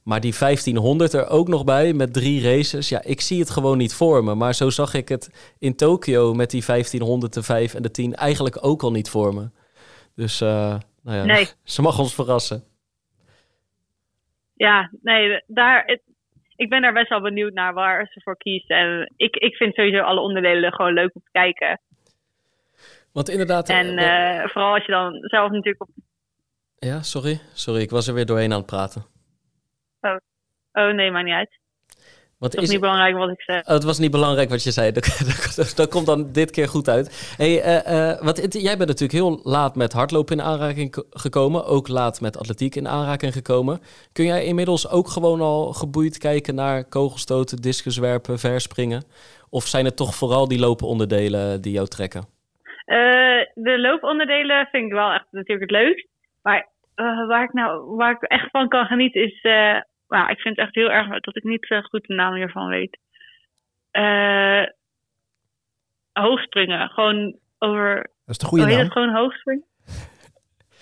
Maar 0.08 0.20
die 0.20 0.36
1500 0.39 1.14
er 1.14 1.30
ook 1.30 1.47
nog 1.47 1.64
bij 1.64 1.93
met 1.93 2.14
drie 2.14 2.43
races, 2.43 2.89
ja, 2.89 3.03
ik 3.03 3.22
zie 3.22 3.39
het 3.39 3.49
gewoon 3.49 3.78
niet 3.78 3.93
voor 3.93 4.24
me. 4.24 4.36
Maar 4.36 4.53
zo 4.53 4.70
zag 4.70 4.93
ik 4.93 5.10
het 5.10 5.53
in 5.60 5.76
Tokio 5.76 6.34
met 6.34 6.49
die 6.49 6.66
1500, 6.66 7.34
de 7.34 7.43
5 7.43 7.74
en 7.74 7.82
de 7.82 7.91
10 7.91 8.14
eigenlijk 8.14 8.66
ook 8.66 8.84
al 8.84 8.91
niet 8.91 9.10
voor 9.10 9.34
me. 9.34 9.49
Dus 10.16 10.41
uh, 10.41 10.49
nou 11.03 11.18
ja, 11.18 11.24
nee. 11.24 11.47
ze 11.74 11.82
mag 11.82 11.99
ons 11.99 12.16
verrassen. 12.16 12.64
Ja, 14.53 14.91
nee, 15.01 15.43
daar, 15.47 15.84
het, 15.86 16.01
ik 16.55 16.70
ben 16.70 16.82
daar 16.82 16.93
best 16.93 17.10
wel 17.10 17.22
benieuwd 17.22 17.53
naar 17.53 17.74
waar 17.74 18.08
ze 18.12 18.22
voor 18.22 18.38
kiest. 18.38 18.70
En 18.70 19.14
ik, 19.16 19.36
ik 19.36 19.55
vind 19.55 19.76
sowieso 19.76 20.01
alle 20.01 20.20
onderdelen 20.20 20.74
gewoon 20.74 20.93
leuk 20.93 21.16
om 21.16 21.22
te 21.24 21.32
kijken. 21.32 21.80
Want 23.12 23.30
inderdaad... 23.30 23.70
En 23.70 23.99
uh, 23.99 24.47
vooral 24.47 24.74
als 24.74 24.86
je 24.86 24.91
dan 24.91 25.14
zelf 25.22 25.51
natuurlijk 25.51 25.82
op... 25.82 25.89
Ja, 26.76 27.01
sorry. 27.01 27.39
Sorry, 27.53 27.82
ik 27.82 27.89
was 27.89 28.08
er 28.08 28.14
weer 28.14 28.26
doorheen 28.26 28.51
aan 28.51 28.58
het 28.58 28.66
praten. 28.66 29.16
Oh, 30.01 30.17
oh 30.71 30.93
nee, 30.93 31.11
maakt 31.11 31.25
niet 31.25 31.33
uit. 31.33 31.59
Wat 32.37 32.53
het 32.53 32.61
is 32.61 32.69
niet 32.69 32.79
belangrijk 32.79 33.15
wat 33.17 33.29
ik 33.29 33.41
zeg. 33.41 33.65
Oh, 33.65 33.73
het 33.73 33.83
was 33.83 33.99
niet 33.99 34.11
belangrijk 34.11 34.49
wat 34.49 34.63
je 34.63 34.71
zei. 34.71 34.91
Dat, 35.55 35.73
dat 35.75 35.89
komt 35.89 36.05
dan 36.05 36.31
dit 36.31 36.51
keer 36.51 36.67
goed 36.67 36.89
uit. 36.89 37.35
Hey, 37.37 37.65
uh, 37.65 38.09
uh, 38.11 38.21
wat, 38.21 38.53
jij 38.53 38.77
bent 38.77 38.89
natuurlijk 38.89 39.11
heel 39.11 39.39
laat 39.43 39.75
met 39.75 39.93
hardlopen 39.93 40.37
in 40.37 40.43
aanraking 40.43 41.05
gekomen. 41.09 41.65
Ook 41.65 41.87
laat 41.87 42.21
met 42.21 42.37
atletiek 42.37 42.75
in 42.75 42.87
aanraking 42.87 43.33
gekomen. 43.33 43.79
Kun 44.13 44.25
jij 44.25 44.45
inmiddels 44.45 44.89
ook 44.89 45.07
gewoon 45.07 45.41
al 45.41 45.73
geboeid 45.73 46.17
kijken 46.17 46.55
naar 46.55 46.85
kogelstoten, 46.85 47.61
discuswerpen, 47.61 48.39
verspringen? 48.39 49.03
Of 49.49 49.63
zijn 49.63 49.85
het 49.85 49.95
toch 49.95 50.15
vooral 50.15 50.47
die 50.47 50.59
looponderdelen 50.59 51.61
die 51.61 51.73
jou 51.73 51.87
trekken? 51.87 52.21
Uh, 52.85 52.97
de 53.53 53.79
looponderdelen 53.79 54.67
vind 54.71 54.85
ik 54.85 54.91
wel 54.91 55.11
echt 55.11 55.25
natuurlijk 55.31 55.71
het 55.71 55.79
leukst. 55.81 56.07
Maar 56.41 56.67
waar, 57.27 57.43
ik 57.43 57.53
nou, 57.53 57.95
waar 57.95 58.11
ik 58.11 58.21
echt 58.21 58.49
van 58.51 58.67
kan 58.67 58.85
genieten 58.85 59.23
is 59.23 59.41
nou, 60.07 60.29
ik 60.29 60.39
vind 60.39 60.55
het 60.55 60.65
echt 60.65 60.75
heel 60.75 60.91
erg 60.91 61.19
dat 61.19 61.35
ik 61.35 61.43
niet 61.43 61.69
uh, 61.69 61.83
goed 61.83 62.07
de 62.07 62.13
naam 62.13 62.33
hiervan 62.33 62.67
weet. 62.67 62.97
Uh, 63.91 64.63
hoogspringen. 66.13 66.89
Gewoon 66.89 67.37
over. 67.59 67.95
Dat 67.95 68.35
is 68.35 68.37
de 68.37 68.45
goede 68.45 68.63
oh, 68.63 68.69
naam. 68.69 68.79
het 68.79 68.91
gewoon 68.91 69.13
hoogspringen? 69.13 69.65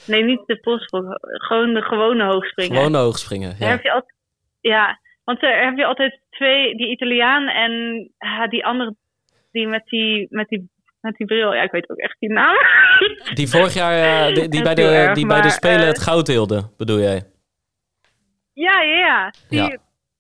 Nee, 0.08 0.24
niet 0.24 0.42
de 0.46 0.60
postbok. 0.60 1.18
Gewoon 1.22 1.74
de 1.74 1.82
gewone 1.82 2.24
hoogspringen. 2.24 2.76
Gewone 2.76 2.98
hoogspringen. 2.98 3.56
Ja. 3.60 3.68
Heb 3.68 3.84
je 3.84 3.92
altijd, 3.92 4.14
ja, 4.62 5.00
want 5.24 5.40
daar 5.40 5.64
heb 5.64 5.78
je 5.78 5.86
altijd 5.86 6.20
twee, 6.30 6.76
die 6.76 6.90
Italiaan 6.90 7.48
en 7.48 7.72
uh, 8.20 8.48
die 8.48 8.66
andere, 8.66 8.96
die 9.52 9.68
met 9.68 9.86
die, 9.86 10.28
met 10.30 10.48
die 10.48 10.70
met 11.06 11.16
die 11.18 11.28
bril. 11.28 11.54
Ja, 11.54 11.62
ik 11.62 11.72
weet 11.72 11.90
ook 11.90 11.98
echt 11.98 12.16
die 12.20 12.32
naam. 12.32 12.58
Die 13.34 13.48
vorig 13.48 13.74
jaar, 13.74 13.94
uh, 14.30 14.36
die, 14.36 14.48
die 14.50 14.64
bij 14.70 14.76
de, 14.76 14.82
erg, 14.82 15.14
die 15.14 15.28
bij 15.28 15.42
de 15.42 15.50
Spelen 15.50 15.88
uh, 15.88 15.94
het 15.94 16.02
goud 16.02 16.26
deelde, 16.26 16.60
bedoel 16.78 17.00
jij? 17.00 17.20
Ja, 18.54 18.82
ja, 18.82 18.98
ja. 18.98 19.34
Die, 19.50 19.60
ja. 19.60 19.78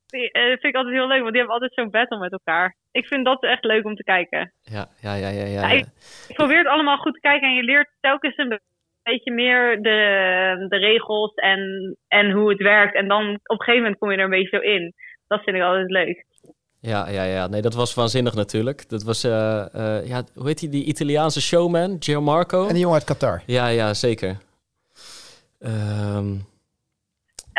die 0.08 0.30
uh, 0.34 0.44
vind 0.44 0.64
ik 0.64 0.76
altijd 0.76 0.96
heel 0.96 1.08
leuk, 1.08 1.22
want 1.22 1.32
die 1.32 1.42
hebben 1.42 1.54
altijd 1.54 1.74
zo'n 1.74 1.90
battle 1.90 2.20
met 2.20 2.32
elkaar. 2.32 2.76
Ik 2.92 3.06
vind 3.06 3.26
dat 3.26 3.44
echt 3.44 3.64
leuk 3.64 3.86
om 3.86 3.96
te 3.96 4.04
kijken. 4.04 4.54
Ja, 4.62 4.88
ja, 5.02 5.16
ja, 5.16 5.30
ja. 5.30 5.46
ja, 5.46 5.68
ja 5.68 5.72
ik, 5.72 5.86
ik, 6.28 6.36
probeer 6.36 6.58
het 6.58 6.68
allemaal 6.68 6.98
goed 6.98 7.14
te 7.14 7.20
kijken 7.20 7.48
en 7.48 7.56
je 7.56 7.64
leert 7.64 7.90
telkens 8.00 8.38
een 8.38 8.60
beetje 9.04 9.32
meer 9.32 9.82
de, 9.82 10.66
de 10.70 10.78
regels 10.78 11.34
en, 11.34 11.62
en 12.08 12.32
hoe 12.32 12.50
het 12.50 12.62
werkt. 12.62 12.96
En 12.96 13.08
dan 13.08 13.24
op 13.30 13.60
een 13.60 13.66
gegeven 13.66 13.82
moment 13.82 14.00
kom 14.00 14.12
je 14.12 14.18
er 14.18 14.24
een 14.24 14.30
beetje 14.30 14.58
zo 14.58 14.64
in. 14.64 14.94
Dat 15.28 15.44
vind 15.44 15.56
ik 15.56 15.62
altijd 15.62 15.90
leuk. 15.90 16.26
Ja, 16.86 17.10
ja, 17.10 17.24
ja. 17.24 17.48
Nee, 17.48 17.62
dat 17.62 17.74
was 17.74 17.94
waanzinnig 17.94 18.34
natuurlijk. 18.34 18.90
Dat 18.90 19.04
was, 19.04 19.26
uh, 19.26 19.32
uh, 19.76 20.08
ja, 20.08 20.24
hoe 20.36 20.48
heet 20.48 20.60
die, 20.60 20.70
die 20.70 20.84
Italiaanse 20.84 21.42
showman, 21.42 21.96
Gianmarco? 22.00 22.62
En 22.68 22.74
die 22.74 22.80
jongen 22.80 22.98
uit 22.98 23.06
Qatar. 23.06 23.44
Ja, 23.46 23.68
ja, 23.68 23.94
zeker. 23.94 24.38
Um, 25.60 26.46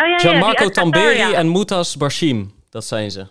Oh, 0.03 0.07
ja, 0.07 0.18
Gianmarco 0.18 0.64
ja, 0.64 0.70
Tamberi 0.70 1.16
Qatar, 1.16 1.31
ja. 1.31 1.39
en 1.39 1.53
Mutas 1.53 1.97
Barshim. 1.97 2.55
Dat 2.70 2.85
zijn 2.85 3.11
ze. 3.11 3.27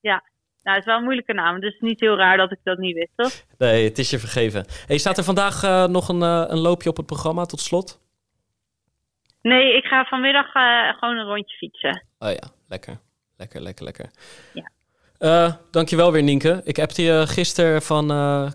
Ja, 0.00 0.22
nou, 0.62 0.76
het 0.76 0.78
is 0.78 0.84
wel 0.84 0.96
een 0.96 1.02
moeilijke 1.02 1.32
naam. 1.32 1.60
Dus 1.60 1.76
niet 1.80 2.00
heel 2.00 2.16
raar 2.16 2.36
dat 2.36 2.52
ik 2.52 2.58
dat 2.62 2.78
niet 2.78 2.94
wist, 2.94 3.12
toch? 3.16 3.32
Nee, 3.58 3.84
het 3.84 3.98
is 3.98 4.10
je 4.10 4.18
vergeven. 4.18 4.66
Hey, 4.86 4.98
staat 4.98 5.18
er 5.18 5.24
vandaag 5.24 5.62
uh, 5.64 5.84
nog 5.84 6.08
een, 6.08 6.20
uh, 6.20 6.44
een 6.46 6.58
loopje 6.58 6.88
op 6.88 6.96
het 6.96 7.06
programma 7.06 7.44
tot 7.44 7.60
slot? 7.60 8.00
Nee, 9.42 9.76
ik 9.76 9.84
ga 9.84 10.04
vanmiddag 10.04 10.54
uh, 10.54 10.98
gewoon 10.98 11.16
een 11.16 11.26
rondje 11.26 11.56
fietsen. 11.56 12.04
Oh 12.18 12.30
ja, 12.30 12.48
lekker. 12.68 12.98
Lekker, 13.38 13.60
lekker, 13.60 13.84
lekker. 13.84 14.10
Ja. 14.52 14.70
Uh, 15.18 15.54
dankjewel 15.70 16.12
weer, 16.12 16.22
Nienke. 16.22 16.60
Ik 16.64 16.78
appte 16.78 17.02
je 17.02 17.26
gisteren 17.26 17.82
van, 17.82 18.06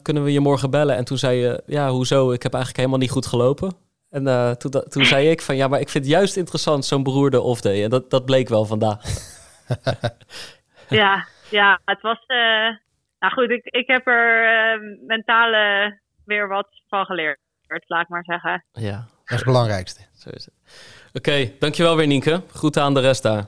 kunnen 0.01 0.23
we 0.23 0.31
je 0.31 0.39
morgen 0.39 0.69
bellen? 0.69 0.95
En 0.95 1.05
toen 1.05 1.17
zei 1.17 1.38
je, 1.38 1.63
ja, 1.65 1.89
hoezo? 1.89 2.31
Ik 2.31 2.43
heb 2.43 2.53
eigenlijk 2.53 2.84
helemaal 2.84 2.99
niet 2.99 3.11
goed 3.11 3.25
gelopen. 3.25 3.84
En 4.13 4.27
uh, 4.27 4.51
toen, 4.51 4.71
toen 4.71 5.05
zei 5.05 5.29
ik 5.29 5.41
van 5.41 5.55
ja, 5.55 5.67
maar 5.67 5.79
ik 5.79 5.89
vind 5.89 6.03
het 6.03 6.13
juist 6.13 6.38
interessant 6.38 6.86
zo'n 6.86 7.03
beroerde 7.03 7.41
off-day. 7.41 7.84
En 7.84 7.89
dat, 7.89 8.09
dat 8.09 8.25
bleek 8.25 8.49
wel 8.49 8.65
vandaag. 8.65 9.01
ja, 10.89 11.27
ja, 11.49 11.79
het 11.86 12.01
was. 12.01 12.23
Uh, 12.27 12.38
nou 13.19 13.34
goed, 13.34 13.49
ik, 13.49 13.65
ik 13.65 13.88
heb 13.88 14.07
er 14.07 14.43
uh, 14.43 15.07
mentale 15.07 15.99
weer 16.25 16.47
wat 16.47 16.67
van 16.88 17.05
geleerd, 17.05 17.39
laat 17.88 18.01
ik 18.01 18.09
maar 18.09 18.23
zeggen. 18.23 18.65
Ja, 18.71 18.95
dat 18.95 19.07
is 19.25 19.36
het 19.36 19.45
belangrijkste. 19.45 20.01
Zo 20.17 20.29
is 20.29 20.45
het. 20.45 20.53
Oké, 21.07 21.17
okay, 21.17 21.55
dankjewel 21.59 21.95
weer 21.95 22.07
Nienke. 22.07 22.41
Groeten 22.47 22.81
aan 22.81 22.93
de 22.93 22.99
rest 22.99 23.23
daar. 23.23 23.45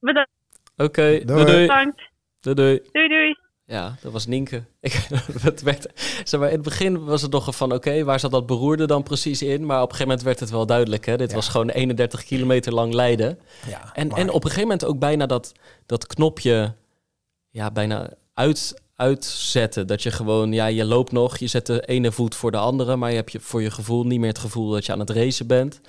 Bedankt. 0.00 0.30
Oké, 0.76 0.84
okay, 0.84 1.24
doei. 1.24 1.44
doei. 1.44 1.66
Bedankt. 1.66 2.02
Doei 2.40 2.56
doei. 2.56 2.80
Doei 2.92 3.08
doei. 3.08 3.36
Ja, 3.64 3.96
dat 4.00 4.12
was 4.12 4.26
Nienke. 4.26 4.64
Ik, 4.80 4.92
het 5.40 5.62
werd, 5.62 5.86
zeg 6.24 6.40
maar, 6.40 6.48
in 6.48 6.54
het 6.54 6.64
begin 6.64 7.04
was 7.04 7.22
het 7.22 7.30
nog 7.30 7.56
van, 7.56 7.72
oké, 7.72 7.88
okay, 7.88 8.04
waar 8.04 8.20
zat 8.20 8.30
dat 8.30 8.46
beroerde 8.46 8.86
dan 8.86 9.02
precies 9.02 9.42
in? 9.42 9.66
Maar 9.66 9.76
op 9.76 9.82
een 9.82 9.90
gegein 9.90 10.08
moment 10.08 10.26
werd 10.26 10.40
het 10.40 10.50
wel 10.50 10.66
duidelijk. 10.66 11.06
Hè? 11.06 11.16
Dit 11.16 11.30
ja. 11.30 11.34
was 11.34 11.48
gewoon 11.48 11.68
31 11.68 12.24
kilometer 12.24 12.74
lang 12.74 12.94
leiden. 12.94 13.38
Ja, 13.66 13.90
en, 13.94 14.08
maar... 14.08 14.18
en 14.18 14.28
op 14.28 14.34
een 14.34 14.50
gegeven 14.50 14.62
moment 14.62 14.84
ook 14.84 14.98
bijna 14.98 15.26
dat, 15.26 15.52
dat 15.86 16.06
knopje 16.06 16.74
ja, 17.50 17.70
bijna 17.70 18.10
uit, 18.34 18.82
uitzetten. 18.94 19.86
Dat 19.86 20.02
je 20.02 20.10
gewoon, 20.10 20.52
ja, 20.52 20.66
je 20.66 20.84
loopt 20.84 21.12
nog, 21.12 21.36
je 21.36 21.46
zet 21.46 21.66
de 21.66 21.80
ene 21.80 22.12
voet 22.12 22.34
voor 22.34 22.50
de 22.50 22.56
andere, 22.56 22.96
maar 22.96 23.10
je 23.10 23.16
hebt 23.16 23.32
je 23.32 23.40
voor 23.40 23.62
je 23.62 23.70
gevoel 23.70 24.04
niet 24.04 24.20
meer 24.20 24.28
het 24.28 24.38
gevoel 24.38 24.70
dat 24.70 24.86
je 24.86 24.92
aan 24.92 24.98
het 24.98 25.10
racen 25.10 25.46
bent. 25.46 25.80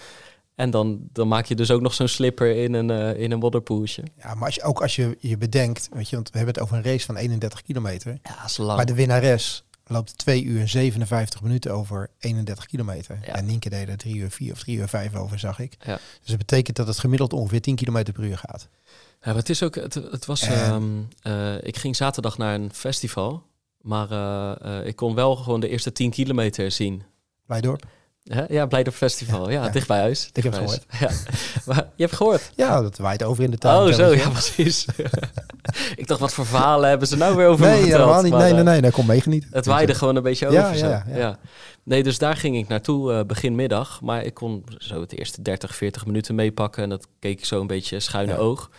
En 0.59 0.69
dan, 0.69 0.99
dan 1.11 1.27
maak 1.27 1.45
je 1.45 1.55
dus 1.55 1.71
ook 1.71 1.81
nog 1.81 1.93
zo'n 1.93 2.07
slipper 2.07 2.55
in 2.55 2.73
een, 2.73 2.89
uh, 2.89 3.21
in 3.21 3.31
een 3.31 3.39
modderpoesje. 3.39 4.03
Ja, 4.17 4.33
maar 4.33 4.45
als 4.45 4.55
je, 4.55 4.63
ook 4.63 4.81
als 4.81 4.95
je 4.95 5.17
je 5.19 5.37
bedenkt, 5.37 5.89
weet 5.93 6.09
je, 6.09 6.15
want 6.15 6.29
we 6.31 6.37
hebben 6.37 6.53
het 6.53 6.63
over 6.63 6.77
een 6.77 6.83
race 6.83 7.05
van 7.05 7.15
31 7.15 7.61
kilometer. 7.61 8.17
Ja, 8.23 8.45
is 8.45 8.57
lang. 8.57 8.75
Maar 8.75 8.85
de 8.85 8.93
winnares 8.93 9.63
loopt 9.85 10.17
2 10.17 10.43
uur 10.43 10.59
en 10.59 10.69
57 10.69 11.41
minuten 11.41 11.73
over 11.73 12.09
31 12.19 12.65
kilometer. 12.65 13.19
Ja. 13.25 13.33
En 13.35 13.45
Nienke 13.45 13.69
deed 13.69 13.89
er 13.89 13.97
3 13.97 14.15
uur 14.15 14.31
4 14.31 14.51
of 14.51 14.59
3 14.59 14.77
uur 14.77 14.87
5 14.87 15.15
over, 15.15 15.39
zag 15.39 15.59
ik. 15.59 15.75
Ja. 15.85 15.99
Dus 16.19 16.29
dat 16.29 16.37
betekent 16.37 16.75
dat 16.77 16.87
het 16.87 16.99
gemiddeld 16.99 17.33
ongeveer 17.33 17.61
10 17.61 17.75
kilometer 17.75 18.13
per 18.13 18.23
uur 18.23 18.37
gaat. 18.37 18.67
Ja, 19.21 19.27
maar 19.27 19.35
het 19.35 19.49
is 19.49 19.63
ook, 19.63 19.75
het, 19.75 19.93
het 19.93 20.25
was, 20.25 20.41
En- 20.41 20.73
um, 20.73 21.07
uh, 21.23 21.55
ik 21.61 21.77
ging 21.77 21.95
zaterdag 21.95 22.37
naar 22.37 22.55
een 22.55 22.73
festival, 22.73 23.43
maar 23.81 24.11
uh, 24.11 24.85
ik 24.87 24.95
kon 24.95 25.15
wel 25.15 25.35
gewoon 25.35 25.59
de 25.59 25.69
eerste 25.69 25.91
10 25.91 26.09
kilometer 26.11 26.71
zien. 26.71 27.03
Blijdorp? 27.45 27.85
Hè? 28.29 28.43
Ja, 28.47 28.65
Blijdorp 28.65 28.95
Festival. 28.95 29.49
Ja, 29.49 29.63
ja, 29.63 29.69
dicht 29.69 29.87
bij 29.87 29.99
huis. 29.99 30.29
Ik 30.33 30.43
heb 30.43 30.53
het 30.53 30.61
gehoord. 30.61 30.85
Ja. 30.99 31.09
Maar, 31.65 31.87
je 31.95 32.03
hebt 32.03 32.15
gehoord? 32.15 32.51
Ja, 32.55 32.81
dat 32.81 32.97
waait 32.97 33.23
over 33.23 33.43
in 33.43 33.51
de 33.51 33.57
tuin. 33.57 33.87
Oh, 33.87 33.93
zo, 33.93 34.13
ja, 34.15 34.29
precies. 34.29 34.85
ik 35.95 36.07
dacht, 36.07 36.19
wat 36.19 36.33
voor 36.33 36.45
verhalen 36.45 36.89
hebben 36.89 37.07
ze 37.07 37.17
nou 37.17 37.35
weer 37.35 37.47
over 37.47 37.65
nee, 37.65 37.83
helemaal 37.83 38.21
niet. 38.21 38.31
Maar, 38.31 38.41
nee, 38.41 38.51
nee, 38.51 38.59
uh, 38.59 38.69
nee, 38.69 38.81
daar 38.81 38.91
komt 38.91 39.07
meegenieten. 39.07 39.49
Het 39.53 39.65
waaide 39.65 39.95
gewoon 39.95 40.15
een 40.15 40.23
beetje 40.23 40.47
over. 40.47 40.59
Ja, 40.59 40.73
zo. 40.73 41.01
ja. 41.13 41.39
Nee, 41.83 42.03
dus 42.03 42.17
daar 42.17 42.35
ging 42.35 42.57
ik 42.57 42.67
naartoe 42.67 43.13
uh, 43.13 43.23
begin 43.23 43.55
middag. 43.55 44.01
Maar 44.01 44.23
ik 44.23 44.33
kon 44.33 44.63
zo 44.77 45.01
het 45.01 45.17
eerste 45.17 45.41
30, 45.41 45.75
40 45.75 46.05
minuten 46.05 46.35
meepakken. 46.35 46.83
En 46.83 46.89
dat 46.89 47.07
keek 47.19 47.37
ik 47.37 47.45
zo 47.45 47.61
een 47.61 47.67
beetje 47.67 47.99
schuine 47.99 48.37
oog. 48.37 48.69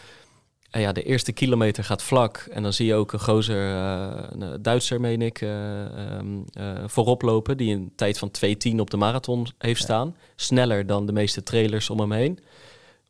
En 0.71 0.81
ja, 0.81 0.93
de 0.93 1.03
eerste 1.03 1.33
kilometer 1.33 1.85
gaat 1.85 2.03
vlak. 2.03 2.37
En 2.51 2.63
dan 2.63 2.73
zie 2.73 2.87
je 2.87 2.95
ook 2.95 3.13
een 3.13 3.21
gozer, 3.21 3.71
uh, 3.75 4.23
een 4.29 4.63
Duitser 4.63 5.01
meen 5.01 5.23
ik, 5.23 5.41
um, 5.41 6.45
voorop 6.87 7.23
lopen. 7.23 7.57
Die 7.57 7.75
een 7.75 7.93
tijd 7.97 8.19
van 8.19 8.31
2.10 8.73 8.75
op 8.77 8.91
de 8.91 8.97
marathon 8.97 9.47
heeft 9.59 9.83
staan. 9.83 10.17
Sneller 10.37 10.87
dan 10.87 11.07
de 11.07 11.13
meeste 11.13 11.43
trailers 11.43 11.91
om 11.91 12.01
hem 12.01 12.13
heen. 12.13 12.39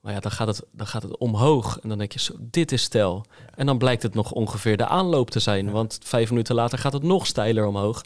Maar 0.00 0.12
ja, 0.12 0.20
dan 0.20 0.30
gaat, 0.30 0.46
het, 0.46 0.62
dan 0.72 0.86
gaat 0.86 1.02
het 1.02 1.18
omhoog. 1.18 1.78
En 1.78 1.88
dan 1.88 1.98
denk 1.98 2.12
je, 2.12 2.18
zo, 2.18 2.34
dit 2.38 2.72
is 2.72 2.82
stijl. 2.82 3.24
En 3.54 3.66
dan 3.66 3.78
blijkt 3.78 4.02
het 4.02 4.14
nog 4.14 4.32
ongeveer 4.32 4.76
de 4.76 4.86
aanloop 4.86 5.30
te 5.30 5.40
zijn. 5.40 5.70
Want 5.70 5.98
vijf 6.02 6.30
minuten 6.30 6.54
later 6.54 6.78
gaat 6.78 6.92
het 6.92 7.02
nog 7.02 7.26
steiler 7.26 7.66
omhoog. 7.66 8.02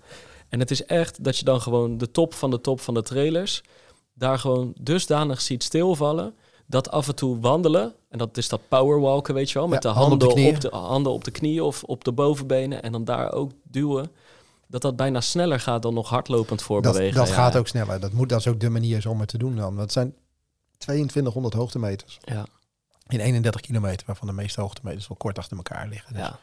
En 0.49 0.59
het 0.59 0.71
is 0.71 0.85
echt 0.85 1.25
dat 1.25 1.39
je 1.39 1.45
dan 1.45 1.61
gewoon 1.61 1.99
de 1.99 2.11
top 2.11 2.35
van 2.35 2.51
de 2.51 2.61
top 2.61 2.81
van 2.81 2.95
de 2.95 3.03
trailers... 3.03 3.63
daar 4.15 4.39
gewoon 4.39 4.73
dusdanig 4.81 5.41
ziet 5.41 5.63
stilvallen 5.63 6.35
dat 6.75 6.91
af 6.91 7.09
en 7.09 7.15
toe 7.15 7.41
wandelen, 7.41 7.95
en 8.09 8.19
dat 8.19 8.37
is 8.37 8.49
dat 8.49 8.69
powerwalken, 8.69 9.35
weet 9.35 9.51
je 9.51 9.59
wel, 9.59 9.69
met 9.69 9.83
Ja, 9.83 9.91
de 9.91 9.97
handen 9.99 10.29
handen 10.29 10.47
op 10.47 10.55
op 10.55 10.61
de 10.61 10.69
de, 10.69 10.77
handen 10.77 11.13
op 11.13 11.25
de 11.25 11.31
knieën 11.31 11.63
of 11.63 11.83
op 11.83 12.05
de 12.05 12.13
bovenbenen 12.13 12.83
en 12.83 12.93
dan 12.93 13.05
daar 13.05 13.33
ook 13.33 13.53
duwen, 13.63 14.11
dat 14.67 14.83
dat 14.83 14.97
bijna 14.97 15.21
sneller 15.21 15.61
gaat 15.61 15.83
dan 15.83 15.95
nog 15.95 16.09
hardlopend 16.09 16.63
voorbewegen. 16.63 17.15
Dat, 17.15 17.27
dat 17.27 17.37
ja. 17.37 17.43
gaat 17.43 17.57
ook 17.57 17.69
sneller. 17.69 18.01
Dat, 18.01 18.13
moet, 18.13 18.29
dat 18.29 18.39
is 18.39 18.47
ook 18.47 18.61
de 18.61 18.69
manier 18.69 19.09
om 19.09 19.21
het 19.21 19.29
te 19.29 19.39
doen 19.39 19.57
dan. 19.57 19.79
Het 19.79 19.93
zijn 19.93 20.15
2200 20.79 21.55
hoogtemeters 21.55 22.19
Ja, 22.21 22.47
in 23.09 23.21
31 23.21 23.61
kilometer, 23.61 24.07
waarvan 24.07 24.29
de 24.29 24.35
meeste 24.35 24.61
hoogtemeters 24.61 25.09
wel 25.09 25.17
kort 25.17 25.39
achter 25.39 25.57
elkaar 25.57 25.89
liggen. 25.89 26.13
Dus 26.13 26.23
ja. 26.23 26.39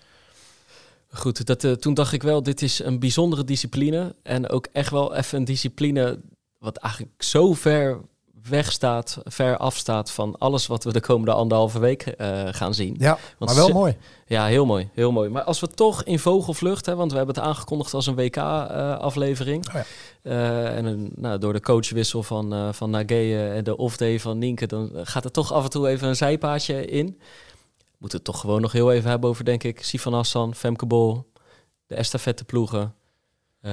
Goed, 1.09 1.45
dat, 1.45 1.63
uh, 1.63 1.71
toen 1.71 1.93
dacht 1.93 2.13
ik 2.13 2.23
wel, 2.23 2.43
dit 2.43 2.61
is 2.61 2.79
een 2.79 2.99
bijzondere 2.99 3.43
discipline 3.43 4.15
en 4.23 4.49
ook 4.49 4.67
echt 4.71 4.91
wel 4.91 5.15
even 5.15 5.37
een 5.37 5.45
discipline 5.45 6.21
wat 6.57 6.77
eigenlijk 6.77 7.23
zo 7.23 7.53
ver 7.53 8.01
wegstaat, 8.49 9.17
ver 9.23 9.57
afstaat 9.57 10.11
van 10.11 10.35
alles 10.37 10.67
wat 10.67 10.83
we 10.83 10.91
de 10.91 10.99
komende 10.99 11.33
anderhalve 11.33 11.79
week 11.79 12.15
uh, 12.17 12.41
gaan 12.51 12.73
zien. 12.73 12.95
Ja, 12.99 13.17
maar 13.39 13.55
wel 13.55 13.69
mooi. 13.69 13.97
Ja, 14.25 14.45
heel 14.45 14.65
mooi, 14.65 14.89
heel 14.93 15.11
mooi. 15.11 15.29
Maar 15.29 15.43
als 15.43 15.59
we 15.59 15.67
toch 15.67 16.03
in 16.03 16.19
vogelvlucht, 16.19 16.85
hè, 16.85 16.95
want 16.95 17.11
we 17.11 17.17
hebben 17.17 17.35
het 17.35 17.43
aangekondigd 17.43 17.93
als 17.93 18.07
een 18.07 18.15
WK-aflevering. 18.15 19.67
Uh, 19.67 19.75
oh 19.75 19.81
ja. 20.21 20.31
uh, 20.31 20.77
en 20.77 20.85
een, 20.85 21.11
nou, 21.15 21.37
door 21.37 21.53
de 21.53 21.61
coachwissel 21.61 22.23
van, 22.23 22.73
van 22.73 22.89
Nageye 22.89 23.49
en 23.49 23.63
de 23.63 23.77
off-day 23.77 24.19
van 24.19 24.37
Nienke, 24.37 24.67
dan 24.67 24.89
gaat 24.93 25.25
er 25.25 25.31
toch 25.31 25.53
af 25.53 25.63
en 25.63 25.69
toe 25.69 25.87
even 25.87 26.07
een 26.07 26.15
zijpaadje 26.15 26.85
in. 26.85 27.05
We 27.77 27.97
moeten 27.97 28.17
het 28.17 28.27
toch 28.27 28.39
gewoon 28.39 28.61
nog 28.61 28.71
heel 28.71 28.91
even 28.91 29.09
hebben 29.09 29.29
over, 29.29 29.45
denk 29.45 29.63
ik, 29.63 29.83
Sifan 29.83 30.13
Hassan, 30.13 30.55
Femke 30.55 30.85
Bol, 30.85 31.31
de 31.85 31.95
estafette 31.95 32.43
ploegen. 32.43 32.95
Uh, 33.65 33.71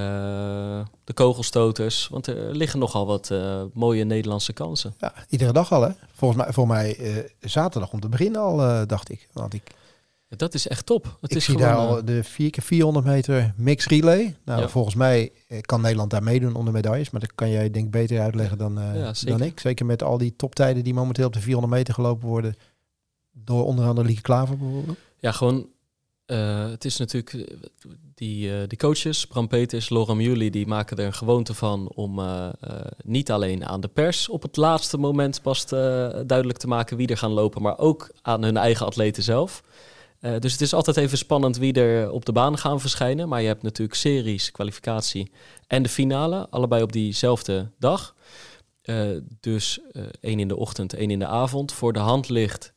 de 1.04 1.12
kogelstoters. 1.14 2.08
Want 2.08 2.26
er 2.26 2.56
liggen 2.56 2.78
nogal 2.78 3.06
wat 3.06 3.30
uh, 3.32 3.62
mooie 3.72 4.04
Nederlandse 4.04 4.52
kansen. 4.52 4.94
Ja, 4.98 5.14
iedere 5.28 5.52
dag 5.52 5.72
al 5.72 5.82
hè. 5.82 5.90
Volgens 6.12 6.42
mij, 6.42 6.52
voor 6.52 6.66
mij 6.66 6.98
uh, 6.98 7.16
zaterdag 7.40 7.92
om 7.92 8.00
te 8.00 8.08
beginnen 8.08 8.40
al, 8.40 8.86
dacht 8.86 9.10
ik. 9.10 9.28
Want 9.32 9.54
ik 9.54 9.62
dat 10.36 10.54
is 10.54 10.68
echt 10.68 10.86
top. 10.86 11.16
Het 11.20 11.30
ik 11.30 11.36
is 11.36 11.44
zie 11.44 11.54
gewoon, 11.54 11.70
daar 11.70 11.78
al 11.86 12.04
de 12.04 12.24
4 12.24 12.50
keer 12.50 12.62
400 12.62 13.06
meter 13.06 13.52
mix 13.56 13.86
relay. 13.86 14.36
Nou, 14.44 14.60
Ja. 14.60 14.68
volgens 14.68 14.94
mij 14.94 15.32
eh, 15.48 15.60
kan 15.60 15.80
Nederland 15.80 16.10
daar 16.10 16.22
meedoen 16.22 16.54
onder 16.54 16.72
medailles. 16.72 17.10
Maar 17.10 17.20
dat 17.20 17.34
kan 17.34 17.50
jij 17.50 17.70
denk 17.70 17.84
ik 17.84 17.90
beter 17.90 18.20
uitleggen 18.20 18.58
dan, 18.58 18.78
eh, 18.78 18.94
Ja, 18.94 19.12
dan 19.24 19.42
ik. 19.42 19.60
Zeker 19.60 19.86
met 19.86 20.02
al 20.02 20.18
die 20.18 20.36
toptijden 20.36 20.84
die 20.84 20.94
momenteel 20.94 21.26
op 21.26 21.32
de 21.32 21.40
400 21.40 21.74
meter 21.74 21.94
gelopen 21.94 22.28
worden. 22.28 22.56
Door 23.32 23.64
onder 23.64 23.86
andere 23.86 24.06
Lieke 24.06 24.22
Klaver 24.22 24.56
bijvoorbeeld. 24.58 24.98
Ja, 25.18 25.32
gewoon. 25.32 25.66
eh, 26.26 26.68
het 26.70 26.84
is 26.84 26.96
natuurlijk. 26.96 27.56
Eh, 28.20 28.68
Die, 28.68 28.78
coaches, 28.78 29.26
Bram 29.26 29.48
Peters, 29.48 29.88
Laura 29.88 30.14
Muley, 30.14 30.50
die 30.50 30.66
maken 30.66 30.96
er 30.96 31.04
een 31.06 31.12
gewoonte 31.12 31.54
van 31.54 31.88
om 31.94 32.18
eh, 32.18 32.48
eh, 32.60 32.70
niet 33.04 33.30
alleen 33.30 33.66
aan 33.66 33.80
de 33.80 33.88
pers 33.88 34.28
op 34.28 34.42
het 34.42 34.56
laatste 34.56 34.98
moment 34.98 35.42
pas 35.42 35.66
duidelijk 35.66 36.58
te 36.58 36.68
maken 36.68 36.96
wie 36.96 37.06
er 37.06 37.16
gaan 37.16 37.32
lopen, 37.32 37.62
maar 37.62 37.78
ook 37.78 38.10
aan 38.22 38.42
hun 38.42 38.56
eigen 38.56 38.86
atleten 38.86 39.22
zelf. 39.22 39.62
Dus 40.38 40.52
het 40.52 40.60
is 40.60 40.74
altijd 40.74 40.96
even 40.96 41.18
spannend 41.18 41.56
wie 41.56 41.72
er 41.72 42.10
op 42.10 42.24
de 42.24 42.32
baan 42.32 42.58
gaan 42.58 42.80
verschijnen. 42.80 43.28
Maar 43.28 43.40
je 43.40 43.46
hebt 43.46 43.62
natuurlijk 43.62 43.98
series, 43.98 44.50
kwalificatie 44.50 45.32
en 45.66 45.82
de 45.82 45.88
finale, 45.88 46.46
allebei 46.50 46.82
op 46.82 46.92
diezelfde 46.92 47.70
dag. 47.78 48.14
Dus 49.40 49.80
één 50.20 50.38
in 50.38 50.48
de 50.48 50.56
ochtend, 50.56 50.94
één 50.94 51.10
in 51.10 51.18
de 51.18 51.26
avond. 51.26 51.72
Voor 51.72 51.92
de 51.92 51.98
hand 51.98 52.28
ligt 52.28 52.74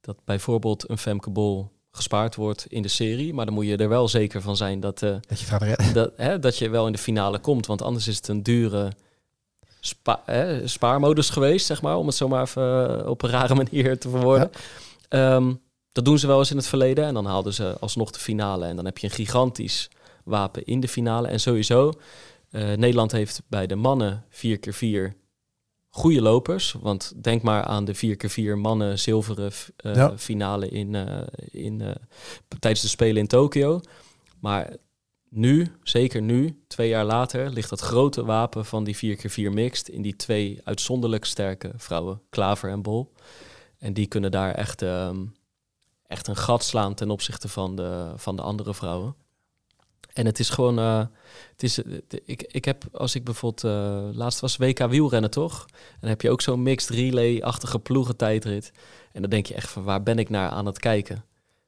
dat 0.00 0.24
bijvoorbeeld 0.24 0.90
een 0.90 0.98
Femke 0.98 1.30
Bol 1.30 1.70
gespaard 1.90 2.34
wordt 2.34 2.66
in 2.68 2.82
de 2.82 2.88
serie. 2.88 3.34
Maar 3.34 3.44
dan 3.44 3.54
moet 3.54 3.66
je 3.66 3.76
er 3.76 3.88
wel 3.88 4.08
zeker 4.08 4.42
van 4.42 4.56
zijn 4.56 4.80
dat, 4.80 5.02
eh, 5.02 5.10
Dat 5.10 5.22
je 5.28 5.34
het 5.34 5.44
gaat 5.44 5.62
redden. 5.62 5.94
dat, 6.02 6.12
hè, 6.16 6.38
dat 6.38 6.58
je 6.58 6.68
wel 6.68 6.86
in 6.86 6.92
de 6.92 6.98
finale 6.98 7.38
komt. 7.38 7.66
Want 7.66 7.82
anders 7.82 8.08
is 8.08 8.16
het 8.16 8.28
een 8.28 8.42
dure 8.42 8.92
spa, 9.80 10.22
hè, 10.24 10.68
spaarmodus 10.68 11.30
geweest, 11.30 11.66
zeg 11.66 11.82
maar. 11.82 11.96
Om 11.96 12.06
het 12.06 12.16
zo 12.16 12.28
maar 12.28 12.42
even 12.42 12.98
eh, 13.00 13.08
op 13.08 13.22
een 13.22 13.30
rare 13.30 13.54
manier 13.54 13.98
te 13.98 14.08
verwoorden. 14.08 14.50
Ehm, 15.08 15.54
dat 15.92 16.04
doen 16.04 16.18
ze 16.18 16.26
wel 16.26 16.38
eens 16.38 16.50
in 16.50 16.56
het 16.56 16.66
verleden. 16.66 17.04
En 17.04 17.14
dan 17.14 17.26
haalden 17.26 17.54
ze 17.54 17.76
alsnog 17.80 18.10
de 18.10 18.18
finale. 18.18 18.66
En 18.66 18.76
dan 18.76 18.84
heb 18.84 18.98
je 18.98 19.06
een 19.06 19.12
gigantisch 19.12 19.90
wapen 20.24 20.64
in 20.64 20.80
de 20.80 20.88
finale. 20.88 21.28
En 21.28 21.40
sowieso, 21.40 21.92
eh, 22.50 22.62
Nederland 22.62 23.12
heeft 23.12 23.42
bij 23.48 23.66
de 23.66 23.74
mannen 23.76 24.24
4x4 24.28 25.14
goede 25.90 26.22
lopers. 26.22 26.74
Want 26.80 27.12
denk 27.22 27.42
maar 27.42 27.62
aan 27.62 27.84
de 27.84 27.94
4x4 27.96 28.56
mannen 28.58 28.98
zilveren 28.98 29.52
eh, 29.76 29.94
Ja. 29.94 30.18
finale 30.18 30.68
in, 30.68 30.94
eh, 30.94 31.22
in, 31.50 31.80
eh, 31.80 31.94
tijdens 32.58 32.82
de 32.82 32.88
Spelen 32.88 33.16
in 33.16 33.26
Tokio. 33.26 33.80
Maar 34.40 34.76
nu, 35.28 35.66
zeker 35.82 36.22
nu, 36.22 36.62
twee 36.66 36.88
jaar 36.88 37.04
later, 37.04 37.50
ligt 37.50 37.70
dat 37.70 37.80
grote 37.80 38.24
wapen 38.24 38.64
van 38.64 38.84
die 38.84 38.96
4x4 38.96 39.52
mixed 39.52 39.88
in 39.88 40.02
die 40.02 40.16
twee 40.16 40.60
uitzonderlijk 40.64 41.24
sterke 41.24 41.72
vrouwen, 41.76 42.20
Klaver 42.30 42.70
en 42.70 42.82
Bol. 42.82 43.12
En 43.78 43.92
die 43.92 44.06
kunnen 44.06 44.30
daar 44.30 44.54
echt, 44.54 44.82
ehm, 44.82 45.24
echt 46.06 46.26
een 46.26 46.36
gat 46.36 46.64
slaan 46.64 46.94
ten 46.94 47.10
opzichte 47.10 47.48
van 47.48 47.76
de, 47.76 48.12
van 48.16 48.36
de 48.36 48.42
andere 48.42 48.74
vrouwen. 48.74 49.14
En 50.12 50.26
het 50.26 50.38
is 50.38 50.50
gewoon, 50.50 50.78
eh, 50.78 50.98
het 51.52 51.62
is, 51.62 51.78
ik, 52.24 52.42
ik 52.46 52.64
heb, 52.64 52.84
als 52.92 53.14
ik 53.14 53.24
bijvoorbeeld, 53.24 53.64
eh, 53.74 54.16
laatst 54.18 54.40
was 54.40 54.56
WK 54.56 54.78
wielrennen 54.78 55.30
toch? 55.30 55.66
En 55.70 55.96
dan 56.00 56.10
heb 56.10 56.20
je 56.22 56.30
ook 56.30 56.40
zo'n 56.40 56.62
mixed 56.62 56.90
relay-achtige 56.96 57.78
ploegentijdrit. 57.78 58.72
En 59.12 59.20
dan 59.20 59.30
denk 59.30 59.46
je 59.46 59.54
echt 59.54 59.70
van, 59.70 59.82
waar 59.84 60.02
ben 60.02 60.18
ik 60.18 60.28
naar 60.28 60.48
aan 60.50 60.66
het 60.66 60.78
kijken? 60.78 61.24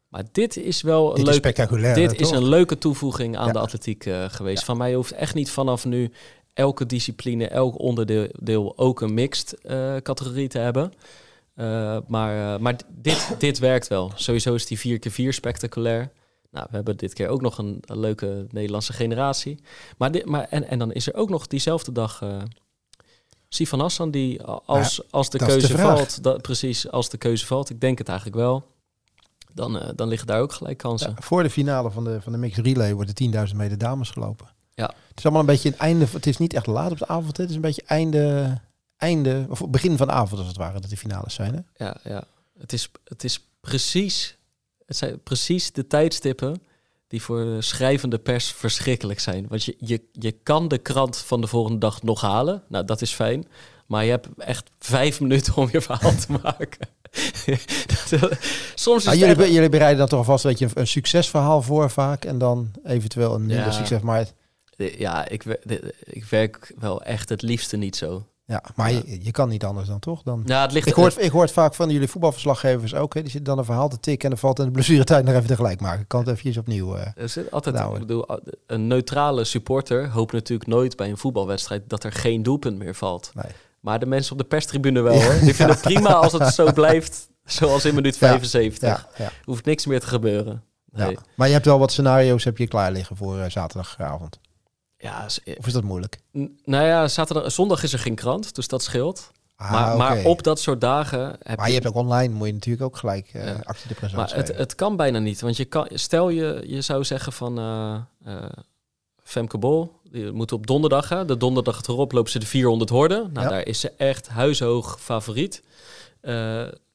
Maar 0.09 0.24
dit 0.32 0.56
is 0.56 0.82
wel 0.82 1.05
een 1.09 1.14
Dit 1.14 1.19
is 1.19 1.24
leuke, 1.24 1.39
spectaculair. 1.48 1.94
dit 1.94 2.20
is 2.20 2.31
een 2.31 2.48
leuke 2.48 2.78
toevoeging 2.78 3.36
aan 3.36 3.47
Ja. 3.47 3.52
de 3.52 3.59
atletiek 3.59 4.06
eh, 4.06 4.24
geweest. 4.28 4.64
Van 4.64 4.77
mij 4.77 4.94
hoeft 4.94 5.12
echt 5.12 5.35
niet 5.35 5.51
vanaf 5.51 5.85
nu 5.85 6.12
elke 6.55 6.86
discipline, 6.86 7.47
elk 7.48 7.78
onderdeel 7.81 8.28
deel 8.39 8.78
ook 8.78 9.01
een 9.01 9.14
mixed 9.14 9.59
categorie 10.02 10.48
te 10.48 10.59
hebben. 10.59 10.93
Maar 12.06 12.60
maar 12.62 12.77
dit, 12.89 13.35
dit 13.39 13.59
werkt 13.59 13.89
wel. 13.89 14.12
Sowieso 14.14 14.55
is 14.55 14.66
die 14.66 14.78
4x4 15.01 15.28
spectaculair. 15.28 16.10
Nou, 16.53 16.66
we 16.70 16.77
hebben 16.77 16.97
dit 16.97 17.12
keer 17.12 17.29
ook 17.29 17.41
nog 17.41 17.59
een, 17.59 17.79
een 17.81 17.99
leuke 17.99 18.47
Nederlandse 18.51 18.93
generatie. 18.93 19.62
Maar, 19.99 20.11
dit, 20.11 20.24
maar 20.24 20.45
en, 20.45 20.69
en 20.69 20.79
dan 20.79 20.93
is 20.93 21.07
er 21.07 21.15
ook 21.15 21.31
nog 21.31 21.47
diezelfde 21.47 21.93
dag 21.93 22.23
eh 22.23 22.43
Sifan 23.55 23.81
Hassan, 23.81 24.11
die 24.11 24.43
als, 24.43 25.11
als 25.11 25.31
de 25.31 25.39
keuze 25.39 25.79
valt, 25.79 26.23
dat, 26.23 26.43
precies 26.43 26.91
als 26.91 27.09
de 27.09 27.19
keuze 27.19 27.47
valt, 27.47 27.70
ik 27.70 27.81
denk 27.81 27.99
het 27.99 28.09
eigenlijk 28.09 28.39
wel, 28.39 28.66
dan, 29.55 29.79
eh, 29.79 29.89
dan 29.95 30.09
liggen 30.09 30.27
daar 30.27 30.41
ook 30.41 30.53
gelijk 30.53 30.79
kansen. 30.79 31.11
Ja, 31.11 31.23
voor 31.23 31.43
de 31.43 31.51
finale 31.51 31.91
van 31.91 32.05
de, 32.05 32.20
van 32.20 32.33
de 32.33 32.39
mixed 32.39 32.65
relay 32.65 32.95
worden 32.95 33.49
10.000 33.49 33.57
meter 33.57 33.79
dames 33.79 34.11
gelopen. 34.11 34.49
Ja. 34.74 34.95
Het 35.09 35.19
is 35.19 35.23
allemaal 35.24 35.41
een 35.41 35.47
beetje 35.47 35.69
het 35.69 35.79
einde. 35.79 36.07
Het 36.12 36.27
is 36.27 36.37
niet 36.37 36.55
echt 36.55 36.66
laat 36.66 36.91
op 36.91 36.99
de 36.99 37.07
avond. 37.07 37.37
Het 37.37 37.49
is 37.49 37.55
een 37.55 37.61
beetje 37.61 37.83
einde, 37.87 38.61
einde 38.97 39.47
of 39.49 39.69
begin 39.69 39.97
van 39.97 40.07
de 40.07 40.12
avond 40.12 40.39
als 40.39 40.49
het 40.49 40.57
ware 40.57 40.81
dat 40.81 40.91
de 40.91 40.97
finales 40.97 41.35
zijn. 41.35 41.55
Hè? 41.55 41.85
Ja, 41.85 41.97
ja. 42.05 42.24
Het, 42.59 42.73
is, 42.73 42.91
het 43.05 43.24
is 43.24 43.49
precies, 43.61 44.37
het 44.93 45.01
zijn 45.01 45.23
precies 45.23 45.73
de 45.73 45.86
tijdstippen 45.86 46.62
die 47.09 47.23
voor 47.23 47.44
de 47.44 47.62
schrijvende 47.62 48.19
pers 48.19 48.52
verschrikkelijk 48.52 49.20
zijn. 49.20 49.47
Want 49.48 49.64
je, 49.64 49.74
je, 49.78 50.02
je 50.12 50.32
kan 50.32 50.69
de 50.69 50.78
krant 50.78 51.16
van 51.16 51.40
de 51.40 51.47
volgende 51.47 51.78
dag 51.78 52.02
nog 52.02 52.20
halen. 52.20 52.62
Nou, 52.69 52.85
dat 52.85 53.02
is 53.02 53.12
fijn. 53.12 53.48
Maar 53.86 54.05
je 54.05 54.10
hebt 54.10 54.28
echt 54.36 54.70
vijf 54.78 55.20
minuten 55.20 55.56
om 55.56 55.69
je 55.73 55.81
verhaal 55.81 56.14
te 56.14 56.32
maken. 56.43 56.89
Soms 58.74 59.06
is 59.06 59.19
jullie, 59.19 59.52
jullie 59.52 59.69
bereiden 59.69 59.98
dan 59.98 60.09
toch 60.09 60.19
alvast 60.19 60.44
weet 60.44 60.59
je, 60.59 60.69
een, 60.74 60.86
succesverhaal 60.86 61.62
voor 61.62 61.90
vaak 61.90 62.24
en 62.24 62.39
dan 62.39 62.70
eventueel 62.85 63.35
een 63.35 63.47
minder 63.47 63.73
succes. 63.73 64.01
Maar 64.01 64.27
ja, 64.77 65.28
ik, 65.28 65.44
ik 66.05 66.24
werk 66.24 66.74
wel 66.78 67.02
echt 67.02 67.28
het 67.28 67.43
liefste 67.43 67.77
niet 67.77 67.97
zo. 67.97 68.27
Ja, 68.44 68.62
maar 68.74 68.93
Je, 68.93 69.24
je 69.24 69.31
kan 69.31 69.48
niet 69.48 69.64
anders 69.64 69.89
dan 69.89 69.98
toch? 69.98 70.23
Dan... 70.23 70.43
Ja, 70.47 70.62
het 70.62 70.73
ligt, 70.73 70.86
ik, 70.86 70.94
hoor, 70.94 71.12
ik 71.16 71.31
hoor 71.31 71.43
het 71.43 71.52
vaak 71.52 71.74
van 71.74 71.90
jullie 71.90 72.09
voetbalverslaggevers 72.09 72.94
ook. 72.94 73.14
Hè, 73.14 73.20
die 73.20 73.31
zitten 73.31 73.51
dan 73.51 73.59
een 73.59 73.64
verhaal 73.64 73.89
te 73.89 74.01
tikken 74.01 74.24
en 74.24 74.31
dan 74.31 74.39
valt 74.39 74.59
in 74.59 74.64
de 74.64 74.70
blessuretijd 74.70 75.24
nog 75.24 75.35
even 75.35 75.47
tegelijk 75.47 75.81
maken. 75.81 76.01
Ik 76.01 76.09
kan 76.09 76.24
het 76.24 76.39
even 76.39 76.60
opnieuw. 76.60 76.97
Uh, 76.97 77.06
er 77.16 77.28
zit 77.28 77.51
altijd, 77.51 77.74
nou, 77.74 77.94
ik 77.94 78.01
bedoel, 78.01 78.40
een 78.66 78.86
neutrale 78.86 79.44
supporter 79.44 80.10
hoopt 80.10 80.32
natuurlijk 80.32 80.69
nooit 80.69 80.97
bij 80.97 81.10
een 81.10 81.19
voetbalwedstrijd 81.19 81.82
dat 81.86 82.05
er 82.05 82.12
geen 82.12 82.43
doelpunt 82.43 82.78
meer 82.78 82.94
valt. 82.94 83.31
Nee. 83.35 83.52
Maar 83.81 83.98
de 83.98 84.06
mensen 84.06 84.32
op 84.32 84.39
de 84.39 84.44
perstribune 84.44 85.01
wel 85.01 85.23
hoor. 85.23 85.39
Die 85.40 85.55
vinden 85.55 85.74
het 85.81 85.85
prima 85.85 86.12
als 86.12 86.32
het 86.32 86.55
zo 86.55 86.73
blijft 86.73 87.28
zoals 87.44 87.85
in 87.85 87.94
minuut 87.94 88.16
75. 88.16 89.09
Ja, 89.16 89.31
Hoeft 89.44 89.64
niks 89.64 89.86
meer 89.86 90.01
te 90.01 90.06
gebeuren. 90.06 90.62
Nee. 90.93 91.19
Maar 91.35 91.47
je 91.47 91.52
hebt 91.52 91.66
wel 91.66 91.78
wat 91.78 91.93
scenario's 91.93 92.44
heb 92.44 92.59
je 92.59 92.69
klaar 92.69 92.93
liggen 92.93 93.16
voor 93.16 93.36
uh, 93.36 93.44
zaterdagavond. 93.48 94.40
Ja, 95.03 95.27
of 95.59 95.66
is 95.66 95.73
dat 95.73 95.83
moeilijk? 95.83 96.19
Nou 96.65 96.87
ja, 96.87 97.09
zaterdag, 97.09 97.53
zondag 97.53 97.83
is 97.83 97.93
er 97.93 97.99
geen 97.99 98.15
krant, 98.15 98.55
dus 98.55 98.69
dat 98.69 98.83
scheelt. 98.83 99.33
Ah, 99.57 99.70
maar, 99.70 99.97
maar, 99.97 100.24
op 100.24 100.43
dat 100.43 100.61
soort 100.61 100.81
dagen. 100.81 101.37
Heb 101.43 101.59
maar 101.59 101.69
je, 101.69 101.74
hebt 101.74 101.87
ook 101.87 101.95
online, 101.95 102.35
moet 102.35 102.47
je 102.47 102.53
natuurlijk 102.53 102.85
ook 102.85 102.97
gelijk 102.97 103.35
uh, 103.35 103.51
actie 103.62 103.89
de 103.89 103.95
presentatie. 103.95 104.37
Maar 104.37 104.47
het, 104.47 104.57
het, 104.57 104.74
kan 104.74 104.97
bijna 104.97 105.19
niet. 105.19 105.41
Want 105.41 105.57
je 105.57 105.65
kan, 105.65 105.89
stel 105.93 106.29
je, 106.29 106.62
je 106.66 106.81
zou 106.81 107.05
zeggen 107.05 107.33
van 107.33 107.59
uh, 107.59 107.97
uh, 108.27 108.45
Femke 109.23 109.59
Bol, 109.59 109.93
die 110.11 110.33
moet 110.33 110.53
op 110.53 110.66
donderdag, 110.66 111.09
hè, 111.09 111.24
de 111.24 111.37
donderdag 111.37 111.83
erop 111.83 112.12
lopen 112.12 112.31
ze 112.31 112.39
de 112.39 112.47
400 112.47 112.91
horden. 112.91 113.31
Nou, 113.33 113.49
daar 113.49 113.66
is 113.66 113.81
ze 113.81 113.93
echt 113.97 114.29
huishoog 114.29 115.01
favoriet. 115.01 115.62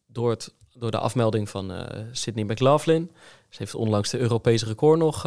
door, 0.07 0.29
het, 0.29 0.53
door 0.73 0.91
de 0.91 0.99
afmelding 0.99 1.49
van 1.49 1.71
Sydney 2.11 2.43
McLaughlin. 2.43 3.11
Ze 3.49 3.57
heeft 3.57 3.75
onlangs 3.75 4.09
de 4.09 4.17
Europese 4.17 4.65
record 4.65 4.99
nog 4.99 5.21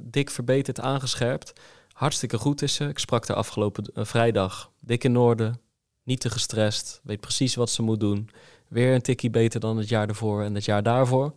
dik 0.00 0.30
verbeterd, 0.30 0.80
aangescherpt. 0.80 1.52
Hartstikke 1.96 2.38
goed 2.38 2.62
is 2.62 2.74
ze. 2.74 2.88
Ik 2.88 2.98
sprak 2.98 3.28
haar 3.28 3.36
afgelopen 3.36 3.90
uh, 3.94 4.04
vrijdag. 4.04 4.72
Dik 4.80 5.04
in 5.04 5.16
orde. 5.16 5.58
Niet 6.02 6.20
te 6.20 6.30
gestrest. 6.30 7.00
Weet 7.02 7.20
precies 7.20 7.54
wat 7.54 7.70
ze 7.70 7.82
moet 7.82 8.00
doen. 8.00 8.30
Weer 8.68 8.94
een 8.94 9.02
tikkie 9.02 9.30
beter 9.30 9.60
dan 9.60 9.76
het 9.76 9.88
jaar 9.88 10.08
ervoor 10.08 10.42
en 10.42 10.54
het 10.54 10.64
jaar 10.64 10.82
daarvoor. 10.82 11.34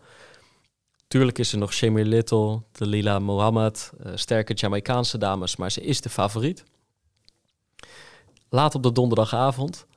Tuurlijk 1.07 1.37
is 1.37 1.51
er 1.51 1.57
nog 1.57 1.73
Shamir 1.73 2.05
Little, 2.05 2.61
de 2.71 2.85
Lila 2.85 3.19
Mohammed, 3.19 3.91
uh, 4.05 4.11
sterke 4.15 4.53
Jamaicaanse 4.53 5.17
dames, 5.17 5.55
maar 5.55 5.71
ze 5.71 5.81
is 5.81 6.01
de 6.01 6.09
favoriet. 6.09 6.63
Laat 8.49 8.75
op 8.75 8.83
de 8.83 8.91
donderdagavond 8.91 9.87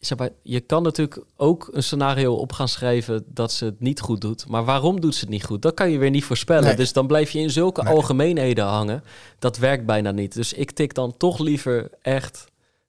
zeg 0.00 0.18
maar, 0.18 0.30
je 0.42 0.60
kan 0.60 0.82
natuurlijk 0.82 1.22
ook 1.36 1.68
een 1.72 1.82
scenario 1.82 2.34
op 2.34 2.52
gaan 2.52 2.68
schrijven 2.68 3.24
dat 3.26 3.52
ze 3.52 3.64
het 3.64 3.80
niet 3.80 4.00
goed 4.00 4.20
doet. 4.20 4.48
Maar 4.48 4.64
waarom 4.64 5.00
doet 5.00 5.14
ze 5.14 5.20
het 5.20 5.28
niet 5.28 5.44
goed? 5.44 5.62
Dat 5.62 5.74
kan 5.74 5.90
je 5.90 5.98
weer 5.98 6.10
niet 6.10 6.24
voorspellen. 6.24 6.76
Dus 6.76 6.92
dan 6.92 7.06
blijf 7.06 7.30
je 7.30 7.38
in 7.38 7.50
zulke 7.50 7.84
algemeenheden 7.84 8.64
hangen. 8.64 9.04
Dat 9.38 9.58
werkt 9.58 9.86
bijna 9.86 10.10
niet. 10.10 10.34
Dus 10.34 10.52
ik 10.52 10.70
tik 10.70 10.94
dan 10.94 11.16
toch 11.16 11.38
liever 11.38 11.90
echt 12.02 12.44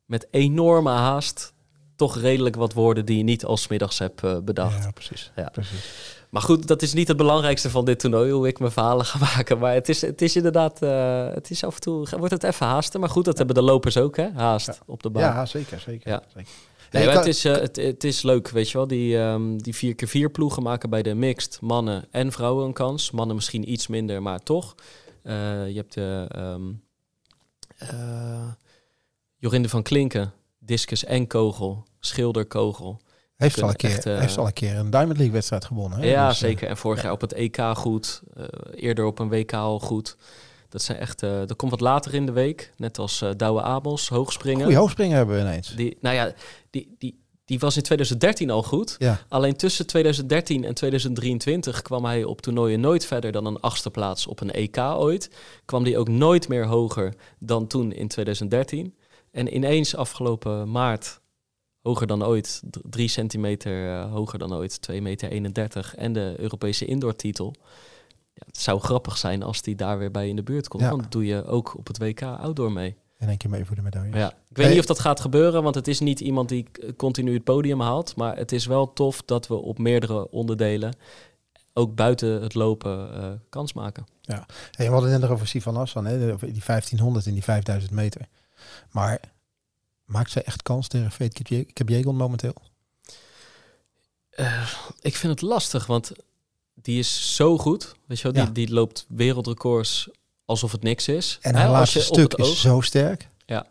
met 0.05 0.27
enorme 0.31 0.89
haast 0.89 1.53
toch 1.95 2.17
redelijk 2.17 2.55
wat 2.55 2.73
woorden 2.73 3.05
die 3.05 3.17
je 3.17 3.23
niet 3.23 3.45
als 3.45 3.67
middags 3.67 3.99
hebt 3.99 4.23
uh, 4.23 4.37
bedacht. 4.39 4.83
Ja, 4.83 4.91
precies. 4.91 5.31
Ja. 5.35 5.49
precies. 5.51 6.19
Maar 6.29 6.41
goed, 6.41 6.67
dat 6.67 6.81
is 6.81 6.93
niet 6.93 7.07
het 7.07 7.17
belangrijkste 7.17 7.69
van 7.69 7.85
dit 7.85 7.99
toernooi, 7.99 8.31
hoe 8.31 8.47
ik 8.47 8.59
mijn 8.59 8.71
verhalen 8.71 9.05
ga 9.05 9.19
maken. 9.35 9.59
Maar 9.59 9.73
het 9.73 9.89
is, 9.89 10.01
het 10.01 10.21
is 10.21 10.35
inderdaad, 10.35 10.83
uh, 10.83 11.33
het 11.33 11.49
is 11.49 11.63
af 11.63 11.75
en 11.75 11.81
toe, 11.81 12.07
wordt 12.17 12.33
het 12.33 12.43
even 12.43 12.65
haasten. 12.65 12.99
Maar 12.99 13.09
goed, 13.09 13.25
dat 13.25 13.37
hebben 13.37 13.55
de 13.55 13.61
lopers 13.61 13.97
ook, 13.97 14.17
hè? 14.17 14.29
Haast 14.33 14.79
op 14.85 15.03
de 15.03 15.09
baan. 15.09 15.21
Ja, 15.21 15.45
zeker, 15.45 15.79
zeker. 15.79 16.09
Ja. 16.09 16.23
zeker. 16.33 16.51
Nee, 16.91 17.09
het, 17.09 17.25
is, 17.25 17.45
uh, 17.45 17.53
het, 17.53 17.75
het, 17.75 18.03
is 18.03 18.21
leuk, 18.21 18.49
weet 18.49 18.69
je 18.69 18.77
wel. 18.77 18.87
Die, 18.87 19.17
um, 19.17 19.61
die 19.61 19.95
4x4 19.95 20.31
ploegen 20.31 20.63
maken 20.63 20.89
bij 20.89 21.01
de 21.01 21.13
mixed 21.13 21.61
mannen 21.61 22.05
en 22.11 22.31
vrouwen 22.31 22.65
een 22.65 22.73
kans. 22.73 23.11
Mannen 23.11 23.35
misschien 23.35 23.71
iets 23.71 23.87
minder, 23.87 24.21
maar 24.21 24.43
toch. 24.43 24.75
Uh, 25.23 25.33
je 25.67 25.75
hebt 25.75 25.93
de 25.93 26.29
um, 26.35 26.83
uh, 27.83 28.47
Jorinde 29.37 29.69
van 29.69 29.83
Klinken, 29.83 30.33
discus 30.59 31.03
en 31.05 31.27
kogel, 31.27 31.83
schilderkogel. 31.99 33.01
Heeft 33.35 33.61
al, 33.61 33.69
een 33.69 33.75
keer, 33.75 33.89
echt, 33.89 34.03
heeft 34.03 34.37
al 34.37 34.45
een 34.45 34.53
keer 34.53 34.75
een 34.75 34.89
Diamond 34.89 35.17
League 35.17 35.33
wedstrijd 35.33 35.65
gewonnen. 35.65 35.99
Hè? 35.99 36.05
Ja, 36.05 36.27
dus, 36.27 36.37
zeker. 36.37 36.67
En 36.67 36.77
vorig 36.77 37.01
jaar 37.01 37.11
op 37.11 37.21
het 37.21 37.33
EK 37.33 37.61
goed. 37.73 38.21
eerder 38.75 39.05
op 39.05 39.19
een 39.19 39.29
WK 39.29 39.53
al 39.53 39.79
goed. 39.79 40.17
Dat 40.71 40.81
zijn 40.81 40.97
echt, 40.97 41.23
uh, 41.23 41.29
dat 41.29 41.55
komt 41.55 41.71
wat 41.71 41.79
later 41.79 42.13
in 42.13 42.25
de 42.25 42.31
week. 42.31 42.73
Net 42.77 42.97
als 42.97 43.21
uh, 43.21 43.29
Douwe 43.37 43.61
Abels, 43.61 44.09
hoogspringen. 44.09 44.63
Goeie 44.63 44.77
hoogspringen 44.77 45.17
hebben 45.17 45.35
we 45.35 45.41
ineens. 45.41 45.75
Die, 45.75 45.97
nou 46.01 46.15
ja, 46.15 46.33
die, 46.69 46.95
die, 46.97 47.19
die 47.45 47.59
was 47.59 47.75
in 47.75 47.83
2013 47.83 48.49
al 48.49 48.63
goed. 48.63 48.95
Ja. 48.97 49.19
Alleen 49.27 49.55
tussen 49.55 49.87
2013 49.87 50.63
en 50.63 50.73
2023 50.73 51.81
kwam 51.81 52.05
hij 52.05 52.23
op 52.23 52.41
toernooien 52.41 52.79
nooit 52.79 53.05
verder 53.05 53.31
dan 53.31 53.45
een 53.45 53.59
achtste 53.59 53.89
plaats 53.89 54.27
op 54.27 54.41
een 54.41 54.51
EK 54.51 54.77
ooit. 54.77 55.29
Kwam 55.65 55.83
die 55.83 55.97
ook 55.97 56.07
nooit 56.07 56.47
meer 56.47 56.65
hoger 56.65 57.13
dan 57.39 57.67
toen 57.67 57.91
in 57.91 58.07
2013. 58.07 58.95
En 59.31 59.55
ineens 59.55 59.95
afgelopen 59.95 60.71
maart 60.71 61.21
hoger 61.81 62.07
dan 62.07 62.25
ooit, 62.25 62.61
drie 62.89 63.07
centimeter 63.07 63.85
uh, 63.85 64.11
hoger 64.11 64.39
dan 64.39 64.53
ooit, 64.53 64.81
2 64.81 65.01
meter 65.01 65.31
31 65.31 65.95
en 65.95 66.13
de 66.13 66.33
Europese 66.37 66.85
indoor 66.85 67.15
titel 67.15 67.55
het 68.45 68.57
zou 68.57 68.79
grappig 68.79 69.17
zijn 69.17 69.43
als 69.43 69.61
die 69.61 69.75
daar 69.75 69.97
weer 69.97 70.11
bij 70.11 70.29
in 70.29 70.35
de 70.35 70.43
buurt 70.43 70.67
komt. 70.67 70.83
Want 70.83 71.01
dat 71.01 71.11
doe 71.11 71.25
je 71.25 71.45
ook 71.45 71.77
op 71.77 71.87
het 71.87 71.97
WK 71.97 72.21
outdoor 72.21 72.71
mee. 72.71 72.95
En 73.17 73.27
één 73.27 73.37
keer 73.37 73.49
mee 73.49 73.65
voor 73.65 73.75
de 73.75 73.81
medaille. 73.81 74.17
Ja. 74.17 74.33
Ik 74.49 74.57
weet 74.57 74.69
niet 74.69 74.79
of 74.79 74.85
dat 74.85 74.99
gaat 74.99 75.19
gebeuren, 75.19 75.63
want 75.63 75.75
het 75.75 75.87
is 75.87 75.99
niet 75.99 76.19
iemand 76.19 76.49
die 76.49 76.67
continu 76.97 77.33
het 77.33 77.43
podium 77.43 77.81
haalt. 77.81 78.15
Maar 78.15 78.37
het 78.37 78.51
is 78.51 78.65
wel 78.65 78.93
tof 78.93 79.21
dat 79.21 79.47
we 79.47 79.53
op 79.55 79.77
meerdere 79.77 80.29
onderdelen, 80.29 80.95
ook 81.73 81.95
buiten 81.95 82.41
het 82.41 82.53
lopen, 82.53 83.17
uh, 83.17 83.31
kans 83.49 83.73
maken. 83.73 84.05
Ja, 84.21 84.45
hey, 84.71 84.85
we 84.85 84.91
hadden 84.91 85.11
het 85.11 85.19
net 85.19 85.29
nog 85.29 85.37
over 85.37 85.47
Sivan 85.47 85.75
Hassan, 85.75 86.05
hè? 86.05 86.19
die 86.19 86.63
1500 86.65 87.25
en 87.25 87.33
die 87.33 87.43
5000 87.43 87.91
meter. 87.91 88.27
Maar 88.91 89.19
maakt 90.05 90.31
zij 90.31 90.43
echt 90.43 90.61
kans 90.61 90.87
tegen 90.87 91.11
Fate 91.11 91.65
Kipjegon 91.73 92.15
momenteel? 92.15 92.55
Uh, 94.39 94.69
ik 95.01 95.15
vind 95.15 95.33
het 95.33 95.41
lastig, 95.41 95.85
want 95.85 96.11
die 96.81 96.99
is 96.99 97.35
zo 97.35 97.57
goed. 97.57 97.95
Weet 98.05 98.19
je 98.19 98.31
wel, 98.31 98.45
die, 98.45 98.53
die 98.53 98.73
loopt 98.73 99.05
wereldrecords 99.07 100.09
alsof 100.45 100.71
het 100.71 100.83
niks 100.83 101.07
is. 101.07 101.37
En 101.41 101.55
haar 101.55 101.69
laatste 101.69 102.01
stuk 102.01 102.33
is 102.33 102.61
zo 102.61 102.81
sterk. 102.81 103.27
Ja, 103.45 103.67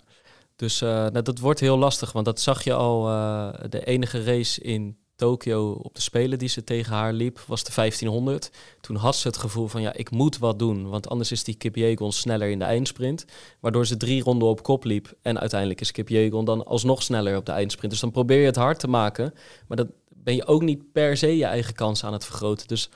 dus 0.56 0.82
uh, 0.82 0.88
nou, 0.88 1.22
dat 1.22 1.38
wordt 1.38 1.60
heel 1.60 1.78
lastig. 1.78 2.12
Want 2.12 2.24
dat 2.24 2.40
zag 2.40 2.64
je 2.64 2.72
al, 2.72 3.08
uh, 3.08 3.48
de 3.68 3.84
enige 3.84 4.24
race 4.24 4.60
in 4.60 4.96
Tokio 5.20 5.70
op 5.70 5.94
de 5.94 6.00
Spelen 6.00 6.38
die 6.38 6.48
ze 6.48 6.64
tegen 6.64 6.92
haar 6.92 7.12
liep, 7.12 7.40
was 7.46 7.64
de 7.64 7.72
1500. 7.74 8.50
Toen 8.80 8.96
had 8.96 9.16
ze 9.16 9.28
het 9.28 9.36
gevoel 9.36 9.66
van, 9.66 9.82
ja, 9.82 9.92
ik 9.92 10.10
moet 10.10 10.38
wat 10.38 10.58
doen. 10.58 10.88
Want 10.88 11.08
anders 11.08 11.32
is 11.32 11.44
die 11.44 11.54
Kip 11.54 11.76
Jegon 11.76 12.12
sneller 12.12 12.48
in 12.48 12.58
de 12.58 12.64
eindsprint. 12.64 13.24
Waardoor 13.60 13.86
ze 13.86 13.96
drie 13.96 14.22
ronden 14.22 14.48
op 14.48 14.62
kop 14.62 14.84
liep. 14.84 15.12
En 15.22 15.40
uiteindelijk 15.40 15.80
is 15.80 15.92
Kip 15.92 16.08
Jegon 16.08 16.44
dan 16.44 16.66
alsnog 16.66 17.02
sneller 17.02 17.36
op 17.36 17.46
de 17.46 17.52
eindsprint. 17.52 17.90
Dus 17.92 18.00
dan 18.00 18.10
probeer 18.10 18.40
je 18.40 18.46
het 18.46 18.56
hard 18.56 18.78
te 18.78 18.88
maken. 18.88 19.34
Maar 19.68 19.76
dat, 19.76 19.88
ben 20.30 20.38
je 20.38 20.46
ook 20.46 20.62
niet 20.62 20.92
per 20.92 21.16
se 21.16 21.36
je 21.36 21.44
eigen 21.44 21.74
kans 21.74 22.04
aan 22.04 22.12
het 22.12 22.24
vergroten. 22.24 22.68
Dus 22.68 22.86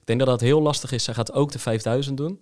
ik 0.00 0.06
denk 0.06 0.18
dat 0.18 0.28
dat 0.28 0.40
heel 0.40 0.62
lastig 0.62 0.92
is. 0.92 1.04
Zij 1.04 1.14
gaat 1.14 1.32
ook 1.32 1.52
de 1.52 1.58
5000 1.58 2.16
doen. 2.16 2.40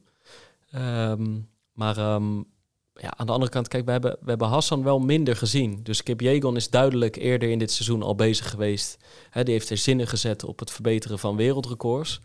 Um, 0.75 1.49
maar 1.73 2.15
um, 2.15 2.47
ja, 2.95 3.13
aan 3.17 3.27
de 3.27 3.33
andere 3.33 3.51
kant, 3.51 3.69
kijk, 3.69 3.85
we 3.85 3.91
hebben, 3.91 4.17
we 4.21 4.29
hebben 4.29 4.49
Hassan 4.49 4.83
wel 4.83 4.99
minder 4.99 5.37
gezien. 5.37 5.83
Dus 5.83 6.03
Kip 6.03 6.21
Jegon 6.21 6.57
is 6.57 6.71
duidelijk 6.71 7.17
eerder 7.17 7.51
in 7.51 7.59
dit 7.59 7.71
seizoen 7.71 8.03
al 8.03 8.15
bezig 8.15 8.51
geweest. 8.51 8.97
He, 9.31 9.43
die 9.43 9.53
heeft 9.53 9.71
er 9.71 9.77
zinnen 9.77 10.07
gezet 10.07 10.45
op 10.45 10.59
het 10.59 10.71
verbeteren 10.71 11.19
van 11.19 11.37
wereldrecords. 11.37 12.21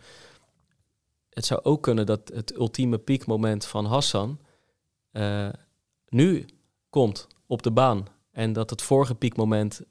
Het 1.30 1.46
zou 1.46 1.64
ook 1.64 1.82
kunnen 1.84 2.06
dat 2.06 2.32
het 2.34 2.56
ultieme 2.56 2.98
piekmoment 2.98 3.66
van 3.66 3.86
Hassan 3.86 4.40
uh, 5.12 5.50
nu 6.10 6.46
komt 6.90 7.28
op 7.48 7.64
de 7.64 7.72
baan. 7.72 8.08
En 8.32 8.54
dat 8.54 8.70
het 8.70 8.82
vorige 8.82 9.16
piekmoment 9.16 9.82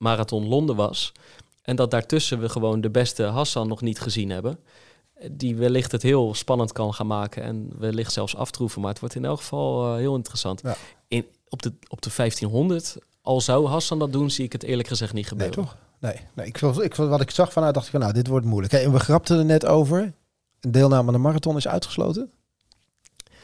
Marathon 0.00 0.48
Londen 0.48 0.76
was. 0.76 1.12
En 1.62 1.76
dat 1.76 1.90
daartussen 1.90 2.40
we 2.40 2.48
gewoon 2.48 2.80
de 2.80 2.90
beste 2.90 3.22
Hassan 3.22 3.68
nog 3.68 3.80
niet 3.80 4.00
gezien 4.00 4.30
hebben. 4.30 4.58
Die 5.30 5.56
wellicht 5.56 5.92
het 5.92 6.02
heel 6.02 6.34
spannend 6.34 6.72
kan 6.72 6.94
gaan 6.94 7.06
maken 7.06 7.42
en 7.42 7.70
wellicht 7.78 8.12
zelfs 8.12 8.36
aftroeven. 8.36 8.80
Maar 8.80 8.90
het 8.90 9.00
wordt 9.00 9.14
in 9.14 9.24
elk 9.24 9.38
geval 9.38 9.92
uh, 9.92 9.96
heel 9.96 10.14
interessant. 10.14 10.60
Ja. 10.62 10.76
In, 11.08 11.26
op, 11.48 11.62
de, 11.62 11.72
op 11.88 12.02
de 12.02 12.10
1500, 12.16 12.96
al 13.22 13.40
zou 13.40 13.66
Hassan 13.66 13.98
dat 13.98 14.12
doen, 14.12 14.30
zie 14.30 14.44
ik 14.44 14.52
het 14.52 14.62
eerlijk 14.62 14.88
gezegd 14.88 15.12
niet 15.12 15.28
gebeuren. 15.28 15.56
Nee, 15.56 15.64
toch? 15.64 15.76
Nee, 15.98 16.16
nee 16.34 16.46
ik, 16.46 16.60
ik, 16.60 16.94
wat 16.94 17.20
ik 17.20 17.30
zag 17.30 17.52
vanuit 17.52 17.74
dacht 17.74 17.86
ik 17.86 17.92
van, 17.92 18.00
nou, 18.00 18.12
dit 18.12 18.26
wordt 18.26 18.46
moeilijk. 18.46 18.72
Hey, 18.72 18.84
en 18.84 18.92
we 18.92 18.98
grapten 18.98 19.38
er 19.38 19.44
net 19.44 19.66
over. 19.66 20.12
Een 20.60 20.70
deelname 20.70 21.06
aan 21.06 21.12
de 21.12 21.18
marathon 21.18 21.56
is 21.56 21.68
uitgesloten. 21.68 22.30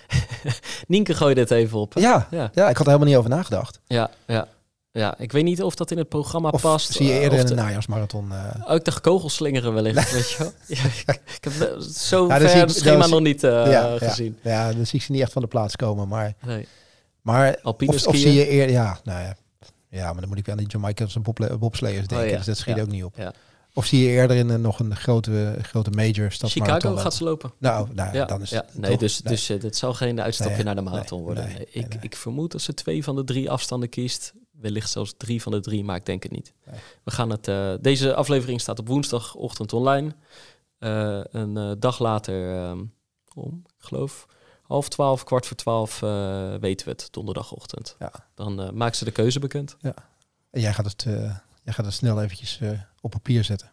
Nienke 0.86 1.14
gooide 1.14 1.40
het 1.40 1.51
even 1.51 1.78
op. 1.78 1.94
Ja, 1.94 2.28
ja, 2.30 2.51
ja. 2.55 2.68
ik 2.68 2.76
had 2.76 2.86
er 2.86 2.93
helemaal 2.93 3.09
niet 3.09 3.16
over 3.16 3.30
nagedacht. 3.30 3.80
Ja, 3.86 4.10
ja. 4.26 4.48
Ja, 4.97 5.18
ik 5.18 5.32
weet 5.32 5.44
niet 5.44 5.62
of 5.62 5.74
dat 5.74 5.90
in 5.90 5.98
het 5.98 6.09
programma 6.09 6.48
Of 6.48 6.60
past. 6.60 6.93
zie 6.93 7.06
je 7.06 7.12
eh, 7.12 7.18
eerder 7.23 7.39
in 7.39 7.44
de- 7.47 7.51
een 7.51 7.56
najaarsmarathon? 7.59 8.32
eh, 8.32 8.68
Oh, 8.68 8.74
ik 8.74 8.85
dacht 8.85 9.01
kogelslingeren 9.01 9.74
wellicht, 9.74 10.12
weet 10.12 10.31
je 10.31 10.39
wel. 10.39 10.52
Ja, 10.78 10.85
ik, 10.85 11.05
ik 11.36 11.44
heb 11.44 11.52
wel- 11.52 11.81
zo 11.81 12.28
ver 12.28 12.43
ik- 12.43 12.51
het 12.60 12.77
schema 12.77 13.06
nog 13.06 13.20
niet 13.20 13.44
eh, 13.44 13.70
ja, 13.70 13.98
gezien. 13.98 14.39
Ja, 14.43 14.51
ja, 14.68 14.73
dan 14.73 14.86
zie 14.86 14.98
ik 14.98 15.05
ze 15.05 15.12
niet 15.12 15.20
echt 15.20 15.32
van 15.32 15.43
de 15.43 15.48
plaats 15.48 15.77
komen. 15.77 16.09
Maar, 16.09 16.35
Nee. 16.47 16.66
maar 17.23 17.59
Alpine 17.62 17.93
of, 17.94 18.06
of 18.06 18.16
zie 18.16 18.32
je 18.32 18.48
eerder... 18.48 18.74
Ja, 18.74 18.98
nou 19.05 19.20
ja. 19.20 19.36
Ja, 19.89 20.12
maar 20.12 20.20
dan 20.20 20.28
moet 20.28 20.39
ik 20.39 20.48
aan 20.48 20.56
die 20.56 20.66
Jamaicans 20.68 21.14
en 21.14 21.23
boble- 21.23 21.56
bobsleiers 21.59 22.06
denken. 22.06 22.27
Oh, 22.27 22.31
ja. 22.32 22.36
Dus 22.36 22.47
dat 22.47 22.56
schiet 22.56 22.81
ook 22.81 22.89
niet 22.90 23.05
op. 23.05 23.32
Of 23.74 23.86
zie 23.86 24.02
je 24.02 24.09
eerder 24.09 24.36
in 24.36 24.48
een, 24.48 24.60
nog 24.60 24.78
een 24.81 24.97
grote, 24.97 25.55
grote 25.62 25.90
major 25.90 26.32
stadsmarathon? 26.32 26.81
Chicago 26.81 27.02
gaat 27.02 27.14
ze 27.14 27.24
lopen. 27.24 27.52
Nou, 27.59 27.89
nou 27.94 28.14
Ja, 28.16 28.24
dan 28.24 28.43
is 28.43 28.51
ja. 28.51 28.56
het 28.66 28.78
Nee, 28.78 28.90
toch- 28.90 29.01
dus, 29.01 29.23
nee. 29.23 29.32
dus 29.32 29.48
eh, 29.48 29.60
dit 29.60 29.77
zal 29.77 29.94
geen 29.94 30.20
uitstapje 30.20 30.55
Nee, 30.55 30.64
naar 30.64 30.74
de 30.74 30.81
marathon 30.81 31.23
worden. 31.23 31.44
nee, 31.48 31.66
ik, 31.70 31.97
ik 32.01 32.16
vermoed 32.16 32.52
dat 32.52 32.60
ze 32.60 32.74
twee 32.74 33.05
van 33.05 33.16
de 33.16 33.24
drie 33.24 33.51
afstanden 33.51 33.89
kiest. 33.89 34.32
Wellicht 34.60 34.90
zelfs 34.90 35.14
drie 35.16 35.42
van 35.42 35.52
de 35.52 35.60
drie, 35.60 35.84
maar 35.84 35.96
ik 35.96 36.06
denk 36.06 36.22
het 36.22 36.32
niet. 36.32 36.54
Nee. 36.64 36.80
We 37.04 37.10
gaan 37.10 37.30
het, 37.30 37.48
eh, 37.48 37.74
deze 37.80 38.14
aflevering 38.14 38.60
staat 38.60 38.78
op 38.78 38.88
woensdagochtend 38.88 39.72
online. 39.72 40.14
Eh, 40.78 41.20
een 41.30 41.56
eh, 41.56 41.72
dag 41.78 41.98
later, 41.98 42.54
ehm, 42.54 42.84
om, 43.34 43.62
ik 43.78 43.84
geloof, 43.84 44.26
half 44.62 44.88
twaalf, 44.88 45.24
kwart 45.24 45.46
voor 45.46 45.56
twaalf, 45.56 46.00
weten 46.60 46.86
we 46.86 46.92
het, 46.92 47.08
donderdagochtend. 47.10 47.96
Ja. 47.98 48.12
Dan 48.34 48.76
maakt 48.76 48.96
ze 48.96 49.04
de 49.04 49.10
keuze 49.10 49.38
bekend. 49.38 49.76
En 50.50 50.60
jij 50.60 50.72
gaat 50.74 50.86
het, 50.86 51.02
jij 51.62 51.72
gaat 51.72 51.84
het 51.84 51.94
snel 51.94 52.22
eventjes 52.22 52.60
op 53.00 53.10
papier 53.10 53.44
zetten. 53.44 53.72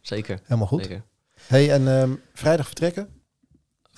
Zeker. 0.00 0.40
Helemaal 0.42 0.66
goed. 0.66 0.82
Zeker. 0.82 1.02
Hey, 1.46 1.72
en 1.72 1.88
ehm, 1.88 2.14
vrijdag 2.32 2.66
vertrekken? 2.66 3.20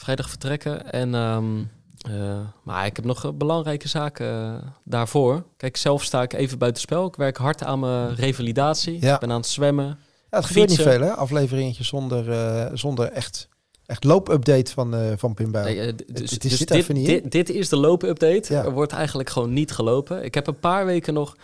vrijdag 0.02 0.28
vertrekken. 0.28 0.92
En, 0.92 1.14
ehm, 1.14 1.64
eh, 2.02 2.40
maar 2.62 2.86
ik 2.86 2.96
heb 2.96 3.04
nog 3.04 3.24
eh, 3.24 3.30
belangrijke 3.34 3.88
zaken 3.88 4.26
eh, 4.26 4.68
daarvoor. 4.84 5.44
Kijk, 5.56 5.76
zelf 5.76 6.04
sta 6.04 6.22
ik 6.22 6.32
even 6.32 6.58
buitenspel. 6.58 7.06
Ik 7.06 7.16
werk 7.16 7.36
hard 7.36 7.64
aan 7.64 7.80
mijn 7.80 8.14
revalidatie. 8.14 9.00
Ja. 9.00 9.14
Ik 9.14 9.20
ben 9.20 9.30
aan 9.30 9.36
het 9.36 9.46
zwemmen. 9.46 9.98
Ja, 10.30 10.38
het 10.38 10.46
gebeurt 10.46 10.68
niet 10.68 10.80
veel, 10.80 11.00
hè? 11.00 11.10
Afleveringetje 11.10 11.84
zonder, 11.84 12.78
zonder 12.78 13.12
echt, 13.12 13.48
echt 13.86 14.04
loopupdate 14.04 14.72
van, 14.72 14.94
eh 14.94 15.12
van. 15.16 15.36
Nee, 15.36 15.78
het 15.78 16.04
dus, 16.06 16.30
dit 16.30 16.58
dit, 16.58 16.70
even 16.70 16.94
niet 16.94 17.08
in? 17.08 17.22
dit, 17.22 17.32
dit 17.32 17.50
is 17.50 17.68
de 17.68 17.76
loopupdate. 17.76 18.52
Ja. 18.52 18.64
Er 18.64 18.72
wordt 18.72 18.92
eigenlijk 18.92 19.30
gewoon 19.30 19.52
niet 19.52 19.72
gelopen. 19.72 20.24
Ik 20.24 20.34
heb 20.34 20.46
een 20.46 20.58
paar 20.58 20.86
weken 20.86 21.14
nog, 21.14 21.36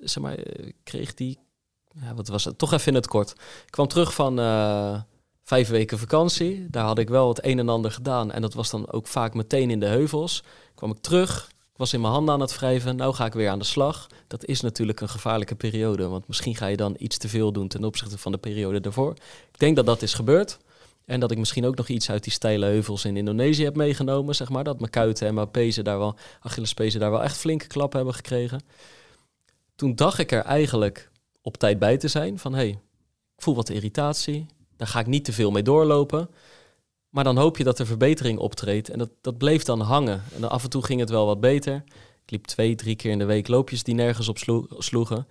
zeg 0.00 0.22
maar, 0.22 0.36
kreeg 0.82 1.14
die, 1.14 1.38
ja, 2.00 2.14
wat 2.14 2.28
was 2.28 2.44
het? 2.44 2.58
Toch 2.58 2.72
even 2.72 2.88
in 2.88 2.94
het 2.94 3.06
kort. 3.06 3.30
Ik 3.30 3.70
kwam 3.70 3.88
terug 3.88 4.14
van 4.14 4.38
vijf 5.50 5.68
weken 5.68 5.98
vakantie. 5.98 6.66
Daar 6.70 6.84
had 6.84 6.98
ik 6.98 7.08
wel 7.08 7.28
het 7.28 7.44
een 7.44 7.58
en 7.58 7.68
ander 7.68 7.90
gedaan. 7.90 8.32
En 8.32 8.40
dat 8.40 8.54
was 8.54 8.70
dan 8.70 8.92
ook 8.92 9.06
vaak 9.06 9.34
meteen 9.34 9.70
in 9.70 9.80
de 9.80 9.86
heuvels. 9.86 10.42
Kwam 10.74 10.90
ik 10.90 11.00
terug, 11.00 11.50
was 11.76 11.92
in 11.92 12.00
mijn 12.00 12.12
handen 12.12 12.34
aan 12.34 12.40
het 12.40 12.56
wrijven. 12.56 12.96
Nou 12.96 13.14
ga 13.14 13.26
ik 13.26 13.32
weer 13.32 13.48
aan 13.48 13.58
de 13.58 13.64
slag. 13.64 14.06
Dat 14.26 14.44
is 14.44 14.60
natuurlijk 14.60 15.00
een 15.00 15.08
gevaarlijke 15.08 15.54
periode. 15.54 16.08
Want 16.08 16.28
misschien 16.28 16.56
ga 16.56 16.66
je 16.66 16.76
dan 16.76 16.94
iets 16.98 17.18
te 17.18 17.28
veel 17.28 17.52
doen 17.52 17.68
ten 17.68 17.84
opzichte 17.84 18.18
van 18.18 18.32
de 18.32 18.38
periode 18.38 18.80
daarvoor. 18.80 19.12
Ik 19.52 19.58
denk 19.58 19.76
dat 19.76 19.86
dat 19.86 20.02
is 20.02 20.14
gebeurd. 20.14 20.58
En 21.04 21.20
dat 21.20 21.30
ik 21.30 21.38
misschien 21.38 21.66
ook 21.66 21.76
nog 21.76 21.88
iets 21.88 22.10
uit 22.10 22.22
die 22.22 22.32
steile 22.32 22.66
heuvels 22.66 23.04
in 23.04 23.16
Indonesië 23.16 23.64
heb 23.64 23.76
meegenomen, 23.76 24.34
zeg 24.34 24.48
maar. 24.48 24.64
Dat 24.64 24.78
mijn 24.78 24.90
kuiten 24.90 25.26
en 25.26 25.34
mijn 25.34 25.50
pezen 25.50 25.84
daar 25.84 25.98
wel, 25.98 26.16
Achillespezen 26.40 27.00
daar 27.00 27.10
wel 27.10 27.22
echt 27.22 27.36
flinke 27.36 27.66
klappen 27.66 27.96
hebben 27.96 28.14
gekregen. 28.14 28.60
Toen 29.74 29.94
dacht 29.94 30.18
ik 30.18 30.32
er 30.32 30.42
eigenlijk 30.42 31.10
op 31.42 31.56
tijd 31.56 31.78
bij 31.78 31.96
te 31.96 32.08
zijn 32.08 32.38
van, 32.38 32.52
hé, 32.52 32.58
hey, 32.58 32.68
ik 33.36 33.42
voel 33.42 33.54
wat 33.54 33.68
irritatie. 33.68 34.46
Daar 34.80 34.88
ga 34.88 35.00
ik 35.00 35.06
niet 35.06 35.24
te 35.24 35.32
veel 35.32 35.50
mee 35.50 35.62
doorlopen. 35.62 36.30
Maar 37.08 37.24
dan 37.24 37.36
hoop 37.36 37.56
je 37.56 37.64
dat 37.64 37.78
er 37.78 37.86
verbetering 37.86 38.38
optreedt. 38.38 38.88
En 38.88 38.98
dat, 38.98 39.10
dat 39.20 39.38
bleef 39.38 39.62
dan 39.62 39.80
hangen. 39.80 40.22
En 40.34 40.40
dan 40.40 40.50
af 40.50 40.64
en 40.64 40.70
toe 40.70 40.84
ging 40.84 41.00
het 41.00 41.10
wel 41.10 41.26
wat 41.26 41.40
beter. 41.40 41.74
Ik 42.24 42.30
liep 42.30 42.46
twee, 42.46 42.74
drie 42.74 42.96
keer 42.96 43.10
in 43.10 43.18
de 43.18 43.24
week 43.24 43.48
loopjes 43.48 43.82
die 43.82 43.94
nergens 43.94 44.28
op 44.28 44.38
slo- 44.38 44.66
sloegen. 44.78 45.26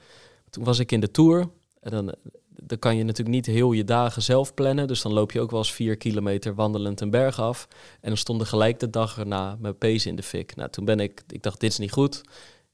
Toen 0.49 0.63
was 0.63 0.79
ik 0.79 0.91
in 0.91 0.99
de 0.99 1.11
Tour. 1.11 1.49
En 1.81 1.91
dan, 1.91 2.15
dan 2.49 2.79
kan 2.79 2.97
je 2.97 3.03
natuurlijk 3.03 3.35
niet 3.35 3.45
heel 3.45 3.71
je 3.71 3.83
dagen 3.83 4.21
zelf 4.21 4.53
plannen. 4.53 4.87
Dus 4.87 5.01
dan 5.01 5.13
loop 5.13 5.31
je 5.31 5.41
ook 5.41 5.51
wel 5.51 5.59
eens 5.59 5.73
vier 5.73 5.97
kilometer 5.97 6.55
wandelend 6.55 7.01
een 7.01 7.09
berg 7.09 7.39
af. 7.39 7.67
En 8.01 8.07
dan 8.07 8.17
stonden 8.17 8.47
gelijk 8.47 8.79
de 8.79 8.89
dag 8.89 9.17
erna 9.17 9.57
mijn 9.59 9.77
pezen 9.77 10.09
in 10.09 10.15
de 10.15 10.23
fik. 10.23 10.55
Nou, 10.55 10.69
toen 10.69 10.85
ben 10.85 10.99
ik, 10.99 11.21
ik 11.27 11.43
dacht, 11.43 11.59
dit 11.59 11.71
is 11.71 11.77
niet 11.77 11.91
goed. 11.91 12.21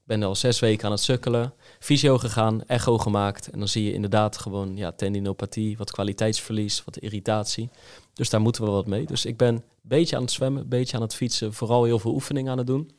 Ben 0.06 0.24
al 0.24 0.36
zes 0.36 0.60
weken 0.60 0.86
aan 0.86 0.92
het 0.92 1.02
sukkelen. 1.02 1.54
Fysio 1.80 2.18
gegaan, 2.18 2.64
echo 2.66 2.98
gemaakt. 2.98 3.50
En 3.50 3.60
dan 3.60 3.68
zie 3.68 3.84
je 3.84 3.94
inderdaad 3.94 4.38
gewoon 4.38 4.78
ja, 4.78 4.92
tendinopathie, 4.92 5.78
wat 5.78 5.92
kwaliteitsverlies, 5.92 6.84
wat 6.84 6.98
irritatie. 6.98 7.70
Dus 8.14 8.30
daar 8.30 8.42
moeten 8.42 8.64
we 8.64 8.70
wat 8.70 8.88
mee. 8.88 9.06
Dus 9.06 9.26
ik 9.26 9.38
ben 9.38 9.54
een 9.56 9.64
beetje 9.82 10.16
aan 10.16 10.22
het 10.22 10.32
zwemmen, 10.32 10.62
een 10.62 10.70
beetje 10.70 10.96
aan 10.96 11.02
het 11.02 11.16
fietsen. 11.16 11.54
Vooral 11.54 11.84
heel 11.84 12.00
veel 12.00 12.14
oefening 12.14 12.50
aan 12.50 12.58
het 12.58 12.68
doen. 12.68 12.92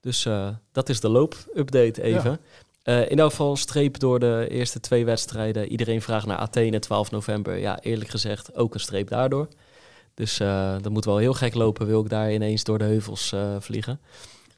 Dus 0.00 0.24
eh, 0.24 0.48
dat 0.72 0.88
is 0.88 1.00
de 1.00 1.08
loop-update 1.08 2.02
even. 2.02 2.40
Eh, 2.82 3.10
in 3.10 3.18
elk 3.18 3.30
geval 3.30 3.56
streep 3.56 3.98
door 3.98 4.18
de 4.18 4.46
eerste 4.50 4.80
twee 4.80 5.04
wedstrijden. 5.04 5.68
Iedereen 5.68 6.02
vraagt 6.02 6.26
naar 6.26 6.36
Athene 6.36 6.78
12 6.78 7.10
november. 7.10 7.58
Ja, 7.58 7.80
eerlijk 7.80 8.10
gezegd 8.10 8.54
ook 8.54 8.74
een 8.74 8.80
streep 8.80 9.08
daardoor. 9.08 9.48
Dus 10.14 10.40
eh 10.40 10.76
dat 10.80 10.92
moet 10.92 11.04
wel 11.04 11.16
heel 11.16 11.34
gek 11.34 11.54
lopen, 11.54 11.86
wil 11.86 12.00
ik 12.00 12.08
daar 12.08 12.32
ineens 12.32 12.64
door 12.64 12.78
de 12.78 12.84
heuvels 12.84 13.34
vliegen. 13.58 14.00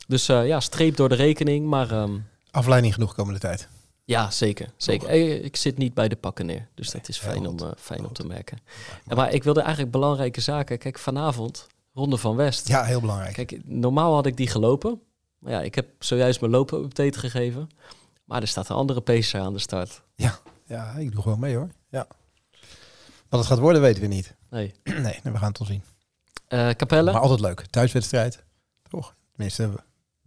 Dus 0.07 0.29
eh, 0.29 0.47
ja, 0.47 0.61
streep 0.61 0.97
door 0.97 1.09
de 1.09 1.15
rekening. 1.15 1.67
Maar 1.67 1.91
ehm, 1.91 2.19
Afleiding 2.51 2.95
genoeg 2.95 3.15
komende 3.15 3.41
tijd. 3.41 3.69
ja, 4.05 4.31
zeker. 4.31 4.73
zeker. 4.77 5.09
Eh, 5.09 5.45
Ik 5.45 5.57
zit 5.57 5.79
niet 5.79 5.95
bij 5.95 6.09
de 6.09 6.17
pakken 6.17 6.47
neer. 6.47 6.69
Dus 6.75 6.91
dat 6.91 7.09
is 7.09 7.21
heel 7.21 7.31
fijn, 7.31 7.47
om, 7.47 7.59
eh, 7.59 7.69
fijn 7.79 8.07
om 8.07 8.13
te 8.13 8.27
merken. 8.27 8.59
Ja, 9.07 9.15
maar 9.15 9.33
ik 9.33 9.43
wilde 9.45 9.61
eigenlijk 9.61 9.91
belangrijke 9.93 10.41
zaken. 10.41 10.79
Kijk, 10.79 10.99
vanavond, 10.99 11.67
Ronde 11.95 12.17
van 12.17 12.37
West. 12.37 12.69
Ja, 12.69 12.85
heel 12.85 13.01
belangrijk. 13.01 13.35
Kijk, 13.35 13.61
normaal 13.65 14.15
had 14.15 14.27
ik 14.27 14.37
die 14.37 14.49
gelopen. 14.49 15.01
Maar 15.39 15.53
ja, 15.53 15.61
ik 15.63 15.75
heb 15.75 15.89
zojuist 15.99 16.41
mijn 16.41 16.53
lopen-update 16.53 17.19
gegeven. 17.19 17.69
Maar 18.25 18.41
er 18.41 18.49
staat 18.49 18.69
een 18.69 18.77
andere 18.77 19.01
pacer 19.01 19.41
aan 19.41 19.53
de 19.53 19.59
start. 19.59 20.03
Ja, 20.67 20.95
ik 20.97 21.13
doe 21.13 21.23
gewoon 21.23 21.39
mee 21.41 21.57
hoor. 21.57 21.69
Ja. 21.89 22.07
Wat 23.29 23.41
het 23.41 23.49
gaat 23.49 23.59
worden 23.59 23.83
weten 23.83 24.03
we 24.03 24.09
niet. 24.09 24.35
Nee. 24.51 24.75
nee, 24.85 25.21
we 25.23 25.37
gaan 25.39 25.49
het 25.49 25.59
wel 25.59 25.69
zien. 25.69 25.83
Eh 26.49 26.71
Capelle? 26.71 27.13
Maar 27.13 27.21
altijd 27.21 27.41
leuk. 27.41 27.67
Thuiswedstrijd. 27.67 28.43
Toch? 28.89 29.15
Tenminste, 29.33 29.71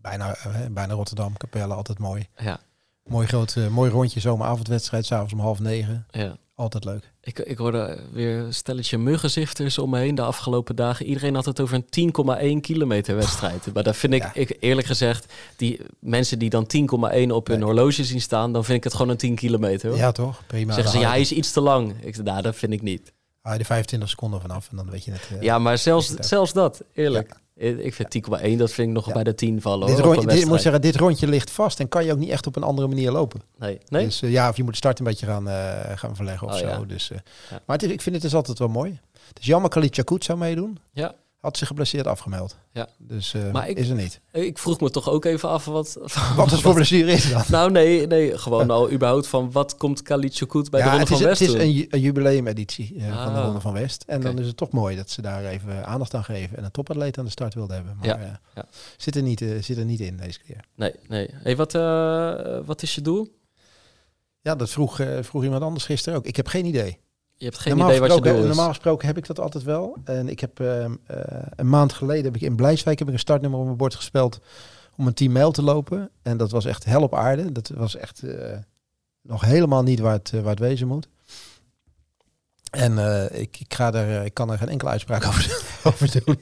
bijna, 0.10 0.36
eh, 0.36 0.50
bijna 0.72 0.94
Rotterdam. 0.94 1.38
Capelle, 1.38 1.74
altijd 1.74 2.00
mooi. 2.00 2.28
Ja, 2.38 2.60
Mooi 3.04 3.28
groot, 3.28 3.56
eh, 3.56 3.68
mooi 3.68 3.92
rondje 3.92 4.20
zomeravondwedstrijd. 4.20 5.06
S'avonds 5.06 5.34
om 5.34 5.40
half 5.40 5.60
negen. 5.60 6.06
ja. 6.12 6.38
Altijd 6.56 6.84
leuk. 6.86 7.12
Ik, 7.22 7.40
ik 7.40 7.58
hoorde 7.58 8.00
weer 8.12 8.38
een 8.40 8.54
stelletje 8.54 8.98
muggenzifters 8.98 9.78
om 9.78 9.90
me 9.90 10.00
heen 10.00 10.16
de 10.16 10.22
afgelopen 10.22 10.76
dagen. 10.76 11.06
Iedereen 11.06 11.36
had 11.36 11.46
het 11.46 11.60
over 11.60 11.76
een 11.76 11.86
10,1 11.90 12.62
kilometer 12.62 13.16
wedstrijd. 13.16 13.74
maar 13.74 13.84
dat 13.84 13.96
vind 13.96 14.14
ik, 14.14 14.22
Ja. 14.22 14.32
ik, 14.34 14.58
eerlijk 14.60 14.88
gezegd, 14.88 15.34
die 15.56 15.80
mensen 16.00 16.40
die 16.40 16.50
dan 16.50 16.66
10,1 16.68 17.32
op 17.32 17.48
hun 17.48 17.58
Nee. 17.58 17.66
horloge 17.66 18.04
zien 18.04 18.22
staan, 18.22 18.54
dan 18.54 18.64
vind 18.66 18.78
ik 18.78 18.84
het 18.84 18.94
gewoon 18.94 19.10
een 19.12 19.18
10 19.18 19.36
kilometer. 19.36 19.90
Hoor. 19.90 19.98
Ja, 19.98 20.12
toch? 20.12 20.42
Prima. 20.48 20.74
Zeggen 20.74 20.92
ze, 20.92 21.00
ja, 21.00 21.10
hij 21.10 21.22
is 21.22 21.32
iets 21.32 21.52
te 21.52 21.62
lang. 21.62 21.94
Ik 22.02 22.16
zeg, 22.16 22.26
nou, 22.26 22.42
dat 22.42 22.56
vind 22.56 22.74
ik 22.74 22.82
niet. 22.82 23.14
je 23.44 23.50
er 23.50 23.66
25 23.66 24.10
seconden 24.10 24.42
vanaf 24.42 24.68
en 24.70 24.76
dan 24.76 24.90
weet 24.90 25.04
je 25.06 25.12
het. 25.12 25.22
eh. 25.36 25.42
Ja, 25.42 25.60
maar 25.60 25.78
zelfs, 25.78 26.14
zelfs 26.14 26.54
dat, 26.54 26.84
eerlijk. 26.94 27.36
Ik 27.58 27.94
vind 27.94 28.10
10,1, 28.10 28.58
dat 28.58 28.72
vind 28.72 28.88
ik 28.88 28.94
nog 28.94 29.08
Ja. 29.08 29.14
bij 29.14 29.24
de 29.24 29.36
10 29.36 29.62
vallen. 29.62 29.88
dit, 29.88 30.00
hoor, 30.00 30.14
rondje, 30.16 30.36
dit, 30.36 30.46
moet 30.46 30.62
zeggen, 30.62 30.82
dit 30.82 30.96
rondje 30.96 31.28
ligt 31.28 31.52
vast 31.52 31.80
en 31.80 31.88
kan 31.88 32.06
je 32.06 32.12
ook 32.12 32.18
niet 32.18 32.30
echt 32.30 32.48
op 32.48 32.56
een 32.56 32.64
andere 32.64 32.88
manier 32.88 33.12
lopen. 33.12 33.42
Nee, 33.58 33.78
nee? 33.90 34.06
Dus 34.06 34.22
eh, 34.22 34.32
ja, 34.32 34.50
of 34.50 34.58
je 34.58 34.64
moet 34.64 34.72
de 34.72 34.78
start 34.78 35.00
een 35.00 35.06
beetje 35.06 35.26
gaan, 35.26 35.48
eh, 35.50 35.98
gaan 35.98 36.16
verleggen 36.16 36.48
of 36.48 36.54
Oh, 36.54 36.60
zo. 36.60 36.66
ja. 36.68 36.80
Dus, 36.88 37.12
eh, 37.12 37.18
Ja. 37.50 37.60
Maar 37.66 37.76
het 37.78 37.86
is- 37.86 37.92
ik 37.92 38.02
vind 38.02 38.16
het 38.16 38.24
is 38.24 38.36
altijd 38.36 38.60
wel 38.60 38.68
mooi. 38.68 39.00
Het 39.28 39.40
is 39.40 39.46
jammer 39.46 39.70
Khalid 39.70 39.96
Chakut 39.96 40.24
zou 40.24 40.38
meedoen. 40.38 40.78
Ja. 40.94 41.16
Had 41.38 41.58
zich 41.58 41.68
geblesseerd 41.68 42.08
afgemeld. 42.08 42.58
Ja. 42.74 42.88
Dus 42.98 43.34
eh, 43.34 43.52
Maar 43.52 43.70
ik- 43.70 43.78
is 43.78 43.90
er 43.90 43.96
niet. 43.96 44.22
Ik 44.32 44.58
vroeg 44.58 44.80
me 44.80 44.90
toch 44.90 45.10
ook 45.10 45.26
even 45.26 45.50
af 45.50 45.66
wat... 45.66 45.98
Wat 46.36 46.52
het 46.52 46.62
voor 46.62 46.74
blessure 46.74 47.12
is 47.12 47.30
dan? 47.32 47.44
Nou, 47.48 47.72
nee, 47.72 48.08
nee, 48.08 48.38
gewoon 48.38 48.70
al 48.70 48.92
überhaupt 48.92 49.28
van 49.28 49.52
wat 49.52 49.78
komt 49.78 50.02
Khalid 50.02 50.40
bij 50.70 50.82
de 50.82 50.90
Ronde 50.90 51.04
is, 51.04 51.10
van 51.10 51.22
West 51.24 51.40
het 51.40 51.50
is 51.50 51.54
een, 51.56 51.72
ju- 51.72 51.86
een 51.90 52.00
jubileumeditie 52.00 52.96
eh, 52.98 53.24
van 53.24 53.34
de 53.34 53.40
Ah. 53.40 53.46
Ronde 53.46 53.60
van 53.62 53.74
West. 53.74 54.04
En 54.08 54.22
dan 54.22 54.40
is 54.40 54.48
het 54.48 54.58
toch 54.58 54.72
mooi 54.72 54.96
dat 54.96 55.10
ze 55.10 55.22
daar 55.22 55.46
even 55.46 55.86
aandacht 55.86 56.14
aan 56.14 56.24
geven. 56.24 56.58
En 56.58 56.64
een 56.64 56.72
topatleet 56.72 57.18
aan 57.18 57.26
de 57.26 57.32
start 57.32 57.54
wilden 57.54 57.76
hebben. 57.76 57.96
Maar 58.00 58.08
Ja, 58.08 58.18
eh, 58.18 58.32
ja. 58.56 58.66
Zit, 58.98 59.16
er 59.16 59.22
niet, 59.22 59.46
zit 59.62 59.78
er 59.78 59.86
niet 59.86 60.00
in 60.00 60.18
deze 60.18 60.40
keer. 60.40 60.64
Nee, 60.76 60.94
nee. 61.08 61.30
Hey, 61.34 61.56
wat, 61.56 61.72
wat 62.66 62.82
is 62.82 62.96
je 62.96 63.02
doel? 63.02 63.36
Ja, 64.42 64.56
dat 64.56 64.70
vroeg, 64.70 65.00
vroeg 65.22 65.44
iemand 65.44 65.64
anders 65.64 65.86
gisteren 65.86 66.18
ook. 66.20 66.26
Ik 66.26 66.36
heb 66.36 66.48
geen 66.48 66.66
idee. 66.66 67.00
Je 67.38 67.46
hebt 67.46 67.58
geen 67.58 67.78
normaal 67.78 67.96
idee 67.96 68.08
wat 68.08 68.26
je. 68.26 68.32
Normaal 68.32 68.68
gesproken 68.68 69.08
heb 69.08 69.18
ik 69.18 69.28
dat 69.28 69.40
altijd 69.40 69.64
wel. 69.64 69.98
En 70.04 70.30
ik 70.30 70.40
heb 70.40 70.60
ehm, 70.60 70.96
eh, 71.06 71.18
een 71.56 71.70
maand 71.70 71.94
geleden 71.94 72.24
heb 72.24 72.36
ik 72.36 72.42
in 72.42 72.56
Blijswijk 72.56 73.00
heb 73.00 73.08
ik 73.08 73.14
een 73.14 73.20
startnummer 73.20 73.60
op 73.60 73.66
mijn 73.66 73.78
bord 73.78 73.96
gespeld 73.96 74.40
om 74.96 75.08
een 75.08 75.14
10 75.14 75.32
mijl 75.32 75.52
te 75.52 75.62
lopen. 75.62 76.10
En 76.22 76.38
dat 76.38 76.52
was 76.52 76.66
echt 76.66 76.86
hel 76.86 77.02
op 77.02 77.16
aarde. 77.16 77.52
Dat 77.52 77.72
was 77.76 77.96
echt 77.96 78.24
eh, 78.24 78.58
nog 79.22 79.42
helemaal 79.42 79.84
niet 79.84 80.00
waar 80.00 80.14
het, 80.14 80.32
eh, 80.34 80.40
waar 80.42 80.50
het 80.50 80.60
wezen 80.60 80.88
moet. 80.88 81.08
En 82.72 82.98
ik, 83.34 83.60
ik, 83.60 83.74
ga 83.74 83.94
er, 83.94 84.26
ik 84.26 84.34
kan 84.34 84.52
er 84.52 84.58
geen 84.58 84.70
enkele 84.70 84.90
uitspraak 84.90 85.26
over, 85.28 85.64
over 85.84 86.24
doen. 86.26 86.40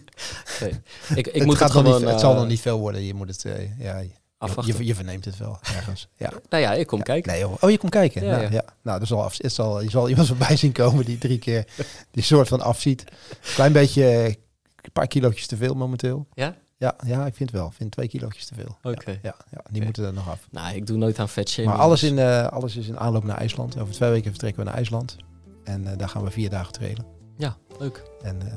Ik, 1.16 1.28
ik 1.28 1.34
het, 1.34 1.46
moet 1.46 1.58
gaat 1.58 1.74
het 1.74 1.78
gewoon 1.78 2.00
niet, 2.00 2.10
het 2.10 2.20
zal 2.20 2.34
nog 2.34 2.48
niet 2.48 2.62
veel 2.62 2.80
worden. 2.80 3.04
Je 3.04 3.14
moet 3.14 3.28
het, 3.28 3.46
ja, 3.78 4.04
afwachten. 4.38 4.78
je, 4.78 4.86
je 4.86 4.96
verneemt 4.96 5.26
het 5.26 5.38
wel 5.38 5.60
ergens. 5.76 6.08
Ja. 6.18 6.32
Nou 6.50 6.64
ja, 6.64 6.74
ik 6.74 6.88
kom 6.88 7.02
kijken. 7.02 7.32
Nee, 7.32 7.42
joh. 7.42 7.56
Oh, 7.60 7.70
je 7.70 7.78
komt 7.78 7.92
kijken. 7.92 8.26
Ja, 8.26 8.38
nou, 8.38 8.52
ja. 8.52 8.64
nou 8.82 9.02
er 9.02 9.08
zal 9.08 9.24
af, 9.24 9.38
het 9.38 9.54
zal, 9.54 9.82
je 9.82 9.90
zal 9.90 10.10
iemand 10.10 10.28
voorbij 10.38 10.56
zien 10.56 10.72
komen 10.72 11.06
die 11.06 11.18
drie 11.18 11.40
keer 11.40 11.68
die 12.12 12.24
soort 12.24 12.48
van 12.48 12.62
afziet. 12.62 13.04
Klein 13.42 13.72
beetje, 13.72 14.06
eh, 14.06 14.26
een 14.26 14.92
paar 14.94 15.08
kilootjes 15.08 15.48
te 15.48 15.58
veel 15.58 15.74
momenteel. 15.74 16.28
Ja? 16.34 16.56
Ja, 16.78 16.96
ja, 17.06 17.26
ik 17.26 17.36
vind 17.36 17.52
wel. 17.52 17.68
Ik 17.68 17.74
vind 17.74 17.92
twee 17.92 18.08
kilootjes 18.08 18.46
te 18.46 18.54
veel. 18.54 18.78
Oké. 18.82 19.12
Ja, 19.12 19.18
ja, 19.24 19.36
ja, 19.52 19.62
die 19.70 19.84
moeten 19.84 20.06
er 20.06 20.14
nog 20.14 20.30
af. 20.30 20.48
Nou, 20.52 20.76
ik 20.76 20.88
doe 20.88 20.98
nooit 20.98 21.20
aan 21.20 21.30
vetshaming. 21.30 21.74
Maar 21.74 21.84
alles, 21.84 22.04
in, 22.04 22.18
uh, 22.18 22.48
alles 22.48 22.76
is 22.76 22.88
in 22.88 23.00
aanloop 23.00 23.24
naar 23.24 23.38
IJsland. 23.38 23.80
Over 23.80 23.94
twee 23.94 24.10
weken 24.10 24.30
vertrekken 24.30 24.64
we 24.64 24.70
naar 24.70 24.78
IJsland. 24.78 25.16
En 25.64 25.84
uh, 25.84 25.92
daar 25.98 26.10
gaan 26.10 26.24
we 26.24 26.32
vier 26.32 26.50
dagen 26.50 26.74
trailen. 26.74 27.06
Ja, 27.38 27.58
leuk. 27.80 28.04
En 28.22 28.36
uh, 28.36 28.52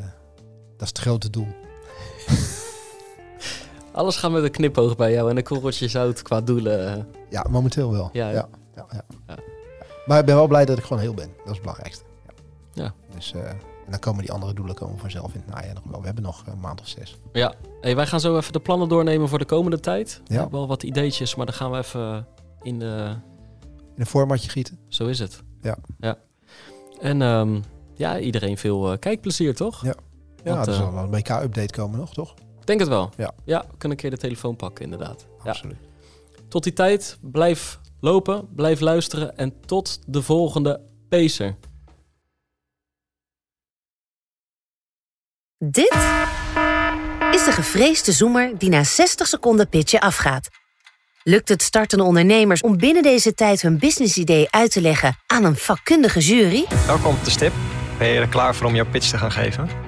dat 0.76 0.82
is 0.82 0.88
het 0.88 0.98
grote 0.98 1.30
doel. 1.30 1.48
alles 3.92 4.16
gaat 4.16 4.30
met 4.30 4.42
een 4.42 4.50
knipoog 4.50 4.96
bij 4.96 5.12
jou 5.12 5.30
en 5.30 5.36
een 5.36 5.42
korreltje 5.42 5.88
zout 5.88 6.22
qua 6.22 6.40
doelen. 6.40 7.08
Ja, 7.30 7.46
momenteel 7.50 7.90
wel. 7.90 8.10
Ja, 8.12 8.28
ja. 8.28 8.48
ja, 8.74 8.86
ja. 8.90 9.04
ja. 9.26 9.36
Maar 10.06 10.18
ik 10.18 10.26
ben 10.26 10.34
wel 10.34 10.46
blij 10.46 10.64
dat 10.64 10.78
ik 10.78 10.84
gewoon 10.84 11.02
heel 11.02 11.14
ben. 11.14 11.28
Dat 11.36 11.46
is 11.46 11.52
het 11.52 11.60
belangrijkste. 11.60 12.04
Ja. 12.72 12.94
Dus... 13.14 13.34
En 13.88 13.94
dan 13.94 14.02
komen 14.02 14.22
die 14.22 14.32
andere 14.32 14.54
doelen 14.54 14.74
komen 14.74 14.98
vanzelf 14.98 15.34
in 15.34 15.42
het 15.46 15.54
najaar 15.54 15.74
nog 15.74 15.84
wel. 15.90 16.00
We 16.00 16.06
hebben 16.06 16.24
nog 16.24 16.42
een 16.46 16.60
maand 16.60 16.80
of 16.80 16.88
zes. 16.88 17.18
Ja, 17.32 17.54
hey, 17.80 17.96
wij 17.96 18.06
gaan 18.06 18.20
zo 18.20 18.36
even 18.36 18.52
de 18.52 18.60
plannen 18.60 18.88
doornemen 18.88 19.28
voor 19.28 19.38
de 19.38 19.44
komende 19.44 19.80
tijd. 19.80 20.20
Ja. 20.24 20.34
We 20.34 20.34
hebben 20.34 20.58
wel 20.58 20.68
wat 20.68 20.82
ideetjes, 20.82 21.34
maar 21.34 21.46
dan 21.46 21.54
gaan 21.54 21.70
we 21.70 21.76
even 21.76 22.26
in 22.62 22.78
de... 22.78 23.14
In 23.94 24.00
een 24.00 24.06
formatje 24.06 24.50
gieten. 24.50 24.78
Zo 24.88 25.06
is 25.06 25.18
het. 25.18 25.42
Ja. 25.60 25.76
ja. 25.98 26.18
En 27.00 27.20
um, 27.20 27.62
ja, 27.94 28.18
iedereen 28.18 28.58
veel 28.58 28.92
uh, 28.92 28.98
kijkplezier, 28.98 29.54
toch? 29.54 29.84
Ja. 29.84 29.94
Ja, 30.44 30.54
Want, 30.54 30.66
er 30.66 30.74
zal 30.74 30.92
wel 30.92 31.02
een 31.02 31.10
BK-update 31.10 31.72
komen 31.72 31.98
nog, 31.98 32.12
toch? 32.14 32.34
Ik 32.68 32.78
denk 32.78 32.90
het 32.90 32.98
wel. 32.98 33.12
Ja. 33.16 33.34
Ja, 33.44 33.60
we 33.60 33.76
kunnen 33.78 33.90
een 33.90 33.96
keer 33.96 34.10
de 34.10 34.16
telefoon 34.16 34.56
pakken, 34.56 34.84
inderdaad. 34.84 35.26
Absoluut. 35.44 35.76
Ja. 35.80 36.40
Tot 36.48 36.62
die 36.62 36.72
tijd, 36.72 37.18
blijf 37.20 37.78
lopen, 38.00 38.48
blijf 38.54 38.80
luisteren 38.80 39.36
en 39.36 39.60
tot 39.66 40.00
de 40.06 40.22
volgende 40.22 40.80
Pacer. 41.08 41.56
Dit 45.58 45.94
is 47.30 47.44
de 47.44 47.52
gevreesde 47.52 48.12
zoemer 48.12 48.58
die 48.58 48.70
na 48.70 48.84
60 48.84 49.26
seconden 49.26 49.68
pitchen 49.68 50.00
afgaat. 50.00 50.48
Lukt 51.22 51.48
het 51.48 51.62
startende 51.62 52.04
ondernemers 52.04 52.60
om 52.60 52.76
binnen 52.76 53.02
deze 53.02 53.34
tijd 53.34 53.62
hun 53.62 53.78
businessidee 53.78 54.50
uit 54.50 54.70
te 54.70 54.80
leggen 54.80 55.16
aan 55.26 55.44
een 55.44 55.56
vakkundige 55.56 56.20
jury? 56.20 56.66
Welkom 56.86 57.14
op 57.14 57.24
de 57.24 57.30
stip. 57.30 57.52
Ben 57.98 58.08
je 58.08 58.20
er 58.20 58.28
klaar 58.28 58.54
voor 58.54 58.66
om 58.66 58.74
jouw 58.74 58.90
pitch 58.90 59.10
te 59.10 59.18
gaan 59.18 59.32
geven? 59.32 59.87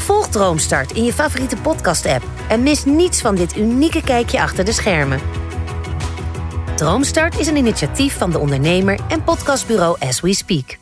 Volg 0.00 0.28
Droomstart 0.28 0.92
in 0.92 1.04
je 1.04 1.12
favoriete 1.12 1.56
podcast-app... 1.56 2.24
en 2.48 2.62
mis 2.62 2.84
niets 2.84 3.20
van 3.20 3.34
dit 3.34 3.56
unieke 3.56 4.02
kijkje 4.02 4.40
achter 4.40 4.64
de 4.64 4.72
schermen. 4.72 5.20
Droomstart 6.76 7.38
is 7.38 7.46
een 7.46 7.56
initiatief 7.56 8.16
van 8.18 8.30
de 8.30 8.38
ondernemer 8.38 9.00
en 9.08 9.24
podcastbureau 9.24 9.96
As 9.98 10.20
We 10.20 10.34
Speak. 10.34 10.78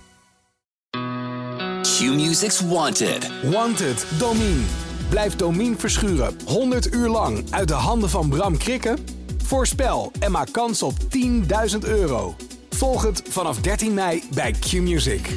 Q-Music's 1.83 2.61
Wanted. 2.61 3.31
Wanted, 3.43 4.07
Domine. 4.19 4.63
Blijf 5.09 5.37
Domine 5.37 5.77
verschuren 5.77 6.37
100 6.47 6.95
uur 6.95 7.09
lang 7.09 7.45
uit 7.51 7.69
de 7.69 7.75
handen 7.75 8.11
van 8.11 8.29
Bram 8.29 8.57
Krikken? 8.57 8.99
Voorspel 9.45 10.13
en 10.21 10.31
maak 10.31 10.53
kans 10.53 10.83
op 10.83 10.95
10.000 11.73 11.79
euro. 11.81 12.37
Volg 12.71 13.03
het 13.03 13.23
vanaf 13.29 13.61
13 13.61 13.95
mei 13.95 14.23
bij 14.35 14.53
Q-Music. 14.53 15.29